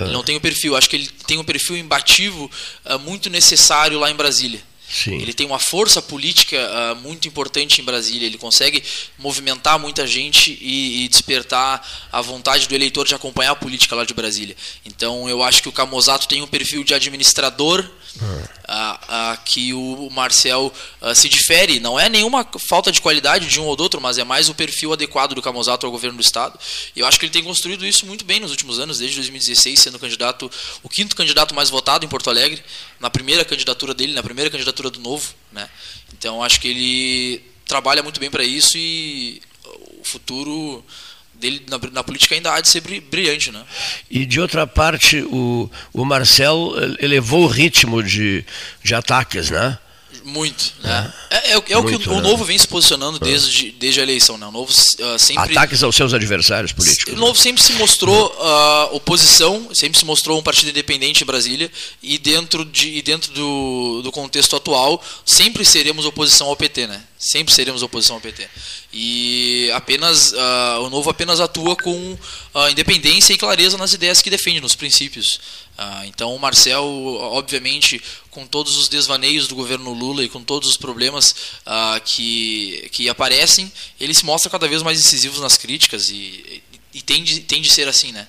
ele 0.00 0.10
não 0.10 0.24
tem 0.24 0.34
o 0.34 0.40
perfil. 0.40 0.74
Acho 0.74 0.88
que 0.88 0.96
ele 0.96 1.08
tem 1.26 1.38
um 1.38 1.44
perfil 1.44 1.76
imbativo 1.76 2.50
muito 3.02 3.30
necessário 3.30 4.00
lá 4.00 4.10
em 4.10 4.14
Brasília. 4.14 4.60
Sim. 4.92 5.14
Ele 5.14 5.32
tem 5.32 5.46
uma 5.46 5.58
força 5.58 6.02
política 6.02 6.58
uh, 6.58 6.96
muito 6.96 7.26
importante 7.26 7.80
em 7.80 7.84
Brasília. 7.84 8.26
Ele 8.26 8.36
consegue 8.36 8.84
movimentar 9.18 9.78
muita 9.78 10.06
gente 10.06 10.58
e, 10.60 11.04
e, 11.04 11.08
despertar 11.08 11.82
a 12.12 12.20
vontade 12.20 12.68
do 12.68 12.74
eleitor 12.74 13.06
de 13.06 13.14
acompanhar 13.14 13.52
a 13.52 13.56
política 13.56 13.96
lá 13.96 14.04
de 14.04 14.12
Brasília. 14.12 14.54
Então 14.84 15.26
eu 15.30 15.42
acho 15.42 15.62
que 15.62 15.68
o 15.68 15.72
Camozato 15.72 16.28
tem 16.28 16.42
um 16.42 16.46
perfil 16.46 16.84
de 16.84 16.92
administrador 16.92 17.88
a, 18.66 19.38
que 19.44 19.72
o 19.74 20.08
Marcel 20.10 20.72
a, 21.00 21.14
se 21.14 21.28
difere. 21.28 21.80
Não 21.80 21.98
é 21.98 22.08
nenhuma 22.08 22.46
falta 22.58 22.92
de 22.92 23.00
qualidade 23.00 23.48
de 23.48 23.60
um 23.60 23.64
ou 23.64 23.76
do 23.76 23.82
outro, 23.82 24.00
mas 24.00 24.18
é 24.18 24.24
mais 24.24 24.48
o 24.48 24.54
perfil 24.54 24.92
adequado 24.92 25.34
do 25.34 25.42
Camozato 25.42 25.86
ao 25.86 25.92
governo 25.92 26.16
do 26.16 26.22
Estado. 26.22 26.58
E 26.94 27.00
eu 27.00 27.06
acho 27.06 27.18
que 27.18 27.26
ele 27.26 27.32
tem 27.32 27.44
construído 27.44 27.86
isso 27.86 28.06
muito 28.06 28.24
bem 28.24 28.40
nos 28.40 28.50
últimos 28.50 28.78
anos, 28.78 28.98
desde 28.98 29.16
2016, 29.16 29.78
sendo 29.78 29.98
candidato, 29.98 30.50
o 30.82 30.88
quinto 30.88 31.16
candidato 31.16 31.54
mais 31.54 31.70
votado 31.70 32.04
em 32.04 32.08
Porto 32.08 32.30
Alegre, 32.30 32.62
na 33.00 33.10
primeira 33.10 33.44
candidatura 33.44 33.94
dele, 33.94 34.12
na 34.12 34.22
primeira 34.22 34.50
candidatura 34.50 34.90
do 34.90 35.00
Novo. 35.00 35.34
Né? 35.50 35.68
Então 36.12 36.42
acho 36.42 36.60
que 36.60 36.68
ele 36.68 37.44
trabalha 37.66 38.02
muito 38.02 38.20
bem 38.20 38.30
para 38.30 38.44
isso 38.44 38.76
e 38.76 39.40
o 40.00 40.04
futuro 40.04 40.84
dele 41.42 41.66
na, 41.68 41.78
na, 41.92 42.04
política 42.04 42.34
ainda 42.34 42.54
há 42.54 42.60
de 42.60 42.68
ser 42.68 42.80
brilhante, 42.80 43.50
né? 43.50 43.62
E 44.08 44.24
de 44.24 44.40
outra 44.40 44.66
parte, 44.66 45.20
o, 45.22 45.68
o 45.92 46.04
Marcel 46.04 46.72
elevou 47.00 47.42
o 47.42 47.48
ritmo 47.48 48.02
de, 48.02 48.44
de 48.82 48.94
ataques, 48.94 49.50
né? 49.50 49.76
Muito, 50.24 50.74
né? 50.82 51.12
É, 51.30 51.36
é, 51.36 51.52
é, 51.52 51.54
é 51.54 51.78
o 51.78 51.84
que 51.84 52.08
o, 52.08 52.14
né? 52.14 52.20
Novo 52.20 52.44
vem 52.44 52.56
se 52.56 52.66
posicionando 52.66 53.18
é. 53.20 53.24
desde, 53.24 53.72
desde 53.72 54.00
a 54.00 54.02
eleição, 54.02 54.38
né? 54.38 54.46
O 54.46 54.52
Novo 54.52 54.70
uh, 54.70 55.18
sempre... 55.18 55.52
Ataques 55.52 55.82
aos 55.82 55.96
seus 55.96 56.14
adversários 56.14 56.72
políticos. 56.72 57.12
O 57.14 57.16
Novo 57.16 57.38
sempre 57.38 57.62
se 57.62 57.72
mostrou 57.74 58.26
uh, 58.26 58.94
oposição, 58.94 59.68
sempre 59.74 59.98
se 59.98 60.04
mostrou 60.04 60.38
um 60.38 60.42
partido 60.42 60.70
independente 60.70 61.22
em 61.22 61.26
Brasília 61.26 61.70
e 62.02 62.18
dentro, 62.18 62.64
de, 62.64 62.88
e 62.96 63.02
dentro 63.02 63.32
do, 63.32 64.02
do 64.02 64.12
contexto 64.12 64.54
atual 64.54 65.02
sempre 65.24 65.64
seremos 65.64 66.06
oposição 66.06 66.46
ao 66.48 66.56
PT, 66.56 66.86
né? 66.86 67.02
Sempre 67.18 67.54
seremos 67.54 67.82
oposição 67.82 68.16
ao 68.16 68.22
PT. 68.22 68.48
E 68.92 69.70
apenas 69.74 70.32
uh, 70.32 70.82
o 70.82 70.90
Novo 70.90 71.08
apenas 71.10 71.40
atua 71.40 71.76
com 71.76 72.18
independência 72.70 73.32
e 73.32 73.38
clareza 73.38 73.78
nas 73.78 73.92
ideias 73.92 74.20
que 74.20 74.28
defende, 74.28 74.60
nos 74.60 74.74
princípios. 74.74 75.40
Uh, 75.82 76.06
então 76.06 76.34
o 76.34 76.38
Marcel, 76.38 76.84
obviamente, 76.84 78.00
com 78.30 78.46
todos 78.46 78.76
os 78.76 78.88
desvaneios 78.88 79.48
do 79.48 79.54
governo 79.54 79.92
Lula 79.92 80.22
e 80.22 80.28
com 80.28 80.42
todos 80.42 80.68
os 80.68 80.76
problemas 80.76 81.34
que, 82.04 82.88
que 82.92 83.08
aparecem, 83.08 83.70
ele 83.98 84.14
se 84.14 84.24
mostra 84.24 84.50
cada 84.50 84.68
vez 84.68 84.82
mais 84.82 85.00
incisivo 85.00 85.40
nas 85.40 85.56
críticas 85.56 86.08
e, 86.08 86.62
e 86.94 87.02
tem, 87.02 87.22
de, 87.24 87.40
tem 87.40 87.60
de 87.60 87.70
ser 87.70 87.88
assim, 87.88 88.12
né? 88.12 88.28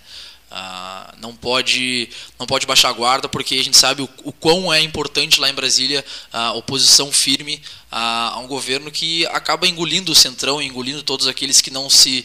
Uh, 0.54 1.18
não 1.20 1.36
pode 1.36 2.08
não 2.38 2.46
pode 2.46 2.68
baixar 2.68 2.90
a 2.90 2.94
guarda 2.94 3.28
porque 3.28 3.56
a 3.56 3.64
gente 3.64 3.76
sabe 3.76 4.04
o, 4.04 4.10
o 4.24 4.32
quão 4.32 4.72
é 4.72 4.80
importante 4.84 5.42
lá 5.42 5.50
em 5.50 5.54
Brasília 5.54 6.06
a 6.32 6.54
oposição 6.54 7.12
firme 7.12 7.60
a, 7.92 8.34
a, 8.36 8.38
um 8.38 8.46
governo 8.46 8.92
que 8.92 9.26
acaba 9.28 9.68
engolindo 9.68 10.12
o 10.12 10.16
centrão, 10.16 10.62
engolindo 10.62 11.02
todos 11.02 11.26
aqueles 11.26 11.60
que 11.60 11.72
não 11.72 11.90
se 11.90 12.24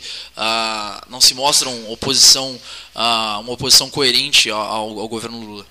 não 1.09 1.23
se 1.23 1.33
mostram 1.33 1.91
oposição 1.91 2.61
uh, 2.95 3.41
uma 3.41 3.53
oposição 3.53 3.89
coerente 3.89 4.51
ao, 4.51 4.61
ao, 4.61 5.09
governo 5.09 5.41
Lula. 5.41 5.67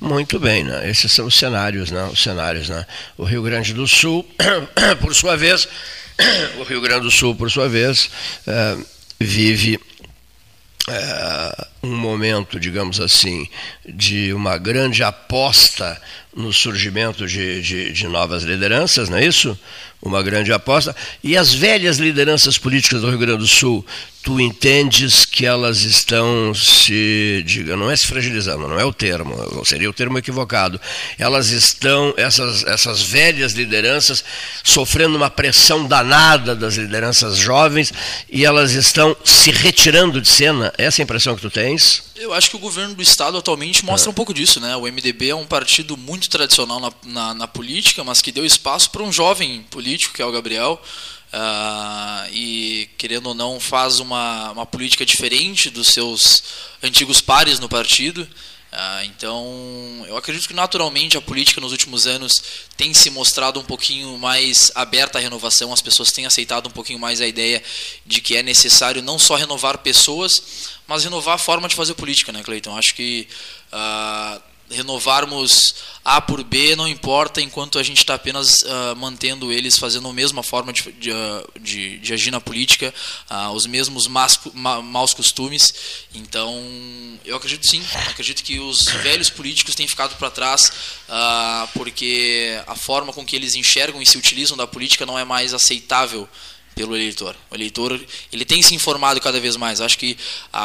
Muito 0.00 0.40
bem, 0.40 0.64
né? 0.64 0.90
Esses 0.90 1.12
são 1.12 1.26
os 1.26 1.36
cenários, 1.36 1.92
né? 1.92 2.10
Os 2.12 2.20
cenários, 2.20 2.68
né? 2.68 2.84
O 3.16 3.22
Rio 3.22 3.42
Grande 3.44 3.72
do 3.72 3.86
Sul, 3.86 4.26
por 5.00 5.14
sua 5.14 5.36
vez, 5.36 5.68
o 6.58 6.64
Rio 6.64 6.80
Grande 6.80 7.02
do 7.02 7.10
Sul, 7.10 7.36
por 7.36 7.48
sua 7.52 7.68
vez, 7.68 8.10
uh, 8.48 8.84
vive 9.20 9.78
é, 10.90 11.66
um 11.82 11.96
momento, 11.96 12.58
digamos 12.58 13.00
assim, 13.00 13.48
de 13.88 14.32
uma 14.32 14.58
grande 14.58 15.02
aposta 15.02 16.00
no 16.34 16.52
surgimento 16.52 17.26
de, 17.26 17.60
de, 17.60 17.92
de, 17.92 18.06
novas 18.06 18.42
lideranças, 18.44 19.08
não 19.08 19.18
é 19.18 19.26
isso? 19.26 19.58
Uma 20.00 20.22
grande 20.22 20.52
aposta. 20.52 20.94
E 21.22 21.36
as 21.36 21.52
velhas 21.52 21.98
lideranças 21.98 22.56
políticas 22.56 23.00
do 23.00 23.08
Rio 23.08 23.18
Grande 23.18 23.38
do 23.38 23.46
Sul 23.46 23.84
tu 24.22 24.38
entendes 24.38 25.24
que 25.24 25.46
elas 25.46 25.80
estão 25.80 26.52
se, 26.54 27.42
diga, 27.46 27.76
não 27.76 27.90
é 27.90 27.96
se 27.96 28.06
fragilizando, 28.06 28.68
não 28.68 28.78
é 28.78 28.84
o 28.84 28.92
termo, 28.92 29.64
seria 29.64 29.88
o 29.88 29.92
termo 29.92 30.18
equivocado. 30.18 30.80
Elas 31.18 31.48
estão, 31.48 32.12
essas, 32.16 32.64
essas 32.64 33.00
velhas 33.00 33.52
lideranças, 33.52 34.22
sofrendo 34.62 35.16
uma 35.16 35.30
pressão 35.30 35.86
danada 35.86 36.54
das 36.54 36.76
lideranças 36.76 37.38
jovens 37.38 37.92
e 38.30 38.44
elas 38.44 38.72
estão 38.72 39.16
se 39.24 39.50
retirando 39.50 40.20
de 40.20 40.28
cena. 40.28 40.72
Essa 40.76 41.00
é 41.00 41.02
a 41.02 41.04
impressão 41.04 41.34
que 41.34 41.42
tu 41.42 41.50
tens? 41.50 42.02
Eu 42.16 42.34
acho 42.34 42.50
que 42.50 42.56
o 42.56 42.60
governo 42.60 42.94
do 42.94 43.02
estado 43.02 43.38
atualmente 43.38 43.82
mostra 43.82 44.10
é. 44.10 44.12
um 44.12 44.14
pouco 44.14 44.34
disso, 44.34 44.60
né? 44.60 44.76
O 44.76 44.82
MDB 44.82 45.30
é 45.30 45.34
um 45.34 45.46
partido 45.46 45.96
muito 45.96 46.19
tradicional 46.28 46.80
na, 46.80 46.92
na, 47.04 47.34
na 47.34 47.48
política, 47.48 48.04
mas 48.04 48.20
que 48.20 48.32
deu 48.32 48.44
espaço 48.44 48.90
para 48.90 49.02
um 49.02 49.12
jovem 49.12 49.62
político, 49.70 50.14
que 50.14 50.22
é 50.22 50.26
o 50.26 50.32
Gabriel. 50.32 50.80
Uh, 51.32 52.28
e, 52.32 52.90
querendo 52.98 53.28
ou 53.28 53.34
não, 53.34 53.60
faz 53.60 54.00
uma, 54.00 54.50
uma 54.50 54.66
política 54.66 55.06
diferente 55.06 55.70
dos 55.70 55.88
seus 55.88 56.42
antigos 56.82 57.20
pares 57.20 57.60
no 57.60 57.68
partido. 57.68 58.28
Uh, 58.72 59.04
então, 59.04 60.04
eu 60.06 60.16
acredito 60.16 60.46
que 60.46 60.54
naturalmente 60.54 61.16
a 61.16 61.20
política 61.20 61.60
nos 61.60 61.72
últimos 61.72 62.06
anos 62.06 62.40
tem 62.76 62.94
se 62.94 63.10
mostrado 63.10 63.58
um 63.58 63.64
pouquinho 63.64 64.16
mais 64.16 64.70
aberta 64.76 65.18
à 65.18 65.20
renovação, 65.20 65.72
as 65.72 65.82
pessoas 65.82 66.12
têm 66.12 66.24
aceitado 66.24 66.68
um 66.68 66.70
pouquinho 66.70 66.98
mais 66.98 67.20
a 67.20 67.26
ideia 67.26 67.60
de 68.06 68.20
que 68.20 68.36
é 68.36 68.44
necessário 68.44 69.02
não 69.02 69.18
só 69.18 69.34
renovar 69.34 69.78
pessoas, 69.78 70.70
mas 70.86 71.02
renovar 71.02 71.34
a 71.34 71.38
forma 71.38 71.68
de 71.68 71.74
fazer 71.74 71.94
política, 71.94 72.30
né, 72.30 72.44
Cleiton? 72.44 72.76
Acho 72.76 72.94
que 72.94 73.26
uh, 73.72 74.40
renovarmos 74.70 75.74
A 76.04 76.20
por 76.20 76.42
B 76.42 76.74
não 76.76 76.88
importa 76.88 77.40
enquanto 77.40 77.78
a 77.78 77.82
gente 77.82 77.98
está 77.98 78.14
apenas 78.14 78.62
uh, 78.62 78.96
mantendo 78.96 79.52
eles 79.52 79.76
fazendo 79.76 80.08
a 80.08 80.12
mesma 80.12 80.42
forma 80.42 80.72
de, 80.72 80.90
de, 80.92 81.12
ah, 81.12 81.44
de, 81.60 81.98
de 81.98 82.12
agir 82.12 82.30
na 82.30 82.40
política, 82.40 82.94
uh, 83.30 83.50
os 83.50 83.66
mesmos 83.66 84.06
masco, 84.06 84.50
ma, 84.54 84.80
maus 84.80 85.12
costumes. 85.12 85.74
Então, 86.14 86.58
eu 87.24 87.36
acredito 87.36 87.66
sim, 87.66 87.82
acredito 88.08 88.42
que 88.42 88.58
os 88.58 88.84
velhos 89.02 89.28
políticos 89.28 89.74
têm 89.74 89.88
ficado 89.88 90.16
para 90.16 90.30
trás 90.30 90.72
uh, 91.08 91.68
porque 91.74 92.60
a 92.66 92.74
forma 92.74 93.12
com 93.12 93.24
que 93.24 93.36
eles 93.36 93.54
enxergam 93.54 94.00
e 94.00 94.06
se 94.06 94.16
utilizam 94.16 94.56
da 94.56 94.66
política 94.66 95.04
não 95.04 95.18
é 95.18 95.24
mais 95.24 95.52
aceitável 95.52 96.28
pelo 96.80 96.96
eleitor. 96.96 97.36
O 97.50 97.54
eleitor 97.54 98.00
ele 98.32 98.44
tem 98.46 98.62
se 98.62 98.74
informado 98.74 99.20
cada 99.20 99.38
vez 99.38 99.54
mais. 99.54 99.82
Acho 99.82 99.98
que 99.98 100.16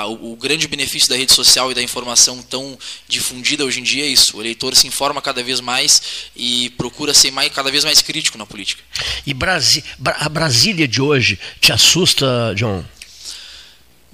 o, 0.08 0.32
o, 0.32 0.36
grande 0.38 0.66
benefício 0.66 1.10
da 1.10 1.18
rede 1.18 1.34
social 1.34 1.70
e 1.72 1.76
da 1.76 1.82
informação 1.82 2.42
tão 2.42 2.80
difundida 3.06 3.66
hoje 3.66 3.82
em 3.82 3.84
dia 3.84 4.06
é 4.06 4.08
isso. 4.08 4.38
O 4.38 4.42
eleitor 4.42 4.74
se 4.78 4.88
informa 4.88 5.22
cada 5.22 5.44
vez 5.44 5.60
mais 5.60 6.02
e 6.34 6.70
procura 6.78 7.14
ser 7.14 7.32
mais, 7.32 7.52
cada 7.52 7.70
vez 7.70 7.84
mais 7.84 8.02
crítico 8.02 8.38
na 8.38 8.46
política. 8.46 8.82
E 9.28 9.34
Brasi 9.34 9.84
a 10.06 10.30
Brasília 10.30 10.88
de 10.88 11.02
hoje 11.02 11.38
te 11.60 11.74
assusta, 11.74 12.54
John? 12.56 12.86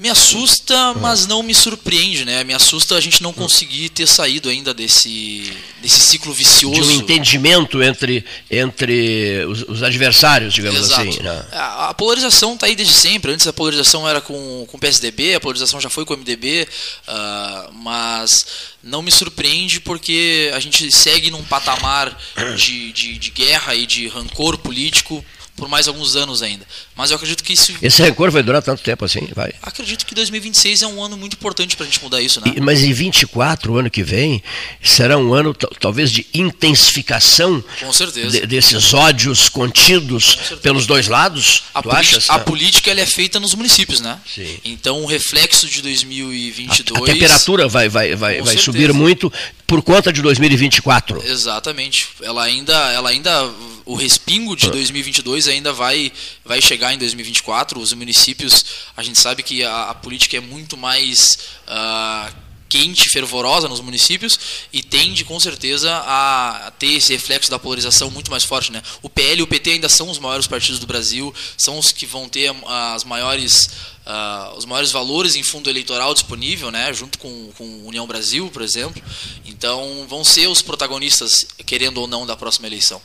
Me 0.01 0.09
assusta, 0.09 0.95
mas 0.95 1.27
não 1.27 1.43
me 1.43 1.53
surpreende, 1.53 2.25
né? 2.25 2.43
Me 2.43 2.55
assusta 2.55 2.95
a 2.95 2.99
gente 2.99 3.21
não 3.21 3.31
conseguir 3.31 3.89
ter 3.89 4.07
saído 4.07 4.49
ainda 4.49 4.73
desse, 4.73 5.53
desse 5.79 6.01
ciclo 6.01 6.33
vicioso. 6.33 6.81
De 6.81 6.87
um 6.87 6.91
entendimento 6.91 7.83
entre, 7.83 8.25
entre 8.49 9.45
os, 9.45 9.61
os 9.61 9.83
adversários, 9.83 10.55
digamos 10.55 10.79
Exato. 10.79 11.07
assim. 11.07 11.21
Né? 11.21 11.45
A, 11.51 11.89
a, 11.89 11.93
polarização 11.93 12.55
está 12.55 12.65
aí 12.65 12.75
desde 12.75 12.95
sempre. 12.95 13.31
Antes 13.31 13.45
a 13.45 13.53
polarização 13.53 14.09
era 14.09 14.19
com, 14.19 14.65
com 14.65 14.75
o 14.75 14.79
PSDB, 14.79 15.35
a 15.35 15.39
polarização 15.39 15.79
já 15.79 15.87
foi 15.87 16.03
com 16.03 16.15
o 16.15 16.17
MDB, 16.17 16.63
uh, 16.63 16.67
ah, 17.07 17.69
mas 17.71 18.43
não 18.81 19.03
me 19.03 19.11
surpreende 19.11 19.79
porque 19.79 20.49
a 20.51 20.59
gente 20.59 20.91
segue 20.91 21.29
num 21.29 21.43
patamar 21.43 22.19
de, 22.57 22.91
de, 22.91 23.19
de 23.19 23.29
guerra 23.29 23.75
e 23.75 23.85
de 23.85 24.07
rancor 24.07 24.57
político 24.57 25.23
por 25.55 25.67
mais 25.67 25.87
alguns 25.87 26.15
anos 26.15 26.41
ainda. 26.41 26.65
Mas 27.01 27.09
eu 27.09 27.15
acredito 27.15 27.43
que 27.43 27.53
isso. 27.53 27.73
Esse 27.81 28.03
rancor 28.03 28.29
vai 28.29 28.43
durar 28.43 28.61
tanto 28.61 28.83
tempo 28.83 29.03
assim? 29.03 29.27
Vai. 29.33 29.51
Acredito 29.59 30.05
que 30.05 30.13
2026 30.13 30.83
é 30.83 30.87
um 30.87 31.03
ano 31.03 31.17
muito 31.17 31.33
importante 31.33 31.75
para 31.75 31.83
a 31.83 31.89
gente 31.89 31.99
mudar 31.99 32.21
isso, 32.21 32.39
né? 32.39 32.53
E, 32.55 32.61
mas 32.61 32.83
em 32.83 32.93
24, 32.93 33.73
o 33.73 33.77
ano 33.79 33.89
que 33.89 34.03
vem, 34.03 34.43
será 34.83 35.17
um 35.17 35.33
ano 35.33 35.51
talvez 35.79 36.11
de 36.11 36.27
intensificação 36.31 37.63
Com 37.79 37.91
certeza. 37.91 38.41
De, 38.41 38.45
desses 38.45 38.93
ódios 38.93 39.49
contidos 39.49 40.35
pelos 40.61 40.85
dois 40.85 41.07
lados? 41.07 41.63
A, 41.73 41.79
achas, 41.97 42.29
a 42.29 42.37
política 42.37 42.91
ela 42.91 43.01
é 43.01 43.05
feita 43.07 43.39
nos 43.39 43.55
municípios, 43.55 43.99
né? 43.99 44.19
Sim. 44.31 44.59
Então 44.63 45.01
o 45.01 45.07
reflexo 45.07 45.67
de 45.67 45.81
2022. 45.81 47.01
A, 47.01 47.03
a 47.03 47.13
temperatura 47.13 47.67
vai, 47.67 47.89
vai, 47.89 48.15
vai, 48.15 48.43
vai 48.43 48.57
subir 48.57 48.93
muito 48.93 49.33
por 49.65 49.81
conta 49.81 50.13
de 50.13 50.21
2024. 50.21 51.23
Exatamente. 51.25 52.09
Ela 52.21 52.43
ainda, 52.43 52.75
ela 52.91 53.09
ainda 53.09 53.49
o 53.85 53.95
respingo 53.95 54.55
de 54.55 54.69
2022 54.69 55.47
ainda 55.47 55.73
vai, 55.73 56.11
vai 56.45 56.61
chegar 56.61 56.90
em 56.93 56.97
2024. 56.97 57.79
Os 57.79 57.93
municípios, 57.93 58.65
a 58.95 59.03
gente 59.03 59.19
sabe 59.19 59.43
que 59.43 59.63
a, 59.63 59.89
a 59.89 59.95
política 59.95 60.37
é 60.37 60.39
muito 60.39 60.77
mais 60.77 61.37
uh, 61.67 62.33
quente, 62.71 63.09
fervorosa 63.09 63.67
nos 63.67 63.81
municípios 63.81 64.39
e 64.71 64.81
tende 64.81 65.25
com 65.25 65.37
certeza 65.41 65.91
a 66.05 66.71
ter 66.79 66.93
esse 66.93 67.11
reflexo 67.11 67.51
da 67.51 67.59
polarização 67.59 68.09
muito 68.09 68.31
mais 68.31 68.45
forte. 68.45 68.71
Né? 68.71 68.81
O 69.01 69.09
PL 69.09 69.41
e 69.41 69.43
o 69.43 69.47
PT 69.47 69.71
ainda 69.71 69.89
são 69.89 70.09
os 70.09 70.17
maiores 70.17 70.47
partidos 70.47 70.79
do 70.79 70.87
Brasil, 70.87 71.33
são 71.57 71.77
os 71.77 71.91
que 71.91 72.05
vão 72.05 72.29
ter 72.29 72.53
as 72.93 73.03
maiores 73.03 73.69
Uh, 74.01 74.57
os 74.57 74.65
maiores 74.65 74.91
valores 74.91 75.35
em 75.35 75.43
fundo 75.43 75.69
eleitoral 75.69 76.11
disponível, 76.11 76.71
né, 76.71 76.91
junto 76.91 77.19
com, 77.19 77.51
com 77.55 77.85
União 77.85 78.07
Brasil, 78.07 78.49
por 78.49 78.63
exemplo. 78.63 78.99
Então, 79.45 80.07
vão 80.09 80.23
ser 80.23 80.47
os 80.47 80.59
protagonistas, 80.59 81.45
querendo 81.67 81.99
ou 81.99 82.07
não, 82.07 82.25
da 82.25 82.35
próxima 82.35 82.65
eleição 82.65 82.99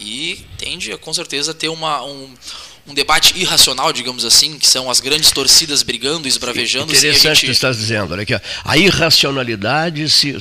e 0.00 0.46
tende 0.56 0.96
com 0.98 1.12
certeza 1.12 1.50
a 1.50 1.54
ter 1.54 1.68
uma, 1.68 2.02
um, 2.04 2.34
um 2.88 2.94
debate 2.94 3.38
irracional, 3.38 3.92
digamos 3.92 4.24
assim, 4.24 4.58
que 4.58 4.66
são 4.66 4.90
as 4.90 4.98
grandes 4.98 5.30
torcidas 5.30 5.82
brigando 5.82 6.26
e 6.26 6.30
esbravejando. 6.30 6.92
Interessante 6.92 7.38
o 7.38 7.40
que 7.40 7.46
tu 7.46 7.52
estás 7.52 7.76
dizendo. 7.76 8.12
Olha 8.12 8.22
aqui, 8.22 8.34
a 8.64 8.78
irracionalidade, 8.78 10.08
se, 10.08 10.34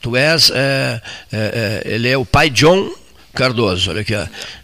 tu 0.00 0.16
és, 0.16 0.50
é, 0.54 1.02
é, 1.32 1.82
ele 1.84 2.08
é 2.08 2.16
o 2.16 2.24
pai 2.24 2.48
John 2.48 2.94
Cardoso, 3.34 3.90
olha 3.90 4.02
aqui. 4.02 4.14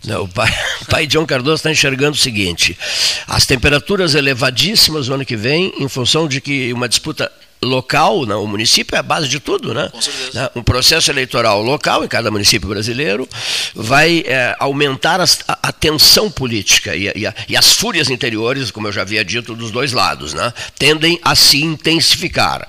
Não, 0.04 0.22
o, 0.22 0.28
pai, 0.28 0.50
o 0.82 0.84
pai 0.86 1.06
John 1.06 1.26
Cardoso 1.26 1.56
está 1.56 1.70
enxergando 1.70 2.12
o 2.12 2.20
seguinte: 2.20 2.78
as 3.26 3.44
temperaturas 3.44 4.14
elevadíssimas 4.14 5.08
no 5.08 5.16
ano 5.16 5.24
que 5.24 5.36
vem, 5.36 5.72
em 5.78 5.88
função 5.88 6.28
de 6.28 6.40
que 6.40 6.72
uma 6.72 6.88
disputa 6.88 7.30
local, 7.62 8.24
né? 8.24 8.34
o 8.34 8.46
município 8.46 8.94
é 8.94 8.98
a 8.98 9.02
base 9.02 9.28
de 9.28 9.40
tudo, 9.40 9.74
né? 9.74 9.90
né? 10.32 10.50
Um 10.54 10.62
processo 10.62 11.10
eleitoral 11.10 11.62
local 11.62 12.04
em 12.04 12.08
cada 12.08 12.30
município 12.30 12.68
brasileiro 12.68 13.28
vai 13.74 14.22
é, 14.26 14.54
aumentar 14.58 15.20
as, 15.20 15.40
a, 15.48 15.58
a, 15.64 15.72
tensão 15.72 16.30
política 16.30 16.94
e, 16.94 17.10
e, 17.14 17.26
a, 17.26 17.34
e, 17.48 17.56
as 17.56 17.72
fúrias 17.72 18.10
interiores, 18.10 18.70
como 18.70 18.86
eu 18.88 18.92
já 18.92 19.02
havia 19.02 19.24
dito, 19.24 19.54
dos 19.54 19.70
dois 19.70 19.92
lados, 19.92 20.34
né? 20.34 20.52
Tendem 20.78 21.18
a 21.22 21.34
se 21.34 21.62
intensificar. 21.62 22.66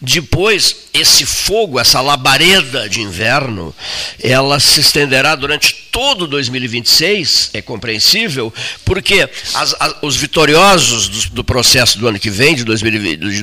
Depois, 0.00 0.88
esse 0.92 1.24
fogo, 1.24 1.80
essa 1.80 2.00
labareda 2.00 2.88
de 2.88 3.00
inverno, 3.00 3.74
ela 4.22 4.60
se 4.60 4.80
estenderá 4.80 5.34
durante 5.34 5.86
todo 5.96 6.26
2026, 6.26 7.50
é 7.54 7.62
compreensível, 7.62 8.52
porque 8.84 9.26
as, 9.54 9.74
os 10.02 10.14
vitoriosos 10.14 11.08
do, 11.08 11.30
do, 11.36 11.44
processo 11.44 11.98
do 11.98 12.06
ano 12.06 12.18
que 12.18 12.28
vem, 12.28 12.54
de, 12.54 12.64
2020, 12.64 13.18
de 13.18 13.42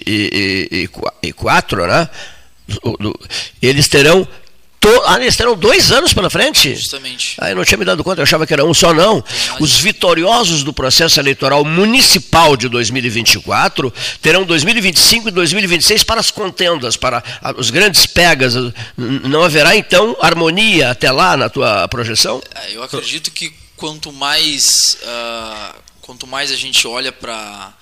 2024, 0.00 1.86
né? 1.86 2.08
eles 3.60 3.88
terão 3.88 4.26
To... 4.82 5.02
Ah, 5.06 5.16
eles 5.20 5.36
terão 5.36 5.56
dois 5.56 5.92
anos 5.92 6.12
pela 6.12 6.28
frente? 6.28 6.74
Justamente. 6.74 7.36
Ah, 7.38 7.50
eu 7.50 7.54
não 7.54 7.64
tinha 7.64 7.78
me 7.78 7.84
dado 7.84 8.02
conta, 8.02 8.20
eu 8.20 8.24
achava 8.24 8.44
que 8.44 8.52
era 8.52 8.64
um 8.64 8.74
só, 8.74 8.92
não. 8.92 9.22
Os 9.60 9.78
vitoriosos 9.78 10.64
do 10.64 10.72
processo 10.72 11.20
eleitoral 11.20 11.64
municipal 11.64 12.56
de 12.56 12.68
2024 12.68 13.94
terão 14.20 14.44
2025 14.44 15.28
e 15.28 15.30
2026 15.30 16.02
para 16.02 16.18
as 16.18 16.32
contendas, 16.32 16.96
para 16.96 17.22
os 17.56 17.70
grandes 17.70 18.06
pegas. 18.06 18.54
Não 18.96 19.44
haverá, 19.44 19.76
então, 19.76 20.16
harmonia 20.20 20.90
até 20.90 21.12
lá 21.12 21.36
na 21.36 21.48
tua 21.48 21.86
projeção? 21.86 22.42
É, 22.52 22.74
eu 22.74 22.82
acredito 22.82 23.30
que 23.30 23.54
quanto 23.76 24.12
mais, 24.12 24.98
uh, 25.04 25.76
quanto 26.00 26.26
mais 26.26 26.50
a 26.50 26.56
gente 26.56 26.88
olha 26.88 27.12
para 27.12 27.72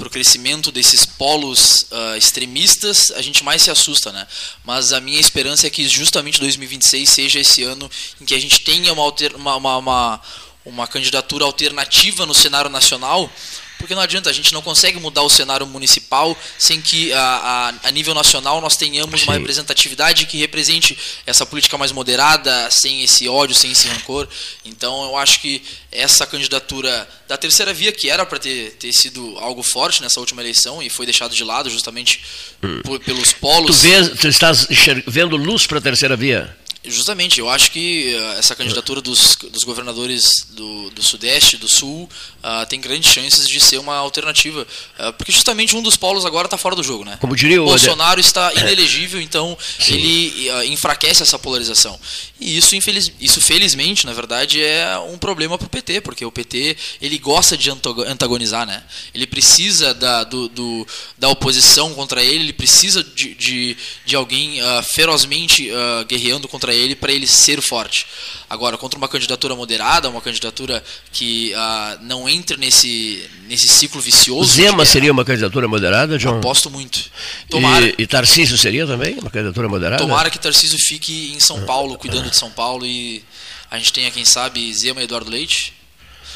o 0.00 0.10
crescimento 0.10 0.72
desses 0.72 1.06
polos 1.18 1.84
uh, 1.90 2.16
extremistas, 2.16 3.10
a 3.10 3.20
gente 3.20 3.42
mais 3.42 3.60
se 3.60 3.70
assusta, 3.70 4.12
né? 4.12 4.26
Mas 4.64 4.92
a 4.92 5.00
minha 5.00 5.20
esperança 5.20 5.66
é 5.66 5.70
que 5.70 5.86
justamente 5.88 6.38
2026 6.38 7.10
seja 7.10 7.40
esse 7.40 7.64
ano 7.64 7.90
em 8.20 8.24
que 8.24 8.34
a 8.34 8.38
gente 8.38 8.60
tenha 8.60 8.92
uma, 8.92 9.02
alter, 9.02 9.34
uma, 9.34 9.56
uma, 9.56 9.76
uma, 9.76 10.20
uma 10.64 10.86
candidatura 10.86 11.44
alternativa 11.44 12.24
no 12.24 12.32
cenário 12.32 12.70
nacional, 12.70 13.30
porque 13.78 13.94
não 13.94 14.02
adianta, 14.02 14.28
a 14.28 14.32
gente 14.32 14.52
não 14.52 14.60
consegue 14.60 14.98
mudar 14.98 15.22
o 15.22 15.30
cenário 15.30 15.66
municipal 15.66 16.36
sem 16.58 16.80
que 16.80 17.12
a, 17.12 17.72
a, 17.82 17.88
a 17.88 17.90
nível 17.90 18.14
nacional 18.14 18.60
nós 18.60 18.76
tenhamos 18.76 19.20
Sim. 19.20 19.26
uma 19.26 19.34
representatividade 19.34 20.26
que 20.26 20.36
represente 20.38 20.98
essa 21.24 21.46
política 21.46 21.78
mais 21.78 21.92
moderada, 21.92 22.70
sem 22.70 23.02
esse 23.02 23.28
ódio, 23.28 23.54
sem 23.54 23.70
esse 23.70 23.88
rancor. 23.88 24.28
Então 24.64 25.04
eu 25.04 25.16
acho 25.16 25.40
que 25.40 25.62
essa 25.92 26.26
candidatura 26.26 27.08
da 27.28 27.36
terceira 27.36 27.72
via, 27.72 27.92
que 27.92 28.10
era 28.10 28.26
para 28.26 28.38
ter, 28.38 28.72
ter 28.72 28.92
sido 28.92 29.38
algo 29.38 29.62
forte 29.62 30.02
nessa 30.02 30.18
última 30.20 30.42
eleição 30.42 30.82
e 30.82 30.90
foi 30.90 31.06
deixado 31.06 31.34
de 31.34 31.44
lado 31.44 31.70
justamente 31.70 32.20
hum. 32.62 32.80
por, 32.82 32.98
pelos 33.00 33.32
polos. 33.32 33.76
Tu, 33.76 33.82
vês, 33.82 34.08
tu 34.18 34.28
estás 34.28 34.66
vendo 35.06 35.36
luz 35.36 35.66
para 35.66 35.78
a 35.78 35.82
terceira 35.82 36.16
via? 36.16 36.56
Justamente, 36.84 37.40
eu 37.40 37.48
acho 37.48 37.72
que 37.72 38.14
uh, 38.14 38.38
essa 38.38 38.54
candidatura 38.54 39.00
dos, 39.00 39.36
dos 39.50 39.64
governadores 39.64 40.46
do, 40.50 40.90
do 40.90 41.02
Sudeste, 41.02 41.56
do 41.56 41.68
Sul, 41.68 42.08
uh, 42.38 42.64
tem 42.66 42.80
grandes 42.80 43.12
chances 43.12 43.48
de 43.48 43.58
ser 43.58 43.78
uma 43.78 43.96
alternativa. 43.96 44.62
Uh, 44.98 45.12
porque 45.14 45.32
justamente 45.32 45.74
um 45.74 45.82
dos 45.82 45.96
polos 45.96 46.24
agora 46.24 46.46
está 46.46 46.56
fora 46.56 46.76
do 46.76 46.82
jogo, 46.84 47.04
né? 47.04 47.18
Como 47.20 47.34
diria 47.34 47.60
o 47.60 47.66
Bolsonaro 47.66 48.20
está 48.20 48.54
inelegível, 48.56 49.20
então 49.20 49.58
Sim. 49.80 49.94
ele 49.94 50.48
enfraquece 50.66 51.22
essa 51.22 51.38
polarização. 51.38 51.98
E 52.40 52.56
isso, 52.56 52.76
infeliz, 52.76 53.12
isso, 53.20 53.40
felizmente, 53.40 54.06
na 54.06 54.12
verdade, 54.12 54.62
é 54.62 54.96
um 54.98 55.18
problema 55.18 55.58
para 55.58 55.66
o 55.66 55.70
PT, 55.70 56.00
porque 56.02 56.24
o 56.24 56.30
PT 56.30 56.76
ele 57.02 57.18
gosta 57.18 57.56
de 57.56 57.70
antagonizar, 57.70 58.64
né? 58.64 58.84
Ele 59.12 59.26
precisa 59.26 59.92
da, 59.94 60.22
do, 60.22 60.48
do 60.48 60.86
da 61.18 61.28
oposição 61.28 61.92
contra 61.94 62.22
ele, 62.22 62.44
ele 62.44 62.52
precisa 62.52 63.02
de, 63.02 63.34
de, 63.34 63.76
de 64.06 64.14
alguém 64.14 64.60
ferozmente 64.84 65.68
guerreando 66.06 66.46
contra 66.46 66.67
contra 66.68 66.74
ele 66.74 66.94
para 66.94 67.12
ele 67.12 67.26
ser 67.26 67.60
forte. 67.62 68.06
Agora, 68.48 68.76
contra 68.76 68.98
uma 68.98 69.08
candidatura 69.08 69.54
moderada, 69.54 70.08
uma 70.08 70.20
candidatura 70.20 70.82
que 71.12 71.52
uh, 71.54 72.04
não 72.04 72.28
entre 72.28 72.56
nesse, 72.56 73.28
nesse 73.46 73.68
ciclo 73.68 74.00
vicioso. 74.00 74.50
Zema 74.50 74.84
seria 74.84 75.12
uma 75.12 75.24
candidatura 75.24 75.66
moderada, 75.66 76.18
John? 76.18 76.38
Aposto 76.38 76.70
muito. 76.70 77.10
Tomara, 77.48 77.86
e, 77.86 77.94
e 77.98 78.06
Tarcísio 78.06 78.56
seria 78.56 78.86
também 78.86 79.18
uma 79.18 79.30
candidatura 79.30 79.68
moderada? 79.68 80.02
Tomara 80.02 80.30
que 80.30 80.38
Tarcísio 80.38 80.78
fique 80.78 81.32
em 81.34 81.40
São 81.40 81.64
Paulo, 81.64 81.98
cuidando 81.98 82.30
de 82.30 82.36
São 82.36 82.50
Paulo 82.50 82.86
e 82.86 83.24
a 83.70 83.78
gente 83.78 83.92
tenha, 83.92 84.10
quem 84.10 84.24
sabe, 84.24 84.72
Zema 84.72 85.00
e 85.00 85.04
Eduardo 85.04 85.30
Leite. 85.30 85.77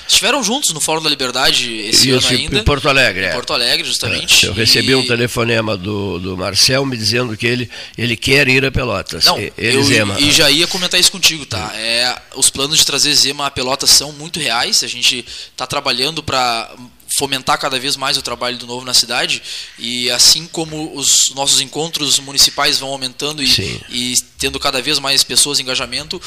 Estiveram 0.06 0.42
juntos 0.42 0.72
no 0.72 0.80
Fórum 0.80 1.02
da 1.02 1.08
Liberdade 1.08 1.72
esse 1.72 2.10
Isso, 2.10 2.26
ano 2.28 2.38
ainda. 2.38 2.58
Em 2.58 2.64
Porto 2.64 2.88
Alegre. 2.88 3.24
Em 3.24 3.28
é. 3.28 3.32
Porto 3.32 3.52
Alegre, 3.52 3.86
justamente. 3.86 4.46
É, 4.46 4.48
eu 4.48 4.52
recebi 4.52 4.92
e... 4.92 4.94
um 4.94 5.06
telefonema 5.06 5.76
do, 5.76 6.18
do 6.18 6.36
Marcel 6.36 6.84
me 6.84 6.96
dizendo 6.96 7.36
que 7.36 7.46
ele, 7.46 7.70
ele 7.96 8.16
quer 8.16 8.48
ir 8.48 8.64
a 8.64 8.70
Pelotas. 8.70 9.24
Não, 9.24 9.38
ele 9.38 9.52
eu, 9.58 9.82
Zema. 9.84 10.18
E 10.20 10.30
já 10.30 10.50
ia 10.50 10.66
comentar 10.66 10.98
isso 10.98 11.10
contigo, 11.10 11.46
tá? 11.46 11.72
É, 11.74 12.14
os 12.34 12.50
planos 12.50 12.78
de 12.78 12.86
trazer 12.86 13.14
Zema 13.14 13.46
a 13.46 13.50
Pelotas 13.50 13.90
são 13.90 14.12
muito 14.12 14.38
reais. 14.38 14.82
A 14.82 14.88
gente 14.88 15.24
está 15.52 15.66
trabalhando 15.66 16.22
para 16.22 16.70
fomentar 17.16 17.58
cada 17.58 17.78
vez 17.78 17.96
mais 17.96 18.16
o 18.16 18.22
trabalho 18.22 18.56
do 18.56 18.66
novo 18.66 18.86
na 18.86 18.94
cidade 18.94 19.42
e 19.78 20.10
assim 20.10 20.46
como 20.46 20.96
os 20.96 21.30
nossos 21.34 21.60
encontros 21.60 22.18
municipais 22.18 22.78
vão 22.78 22.88
aumentando 22.88 23.42
e, 23.42 23.82
e 23.90 24.14
tendo 24.38 24.58
cada 24.58 24.80
vez 24.80 24.98
mais 24.98 25.22
pessoas 25.22 25.58
em 25.58 25.62
engajamento, 25.62 26.20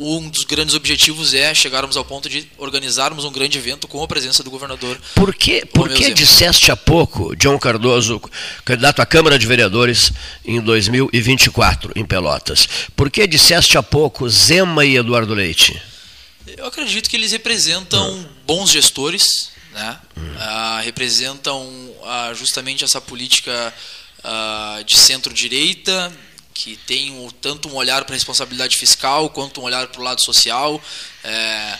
um 0.00 0.30
dos 0.30 0.44
grandes 0.44 0.74
objetivos 0.74 1.34
é 1.34 1.54
chegarmos 1.54 1.94
ao 1.94 2.04
ponto 2.04 2.26
de 2.26 2.48
organizarmos 2.56 3.26
um 3.26 3.30
grande 3.30 3.58
evento 3.58 3.86
com 3.86 4.02
a 4.02 4.08
presença 4.08 4.42
do 4.42 4.50
governador. 4.50 4.98
Por 5.14 5.34
que, 5.34 5.66
por 5.66 5.90
que 5.90 6.14
disseste 6.14 6.72
há 6.72 6.76
pouco, 6.76 7.36
John 7.36 7.58
Cardoso, 7.58 8.18
candidato 8.64 9.02
à 9.02 9.06
Câmara 9.06 9.38
de 9.38 9.46
Vereadores 9.46 10.10
em 10.42 10.58
2024, 10.58 11.92
em 11.94 12.04
Pelotas, 12.04 12.66
por 12.96 13.10
que 13.10 13.26
disseste 13.26 13.76
há 13.76 13.82
pouco 13.82 14.28
Zema 14.30 14.86
e 14.86 14.96
Eduardo 14.96 15.34
Leite? 15.34 15.80
Eu 16.56 16.64
acredito 16.64 17.10
que 17.10 17.16
eles 17.16 17.32
representam 17.32 18.10
hum. 18.10 18.26
bons 18.46 18.70
gestores, 18.70 19.50
né? 19.72 19.98
Hum. 20.16 20.22
Uh, 20.22 20.82
representam 20.82 21.62
uh, 21.62 22.34
justamente 22.34 22.84
essa 22.84 23.02
política 23.02 23.74
uh, 24.24 24.82
de 24.84 24.96
centro-direita, 24.96 26.10
que 26.62 26.76
tem 26.86 27.10
um, 27.10 27.30
tanto 27.30 27.70
um 27.70 27.74
olhar 27.74 28.04
para 28.04 28.14
a 28.14 28.18
responsabilidade 28.18 28.76
fiscal 28.76 29.30
quanto 29.30 29.62
um 29.62 29.64
olhar 29.64 29.86
para 29.86 30.00
o 30.00 30.04
lado 30.04 30.20
social. 30.20 30.80
É, 31.24 31.78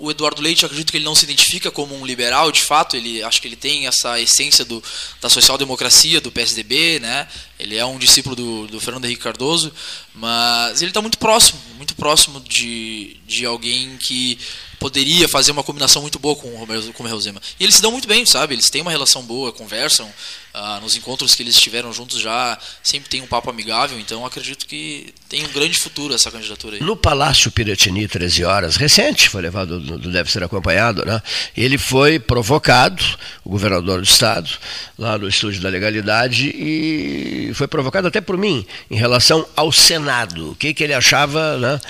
o 0.00 0.10
Eduardo 0.10 0.40
Leite, 0.40 0.64
acredito 0.64 0.90
que 0.90 0.96
ele 0.96 1.04
não 1.04 1.14
se 1.14 1.24
identifica 1.24 1.70
como 1.70 1.94
um 1.94 2.06
liberal, 2.06 2.50
de 2.50 2.62
fato, 2.62 2.96
ele 2.96 3.22
acho 3.22 3.42
que 3.42 3.48
ele 3.48 3.56
tem 3.56 3.86
essa 3.86 4.18
essência 4.18 4.64
do, 4.64 4.82
da 5.20 5.28
social-democracia, 5.28 6.22
do 6.22 6.32
PSDB, 6.32 7.00
né? 7.00 7.28
Ele 7.58 7.76
é 7.76 7.84
um 7.84 7.98
discípulo 7.98 8.34
do, 8.34 8.66
do 8.66 8.80
Fernando 8.80 9.04
Henrique 9.04 9.22
Cardoso, 9.22 9.72
mas 10.14 10.82
ele 10.82 10.90
está 10.90 11.00
muito 11.00 11.18
próximo, 11.18 11.58
muito 11.76 11.94
próximo 11.94 12.40
de, 12.40 13.16
de 13.26 13.46
alguém 13.46 13.96
que 13.98 14.38
poderia 14.78 15.28
fazer 15.28 15.52
uma 15.52 15.62
combinação 15.62 16.02
muito 16.02 16.18
boa 16.18 16.36
com 16.36 16.48
o 16.48 16.56
Romero, 16.58 16.92
com 16.92 17.04
o 17.04 17.20
Zema. 17.20 17.40
E 17.58 17.64
eles 17.64 17.76
se 17.76 17.82
dão 17.82 17.90
muito 17.90 18.06
bem, 18.06 18.26
sabe? 18.26 18.54
Eles 18.54 18.68
têm 18.68 18.82
uma 18.82 18.90
relação 18.90 19.22
boa, 19.22 19.52
conversam. 19.52 20.12
Ah, 20.56 20.78
nos 20.80 20.94
encontros 20.94 21.34
que 21.34 21.42
eles 21.42 21.56
estiveram 21.56 21.92
juntos 21.92 22.20
já 22.20 22.56
sempre 22.80 23.08
tem 23.08 23.20
um 23.20 23.26
papo 23.26 23.50
amigável, 23.50 23.98
então 23.98 24.24
acredito 24.24 24.66
que 24.66 25.12
tem 25.28 25.44
um 25.44 25.48
grande 25.48 25.76
futuro 25.76 26.14
essa 26.14 26.30
candidatura 26.30 26.76
aí. 26.76 26.80
No 26.80 26.94
Palácio 26.94 27.50
Piratini, 27.50 28.06
13 28.06 28.44
horas, 28.44 28.76
recente, 28.76 29.28
foi 29.28 29.42
levado, 29.42 29.80
deve 29.98 30.30
ser 30.30 30.44
acompanhado, 30.44 31.04
né? 31.04 31.20
Ele 31.56 31.76
foi 31.76 32.20
provocado, 32.20 33.02
o 33.42 33.50
governador 33.50 34.00
do 34.00 34.06
estado, 34.06 34.48
lá 34.96 35.18
no 35.18 35.28
estúdio 35.28 35.60
da 35.60 35.68
legalidade, 35.68 36.46
e 36.54 37.43
foi 37.52 37.66
provocado 37.66 38.08
até 38.08 38.20
por 38.20 38.38
mim, 38.38 38.64
em 38.90 38.96
relação 38.96 39.46
ao 39.56 39.72
Senado. 39.72 40.52
O 40.52 40.54
que, 40.54 40.72
que 40.72 40.84
ele 40.84 40.94
achava 40.94 41.58
né, 41.58 41.80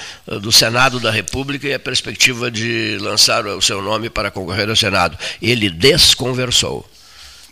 do 0.41 0.51
Senado 0.51 0.99
da 0.99 1.11
República 1.11 1.69
e 1.69 1.75
a 1.75 1.79
perspectiva 1.79 2.51
de 2.51 2.99
lançar 3.01 3.47
o 3.47 3.61
seu 3.61 3.83
nome 3.83 4.09
para 4.11 4.31
concorrer 4.31 4.69
ao 4.69 4.77
Senado. 4.77 5.17
Ele 5.41 5.71
desconversou. 5.71 6.89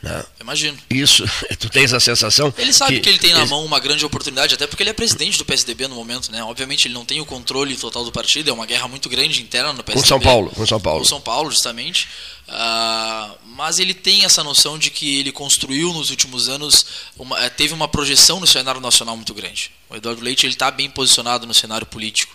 Né? 0.02 0.24
Imagino. 0.40 0.76
Isso, 0.90 1.24
tu 1.60 1.70
tens 1.70 1.92
a 1.92 2.00
sensação. 2.00 2.52
Ele 2.58 2.72
sabe 2.72 2.94
que, 2.96 3.00
que 3.00 3.08
ele 3.08 3.18
tem 3.18 3.32
na 3.32 3.46
mão 3.46 3.64
uma 3.64 3.78
grande 3.78 4.04
oportunidade, 4.04 4.54
até 4.54 4.66
porque 4.66 4.82
ele 4.82 4.90
é 4.90 4.92
presidente 4.92 5.38
do 5.38 5.44
PSDB 5.44 5.86
no 5.86 5.94
momento, 5.94 6.32
né? 6.32 6.42
Obviamente 6.42 6.88
ele 6.88 6.94
não 6.94 7.04
tem 7.04 7.20
o 7.20 7.24
controle 7.24 7.76
total 7.76 8.04
do 8.04 8.10
partido, 8.10 8.50
é 8.50 8.52
uma 8.52 8.66
guerra 8.66 8.88
muito 8.88 9.08
grande 9.08 9.40
interna 9.40 9.72
no 9.72 9.84
PSDB. 9.84 10.02
Com 10.02 10.08
São 10.08 10.20
Paulo, 10.20 10.50
com 10.50 10.66
São 10.66 10.80
Paulo. 10.80 10.98
Com 11.00 11.04
São 11.04 11.20
Paulo, 11.20 11.50
justamente. 11.50 12.08
Uh, 12.48 13.38
mas 13.44 13.78
ele 13.78 13.94
tem 13.94 14.24
essa 14.24 14.42
noção 14.42 14.76
de 14.76 14.90
que 14.90 15.20
ele 15.20 15.30
construiu 15.30 15.92
nos 15.92 16.10
últimos 16.10 16.48
anos, 16.48 16.84
uma, 17.16 17.38
eh, 17.38 17.48
teve 17.48 17.72
uma 17.72 17.86
projeção 17.86 18.40
no 18.40 18.46
cenário 18.46 18.80
nacional 18.80 19.16
muito 19.16 19.32
grande. 19.32 19.70
O 19.88 19.94
Eduardo 19.94 20.20
Leite 20.20 20.44
ele 20.44 20.54
está 20.54 20.70
bem 20.70 20.90
posicionado 20.90 21.46
no 21.46 21.54
cenário 21.54 21.86
político 21.86 22.34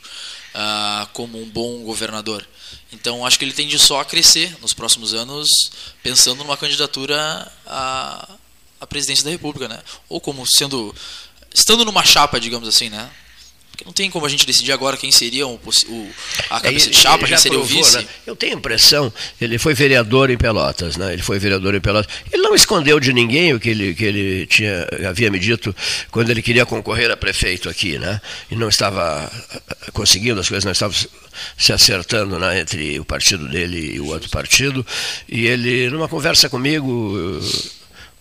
uh, 0.58 1.08
como 1.14 1.40
um 1.42 1.48
bom 1.50 1.84
governador. 1.84 2.48
Então 2.92 3.26
acho 3.26 3.38
que 3.38 3.46
ele 3.46 3.54
tende 3.54 3.78
só 3.78 4.00
a 4.02 4.06
crescer 4.06 4.58
nos 4.62 4.74
próximos 4.74 5.14
anos, 5.14 5.48
pensando 6.02 6.40
numa 6.40 6.58
candidatura 6.58 7.52
à, 7.66 8.36
à 8.82 8.88
presidência 8.88 9.24
da 9.24 9.32
República, 9.32 9.68
né? 9.68 9.80
Ou 10.10 10.20
como 10.20 10.46
sendo 10.48 10.94
estando 11.54 11.86
numa 11.86 12.04
chapa, 12.04 12.40
digamos 12.40 12.68
assim, 12.68 12.90
né? 12.90 13.10
Porque 13.78 13.86
não 13.86 13.94
tem 13.94 14.10
como 14.10 14.26
a 14.26 14.30
gente 14.30 14.44
decidir 14.44 14.72
agora 14.72 14.98
quem 14.98 15.12
seria 15.12 15.46
o, 15.46 15.54
o 15.54 16.12
a 16.50 16.60
cabeça 16.60 16.88
é, 16.88 16.90
de 16.90 16.98
chapa, 16.98 17.28
quem 17.28 17.38
seria 17.38 17.60
provou, 17.60 17.80
o 17.80 17.84
vice. 17.84 17.98
Né? 17.98 18.08
Eu 18.26 18.36
tenho 18.36 18.56
a 18.56 18.58
impressão, 18.58 19.14
ele 19.40 19.60
foi 19.60 19.76
vereador 19.76 20.32
em 20.32 20.38
Pelotas, 20.38 20.98
né? 20.98 21.14
Ele 21.14 21.22
foi 21.22 21.38
vereador 21.38 21.76
em 21.76 21.80
Pelotas. 21.80 22.12
Ele 22.34 22.42
não 22.42 22.56
escondeu 22.56 23.00
de 23.00 23.14
ninguém 23.14 23.54
o 23.54 23.60
que 23.60 23.70
ele, 23.70 23.94
que 23.94 24.04
ele 24.04 24.48
tinha, 24.48 24.88
havia 25.08 25.30
me 25.30 25.38
dito 25.38 25.76
quando 26.10 26.32
ele 26.32 26.42
queria 26.42 26.66
concorrer 26.66 27.12
a 27.12 27.16
prefeito 27.16 27.70
aqui, 27.70 28.00
né? 28.00 28.20
E 28.50 28.56
não 28.56 28.68
estava 28.68 29.32
conseguindo, 29.94 30.40
as 30.40 30.50
coisas 30.50 30.66
não 30.66 30.72
estavam 30.72 30.98
se 31.56 31.72
acertando 31.72 32.40
né, 32.40 32.60
entre 32.60 33.00
o 33.00 33.06
partido 33.06 33.48
dele 33.48 33.94
e 33.94 34.00
o 34.00 34.08
outro 34.08 34.28
partido. 34.32 34.84
E 35.30 35.46
ele, 35.46 35.88
numa 35.92 36.08
conversa 36.08 36.50
comigo, 36.50 37.40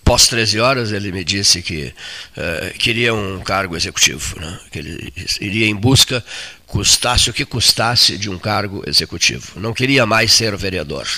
pós 0.06 0.28
13 0.28 0.60
horas, 0.60 0.92
ele 0.92 1.10
me 1.10 1.24
disse 1.24 1.60
que 1.60 1.92
uh, 2.36 2.78
queria 2.78 3.12
um 3.12 3.40
cargo 3.40 3.76
executivo, 3.76 4.38
né? 4.38 4.60
que 4.70 4.78
ele 4.78 5.12
iria 5.40 5.66
em 5.66 5.74
busca, 5.74 6.24
custasse 6.64 7.28
o 7.28 7.32
que 7.32 7.44
custasse, 7.44 8.16
de 8.16 8.30
um 8.30 8.38
cargo 8.38 8.84
executivo. 8.86 9.58
Não 9.58 9.74
queria 9.74 10.06
mais 10.06 10.32
ser 10.32 10.56
vereador. 10.56 11.08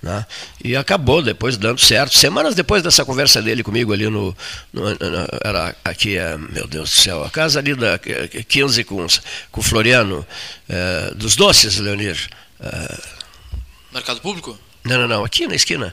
Né? 0.00 0.24
E 0.62 0.76
acabou 0.76 1.20
depois 1.22 1.56
dando 1.56 1.80
certo. 1.80 2.16
Semanas 2.16 2.54
depois 2.54 2.84
dessa 2.84 3.04
conversa 3.04 3.42
dele 3.42 3.64
comigo 3.64 3.92
ali 3.92 4.08
no. 4.08 4.34
no, 4.72 4.90
no 4.90 4.96
era 5.42 5.74
aqui, 5.84 6.16
é, 6.16 6.38
meu 6.38 6.68
Deus 6.68 6.90
do 6.90 6.96
céu, 6.96 7.24
a 7.24 7.30
casa 7.30 7.58
ali 7.58 7.74
da 7.74 7.98
15 7.98 8.84
com, 8.84 9.04
com 9.50 9.60
o 9.60 9.64
Floriano, 9.64 10.24
uh, 10.70 11.14
dos 11.16 11.34
doces, 11.34 11.78
Leonir. 11.78 12.28
Uh, 12.60 13.02
Mercado 13.92 14.20
Público? 14.20 14.56
Não, 14.84 15.00
não, 15.00 15.08
não, 15.08 15.24
aqui 15.24 15.48
na 15.48 15.56
esquina. 15.56 15.92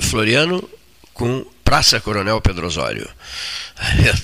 Floriano 0.00 0.68
com 1.12 1.46
Praça 1.74 1.98
Coronel 1.98 2.40
Pedro 2.40 2.68
Osório. 2.68 3.10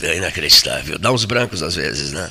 É 0.02 0.16
inacreditável. 0.16 0.97
Dá 0.97 1.10
uns 1.10 1.24
brancos 1.24 1.64
às 1.64 1.74
vezes, 1.74 2.12
né? 2.12 2.31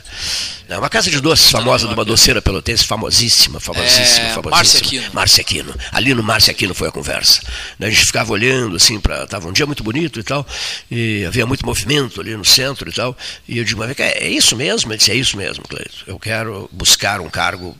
É 0.69 0.77
uma 0.77 0.89
casa 0.89 1.11
de 1.11 1.19
doces 1.19 1.51
famosa 1.51 1.89
de 1.89 1.93
uma 1.93 2.05
doceira 2.05 2.41
pelotense, 2.41 2.85
famosíssima, 2.85 3.59
famosíssima, 3.59 4.27
é, 4.27 4.33
famosíssima. 4.33 4.51
Márcia 4.51 4.79
Aquino. 4.79 5.13
Márcia 5.13 5.41
Aquino. 5.41 5.75
Ali 5.91 6.13
no 6.13 6.23
Márcia 6.23 6.51
Aquino 6.51 6.73
foi 6.73 6.87
a 6.87 6.91
conversa. 6.91 7.41
A 7.81 7.89
gente 7.89 8.05
ficava 8.05 8.31
olhando, 8.31 8.77
assim, 8.77 8.97
para 8.97 9.27
tava 9.27 9.49
um 9.49 9.51
dia 9.51 9.65
muito 9.65 9.83
bonito 9.83 10.21
e 10.21 10.23
tal, 10.23 10.47
e 10.89 11.25
havia 11.25 11.45
muito 11.45 11.65
movimento 11.65 12.21
ali 12.21 12.37
no 12.37 12.45
centro 12.45 12.89
e 12.89 12.93
tal. 12.93 13.17
E 13.45 13.57
eu 13.57 13.65
digo, 13.65 13.77
mas 13.81 13.93
é 13.99 14.29
isso 14.29 14.55
mesmo? 14.55 14.89
Ele 14.89 14.99
disse, 14.99 15.11
é 15.11 15.15
isso 15.15 15.35
mesmo, 15.35 15.65
Cleito. 15.67 16.05
Eu 16.07 16.17
quero 16.17 16.69
buscar 16.71 17.19
um 17.19 17.29
cargo 17.29 17.77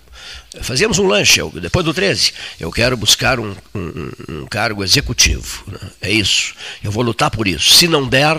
Fazíamos 0.62 1.00
um 1.00 1.08
lanche, 1.08 1.40
eu, 1.40 1.50
depois 1.50 1.86
do 1.86 1.94
13. 1.94 2.34
Eu 2.60 2.72
quero 2.72 2.98
buscar 2.98 3.40
um, 3.40 3.56
um, 3.76 4.12
um 4.30 4.46
cargo 4.46 4.84
executivo. 4.84 5.64
Né? 5.68 5.80
É 6.02 6.12
isso. 6.12 6.54
Eu 6.84 6.92
vou 6.92 7.04
lutar 7.04 7.30
por 7.30 7.48
isso. 7.48 7.72
Se 7.72 7.88
não 7.88 8.08
der, 8.08 8.38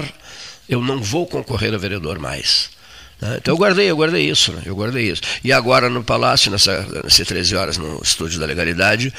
eu 0.68 0.80
não 0.80 1.00
vou 1.02 1.26
concorrer 1.26 1.74
a 1.74 1.78
vereador 1.78 2.18
mais. 2.18 2.70
Né? 3.20 3.36
Então 3.40 3.54
eu 3.54 3.58
guardei, 3.58 3.90
eu 3.90 3.96
guardei 3.96 4.28
isso, 4.28 4.52
né? 4.52 4.62
eu 4.64 4.74
guardei 4.74 5.10
isso. 5.10 5.20
E 5.44 5.52
agora 5.52 5.90
no 5.90 6.02
Palácio, 6.02 6.50
nessa, 6.50 6.82
nessas 7.04 7.26
13 7.26 7.54
horas 7.54 7.76
no 7.76 8.00
Estúdio 8.02 8.40
da 8.40 8.46
Legalidade, 8.46 9.12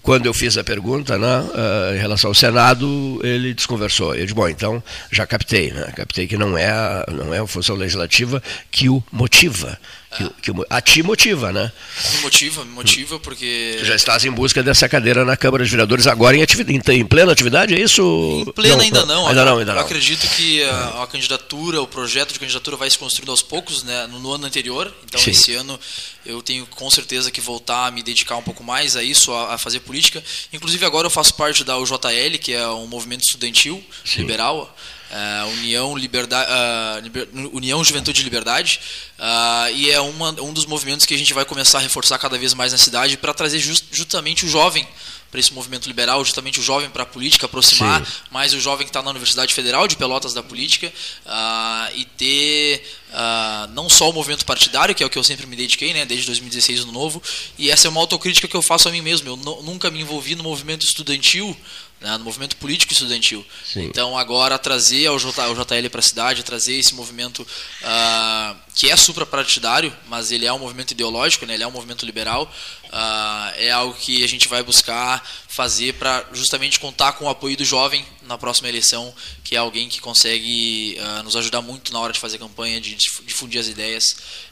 quando 0.00 0.26
eu 0.26 0.32
fiz 0.32 0.56
a 0.56 0.64
pergunta 0.64 1.18
né, 1.18 1.26
uh, 1.26 1.94
em 1.94 1.98
relação 1.98 2.30
ao 2.30 2.34
Senado, 2.34 3.20
ele 3.22 3.52
desconversou. 3.52 4.14
Eu 4.14 4.22
disse, 4.22 4.34
bom, 4.34 4.48
então 4.48 4.82
já 5.10 5.26
captei, 5.26 5.70
né? 5.70 5.92
captei 5.94 6.26
que 6.26 6.36
não 6.36 6.56
é, 6.56 6.70
a, 6.70 7.04
não 7.10 7.34
é 7.34 7.38
a 7.38 7.46
função 7.46 7.76
legislativa 7.76 8.42
que 8.70 8.88
o 8.88 9.02
motiva. 9.12 9.78
Que, 10.16 10.28
que, 10.42 10.52
a 10.68 10.80
ti 10.80 11.02
motiva, 11.02 11.52
né? 11.52 11.72
Me 12.14 12.20
motiva, 12.20 12.64
me 12.64 12.72
motiva 12.72 13.18
porque. 13.18 13.76
Tu 13.78 13.84
já 13.84 13.94
estás 13.94 14.24
em 14.24 14.30
busca 14.30 14.62
dessa 14.62 14.88
cadeira 14.88 15.24
na 15.24 15.36
Câmara 15.36 15.64
de 15.64 15.70
Vereadores 15.70 16.06
agora 16.06 16.36
em, 16.36 16.42
atividade, 16.42 16.92
em 16.92 17.04
plena 17.04 17.32
atividade, 17.32 17.74
é 17.74 17.80
isso? 17.80 18.02
Em 18.46 18.52
plena 18.52 18.76
não, 18.76 18.82
ainda 18.82 19.06
não. 19.06 19.28
Ainda 19.28 19.44
não, 19.44 19.58
ainda 19.58 19.72
eu 19.72 19.76
não. 19.76 19.82
acredito 19.82 20.26
que 20.36 20.62
a, 20.64 21.02
a, 21.02 21.06
candidatura, 21.06 21.80
o 21.80 21.86
projeto 21.86 22.32
de 22.32 22.38
candidatura 22.38 22.76
vai 22.76 22.90
se 22.90 22.98
construindo 22.98 23.30
aos 23.30 23.42
poucos, 23.42 23.82
né? 23.82 24.06
No, 24.06 24.18
no 24.18 24.32
ano 24.32 24.46
anterior. 24.46 24.92
Então 25.04 25.20
Sim. 25.20 25.30
esse 25.30 25.54
ano 25.54 25.78
eu 26.26 26.42
tenho 26.42 26.66
com 26.66 26.90
certeza 26.90 27.30
que 27.30 27.40
voltar 27.40 27.86
a 27.86 27.90
me 27.90 28.02
dedicar 28.02 28.36
um 28.36 28.42
pouco 28.42 28.62
mais 28.62 28.96
a 28.96 29.02
isso, 29.02 29.32
a, 29.32 29.54
a 29.54 29.58
fazer 29.58 29.80
política. 29.80 30.22
Inclusive 30.52 30.84
agora 30.84 31.06
eu 31.06 31.10
faço 31.10 31.34
parte 31.34 31.64
da 31.64 31.78
UJL, 31.78 32.38
que 32.40 32.52
é 32.52 32.68
um 32.68 32.86
movimento 32.86 33.22
estudantil 33.22 33.82
Sim. 34.04 34.20
liberal 34.20 34.74
uh, 35.12 35.48
União, 35.58 35.96
Liberdade, 35.96 36.50
uh, 36.50 37.00
Liber, 37.00 37.28
União 37.52 37.84
Juventude 37.84 38.20
e 38.20 38.24
Liberdade, 38.24 38.80
uh, 39.18 39.70
e 39.74 39.90
é 39.90 40.00
uma, 40.00 40.30
um 40.40 40.52
dos 40.52 40.66
movimentos 40.66 41.06
que 41.06 41.14
a 41.14 41.18
gente 41.18 41.32
vai 41.32 41.44
começar 41.44 41.78
a 41.78 41.80
reforçar 41.80 42.18
cada 42.18 42.38
vez 42.38 42.54
mais 42.54 42.72
na 42.72 42.78
cidade 42.78 43.16
para 43.16 43.34
trazer 43.34 43.58
just, 43.58 43.84
justamente 43.92 44.44
o 44.44 44.48
jovem 44.48 44.86
para 45.32 45.40
esse 45.40 45.54
movimento 45.54 45.86
liberal, 45.86 46.22
justamente 46.22 46.60
o 46.60 46.62
jovem 46.62 46.90
para 46.90 47.04
a 47.04 47.06
política, 47.06 47.46
aproximar 47.46 48.04
Sim. 48.04 48.12
mais 48.30 48.52
o 48.52 48.60
jovem 48.60 48.84
que 48.84 48.90
está 48.90 49.00
na 49.00 49.08
Universidade 49.08 49.54
Federal 49.54 49.88
de 49.88 49.96
Pelotas 49.96 50.34
da 50.34 50.42
política 50.42 50.92
uh, 51.24 51.96
e 51.96 52.04
ter 52.04 52.84
uh, 53.08 53.66
não 53.72 53.88
só 53.88 54.10
o 54.10 54.12
movimento 54.12 54.44
partidário, 54.44 54.94
que 54.94 55.02
é 55.02 55.06
o 55.06 55.08
que 55.08 55.18
eu 55.18 55.24
sempre 55.24 55.46
me 55.46 55.56
dediquei, 55.56 55.94
né, 55.94 56.04
desde 56.04 56.26
2016 56.26 56.84
no 56.84 56.92
Novo, 56.92 57.22
e 57.56 57.70
essa 57.70 57.88
é 57.88 57.90
uma 57.90 58.02
autocrítica 58.02 58.46
que 58.46 58.54
eu 58.54 58.60
faço 58.60 58.90
a 58.90 58.92
mim 58.92 59.00
mesmo. 59.00 59.26
Eu 59.26 59.36
nunca 59.62 59.90
me 59.90 60.02
envolvi 60.02 60.34
no 60.34 60.42
movimento 60.42 60.84
estudantil, 60.84 61.56
né, 62.02 62.18
no 62.18 62.24
movimento 62.24 62.56
político 62.56 62.92
estudantil. 62.92 63.44
Sim. 63.64 63.84
Então 63.84 64.18
agora 64.18 64.58
trazer 64.58 65.08
o, 65.08 65.18
JL 65.18 65.88
para 65.90 66.00
a 66.00 66.02
cidade, 66.02 66.42
trazer 66.42 66.74
esse 66.74 66.94
movimento 66.94 67.40
uh, 67.40 68.56
que 68.74 68.90
é 68.90 68.96
suprapartidário, 68.96 69.94
mas 70.08 70.32
ele 70.32 70.46
é 70.46 70.52
um 70.52 70.58
movimento 70.58 70.92
ideológico, 70.92 71.44
né, 71.44 71.54
ele 71.54 71.62
é 71.62 71.66
um 71.66 71.70
movimento 71.72 72.06
liberal, 72.06 72.50
uh, 72.86 73.52
é 73.56 73.70
algo 73.70 73.94
que 73.94 74.24
a 74.24 74.26
gente 74.26 74.48
vai 74.48 74.62
buscar 74.62 75.22
fazer 75.48 75.94
para 75.94 76.26
justamente 76.32 76.80
contar 76.80 77.12
com 77.12 77.26
o 77.26 77.28
apoio 77.28 77.56
do 77.56 77.64
jovem 77.64 78.04
na 78.22 78.38
próxima 78.38 78.68
eleição, 78.68 79.14
que 79.44 79.54
é 79.54 79.58
alguém 79.58 79.88
que 79.88 80.00
consegue 80.00 80.98
uh, 80.98 81.22
nos 81.22 81.36
ajudar 81.36 81.60
muito 81.60 81.92
na 81.92 82.00
hora 82.00 82.12
de 82.12 82.18
fazer 82.18 82.38
campanha, 82.38 82.80
de 82.80 82.94
difundir 82.94 83.60
as 83.60 83.68
ideias, 83.68 84.04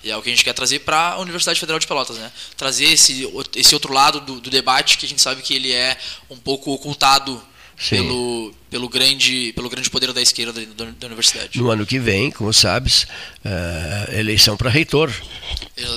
e 0.05 0.11
é 0.11 0.17
o 0.17 0.23
que 0.23 0.29
a 0.29 0.33
gente 0.33 0.45
quer 0.45 0.53
trazer 0.53 0.81
para 0.81 1.13
a 1.13 1.19
Universidade 1.19 1.59
Federal 1.59 1.79
de 1.79 1.87
Pelotas, 1.87 2.17
né? 2.17 2.31
Trazer 2.57 2.93
esse, 2.93 3.27
esse 3.57 3.75
outro 3.75 3.93
lado 3.93 4.21
do, 4.21 4.41
do 4.41 4.51
debate 4.51 4.99
que 4.99 5.07
a 5.07 5.09
gente 5.09 5.23
sabe 5.23 5.41
que 5.41 5.55
ele 5.55 5.73
é 5.73 5.99
um 6.29 6.37
pouco 6.37 6.73
ocultado 6.73 7.43
pelo, 7.89 8.53
pelo, 8.71 8.89
grande, 8.89 9.53
pelo 9.55 9.71
grande 9.71 9.89
poder 9.89 10.13
da 10.13 10.21
esquerda 10.21 10.53
da, 10.77 10.85
da 10.99 11.07
universidade. 11.07 11.59
No 11.59 11.71
ano 11.71 11.87
que 11.87 11.99
vem, 11.99 12.31
como 12.31 12.53
sabes, 12.53 13.05
uh, 13.45 14.15
eleição 14.15 14.57
para 14.57 14.69
reitor. 14.69 15.11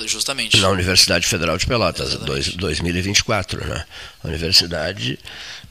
Justamente. 0.06 0.58
Na 0.60 0.70
Universidade 0.70 1.26
Federal 1.26 1.58
de 1.58 1.66
Pelotas, 1.66 2.16
dois, 2.16 2.48
2024. 2.54 3.66
Né? 3.66 3.84
A 4.22 4.28
universidade 4.28 5.18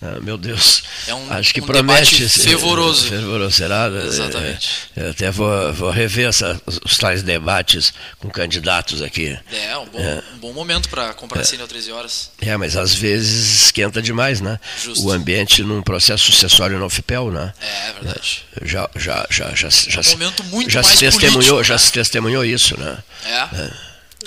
ah, 0.03 0.19
meu 0.19 0.37
Deus. 0.37 0.83
É 1.07 1.15
um, 1.15 1.31
Acho 1.31 1.53
que 1.53 1.61
um 1.61 1.65
promete 1.65 2.27
ser 2.27 2.49
fervoroso. 2.49 3.07
fervoroso. 3.07 3.55
Será? 3.55 3.87
Exatamente. 3.87 4.69
Eu 4.97 5.11
até 5.11 5.31
vou, 5.31 5.71
vou 5.71 5.89
rever 5.91 6.27
essa, 6.27 6.61
os 6.83 6.97
tais 6.97 7.23
debates 7.23 7.93
com 8.19 8.29
candidatos 8.29 9.01
aqui. 9.01 9.37
É, 9.49 9.77
um 9.77 9.85
bom, 9.85 9.99
é. 9.99 10.23
Um 10.35 10.37
bom 10.39 10.53
momento 10.53 10.89
para 10.89 11.13
comparecer 11.13 11.57
é. 11.57 11.63
às 11.63 11.69
13 11.69 11.91
horas. 11.93 12.31
É, 12.41 12.57
mas 12.57 12.75
às 12.75 12.93
vezes 12.93 13.63
esquenta 13.63 14.01
demais, 14.01 14.41
né? 14.41 14.59
Justo. 14.83 15.05
O 15.05 15.11
ambiente 15.11 15.63
num 15.63 15.81
processo 15.81 16.25
sucessório 16.25 16.77
no 16.77 16.89
FIPEL, 16.89 17.31
né? 17.31 17.53
É, 17.61 17.89
é 17.89 17.93
verdade. 17.93 18.43
Já, 18.61 18.89
já, 18.97 19.25
já, 19.29 19.55
já, 19.55 19.69
já, 19.69 20.01
um 20.01 20.11
momento 20.11 20.43
muito 20.45 20.69
já 20.69 20.81
mais 20.81 20.93
se 20.93 20.99
testemunhou, 20.99 21.55
político, 21.55 21.63
Já 21.63 21.75
né? 21.75 21.77
se 21.77 21.91
testemunhou 21.93 22.43
isso, 22.43 22.77
né? 22.77 22.97
É, 23.25 23.31
é. 23.31 23.71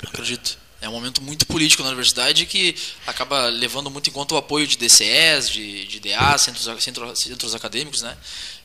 acredito. 0.07 0.57
É 0.87 0.89
um 0.89 0.93
momento 0.93 1.21
muito 1.21 1.45
político 1.45 1.83
na 1.83 1.89
universidade 1.89 2.45
que 2.45 2.73
acaba 3.05 3.47
levando 3.47 3.91
muito 3.91 4.09
em 4.09 4.13
conta 4.13 4.35
o 4.35 4.37
apoio 4.37 4.65
de 4.65 4.77
DCEs, 4.77 5.49
de, 5.49 5.85
de 5.85 5.99
DA, 5.99 6.37
centros, 6.37 6.81
centros, 6.81 7.19
centros 7.19 7.53
acadêmicos, 7.53 8.01
né? 8.01 8.17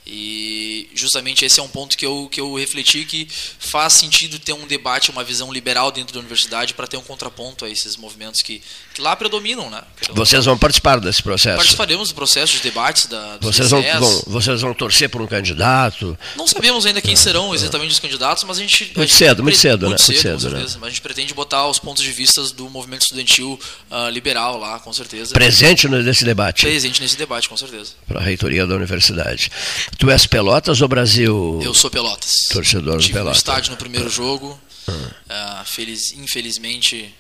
E 0.05 0.89
justamente 0.95 1.45
esse 1.45 1.61
é 1.61 1.63
um 1.63 1.69
ponto 1.69 1.97
que 1.97 2.05
eu, 2.05 2.29
que 2.31 2.41
eu 2.41 2.55
refleti 2.55 3.05
que 3.05 3.29
faz 3.59 3.93
sentido 3.93 4.39
ter 4.39 4.53
um 4.53 4.67
debate, 4.67 5.11
uma 5.11 5.23
visão 5.23 5.53
liberal 5.53 5.93
dentro 5.93 6.13
da 6.13 6.19
universidade 6.19 6.75
para 6.75 6.89
ter 6.89 6.97
um 6.97 7.03
contraponto 7.03 7.65
a 7.65 7.71
esses 7.71 7.97
movimentos 7.97 8.43
que, 8.43 8.61
que 8.95 9.01
lá 9.01 9.15
predominam. 9.15 9.71
Né? 9.71 9.81
Vocês 10.11 10.45
vão 10.45 10.59
participar 10.59 10.99
desse 10.99 11.23
processo? 11.23 11.57
Participaremos 11.57 12.09
do 12.09 12.15
processo 12.15 12.55
de 12.55 12.61
debates 12.61 13.07
da, 13.07 13.39
vocês 13.41 13.71
vão, 13.71 13.83
vão, 13.83 14.23
vocês 14.27 14.61
vão 14.61 14.75
torcer 14.75 15.09
por 15.09 15.21
um 15.23 15.27
candidato? 15.27 16.19
Não 16.37 16.49
sabemos 16.49 16.85
ainda 16.85 17.01
quem 17.01 17.15
serão 17.15 17.55
exatamente 17.55 17.93
os 17.93 18.01
candidatos, 18.01 18.43
mas 18.45 18.59
a 18.59 18.61
gente. 18.61 18.85
Muito 18.85 19.01
a 19.01 19.07
gente 19.07 19.15
cedo, 19.15 19.43
muito 19.43 19.59
cedo, 19.59 19.89
muito 19.89 20.01
né? 20.01 20.07
Cedo, 20.07 20.31
muito 20.31 20.43
cedo, 20.43 20.57
né? 20.57 20.61
Mas 20.81 20.83
a 20.83 20.89
gente 20.89 21.01
pretende 21.01 21.33
botar 21.33 21.69
os 21.69 21.79
pontos 21.79 22.03
de 22.03 22.11
vista 22.11 22.43
do 22.55 22.69
movimento 22.69 23.03
estudantil 23.03 23.59
uh, 23.91 24.09
liberal 24.11 24.59
lá, 24.59 24.81
com 24.81 24.93
certeza. 24.93 25.33
Presente 25.33 25.89
nesse 25.89 26.25
debate? 26.25 26.63
Presente 26.63 27.01
nesse 27.01 27.17
debate, 27.17 27.49
com 27.49 27.57
certeza. 27.57 27.93
Para 28.07 28.21
a 28.21 28.23
reitoria 28.23 28.67
da 28.67 28.75
universidade. 28.75 29.51
Tu 29.99 30.11
és 30.11 30.27
Pelotas 30.27 30.81
ou 30.81 30.89
Brasil? 30.89 31.61
Eu 31.63 31.75
sou 31.75 31.91
Pelotas. 31.91 32.33
Torcedor 32.51 33.01
do 33.01 33.09
Pelotas. 33.11 33.39
estádio 33.39 33.71
no 33.71 33.77
primeiro 33.77 34.09
jogo. 34.09 34.59
Uh, 34.89 35.65
feliz, 35.65 36.13
infelizmente 36.13 37.15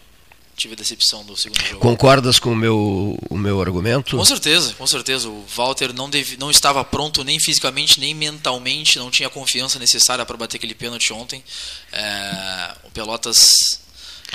tive 0.57 0.74
a 0.74 0.77
decepção 0.77 1.24
do 1.24 1.36
segundo 1.36 1.61
jogo. 1.65 1.81
Concordas 1.81 2.39
com 2.39 2.53
o 2.53 2.57
meu, 2.57 3.19
o 3.28 3.36
meu 3.36 3.61
argumento? 3.61 4.16
Com 4.16 4.24
certeza, 4.24 4.74
com 4.74 4.86
certeza. 4.86 5.28
O 5.28 5.44
Walter 5.57 5.93
não, 5.93 6.09
deve, 6.09 6.36
não 6.36 6.51
estava 6.51 6.85
pronto 6.85 7.24
nem 7.24 7.39
fisicamente, 7.40 7.99
nem 7.99 8.15
mentalmente, 8.15 8.99
não 8.99 9.11
tinha 9.11 9.28
a 9.28 9.31
confiança 9.31 9.78
necessária 9.78 10.24
para 10.24 10.36
bater 10.36 10.59
aquele 10.59 10.74
pênalti 10.74 11.12
ontem. 11.12 11.43
É, 11.93 12.74
o 12.85 12.90
Pelotas 12.90 13.81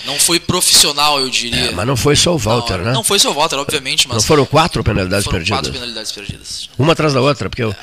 não 0.05 0.19
foi 0.19 0.39
profissional, 0.39 1.19
eu 1.19 1.30
diria. 1.30 1.68
É, 1.68 1.72
mas 1.72 1.88
não 1.88 1.95
foi 1.95 2.15
só 2.15 2.34
o 2.34 2.38
Walter, 2.38 2.77
não, 2.80 2.85
né? 2.85 2.93
Não 2.93 3.03
foi 3.03 3.19
só 3.19 3.31
o 3.31 3.34
Walter, 3.34 3.57
obviamente. 3.57 4.07
Mas 4.07 4.18
não 4.18 4.23
foram 4.23 4.45
quatro 4.45 4.84
penalidades 4.84 5.26
foram 5.26 5.38
perdidas? 5.38 5.59
quatro 5.59 5.73
penalidades 5.73 6.11
perdidas. 6.11 6.69
Uma 6.77 6.93
atrás 6.93 7.14
da 7.14 7.22
outra, 7.22 7.49
porque 7.49 7.64
eu, 7.64 7.76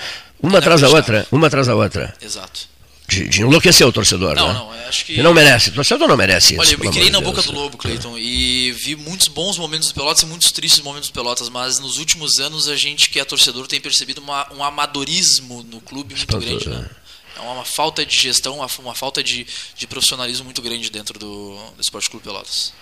uma 0.42 0.58
atrás 0.58 0.80
da 0.80 0.88
outra, 0.88 1.26
uma 1.30 1.46
atrás 1.46 1.66
da 1.66 1.74
outra. 1.74 2.14
Exato. 2.20 2.68
De, 3.06 3.28
de 3.28 3.42
enlouquecer 3.42 3.86
o 3.86 3.92
torcedor, 3.92 4.34
não, 4.34 4.48
né? 4.48 4.54
Não, 4.54 4.72
acho 4.88 5.04
que... 5.04 5.12
Ele 5.12 5.22
não 5.22 5.34
merece, 5.34 5.68
o 5.68 5.72
torcedor 5.74 6.08
não 6.08 6.16
merece 6.16 6.54
isso. 6.54 6.60
Olha, 6.60 6.72
eu 6.72 6.78
me 6.78 6.90
criei 6.90 7.10
na 7.10 7.20
boca 7.20 7.42
do 7.42 7.52
lobo, 7.52 7.76
Cleiton, 7.76 8.16
e 8.16 8.72
vi 8.72 8.96
muitos 8.96 9.28
bons 9.28 9.58
momentos 9.58 9.88
do 9.88 9.94
Pelotas 9.94 10.22
e 10.22 10.26
muitos 10.26 10.50
tristes 10.50 10.82
momentos 10.82 11.10
do 11.10 11.12
Pelotas, 11.12 11.50
mas 11.50 11.78
nos 11.78 11.98
últimos 11.98 12.38
anos 12.38 12.66
a 12.66 12.76
gente 12.76 13.10
que 13.10 13.20
é 13.20 13.24
torcedor 13.24 13.66
tem 13.66 13.78
percebido 13.78 14.22
uma, 14.22 14.50
um 14.54 14.64
amadorismo 14.64 15.62
no 15.64 15.82
clube 15.82 16.14
muito 16.14 16.38
grande, 16.38 16.68
né? 16.68 16.88
É 17.36 17.40
uma 17.40 17.64
falta 17.64 18.06
de 18.06 18.16
gestão, 18.16 18.56
uma, 18.56 18.68
uma 18.78 18.94
falta 18.94 19.22
de, 19.22 19.46
de 19.76 19.86
profissionalismo 19.86 20.44
muito 20.44 20.62
grande 20.62 20.88
dentro 20.88 21.18
do, 21.18 21.56
do 21.76 21.80
Esporte 21.80 22.08
Clube 22.08 22.24
Pelotas. 22.24 22.72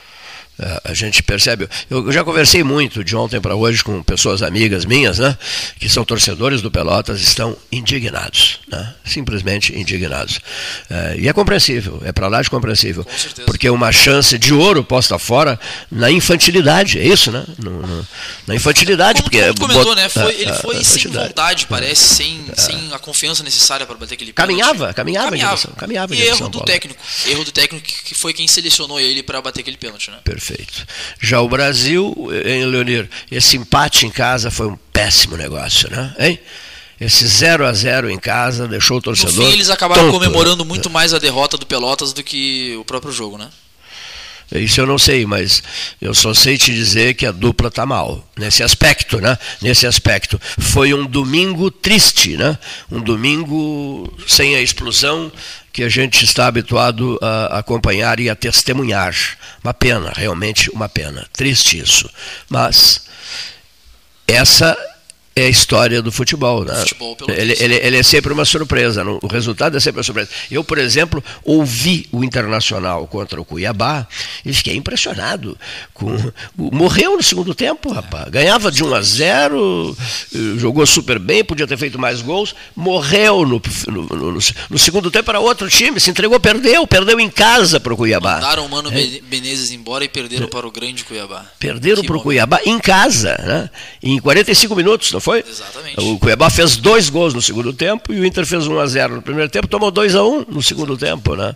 É, 0.63 0.81
a 0.85 0.95
gente 0.95 1.25
percebe. 1.25 1.69
Eu 1.91 2.13
já 2.13 2.23
conversei 2.23 2.63
muito 2.63 3.03
de 3.03 3.17
ontem 3.17 3.41
para 3.41 3.57
hoje 3.57 3.83
com 3.83 4.01
pessoas 4.01 4.43
amigas 4.43 4.85
minhas, 4.85 5.19
né, 5.19 5.37
que 5.81 5.89
são 5.89 6.05
torcedores 6.05 6.63
do 6.63 6.71
Pelotas, 6.71 7.21
estão 7.21 7.57
indignados, 7.73 8.61
né, 8.69 8.95
simplesmente 9.05 9.77
indignados. 9.77 10.39
É, 10.89 11.17
e 11.19 11.29
é 11.29 11.33
compreensível, 11.33 12.01
é 12.05 12.13
para 12.13 12.29
lá 12.29 12.41
de 12.41 12.49
compreensível, 12.49 13.05
porque 13.45 13.69
uma 13.69 13.91
chance 13.91 14.39
de 14.39 14.55
ouro 14.55 14.85
posta 14.85 15.19
fora 15.19 15.59
na 15.91 16.13
infantilidade, 16.13 17.01
é 17.01 17.05
isso, 17.05 17.33
né? 17.33 17.45
No, 17.59 17.85
no, 17.85 18.07
na 18.47 18.55
infantilidade, 18.55 19.21
como, 19.23 19.31
porque 19.31 19.53
comentou, 19.55 19.97
né? 19.97 20.09
Foi, 20.09 20.33
ele 20.35 20.53
foi 20.53 20.77
a, 20.77 20.85
sem 20.85 21.11
vontade, 21.11 21.67
parece, 21.67 22.15
sem, 22.15 22.45
é. 22.57 22.61
sem 22.61 22.93
a 22.93 23.01
confiança 23.01 23.43
necessária 23.43 23.85
para 23.85 23.97
bater 23.97 24.15
aquele 24.15 24.33
pênalti. 24.33 24.61
Caminhava, 24.61 24.95
caminhava, 24.95 25.27
caminhava. 25.27 25.57
Direção, 25.57 25.73
caminhava 25.73 26.15
e 26.15 26.23
erro 26.23 26.49
do 26.49 26.61
técnico, 26.61 27.03
erro 27.27 27.45
do 27.45 27.51
técnico 27.51 27.85
que 28.05 28.15
foi 28.15 28.33
quem 28.33 28.47
selecionou 28.47 29.01
ele 29.01 29.25
para 29.25 29.43
bater 29.43 29.61
aquele 29.61 29.77
pênalti, 29.77 30.09
né? 30.09 30.19
Perfeito. 30.23 30.52
Já 31.21 31.41
o 31.41 31.49
Brasil, 31.49 32.15
em 32.45 32.65
Leonir, 32.65 33.09
esse 33.31 33.57
empate 33.57 34.07
em 34.07 34.11
casa 34.11 34.51
foi 34.51 34.67
um 34.69 34.79
péssimo 34.93 35.37
negócio, 35.37 35.91
né? 35.91 36.15
Hein? 36.19 36.39
Esse 37.01 37.27
0 37.27 37.67
a 37.67 37.73
0 37.73 38.09
em 38.11 38.19
casa 38.19 38.69
deixou 38.69 38.99
o 38.99 39.03
torcedor. 39.03 39.35
No 39.35 39.47
fim, 39.47 39.53
eles 39.53 39.71
acabaram 39.71 40.05
tonto, 40.05 40.13
comemorando 40.13 40.65
né? 40.65 40.69
muito 40.69 40.89
mais 40.89 41.13
a 41.13 41.19
derrota 41.19 41.57
do 41.57 41.67
Pelotas 41.67 42.13
do 42.13 42.23
que 42.23 42.77
o 42.77 42.85
próprio 42.85 43.13
jogo, 43.13 43.37
né? 43.37 43.49
Isso 44.55 44.81
eu 44.81 44.87
não 44.87 44.99
sei, 44.99 45.25
mas 45.25 45.63
eu 46.01 46.15
só 46.15 46.35
sei 46.35 46.59
te 46.59 46.73
dizer 46.73 47.15
que 47.15 47.25
a 47.25 47.33
dupla 47.33 47.69
está 47.69 47.87
mal 47.87 48.27
nesse 48.37 48.63
aspecto, 48.63 49.19
né? 49.21 49.39
Nesse 49.63 49.87
aspecto, 49.87 50.41
foi 50.59 50.93
um 50.93 51.07
domingo 51.07 51.71
triste, 51.71 52.37
né? 52.37 52.59
Um 52.91 53.01
domingo 53.01 54.13
sem 54.27 54.55
a 54.55 54.61
explosão 54.61 55.33
que 55.73 55.83
a 55.83 55.89
gente 55.89 56.25
está 56.25 56.47
habituado 56.47 57.19
a 57.23 57.59
acompanhar 57.59 58.21
e 58.21 58.29
a 58.29 58.37
testemunhar. 58.37 59.15
Uma 59.65 59.73
pena, 59.73 60.13
realmente 60.15 60.71
uma 60.71 60.89
pena. 60.89 61.27
Triste 61.33 61.79
isso. 61.79 62.11
Mas 62.49 63.07
essa 64.27 64.77
é 65.35 65.47
a 65.47 65.49
história 65.49 66.03
do 66.03 66.13
futebol. 66.13 66.65
Né? 66.65 66.75
Futebol, 66.75 67.17
ele, 67.29 67.55
ele, 67.59 67.75
ele, 67.75 67.97
é 67.97 68.03
sempre 68.03 68.33
uma 68.33 68.45
surpresa. 68.45 69.03
O 69.23 69.27
resultado 69.27 69.77
é 69.77 69.81
sempre 69.81 69.99
uma 69.99 70.05
surpresa. 70.05 70.31
Eu, 70.51 70.63
por 70.63 70.79
exemplo, 70.79 71.23
ouvi 71.45 72.07
o 72.13 72.23
Internacional 72.23 73.07
contra 73.07 73.41
o 73.41 73.45
Cuiabá 73.45 74.07
e 74.45 74.53
fiquei 74.53 74.77
impressionado. 74.77 75.57
Com, 75.95 76.17
morreu 76.57 77.17
no 77.17 77.23
segundo 77.23 77.55
tempo, 77.55 77.91
rapaz. 77.93 78.29
Ganhava 78.29 78.71
de 78.71 78.85
1 78.85 78.95
a 78.95 79.03
0, 79.03 79.97
jogou 80.59 80.87
super 80.87 81.19
bem, 81.19 81.45
podia 81.45 81.67
ter 81.67 81.77
feito 81.77 81.99
mais 81.99 82.21
gols. 82.21 82.55
Morreu 82.77 83.47
no, 83.47 83.61
no, 83.89 84.03
no, 84.03 84.39
no 84.71 84.79
segundo 84.79 85.11
tempo 85.11 85.25
para 85.25 85.41
outro 85.41 85.69
time, 85.69 85.99
se 85.99 86.11
entregou, 86.11 86.39
perdeu. 86.39 86.87
Perdeu 86.87 87.19
em 87.19 87.31
casa 87.31 87.81
para 87.81 87.95
o 87.95 87.97
Cuiabá. 87.97 88.35
Mandaram 88.35 88.67
o 88.67 88.69
Mano 88.69 88.91
é. 88.91 89.21
Menezes 89.31 89.71
embora 89.71 90.05
e 90.05 90.09
perderam 90.09 90.49
para 90.49 90.67
o 90.67 90.71
grande 90.71 91.05
Cuiabá. 91.05 91.47
Perderam 91.59 92.03
para 92.03 92.17
o 92.17 92.21
Cuiabá 92.21 92.61
em 92.67 92.79
casa, 92.79 93.39
né? 93.43 93.71
em 94.03 94.19
45 94.21 94.77
minutos. 94.77 95.13
Não 95.13 95.22
foi? 95.23 95.45
Exatamente. 95.49 96.01
O 96.01 96.19
Cuiabá 96.19 96.51
fez 96.51 96.77
dois 96.77 97.09
gols 97.09 97.33
no 97.35 97.41
segundo 97.43 97.73
tempo 97.73 98.13
e 98.13 98.21
o 98.21 98.25
Inter 98.27 98.45
fez 98.47 98.67
1 98.67 98.79
a 98.79 98.87
0 98.87 99.15
no 99.17 99.23
primeiro 99.23 99.51
tempo, 99.51 99.67
tomou 99.69 99.91
2 99.91 100.15
a 100.15 100.23
1 100.25 100.47
no 100.49 100.63
segundo 100.63 100.97
tempo, 100.97 101.35
né? 101.37 101.55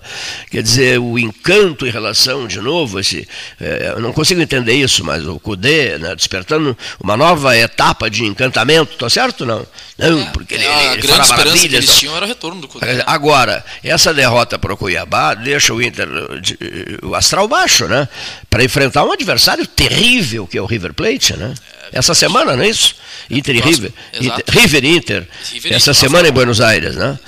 Quer 0.50 0.62
dizer, 0.62 0.98
o 0.98 1.18
encanto 1.18 1.86
em 1.86 1.90
relação, 1.90 2.46
de 2.46 2.60
novo, 2.60 2.98
esse, 3.00 3.26
é, 3.60 3.92
eu 3.96 4.00
não 4.00 4.12
consigo 4.12 4.40
entender 4.40 4.74
isso, 4.74 5.04
mas 5.04 5.26
o 5.26 5.38
Cudê, 5.38 5.98
né, 5.98 6.14
despertando 6.14 6.76
uma 7.00 7.16
nova 7.16 7.56
etapa 7.56 8.08
de 8.10 8.24
encantamento, 8.24 8.96
tá 8.96 9.08
certo 9.10 9.44
não? 9.44 9.66
Não, 9.98 10.20
É, 10.20 10.24
porque 10.26 10.54
é, 10.54 10.58
ele, 10.58 10.66
a 10.66 10.92
ele 10.92 11.02
grande 11.02 11.06
fala 11.08 11.22
esperança 11.22 11.40
que 11.40 11.46
maravilhas, 11.46 11.84
eles 11.84 11.98
tinham 11.98 12.16
era 12.16 12.24
o 12.24 12.28
retorno 12.28 12.60
do 12.60 12.68
Cudê. 12.68 12.86
né? 12.86 13.02
Agora, 13.06 13.64
essa 13.82 14.12
derrota 14.12 14.58
para 14.58 14.74
o 14.74 14.76
Cuiabá 14.76 15.34
deixa 15.34 15.72
o 15.72 15.80
Inter 15.82 16.06
de- 16.40 16.58
o 17.02 17.14
astral 17.14 17.48
baixo, 17.48 17.86
né? 17.86 18.08
Para 18.50 18.62
enfrentar 18.64 19.04
um 19.04 19.12
adversário 19.12 19.66
terrível 19.66 20.46
que 20.46 20.56
é 20.58 20.62
o 20.62 20.66
River 20.66 20.92
Plate, 20.92 21.34
né? 21.36 21.54
Essa 21.92 22.14
semana, 22.14 22.56
não 22.56 22.62
é 22.64 22.68
isso? 22.68 22.94
Inter 23.30 23.56
e 23.56 23.60
River. 23.60 23.92
Inter, 24.20 24.44
River 24.48 24.84
e 24.84 24.88
Inter. 24.96 25.28
River 25.52 25.72
Essa 25.72 25.92
semana 25.94 26.28
em 26.28 26.32
Buenos 26.32 26.60
Aires, 26.60 26.94
né? 26.96 27.18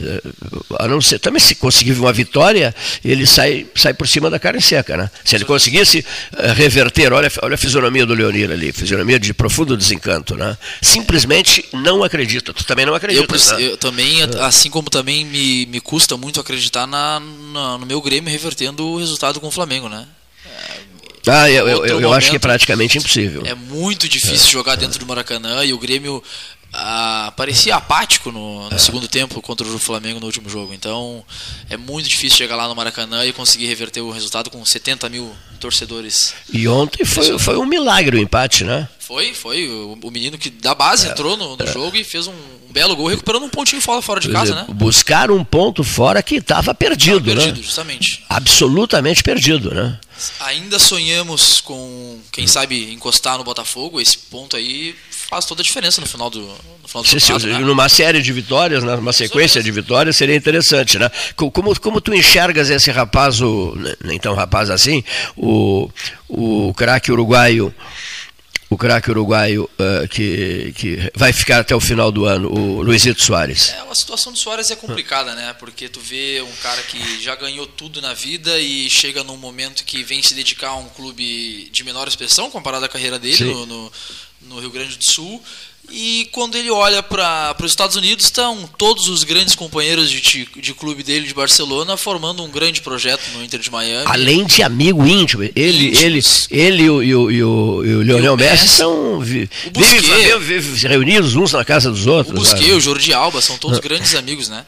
Eh, 0.00 0.22
A 0.78 0.86
não 0.86 1.00
ser, 1.00 1.18
também 1.18 1.40
se 1.40 1.56
conseguir 1.56 1.90
uma 1.94 2.12
vitória, 2.12 2.72
ele 3.04 3.26
sai, 3.26 3.66
sai 3.74 3.92
por 3.92 4.06
cima 4.06 4.30
da 4.30 4.38
carne 4.38 4.62
seca, 4.62 4.96
né? 4.96 5.10
Se 5.24 5.34
ele 5.34 5.44
conseguisse 5.44 6.06
eh, 6.36 6.52
reverter, 6.52 7.12
olha, 7.12 7.28
olha 7.42 7.56
a 7.56 7.58
fisionomia 7.58 8.06
do 8.06 8.14
Leonir 8.14 8.48
ali, 8.52 8.70
fisionomia 8.72 9.18
de 9.18 9.34
profundo 9.34 9.76
desencanto, 9.76 10.36
né? 10.36 10.56
Simplesmente 10.80 11.64
não 11.72 12.04
acredita. 12.04 12.54
Tu 12.54 12.64
também 12.64 12.86
não 12.86 12.92
Eu, 12.92 12.96
acredita, 12.96 13.26
preci- 13.26 13.54
né? 13.54 13.62
eu 13.62 13.76
também, 13.76 14.18
assim 14.40 14.70
como 14.70 14.88
também 14.88 15.24
me, 15.24 15.66
me 15.66 15.80
custa 15.80 16.16
muito 16.16 16.38
acreditar 16.38 16.86
na, 16.86 17.20
na- 17.52 17.78
no 17.78 17.84
meu 17.86 18.00
Grêmio 18.00 18.30
revertendo 18.30 18.86
o 18.86 18.98
resultado 18.98 19.40
com 19.40 19.48
o 19.48 19.50
Flamengo, 19.50 19.88
né? 19.88 20.06
Ah, 21.30 21.50
eu, 21.50 21.68
eu, 21.68 21.86
eu, 21.86 22.00
eu 22.00 22.12
acho 22.12 22.26
que 22.26 22.36
é 22.36 22.38
momento, 22.38 22.42
praticamente 22.42 22.98
impossível. 22.98 23.42
É 23.44 23.54
muito 23.54 24.08
difícil 24.08 24.50
jogar 24.50 24.76
dentro 24.76 24.98
do 24.98 25.06
Maracanã 25.06 25.64
e 25.64 25.72
o 25.72 25.78
Grêmio 25.78 26.22
ah, 26.72 27.32
parecia 27.36 27.76
apático 27.76 28.30
no, 28.30 28.68
no 28.68 28.78
segundo 28.78 29.08
tempo 29.08 29.40
contra 29.40 29.66
o 29.66 29.78
Flamengo 29.78 30.20
no 30.20 30.26
último 30.26 30.48
jogo. 30.48 30.74
Então 30.74 31.24
é 31.70 31.76
muito 31.76 32.08
difícil 32.08 32.38
chegar 32.38 32.56
lá 32.56 32.68
no 32.68 32.74
Maracanã 32.76 33.24
e 33.24 33.32
conseguir 33.32 33.66
reverter 33.66 34.00
o 34.00 34.10
resultado 34.10 34.50
com 34.50 34.64
70 34.64 35.08
mil 35.08 35.32
torcedores. 35.58 36.34
E 36.52 36.68
ontem 36.68 37.04
foi, 37.04 37.38
foi 37.38 37.56
um 37.56 37.66
milagre 37.66 38.16
o 38.16 38.20
empate, 38.20 38.64
né? 38.64 38.88
Foi, 38.98 39.32
foi. 39.32 39.66
O, 39.66 39.98
o 40.02 40.10
menino 40.10 40.36
que 40.36 40.50
da 40.50 40.74
base 40.74 41.08
entrou 41.08 41.36
no, 41.36 41.56
no 41.56 41.66
jogo 41.66 41.96
e 41.96 42.04
fez 42.04 42.26
um, 42.26 42.32
um 42.32 42.72
belo 42.72 42.94
gol, 42.94 43.06
recuperando 43.08 43.44
um 43.44 43.48
pontinho 43.48 43.80
fora, 43.80 44.02
fora 44.02 44.20
de 44.20 44.28
casa, 44.28 44.54
né? 44.54 44.66
Buscar 44.68 45.30
um 45.30 45.42
ponto 45.42 45.82
fora 45.82 46.22
que 46.22 46.36
estava 46.36 46.74
perdido, 46.74 47.24
Perdido, 47.24 47.56
né? 47.56 47.62
justamente. 47.62 48.22
Absolutamente 48.28 49.22
perdido, 49.22 49.74
né? 49.74 49.98
Ainda 50.40 50.78
sonhamos 50.78 51.60
com, 51.60 52.18
quem 52.32 52.46
sabe, 52.46 52.92
encostar 52.92 53.38
no 53.38 53.44
Botafogo. 53.44 54.00
Esse 54.00 54.18
ponto 54.18 54.56
aí 54.56 54.94
faz 55.10 55.44
toda 55.44 55.62
a 55.62 55.64
diferença 55.64 56.00
no 56.00 56.06
final 56.06 56.28
do, 56.30 56.40
no 56.40 56.88
final 56.88 57.02
do 57.02 57.08
Se- 57.08 57.20
né? 57.46 57.58
numa 57.58 57.88
série 57.88 58.20
de 58.22 58.32
vitórias, 58.32 58.82
né, 58.82 58.96
numa 58.96 59.12
sequência 59.12 59.62
de 59.62 59.70
vitórias, 59.70 60.16
seria 60.16 60.34
interessante, 60.34 60.98
né? 60.98 61.10
Co- 61.36 61.50
Como, 61.50 61.78
como 61.80 62.00
tu 62.00 62.12
enxergas 62.14 62.70
esse 62.70 62.90
rapaz, 62.90 63.40
o, 63.40 63.76
nem 64.04 64.18
tão 64.18 64.34
rapaz 64.34 64.70
assim, 64.70 65.04
o, 65.36 65.90
o 66.28 66.72
craque 66.74 67.12
uruguaio, 67.12 67.72
o 68.70 68.76
craque 68.76 69.10
uruguaio 69.10 69.68
eh, 69.78 70.08
que, 70.08 70.72
que 70.76 71.10
vai 71.14 71.32
ficar 71.32 71.60
até 71.60 71.74
o 71.74 71.80
final 71.80 72.12
do 72.12 72.26
ano, 72.26 72.52
o 72.52 72.82
Luizito 72.82 73.22
Soares. 73.22 73.70
É, 73.70 73.80
a 73.80 73.94
situação 73.94 74.32
do 74.32 74.38
Soares 74.38 74.70
é 74.70 74.76
complicada, 74.76 75.34
né? 75.34 75.54
Porque 75.58 75.88
tu 75.88 76.00
vê 76.00 76.42
um 76.42 76.56
cara 76.62 76.82
que 76.82 77.22
já 77.22 77.34
ganhou 77.34 77.66
tudo 77.66 78.02
na 78.02 78.12
vida 78.12 78.58
e 78.58 78.90
chega 78.90 79.24
num 79.24 79.38
momento 79.38 79.84
que 79.84 80.02
vem 80.02 80.22
se 80.22 80.34
dedicar 80.34 80.68
a 80.68 80.76
um 80.76 80.88
clube 80.90 81.70
de 81.72 81.82
menor 81.82 82.08
expressão 82.08 82.50
comparado 82.50 82.84
à 82.84 82.88
carreira 82.88 83.18
dele 83.18 83.44
no, 83.44 83.64
no, 83.64 83.92
no 84.42 84.60
Rio 84.60 84.70
Grande 84.70 84.98
do 84.98 85.04
Sul. 85.04 85.42
E 85.90 86.28
quando 86.32 86.56
ele 86.56 86.70
olha 86.70 87.02
para 87.02 87.56
os 87.62 87.70
Estados 87.70 87.96
Unidos, 87.96 88.26
estão 88.26 88.68
todos 88.76 89.08
os 89.08 89.24
grandes 89.24 89.54
companheiros 89.54 90.10
de, 90.10 90.46
de 90.56 90.74
clube 90.74 91.02
dele 91.02 91.26
de 91.26 91.34
Barcelona 91.34 91.96
formando 91.96 92.42
um 92.42 92.50
grande 92.50 92.82
projeto 92.82 93.22
no 93.34 93.42
Inter 93.42 93.58
de 93.58 93.70
Miami. 93.70 94.04
Além 94.06 94.44
de 94.44 94.62
amigo 94.62 95.06
íntimo, 95.06 95.42
ele, 95.42 95.96
ele, 95.98 96.20
ele 96.50 96.82
e 96.82 96.90
o, 96.90 97.02
e 97.02 97.14
o, 97.14 97.30
e 97.30 97.42
o, 97.42 97.84
e 97.84 97.94
o 97.94 98.02
Lionel 98.02 98.36
Messi, 98.36 98.68
são 98.68 99.20
vi, 99.20 99.48
Busquets. 99.72 100.06
vivem, 100.06 100.38
vivem 100.40 100.90
reunidos 100.90 101.34
uns 101.34 101.52
na 101.52 101.64
casa 101.64 101.90
dos 101.90 102.06
outros. 102.06 102.36
O 102.36 102.38
Busquets, 102.38 102.66
sabe? 102.66 102.76
o 102.76 102.80
Jordi 102.80 103.14
Alba, 103.14 103.40
são 103.40 103.56
todos 103.56 103.78
grandes 103.80 104.14
amigos, 104.14 104.48
né? 104.48 104.64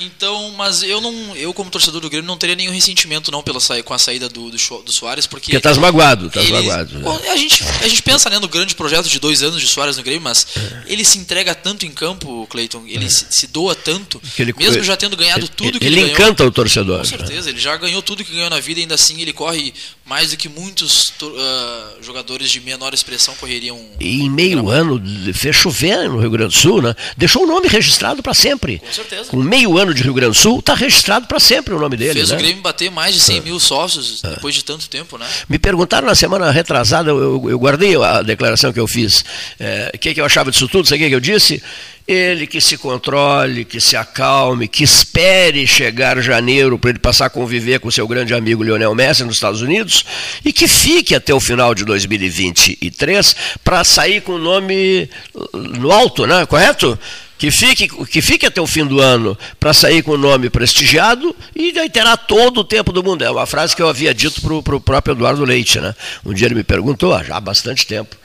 Então, 0.00 0.50
mas 0.52 0.82
eu 0.82 1.00
não, 1.00 1.34
eu 1.36 1.52
como 1.54 1.70
torcedor 1.70 2.00
do 2.00 2.10
Grêmio 2.10 2.26
não 2.26 2.36
teria 2.36 2.54
nenhum 2.54 2.72
ressentimento 2.72 3.30
não 3.30 3.42
pela 3.42 3.60
sa- 3.60 3.82
com 3.82 3.94
a 3.94 3.98
saída 3.98 4.28
do, 4.28 4.50
do, 4.50 4.56
do 4.82 4.92
Soares, 4.92 5.26
porque 5.26 5.46
Porque 5.46 5.56
estás 5.56 5.78
magoado, 5.78 6.26
estás 6.26 6.46
ele- 6.46 6.52
magoado. 6.56 6.94
né? 6.98 7.00
Bom, 7.02 7.20
a 7.30 7.36
gente 7.36 7.62
a 7.82 7.88
gente 7.88 8.02
pensa 8.02 8.28
né, 8.30 8.38
no 8.38 8.48
grande 8.48 8.74
projeto 8.74 9.08
de 9.08 9.18
dois 9.18 9.42
anos 9.42 9.60
de 9.60 9.66
Soares 9.66 9.96
no 9.96 10.02
Grêmio, 10.02 10.22
mas 10.22 10.46
ele 10.86 11.04
se 11.04 11.18
entrega 11.18 11.54
tanto 11.54 11.86
em 11.86 11.90
campo, 11.90 12.46
Cleiton, 12.50 12.84
ele 12.86 13.08
se, 13.10 13.26
se 13.30 13.46
doa 13.46 13.74
tanto, 13.74 14.20
ele- 14.38 14.52
mesmo 14.56 14.82
já 14.84 14.96
tendo 14.96 15.16
ganhado 15.16 15.48
tudo 15.48 15.78
que 15.80 15.86
ele, 15.86 15.94
ele, 15.96 16.02
ganhou. 16.08 16.14
encanta 16.18 16.44
o 16.44 16.50
torcedor. 16.50 16.98
Com 16.98 17.04
certeza, 17.04 17.50
ele 17.50 17.58
já 17.60 17.76
ganhou 17.76 18.02
tudo 18.02 18.24
que 18.24 18.32
ganhou 18.32 18.50
na 18.50 18.60
vida 18.60 18.80
ainda 18.80 18.94
assim 18.94 19.20
ele 19.20 19.32
corre 19.32 19.72
mais 20.06 20.30
do 20.30 20.36
que 20.36 20.48
muitos 20.48 21.12
to- 21.18 21.34
ah, 21.36 21.94
jogadores 22.00 22.48
de 22.50 22.60
menor 22.60 22.94
expressão 22.94 23.34
correriam. 23.34 23.78
E 23.98 24.22
em 24.22 24.30
meio 24.30 24.68
ano 24.70 25.00
de- 25.00 25.32
fez 25.32 25.56
chover 25.56 26.08
no 26.08 26.20
Rio 26.20 26.30
Grande 26.30 26.54
do 26.54 26.58
Sul, 26.60 26.80
né? 26.80 26.94
Deixou 27.16 27.42
o 27.42 27.46
nome 27.46 27.66
registrado 27.66 28.22
para 28.22 28.32
sempre. 28.32 28.78
Com 28.78 28.92
certeza. 28.92 29.24
Com 29.24 29.36
meio 29.38 29.76
ano 29.76 29.92
de 29.92 30.02
Rio 30.04 30.14
Grande 30.14 30.32
do 30.36 30.40
Sul, 30.40 30.60
está 30.60 30.74
registrado 30.74 31.26
para 31.26 31.40
sempre 31.40 31.74
o 31.74 31.78
nome 31.80 31.96
dele. 31.96 32.14
Fez 32.14 32.30
né? 32.30 32.36
o 32.36 32.38
Grêmio 32.38 32.62
bater 32.62 32.90
mais 32.90 33.14
de 33.14 33.20
100 33.20 33.40
mil 33.40 33.58
sócios 33.58 34.22
depois 34.22 34.54
de 34.54 34.64
tanto 34.64 34.88
tempo, 34.88 35.18
né? 35.18 35.26
Me 35.48 35.58
perguntaram 35.58 36.06
na 36.06 36.14
semana 36.14 36.50
retrasada, 36.52 37.10
eu, 37.10 37.50
eu- 37.50 37.58
guardei 37.58 37.96
a 37.96 38.22
declaração 38.22 38.72
que 38.72 38.78
eu 38.80 38.86
fiz. 38.86 39.24
É, 39.58 39.90
O 39.94 39.98
que, 39.98 40.14
que 40.14 40.20
eu 40.20 40.24
achava 40.24 40.50
disso 40.52 40.68
tudo? 40.68 40.86
Sabe 40.88 41.00
o 41.00 41.04
que, 41.04 41.08
que 41.08 41.14
eu 41.16 41.20
disse? 41.20 41.60
Ele 42.06 42.46
que 42.46 42.60
se 42.60 42.78
controle, 42.78 43.64
que 43.64 43.80
se 43.80 43.96
acalme, 43.96 44.68
que 44.68 44.84
espere 44.84 45.66
chegar 45.66 46.20
janeiro 46.20 46.78
para 46.78 46.90
ele 46.90 47.00
passar 47.00 47.26
a 47.26 47.30
conviver 47.30 47.80
com 47.80 47.90
seu 47.90 48.06
grande 48.06 48.32
amigo 48.32 48.62
Lionel 48.62 48.94
Messi 48.94 49.24
nos 49.24 49.34
Estados 49.34 49.60
Unidos 49.60 50.04
e 50.44 50.52
que 50.52 50.68
fique 50.68 51.16
até 51.16 51.34
o 51.34 51.40
final 51.40 51.74
de 51.74 51.84
2023 51.84 53.36
para 53.64 53.82
sair 53.82 54.20
com 54.20 54.32
o 54.32 54.38
nome 54.38 55.10
no 55.52 55.90
alto, 55.90 56.26
né? 56.26 56.46
Correto? 56.46 56.96
Que 57.38 57.50
fique, 57.50 57.88
que 58.06 58.22
fique 58.22 58.46
até 58.46 58.60
o 58.60 58.66
fim 58.66 58.86
do 58.86 59.00
ano 59.00 59.36
para 59.60 59.74
sair 59.74 60.02
com 60.02 60.12
o 60.12 60.18
nome 60.18 60.48
prestigiado 60.48 61.36
e 61.54 61.70
daí 61.70 61.90
terá 61.90 62.16
todo 62.16 62.60
o 62.60 62.64
tempo 62.64 62.92
do 62.92 63.02
mundo. 63.02 63.24
É 63.24 63.30
uma 63.30 63.46
frase 63.46 63.76
que 63.76 63.82
eu 63.82 63.88
havia 63.88 64.14
dito 64.14 64.40
para 64.40 64.76
o 64.76 64.80
próprio 64.80 65.12
Eduardo 65.12 65.44
Leite. 65.44 65.78
Né? 65.78 65.94
Um 66.24 66.32
dia 66.32 66.46
ele 66.46 66.54
me 66.54 66.64
perguntou, 66.64 67.22
já 67.22 67.36
há 67.36 67.40
bastante 67.40 67.86
tempo, 67.86 68.16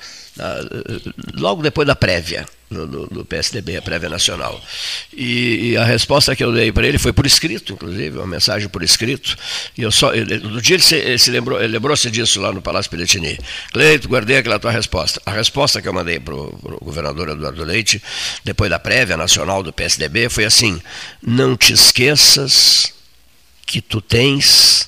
logo 1.36 1.62
depois 1.62 1.88
da 1.88 1.96
prévia 1.96 2.46
no- 2.70 2.88
no 3.12 3.26
PSDB, 3.26 3.76
a 3.76 3.82
prévia 3.82 4.08
nacional. 4.10 4.64
E, 5.14 5.72
e 5.72 5.78
a 5.78 5.84
resposta 5.84 6.34
que 6.36 6.44
eu 6.44 6.54
dei 6.54 6.72
para 6.72 6.88
ele 6.88 6.98
foi 6.98 7.12
por 7.12 7.26
escrito, 7.26 7.74
inclusive, 7.74 8.18
uma 8.18 8.26
mensagem 8.28 8.70
por 8.70 8.82
escrito. 8.82 9.36
E 9.78 9.82
eu 9.82 9.92
só, 9.92 10.14
ele, 10.14 10.38
no 10.38 10.62
dia 10.62 10.78
ele 10.78 10.84
se, 10.84 10.96
ele 10.96 11.18
se 11.18 11.30
lembrou, 11.32 11.60
lembrou-se 11.60 12.10
disso 12.10 12.40
lá 12.40 12.54
no 12.54 12.62
Palácio 12.62 12.90
Piletini. 12.90 13.38
Cleito, 13.74 14.08
guardei 14.08 14.38
aquela 14.38 14.58
tua 14.58 14.72
resposta. 14.72 15.22
A 15.26 15.32
resposta 15.32 15.82
que 15.82 15.88
eu 15.88 15.94
mandei 15.94 16.18
para 16.20 16.34
o 16.34 16.80
governador 16.82 17.28
Eduardo 17.30 17.64
Leite, 17.66 18.02
depois 18.46 18.70
da 18.70 18.80
prévia 18.80 19.18
nacional 19.18 19.62
do 19.62 19.74
PSDB, 19.74 20.30
foi 20.30 20.46
assim: 20.46 20.82
não 21.22 21.58
te 21.58 21.74
esqueças 21.74 22.94
que 23.66 23.82
tu 23.82 24.00
tens 24.02 24.88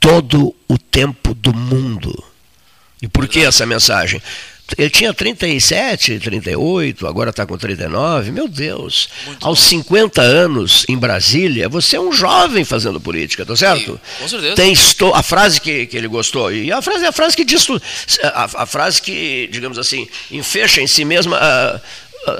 todo 0.00 0.54
o 0.68 0.78
tempo 0.78 1.34
do 1.34 1.52
mundo. 1.52 2.24
E 3.00 3.08
por 3.08 3.26
que 3.28 3.40
essa 3.44 3.66
mensagem? 3.66 4.22
Ele 4.76 4.90
tinha 4.90 5.14
37, 5.14 6.18
38, 6.18 7.06
agora 7.06 7.30
está 7.30 7.46
com 7.46 7.56
39. 7.56 8.32
Meu 8.32 8.48
Deus, 8.48 9.08
aos 9.40 9.60
50 9.60 10.20
anos 10.20 10.84
em 10.88 10.96
Brasília, 10.98 11.68
você 11.68 11.94
é 11.96 12.00
um 12.00 12.10
jovem 12.10 12.64
fazendo 12.64 13.00
política, 13.00 13.46
tá 13.46 13.54
certo? 13.54 14.00
Com 14.18 14.26
certeza. 14.26 14.56
Tem 14.56 14.72
esto- 14.72 15.14
a 15.14 15.22
frase 15.22 15.60
que, 15.60 15.86
que 15.86 15.96
ele 15.96 16.08
gostou, 16.08 16.52
e 16.52 16.72
a 16.72 16.82
frase 16.82 17.04
é 17.04 17.08
a 17.08 17.12
frase 17.12 17.36
que 17.36 17.44
diz 17.44 17.64
tudo. 17.64 17.80
A, 18.34 18.62
a 18.62 18.66
frase 18.66 19.00
que, 19.00 19.48
digamos 19.52 19.78
assim, 19.78 20.08
enfecha 20.32 20.80
em 20.82 20.88
si 20.88 21.04
mesma 21.04 21.36
a, 21.36 21.80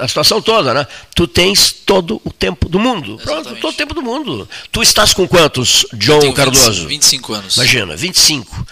a- 0.03 0.07
situação 0.09 0.41
toda, 0.41 0.73
né? 0.73 0.85
Tu 1.15 1.27
tens 1.27 1.71
todo 1.71 2.19
o 2.25 2.31
tempo 2.33 2.67
do 2.67 2.77
mundo. 2.77 3.17
Pronto, 3.23 3.55
todo 3.55 3.71
o 3.73 3.77
tempo 3.77 3.93
do 3.93 4.01
mundo. 4.01 4.49
Tu 4.69 4.81
estás 4.83 5.13
com 5.13 5.25
quantos, 5.25 5.85
John 5.93 6.33
Cardoso? 6.33 6.87
25, 6.87 6.87
25 6.89 7.33
anos. 7.35 7.55
Imagina, 7.55 7.95
25. 7.95 8.67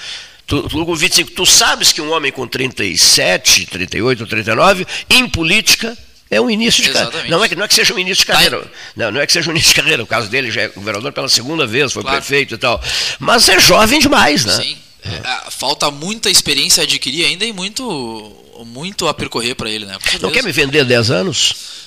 Tu, 0.47 0.69
com 0.69 0.95
25. 0.95 1.31
tu 1.31 1.45
sabes 1.45 1.91
que 1.91 2.01
um 2.01 2.11
homem 2.11 2.31
com 2.31 2.47
37, 2.47 3.65
38, 3.65 4.27
39, 4.27 4.85
em 5.09 5.27
política, 5.27 5.97
é 6.29 6.39
um 6.39 6.49
início 6.49 6.83
de 6.83 6.89
carreira. 6.89 7.09
Exatamente. 7.09 7.31
Não 7.31 7.43
é, 7.43 7.49
que, 7.49 7.55
não 7.55 7.65
é 7.65 7.67
que 7.67 7.73
seja 7.75 7.93
um 7.93 7.99
início 7.99 8.21
de 8.21 8.25
carreira. 8.25 8.71
Não, 8.95 9.11
não 9.11 9.21
é 9.21 9.25
que 9.25 9.33
seja 9.33 9.49
um 9.49 9.53
início 9.53 9.69
de 9.69 9.75
carreira. 9.75 10.03
O 10.03 10.07
caso 10.07 10.27
dele 10.29 10.51
já 10.51 10.61
é 10.61 10.67
governador 10.67 11.11
pela 11.11 11.29
segunda 11.29 11.65
vez, 11.65 11.91
foi 11.91 12.03
Claro. 12.03 12.17
prefeito 12.17 12.55
e 12.55 12.57
tal. 12.57 12.81
Mas 13.19 13.47
é 13.49 13.59
jovem 13.59 13.99
demais, 13.99 14.45
né? 14.45 14.53
Sim. 14.53 14.77
É, 15.03 15.51
falta 15.51 15.91
muita 15.91 16.29
experiência 16.31 16.81
a 16.81 16.83
adquirir 16.83 17.25
ainda 17.25 17.45
e 17.45 17.53
muito, 17.53 18.35
muito 18.65 19.07
a 19.07 19.13
percorrer 19.13 19.53
para 19.55 19.69
ele, 19.69 19.85
né? 19.85 19.97
Não 20.19 20.31
quer 20.31 20.43
me 20.43 20.51
vender 20.51 20.83
10 20.83 21.11
anos? 21.11 21.84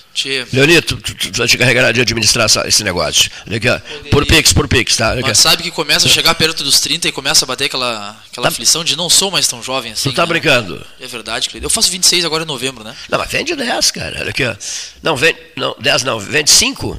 Leonito, 0.53 0.97
tu, 0.97 1.15
tu, 1.15 1.31
tu 1.33 1.39
vai 1.39 1.47
te 1.47 1.57
carregar 1.59 1.93
de 1.93 2.01
administrar 2.01 2.47
essa, 2.47 2.67
esse 2.67 2.83
negócio. 2.83 3.31
Aqui, 3.47 3.69
por 4.11 4.27
Pix, 4.27 4.53
por 4.53 4.67
Pix, 4.67 4.97
tá? 4.97 5.17
Mas 5.21 5.39
sabe 5.39 5.63
que 5.63 5.71
começa 5.71 6.07
a 6.07 6.11
chegar 6.11 6.35
perto 6.35 6.65
dos 6.65 6.81
30 6.81 7.09
e 7.09 7.13
começa 7.13 7.45
a 7.45 7.47
bater 7.47 7.67
aquela, 7.67 8.17
aquela 8.31 8.47
tá. 8.47 8.49
aflição 8.49 8.83
de 8.83 8.97
não 8.97 9.09
sou 9.09 9.31
mais 9.31 9.47
tão 9.47 9.63
jovem 9.63 9.93
assim. 9.93 10.11
Tu 10.11 10.15
tá 10.15 10.23
né? 10.23 10.29
brincando? 10.29 10.85
É 11.01 11.07
verdade, 11.07 11.49
Cleiton. 11.49 11.67
Eu 11.67 11.71
faço 11.71 11.91
26 11.91 12.25
agora 12.25 12.45
em 12.45 12.47
novembro, 12.47 12.85
né? 12.85 12.95
Não, 13.09 13.19
mas 13.19 13.31
vende 13.31 13.55
10, 13.55 13.91
cara. 13.91 14.21
Olha 14.21 14.31
aqui, 14.31 14.45
ó. 14.45 14.55
Não, 15.03 15.17
vende, 15.17 15.39
não, 15.57 15.77
10 15.79 16.05
não, 16.05 16.19
vende 16.19 16.51
5. 16.51 16.99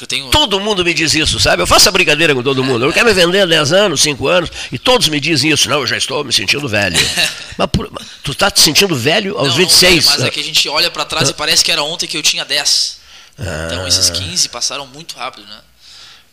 É 0.00 0.06
tenho... 0.06 0.28
Todo 0.30 0.60
mundo 0.60 0.84
me 0.84 0.92
diz 0.92 1.14
isso, 1.14 1.40
sabe? 1.40 1.62
Eu 1.62 1.66
faço 1.66 1.88
a 1.88 1.92
brincadeira 1.92 2.34
com 2.34 2.42
todo 2.42 2.62
mundo. 2.62 2.84
Eu 2.84 2.92
quero 2.92 3.06
me 3.06 3.14
vender 3.14 3.40
há 3.40 3.46
10 3.46 3.72
anos, 3.72 4.02
5 4.02 4.28
anos, 4.28 4.50
e 4.70 4.78
todos 4.78 5.08
me 5.08 5.18
dizem 5.18 5.50
isso. 5.50 5.68
Não, 5.68 5.80
eu 5.80 5.86
já 5.86 5.96
estou 5.96 6.22
me 6.24 6.32
sentindo 6.32 6.68
velho. 6.68 6.96
mas, 7.56 7.70
por, 7.70 7.90
tu 8.22 8.32
está 8.32 8.50
te 8.50 8.60
sentindo 8.60 8.94
velho 8.94 9.38
aos 9.38 9.48
não, 9.48 9.56
26? 9.56 10.04
Não, 10.04 10.12
mas 10.12 10.24
é 10.24 10.30
que 10.30 10.40
a 10.40 10.44
gente 10.44 10.68
olha 10.68 10.90
para 10.90 11.04
trás 11.04 11.28
e 11.28 11.34
parece 11.34 11.64
que 11.64 11.72
era 11.72 11.82
ontem 11.82 12.06
que 12.06 12.16
eu 12.16 12.22
tinha 12.22 12.44
10. 12.44 12.98
Ah. 13.38 13.66
Então 13.66 13.86
esses 13.86 14.10
15 14.10 14.48
passaram 14.48 14.86
muito 14.86 15.16
rápido, 15.16 15.46
né? 15.46 15.58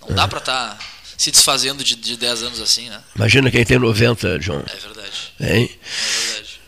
Não 0.07 0.15
dá 0.15 0.27
para 0.27 0.39
estar 0.39 0.69
tá 0.71 0.77
se 1.17 1.31
desfazendo 1.31 1.83
de, 1.83 1.95
de 1.95 2.17
10 2.17 2.43
anos 2.43 2.61
assim, 2.61 2.89
né? 2.89 2.99
Imagina 3.15 3.49
quem 3.49 3.65
tem 3.65 3.79
90, 3.79 4.39
John. 4.39 4.63
É 4.67 4.77
verdade. 4.77 5.33
Hein? 5.39 5.69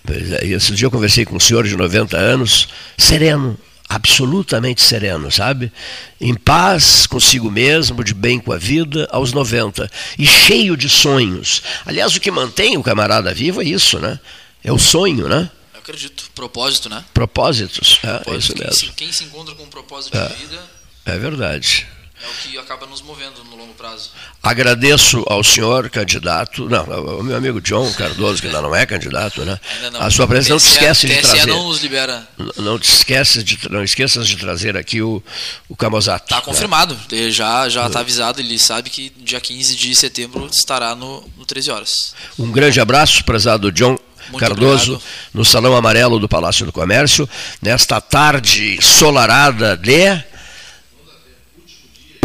É 0.08 0.12
verdade. 0.12 0.46
É, 0.46 0.56
esse 0.56 0.72
dia 0.74 0.86
eu 0.86 0.92
conversei 0.92 1.26
com 1.26 1.36
um 1.36 1.40
senhor 1.40 1.66
de 1.68 1.76
90 1.76 2.18
anos, 2.18 2.68
sereno, 2.98 3.58
absolutamente 3.88 4.82
sereno, 4.82 5.32
sabe? 5.32 5.72
Em 6.20 6.34
paz 6.34 7.06
consigo 7.08 7.50
mesmo, 7.52 8.04
de 8.04 8.14
bem 8.14 8.40
com 8.40 8.52
a 8.52 8.58
vida, 8.58 9.08
aos 9.12 9.32
90. 9.32 9.90
E 10.18 10.26
cheio 10.26 10.76
de 10.76 10.90
sonhos. 10.90 11.62
Aliás, 11.86 12.16
o 12.16 12.20
que 12.20 12.32
mantém 12.32 12.78
o 12.78 12.84
camarada 12.84 13.34
vivo 13.34 13.62
é 13.62 13.66
isso, 13.66 14.00
né? 14.00 14.20
É 14.64 14.72
o 14.72 14.80
sonho, 14.80 15.28
né? 15.28 15.50
Eu 15.74 15.80
acredito. 15.80 16.30
Propósito, 16.34 16.90
né? 16.90 17.04
Propósitos, 17.14 18.00
é, 18.04 18.18
Propósito. 18.18 18.34
é 18.34 18.38
isso 18.38 18.54
mesmo. 18.58 18.70
Quem 18.70 18.90
se, 18.90 18.96
quem 18.96 19.12
se 19.12 19.24
encontra 19.24 19.54
com 19.56 19.64
um 19.64 19.70
propósito 19.70 20.18
é. 20.18 20.28
de 20.28 20.36
vida. 20.36 20.64
É 21.06 21.18
verdade 21.18 21.88
é 22.26 22.30
o 22.30 22.34
que 22.34 22.58
acaba 22.58 22.86
nos 22.88 23.02
movendo 23.02 23.44
no 23.44 23.56
longo 23.56 23.74
prazo. 23.74 24.10
Agradeço 24.42 25.24
ao 25.28 25.44
senhor 25.44 25.90
candidato, 25.90 26.68
não, 26.68 26.92
ao 26.92 27.24
meu 27.24 27.36
amigo 27.36 27.62
John 27.62 27.92
Cardoso, 27.94 28.42
que 28.42 28.48
ainda 28.48 28.62
não 28.62 28.76
é 28.76 28.86
candidato, 28.86 29.46
né? 29.46 29.60
Não. 29.92 30.02
A 30.02 30.10
sua 30.10 30.28
presença 30.28 30.54
não 30.54 30.60
te 30.60 30.72
esquece 30.72 31.08
de 31.08 31.16
trazer. 31.22 31.46
não 31.48 31.66
nos 31.66 31.82
libera. 31.82 32.28
Não 32.58 32.80
te 32.80 32.90
esqueces 32.90 33.44
de, 33.44 33.60
não 33.70 33.84
esqueças 33.84 34.28
de 34.28 34.36
trazer 34.38 34.76
aqui 34.76 35.02
o, 35.02 35.22
o 35.70 35.76
Camozato. 35.76 36.26
Está 36.26 36.42
confirmado, 36.42 36.98
né? 37.12 37.30
já 37.30 37.70
já 37.70 37.86
está 37.88 38.00
avisado, 38.00 38.40
ele 38.40 38.58
sabe 38.58 38.90
que 38.90 39.12
dia 39.18 39.40
15 39.40 39.76
de 39.76 39.96
setembro 39.96 40.50
estará 40.52 40.96
no, 40.96 41.24
no 41.38 41.46
13 41.46 41.72
horas. 41.72 42.16
Um 42.40 42.52
grande 42.52 42.80
abraço, 42.80 43.24
prezado 43.24 43.72
John 43.72 43.98
muito 44.30 44.40
Cardoso, 44.40 44.94
obrigado. 44.94 45.10
no 45.34 45.46
Salão 45.46 45.76
Amarelo 45.76 46.20
do 46.20 46.28
Palácio 46.28 46.66
do 46.66 46.72
Comércio, 46.72 47.30
nesta 47.62 48.02
tarde 48.02 48.80
solarada 48.82 49.78
de 49.78 50.24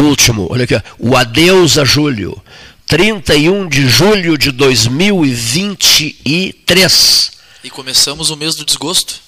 último, 0.01 0.47
olha 0.49 0.65
aqui, 0.65 0.75
o 0.99 1.15
adeus 1.15 1.77
a 1.77 1.85
julho, 1.85 2.41
31 2.87 3.69
de 3.69 3.87
julho 3.87 4.37
de 4.37 4.51
2023. 4.51 7.31
E 7.63 7.69
começamos 7.69 8.29
o 8.31 8.35
mês 8.35 8.55
do 8.55 8.65
desgosto. 8.65 9.21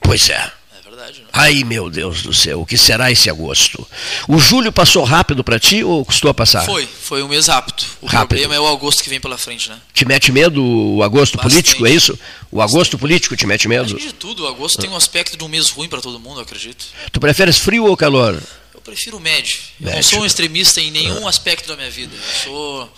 Pois 0.00 0.30
é. 0.30 0.50
É 0.76 0.80
verdade. 0.82 1.20
Né? 1.20 1.26
Ai, 1.32 1.62
meu 1.64 1.88
Deus 1.90 2.22
do 2.22 2.32
céu, 2.32 2.62
o 2.62 2.66
que 2.66 2.78
será 2.78 3.12
esse 3.12 3.30
agosto? 3.30 3.86
O 4.26 4.38
julho 4.38 4.72
passou 4.72 5.04
rápido 5.04 5.44
para 5.44 5.60
ti 5.60 5.84
ou 5.84 6.04
custou 6.04 6.30
a 6.30 6.34
passar? 6.34 6.64
Foi, 6.64 6.86
foi 6.86 7.22
um 7.22 7.28
mês 7.28 7.46
rápido. 7.46 7.84
O 8.00 8.06
rápido. 8.06 8.28
problema 8.28 8.54
é 8.54 8.60
o 8.60 8.66
agosto 8.66 9.04
que 9.04 9.10
vem 9.10 9.20
pela 9.20 9.36
frente, 9.36 9.68
né? 9.68 9.78
Te 9.92 10.04
mete 10.04 10.32
medo 10.32 10.64
o 10.64 11.02
agosto 11.02 11.36
Bastante. 11.36 11.52
político, 11.52 11.86
é 11.86 11.90
isso? 11.90 12.18
O 12.50 12.60
agosto 12.60 12.96
Bastante. 12.96 13.00
político 13.00 13.36
te 13.36 13.46
mete 13.46 13.68
medo? 13.68 13.96
Acho 13.96 14.06
de 14.06 14.14
tudo. 14.14 14.44
O 14.44 14.48
agosto 14.48 14.78
ah. 14.78 14.80
tem 14.80 14.90
um 14.90 14.96
aspecto 14.96 15.36
de 15.36 15.44
um 15.44 15.48
mês 15.48 15.70
ruim 15.70 15.88
para 15.88 16.00
todo 16.00 16.18
mundo, 16.18 16.38
eu 16.38 16.42
acredito. 16.42 16.86
Tu 17.12 17.20
preferes 17.20 17.58
frio 17.58 17.84
ou 17.84 17.96
calor? 17.96 18.40
Prefiro 18.88 19.20
médio. 19.20 19.58
Eu 19.80 19.92
não 19.92 20.02
sou 20.02 20.20
um 20.20 20.26
extremista 20.26 20.80
em 20.80 20.90
nenhum 20.90 21.26
ah. 21.26 21.30
aspecto 21.30 21.68
da 21.68 21.76
minha 21.76 21.90
vida. 21.90 22.14
Eu 22.14 22.42
sou 22.44 22.92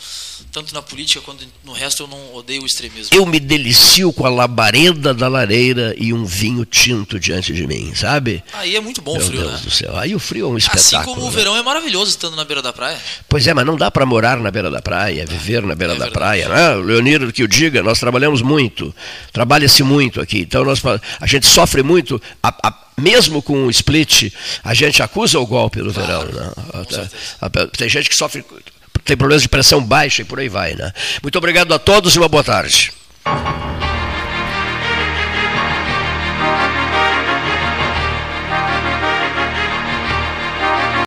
tanto 0.53 0.75
na 0.75 0.83
política 0.83 1.21
quanto 1.21 1.47
no 1.65 1.73
resto 1.73 2.03
eu 2.03 2.07
não 2.07 2.35
odeio 2.35 2.62
o 2.62 2.67
extremismo. 2.67 3.15
Eu 3.15 3.25
me 3.27 3.39
delicio 3.39 4.12
com 4.12 4.27
a 4.27 4.29
labareda 4.29 5.15
da 5.15 5.29
lareira 5.29 5.95
e 5.99 6.12
um 6.12 6.25
vinho 6.25 6.65
tinto 6.65 7.19
diante 7.19 7.53
de 7.53 7.67
mim, 7.67 7.95
sabe? 7.95 8.43
Aí 8.53 8.77
é 8.77 8.81
muito 8.81 9.01
bom 9.01 9.12
Meu 9.12 9.23
o 9.23 9.27
frio, 9.27 9.41
Deus 9.41 9.53
né? 9.53 9.61
do 9.62 9.71
céu. 9.71 9.97
Aí 9.97 10.15
o 10.15 10.19
frio 10.19 10.47
é 10.47 10.49
um 10.49 10.59
espetáculo. 10.59 11.01
Assim 11.01 11.05
como 11.05 11.27
o 11.27 11.31
né? 11.31 11.37
verão 11.37 11.57
é 11.57 11.62
maravilhoso 11.62 12.11
estando 12.11 12.37
na 12.37 12.45
beira 12.45 12.62
da 12.62 12.73
praia. 12.73 12.99
Pois 13.29 13.47
é, 13.47 13.55
mas 13.55 13.65
não 13.67 13.77
dá 13.77 13.91
para 13.91 14.05
morar 14.05 14.39
na 14.39 14.51
beira 14.51 14.71
da 14.71 14.83
praia, 14.83 15.25
viver 15.27 15.62
na 15.62 15.75
beira 15.75 15.95
é 15.95 15.99
da 15.99 16.05
verdade. 16.07 16.12
praia, 16.12 16.49
né? 16.49 16.75
Leonir, 16.75 17.33
que 17.33 17.43
o 17.43 17.49
diga, 17.49 17.83
nós 17.83 17.99
trabalhamos 17.99 18.43
muito, 18.43 18.95
trabalha-se 19.33 19.83
muito 19.83 20.21
aqui. 20.21 20.41
Então 20.41 20.65
nós, 20.65 20.81
a 21.21 21.27
gente 21.27 21.47
sofre 21.47 21.83
muito, 21.83 22.21
a, 22.43 22.49
a, 22.69 22.75
mesmo 22.99 23.43
com 23.43 23.67
o 23.67 23.71
split, 23.71 24.33
a 24.62 24.75
gente 24.75 25.03
acusa 25.03 25.39
o 25.39 25.47
golpe 25.47 25.81
do 25.81 25.93
claro, 25.93 26.27
verão. 26.27 26.45
Né? 26.45 27.71
Tem 27.77 27.89
gente 27.89 28.09
que 28.09 28.15
sofre 28.17 28.45
tem 29.05 29.17
problemas 29.17 29.43
de 29.43 29.49
pressão 29.49 29.83
baixa 29.83 30.23
e 30.23 30.25
por 30.25 30.39
aí 30.39 30.49
vai. 30.49 30.75
Né? 30.75 30.93
Muito 31.23 31.37
obrigado 31.39 31.73
a 31.73 31.79
todos 31.79 32.15
e 32.15 32.19
uma 32.19 32.29
boa 32.29 32.45
tarde. 32.45 32.93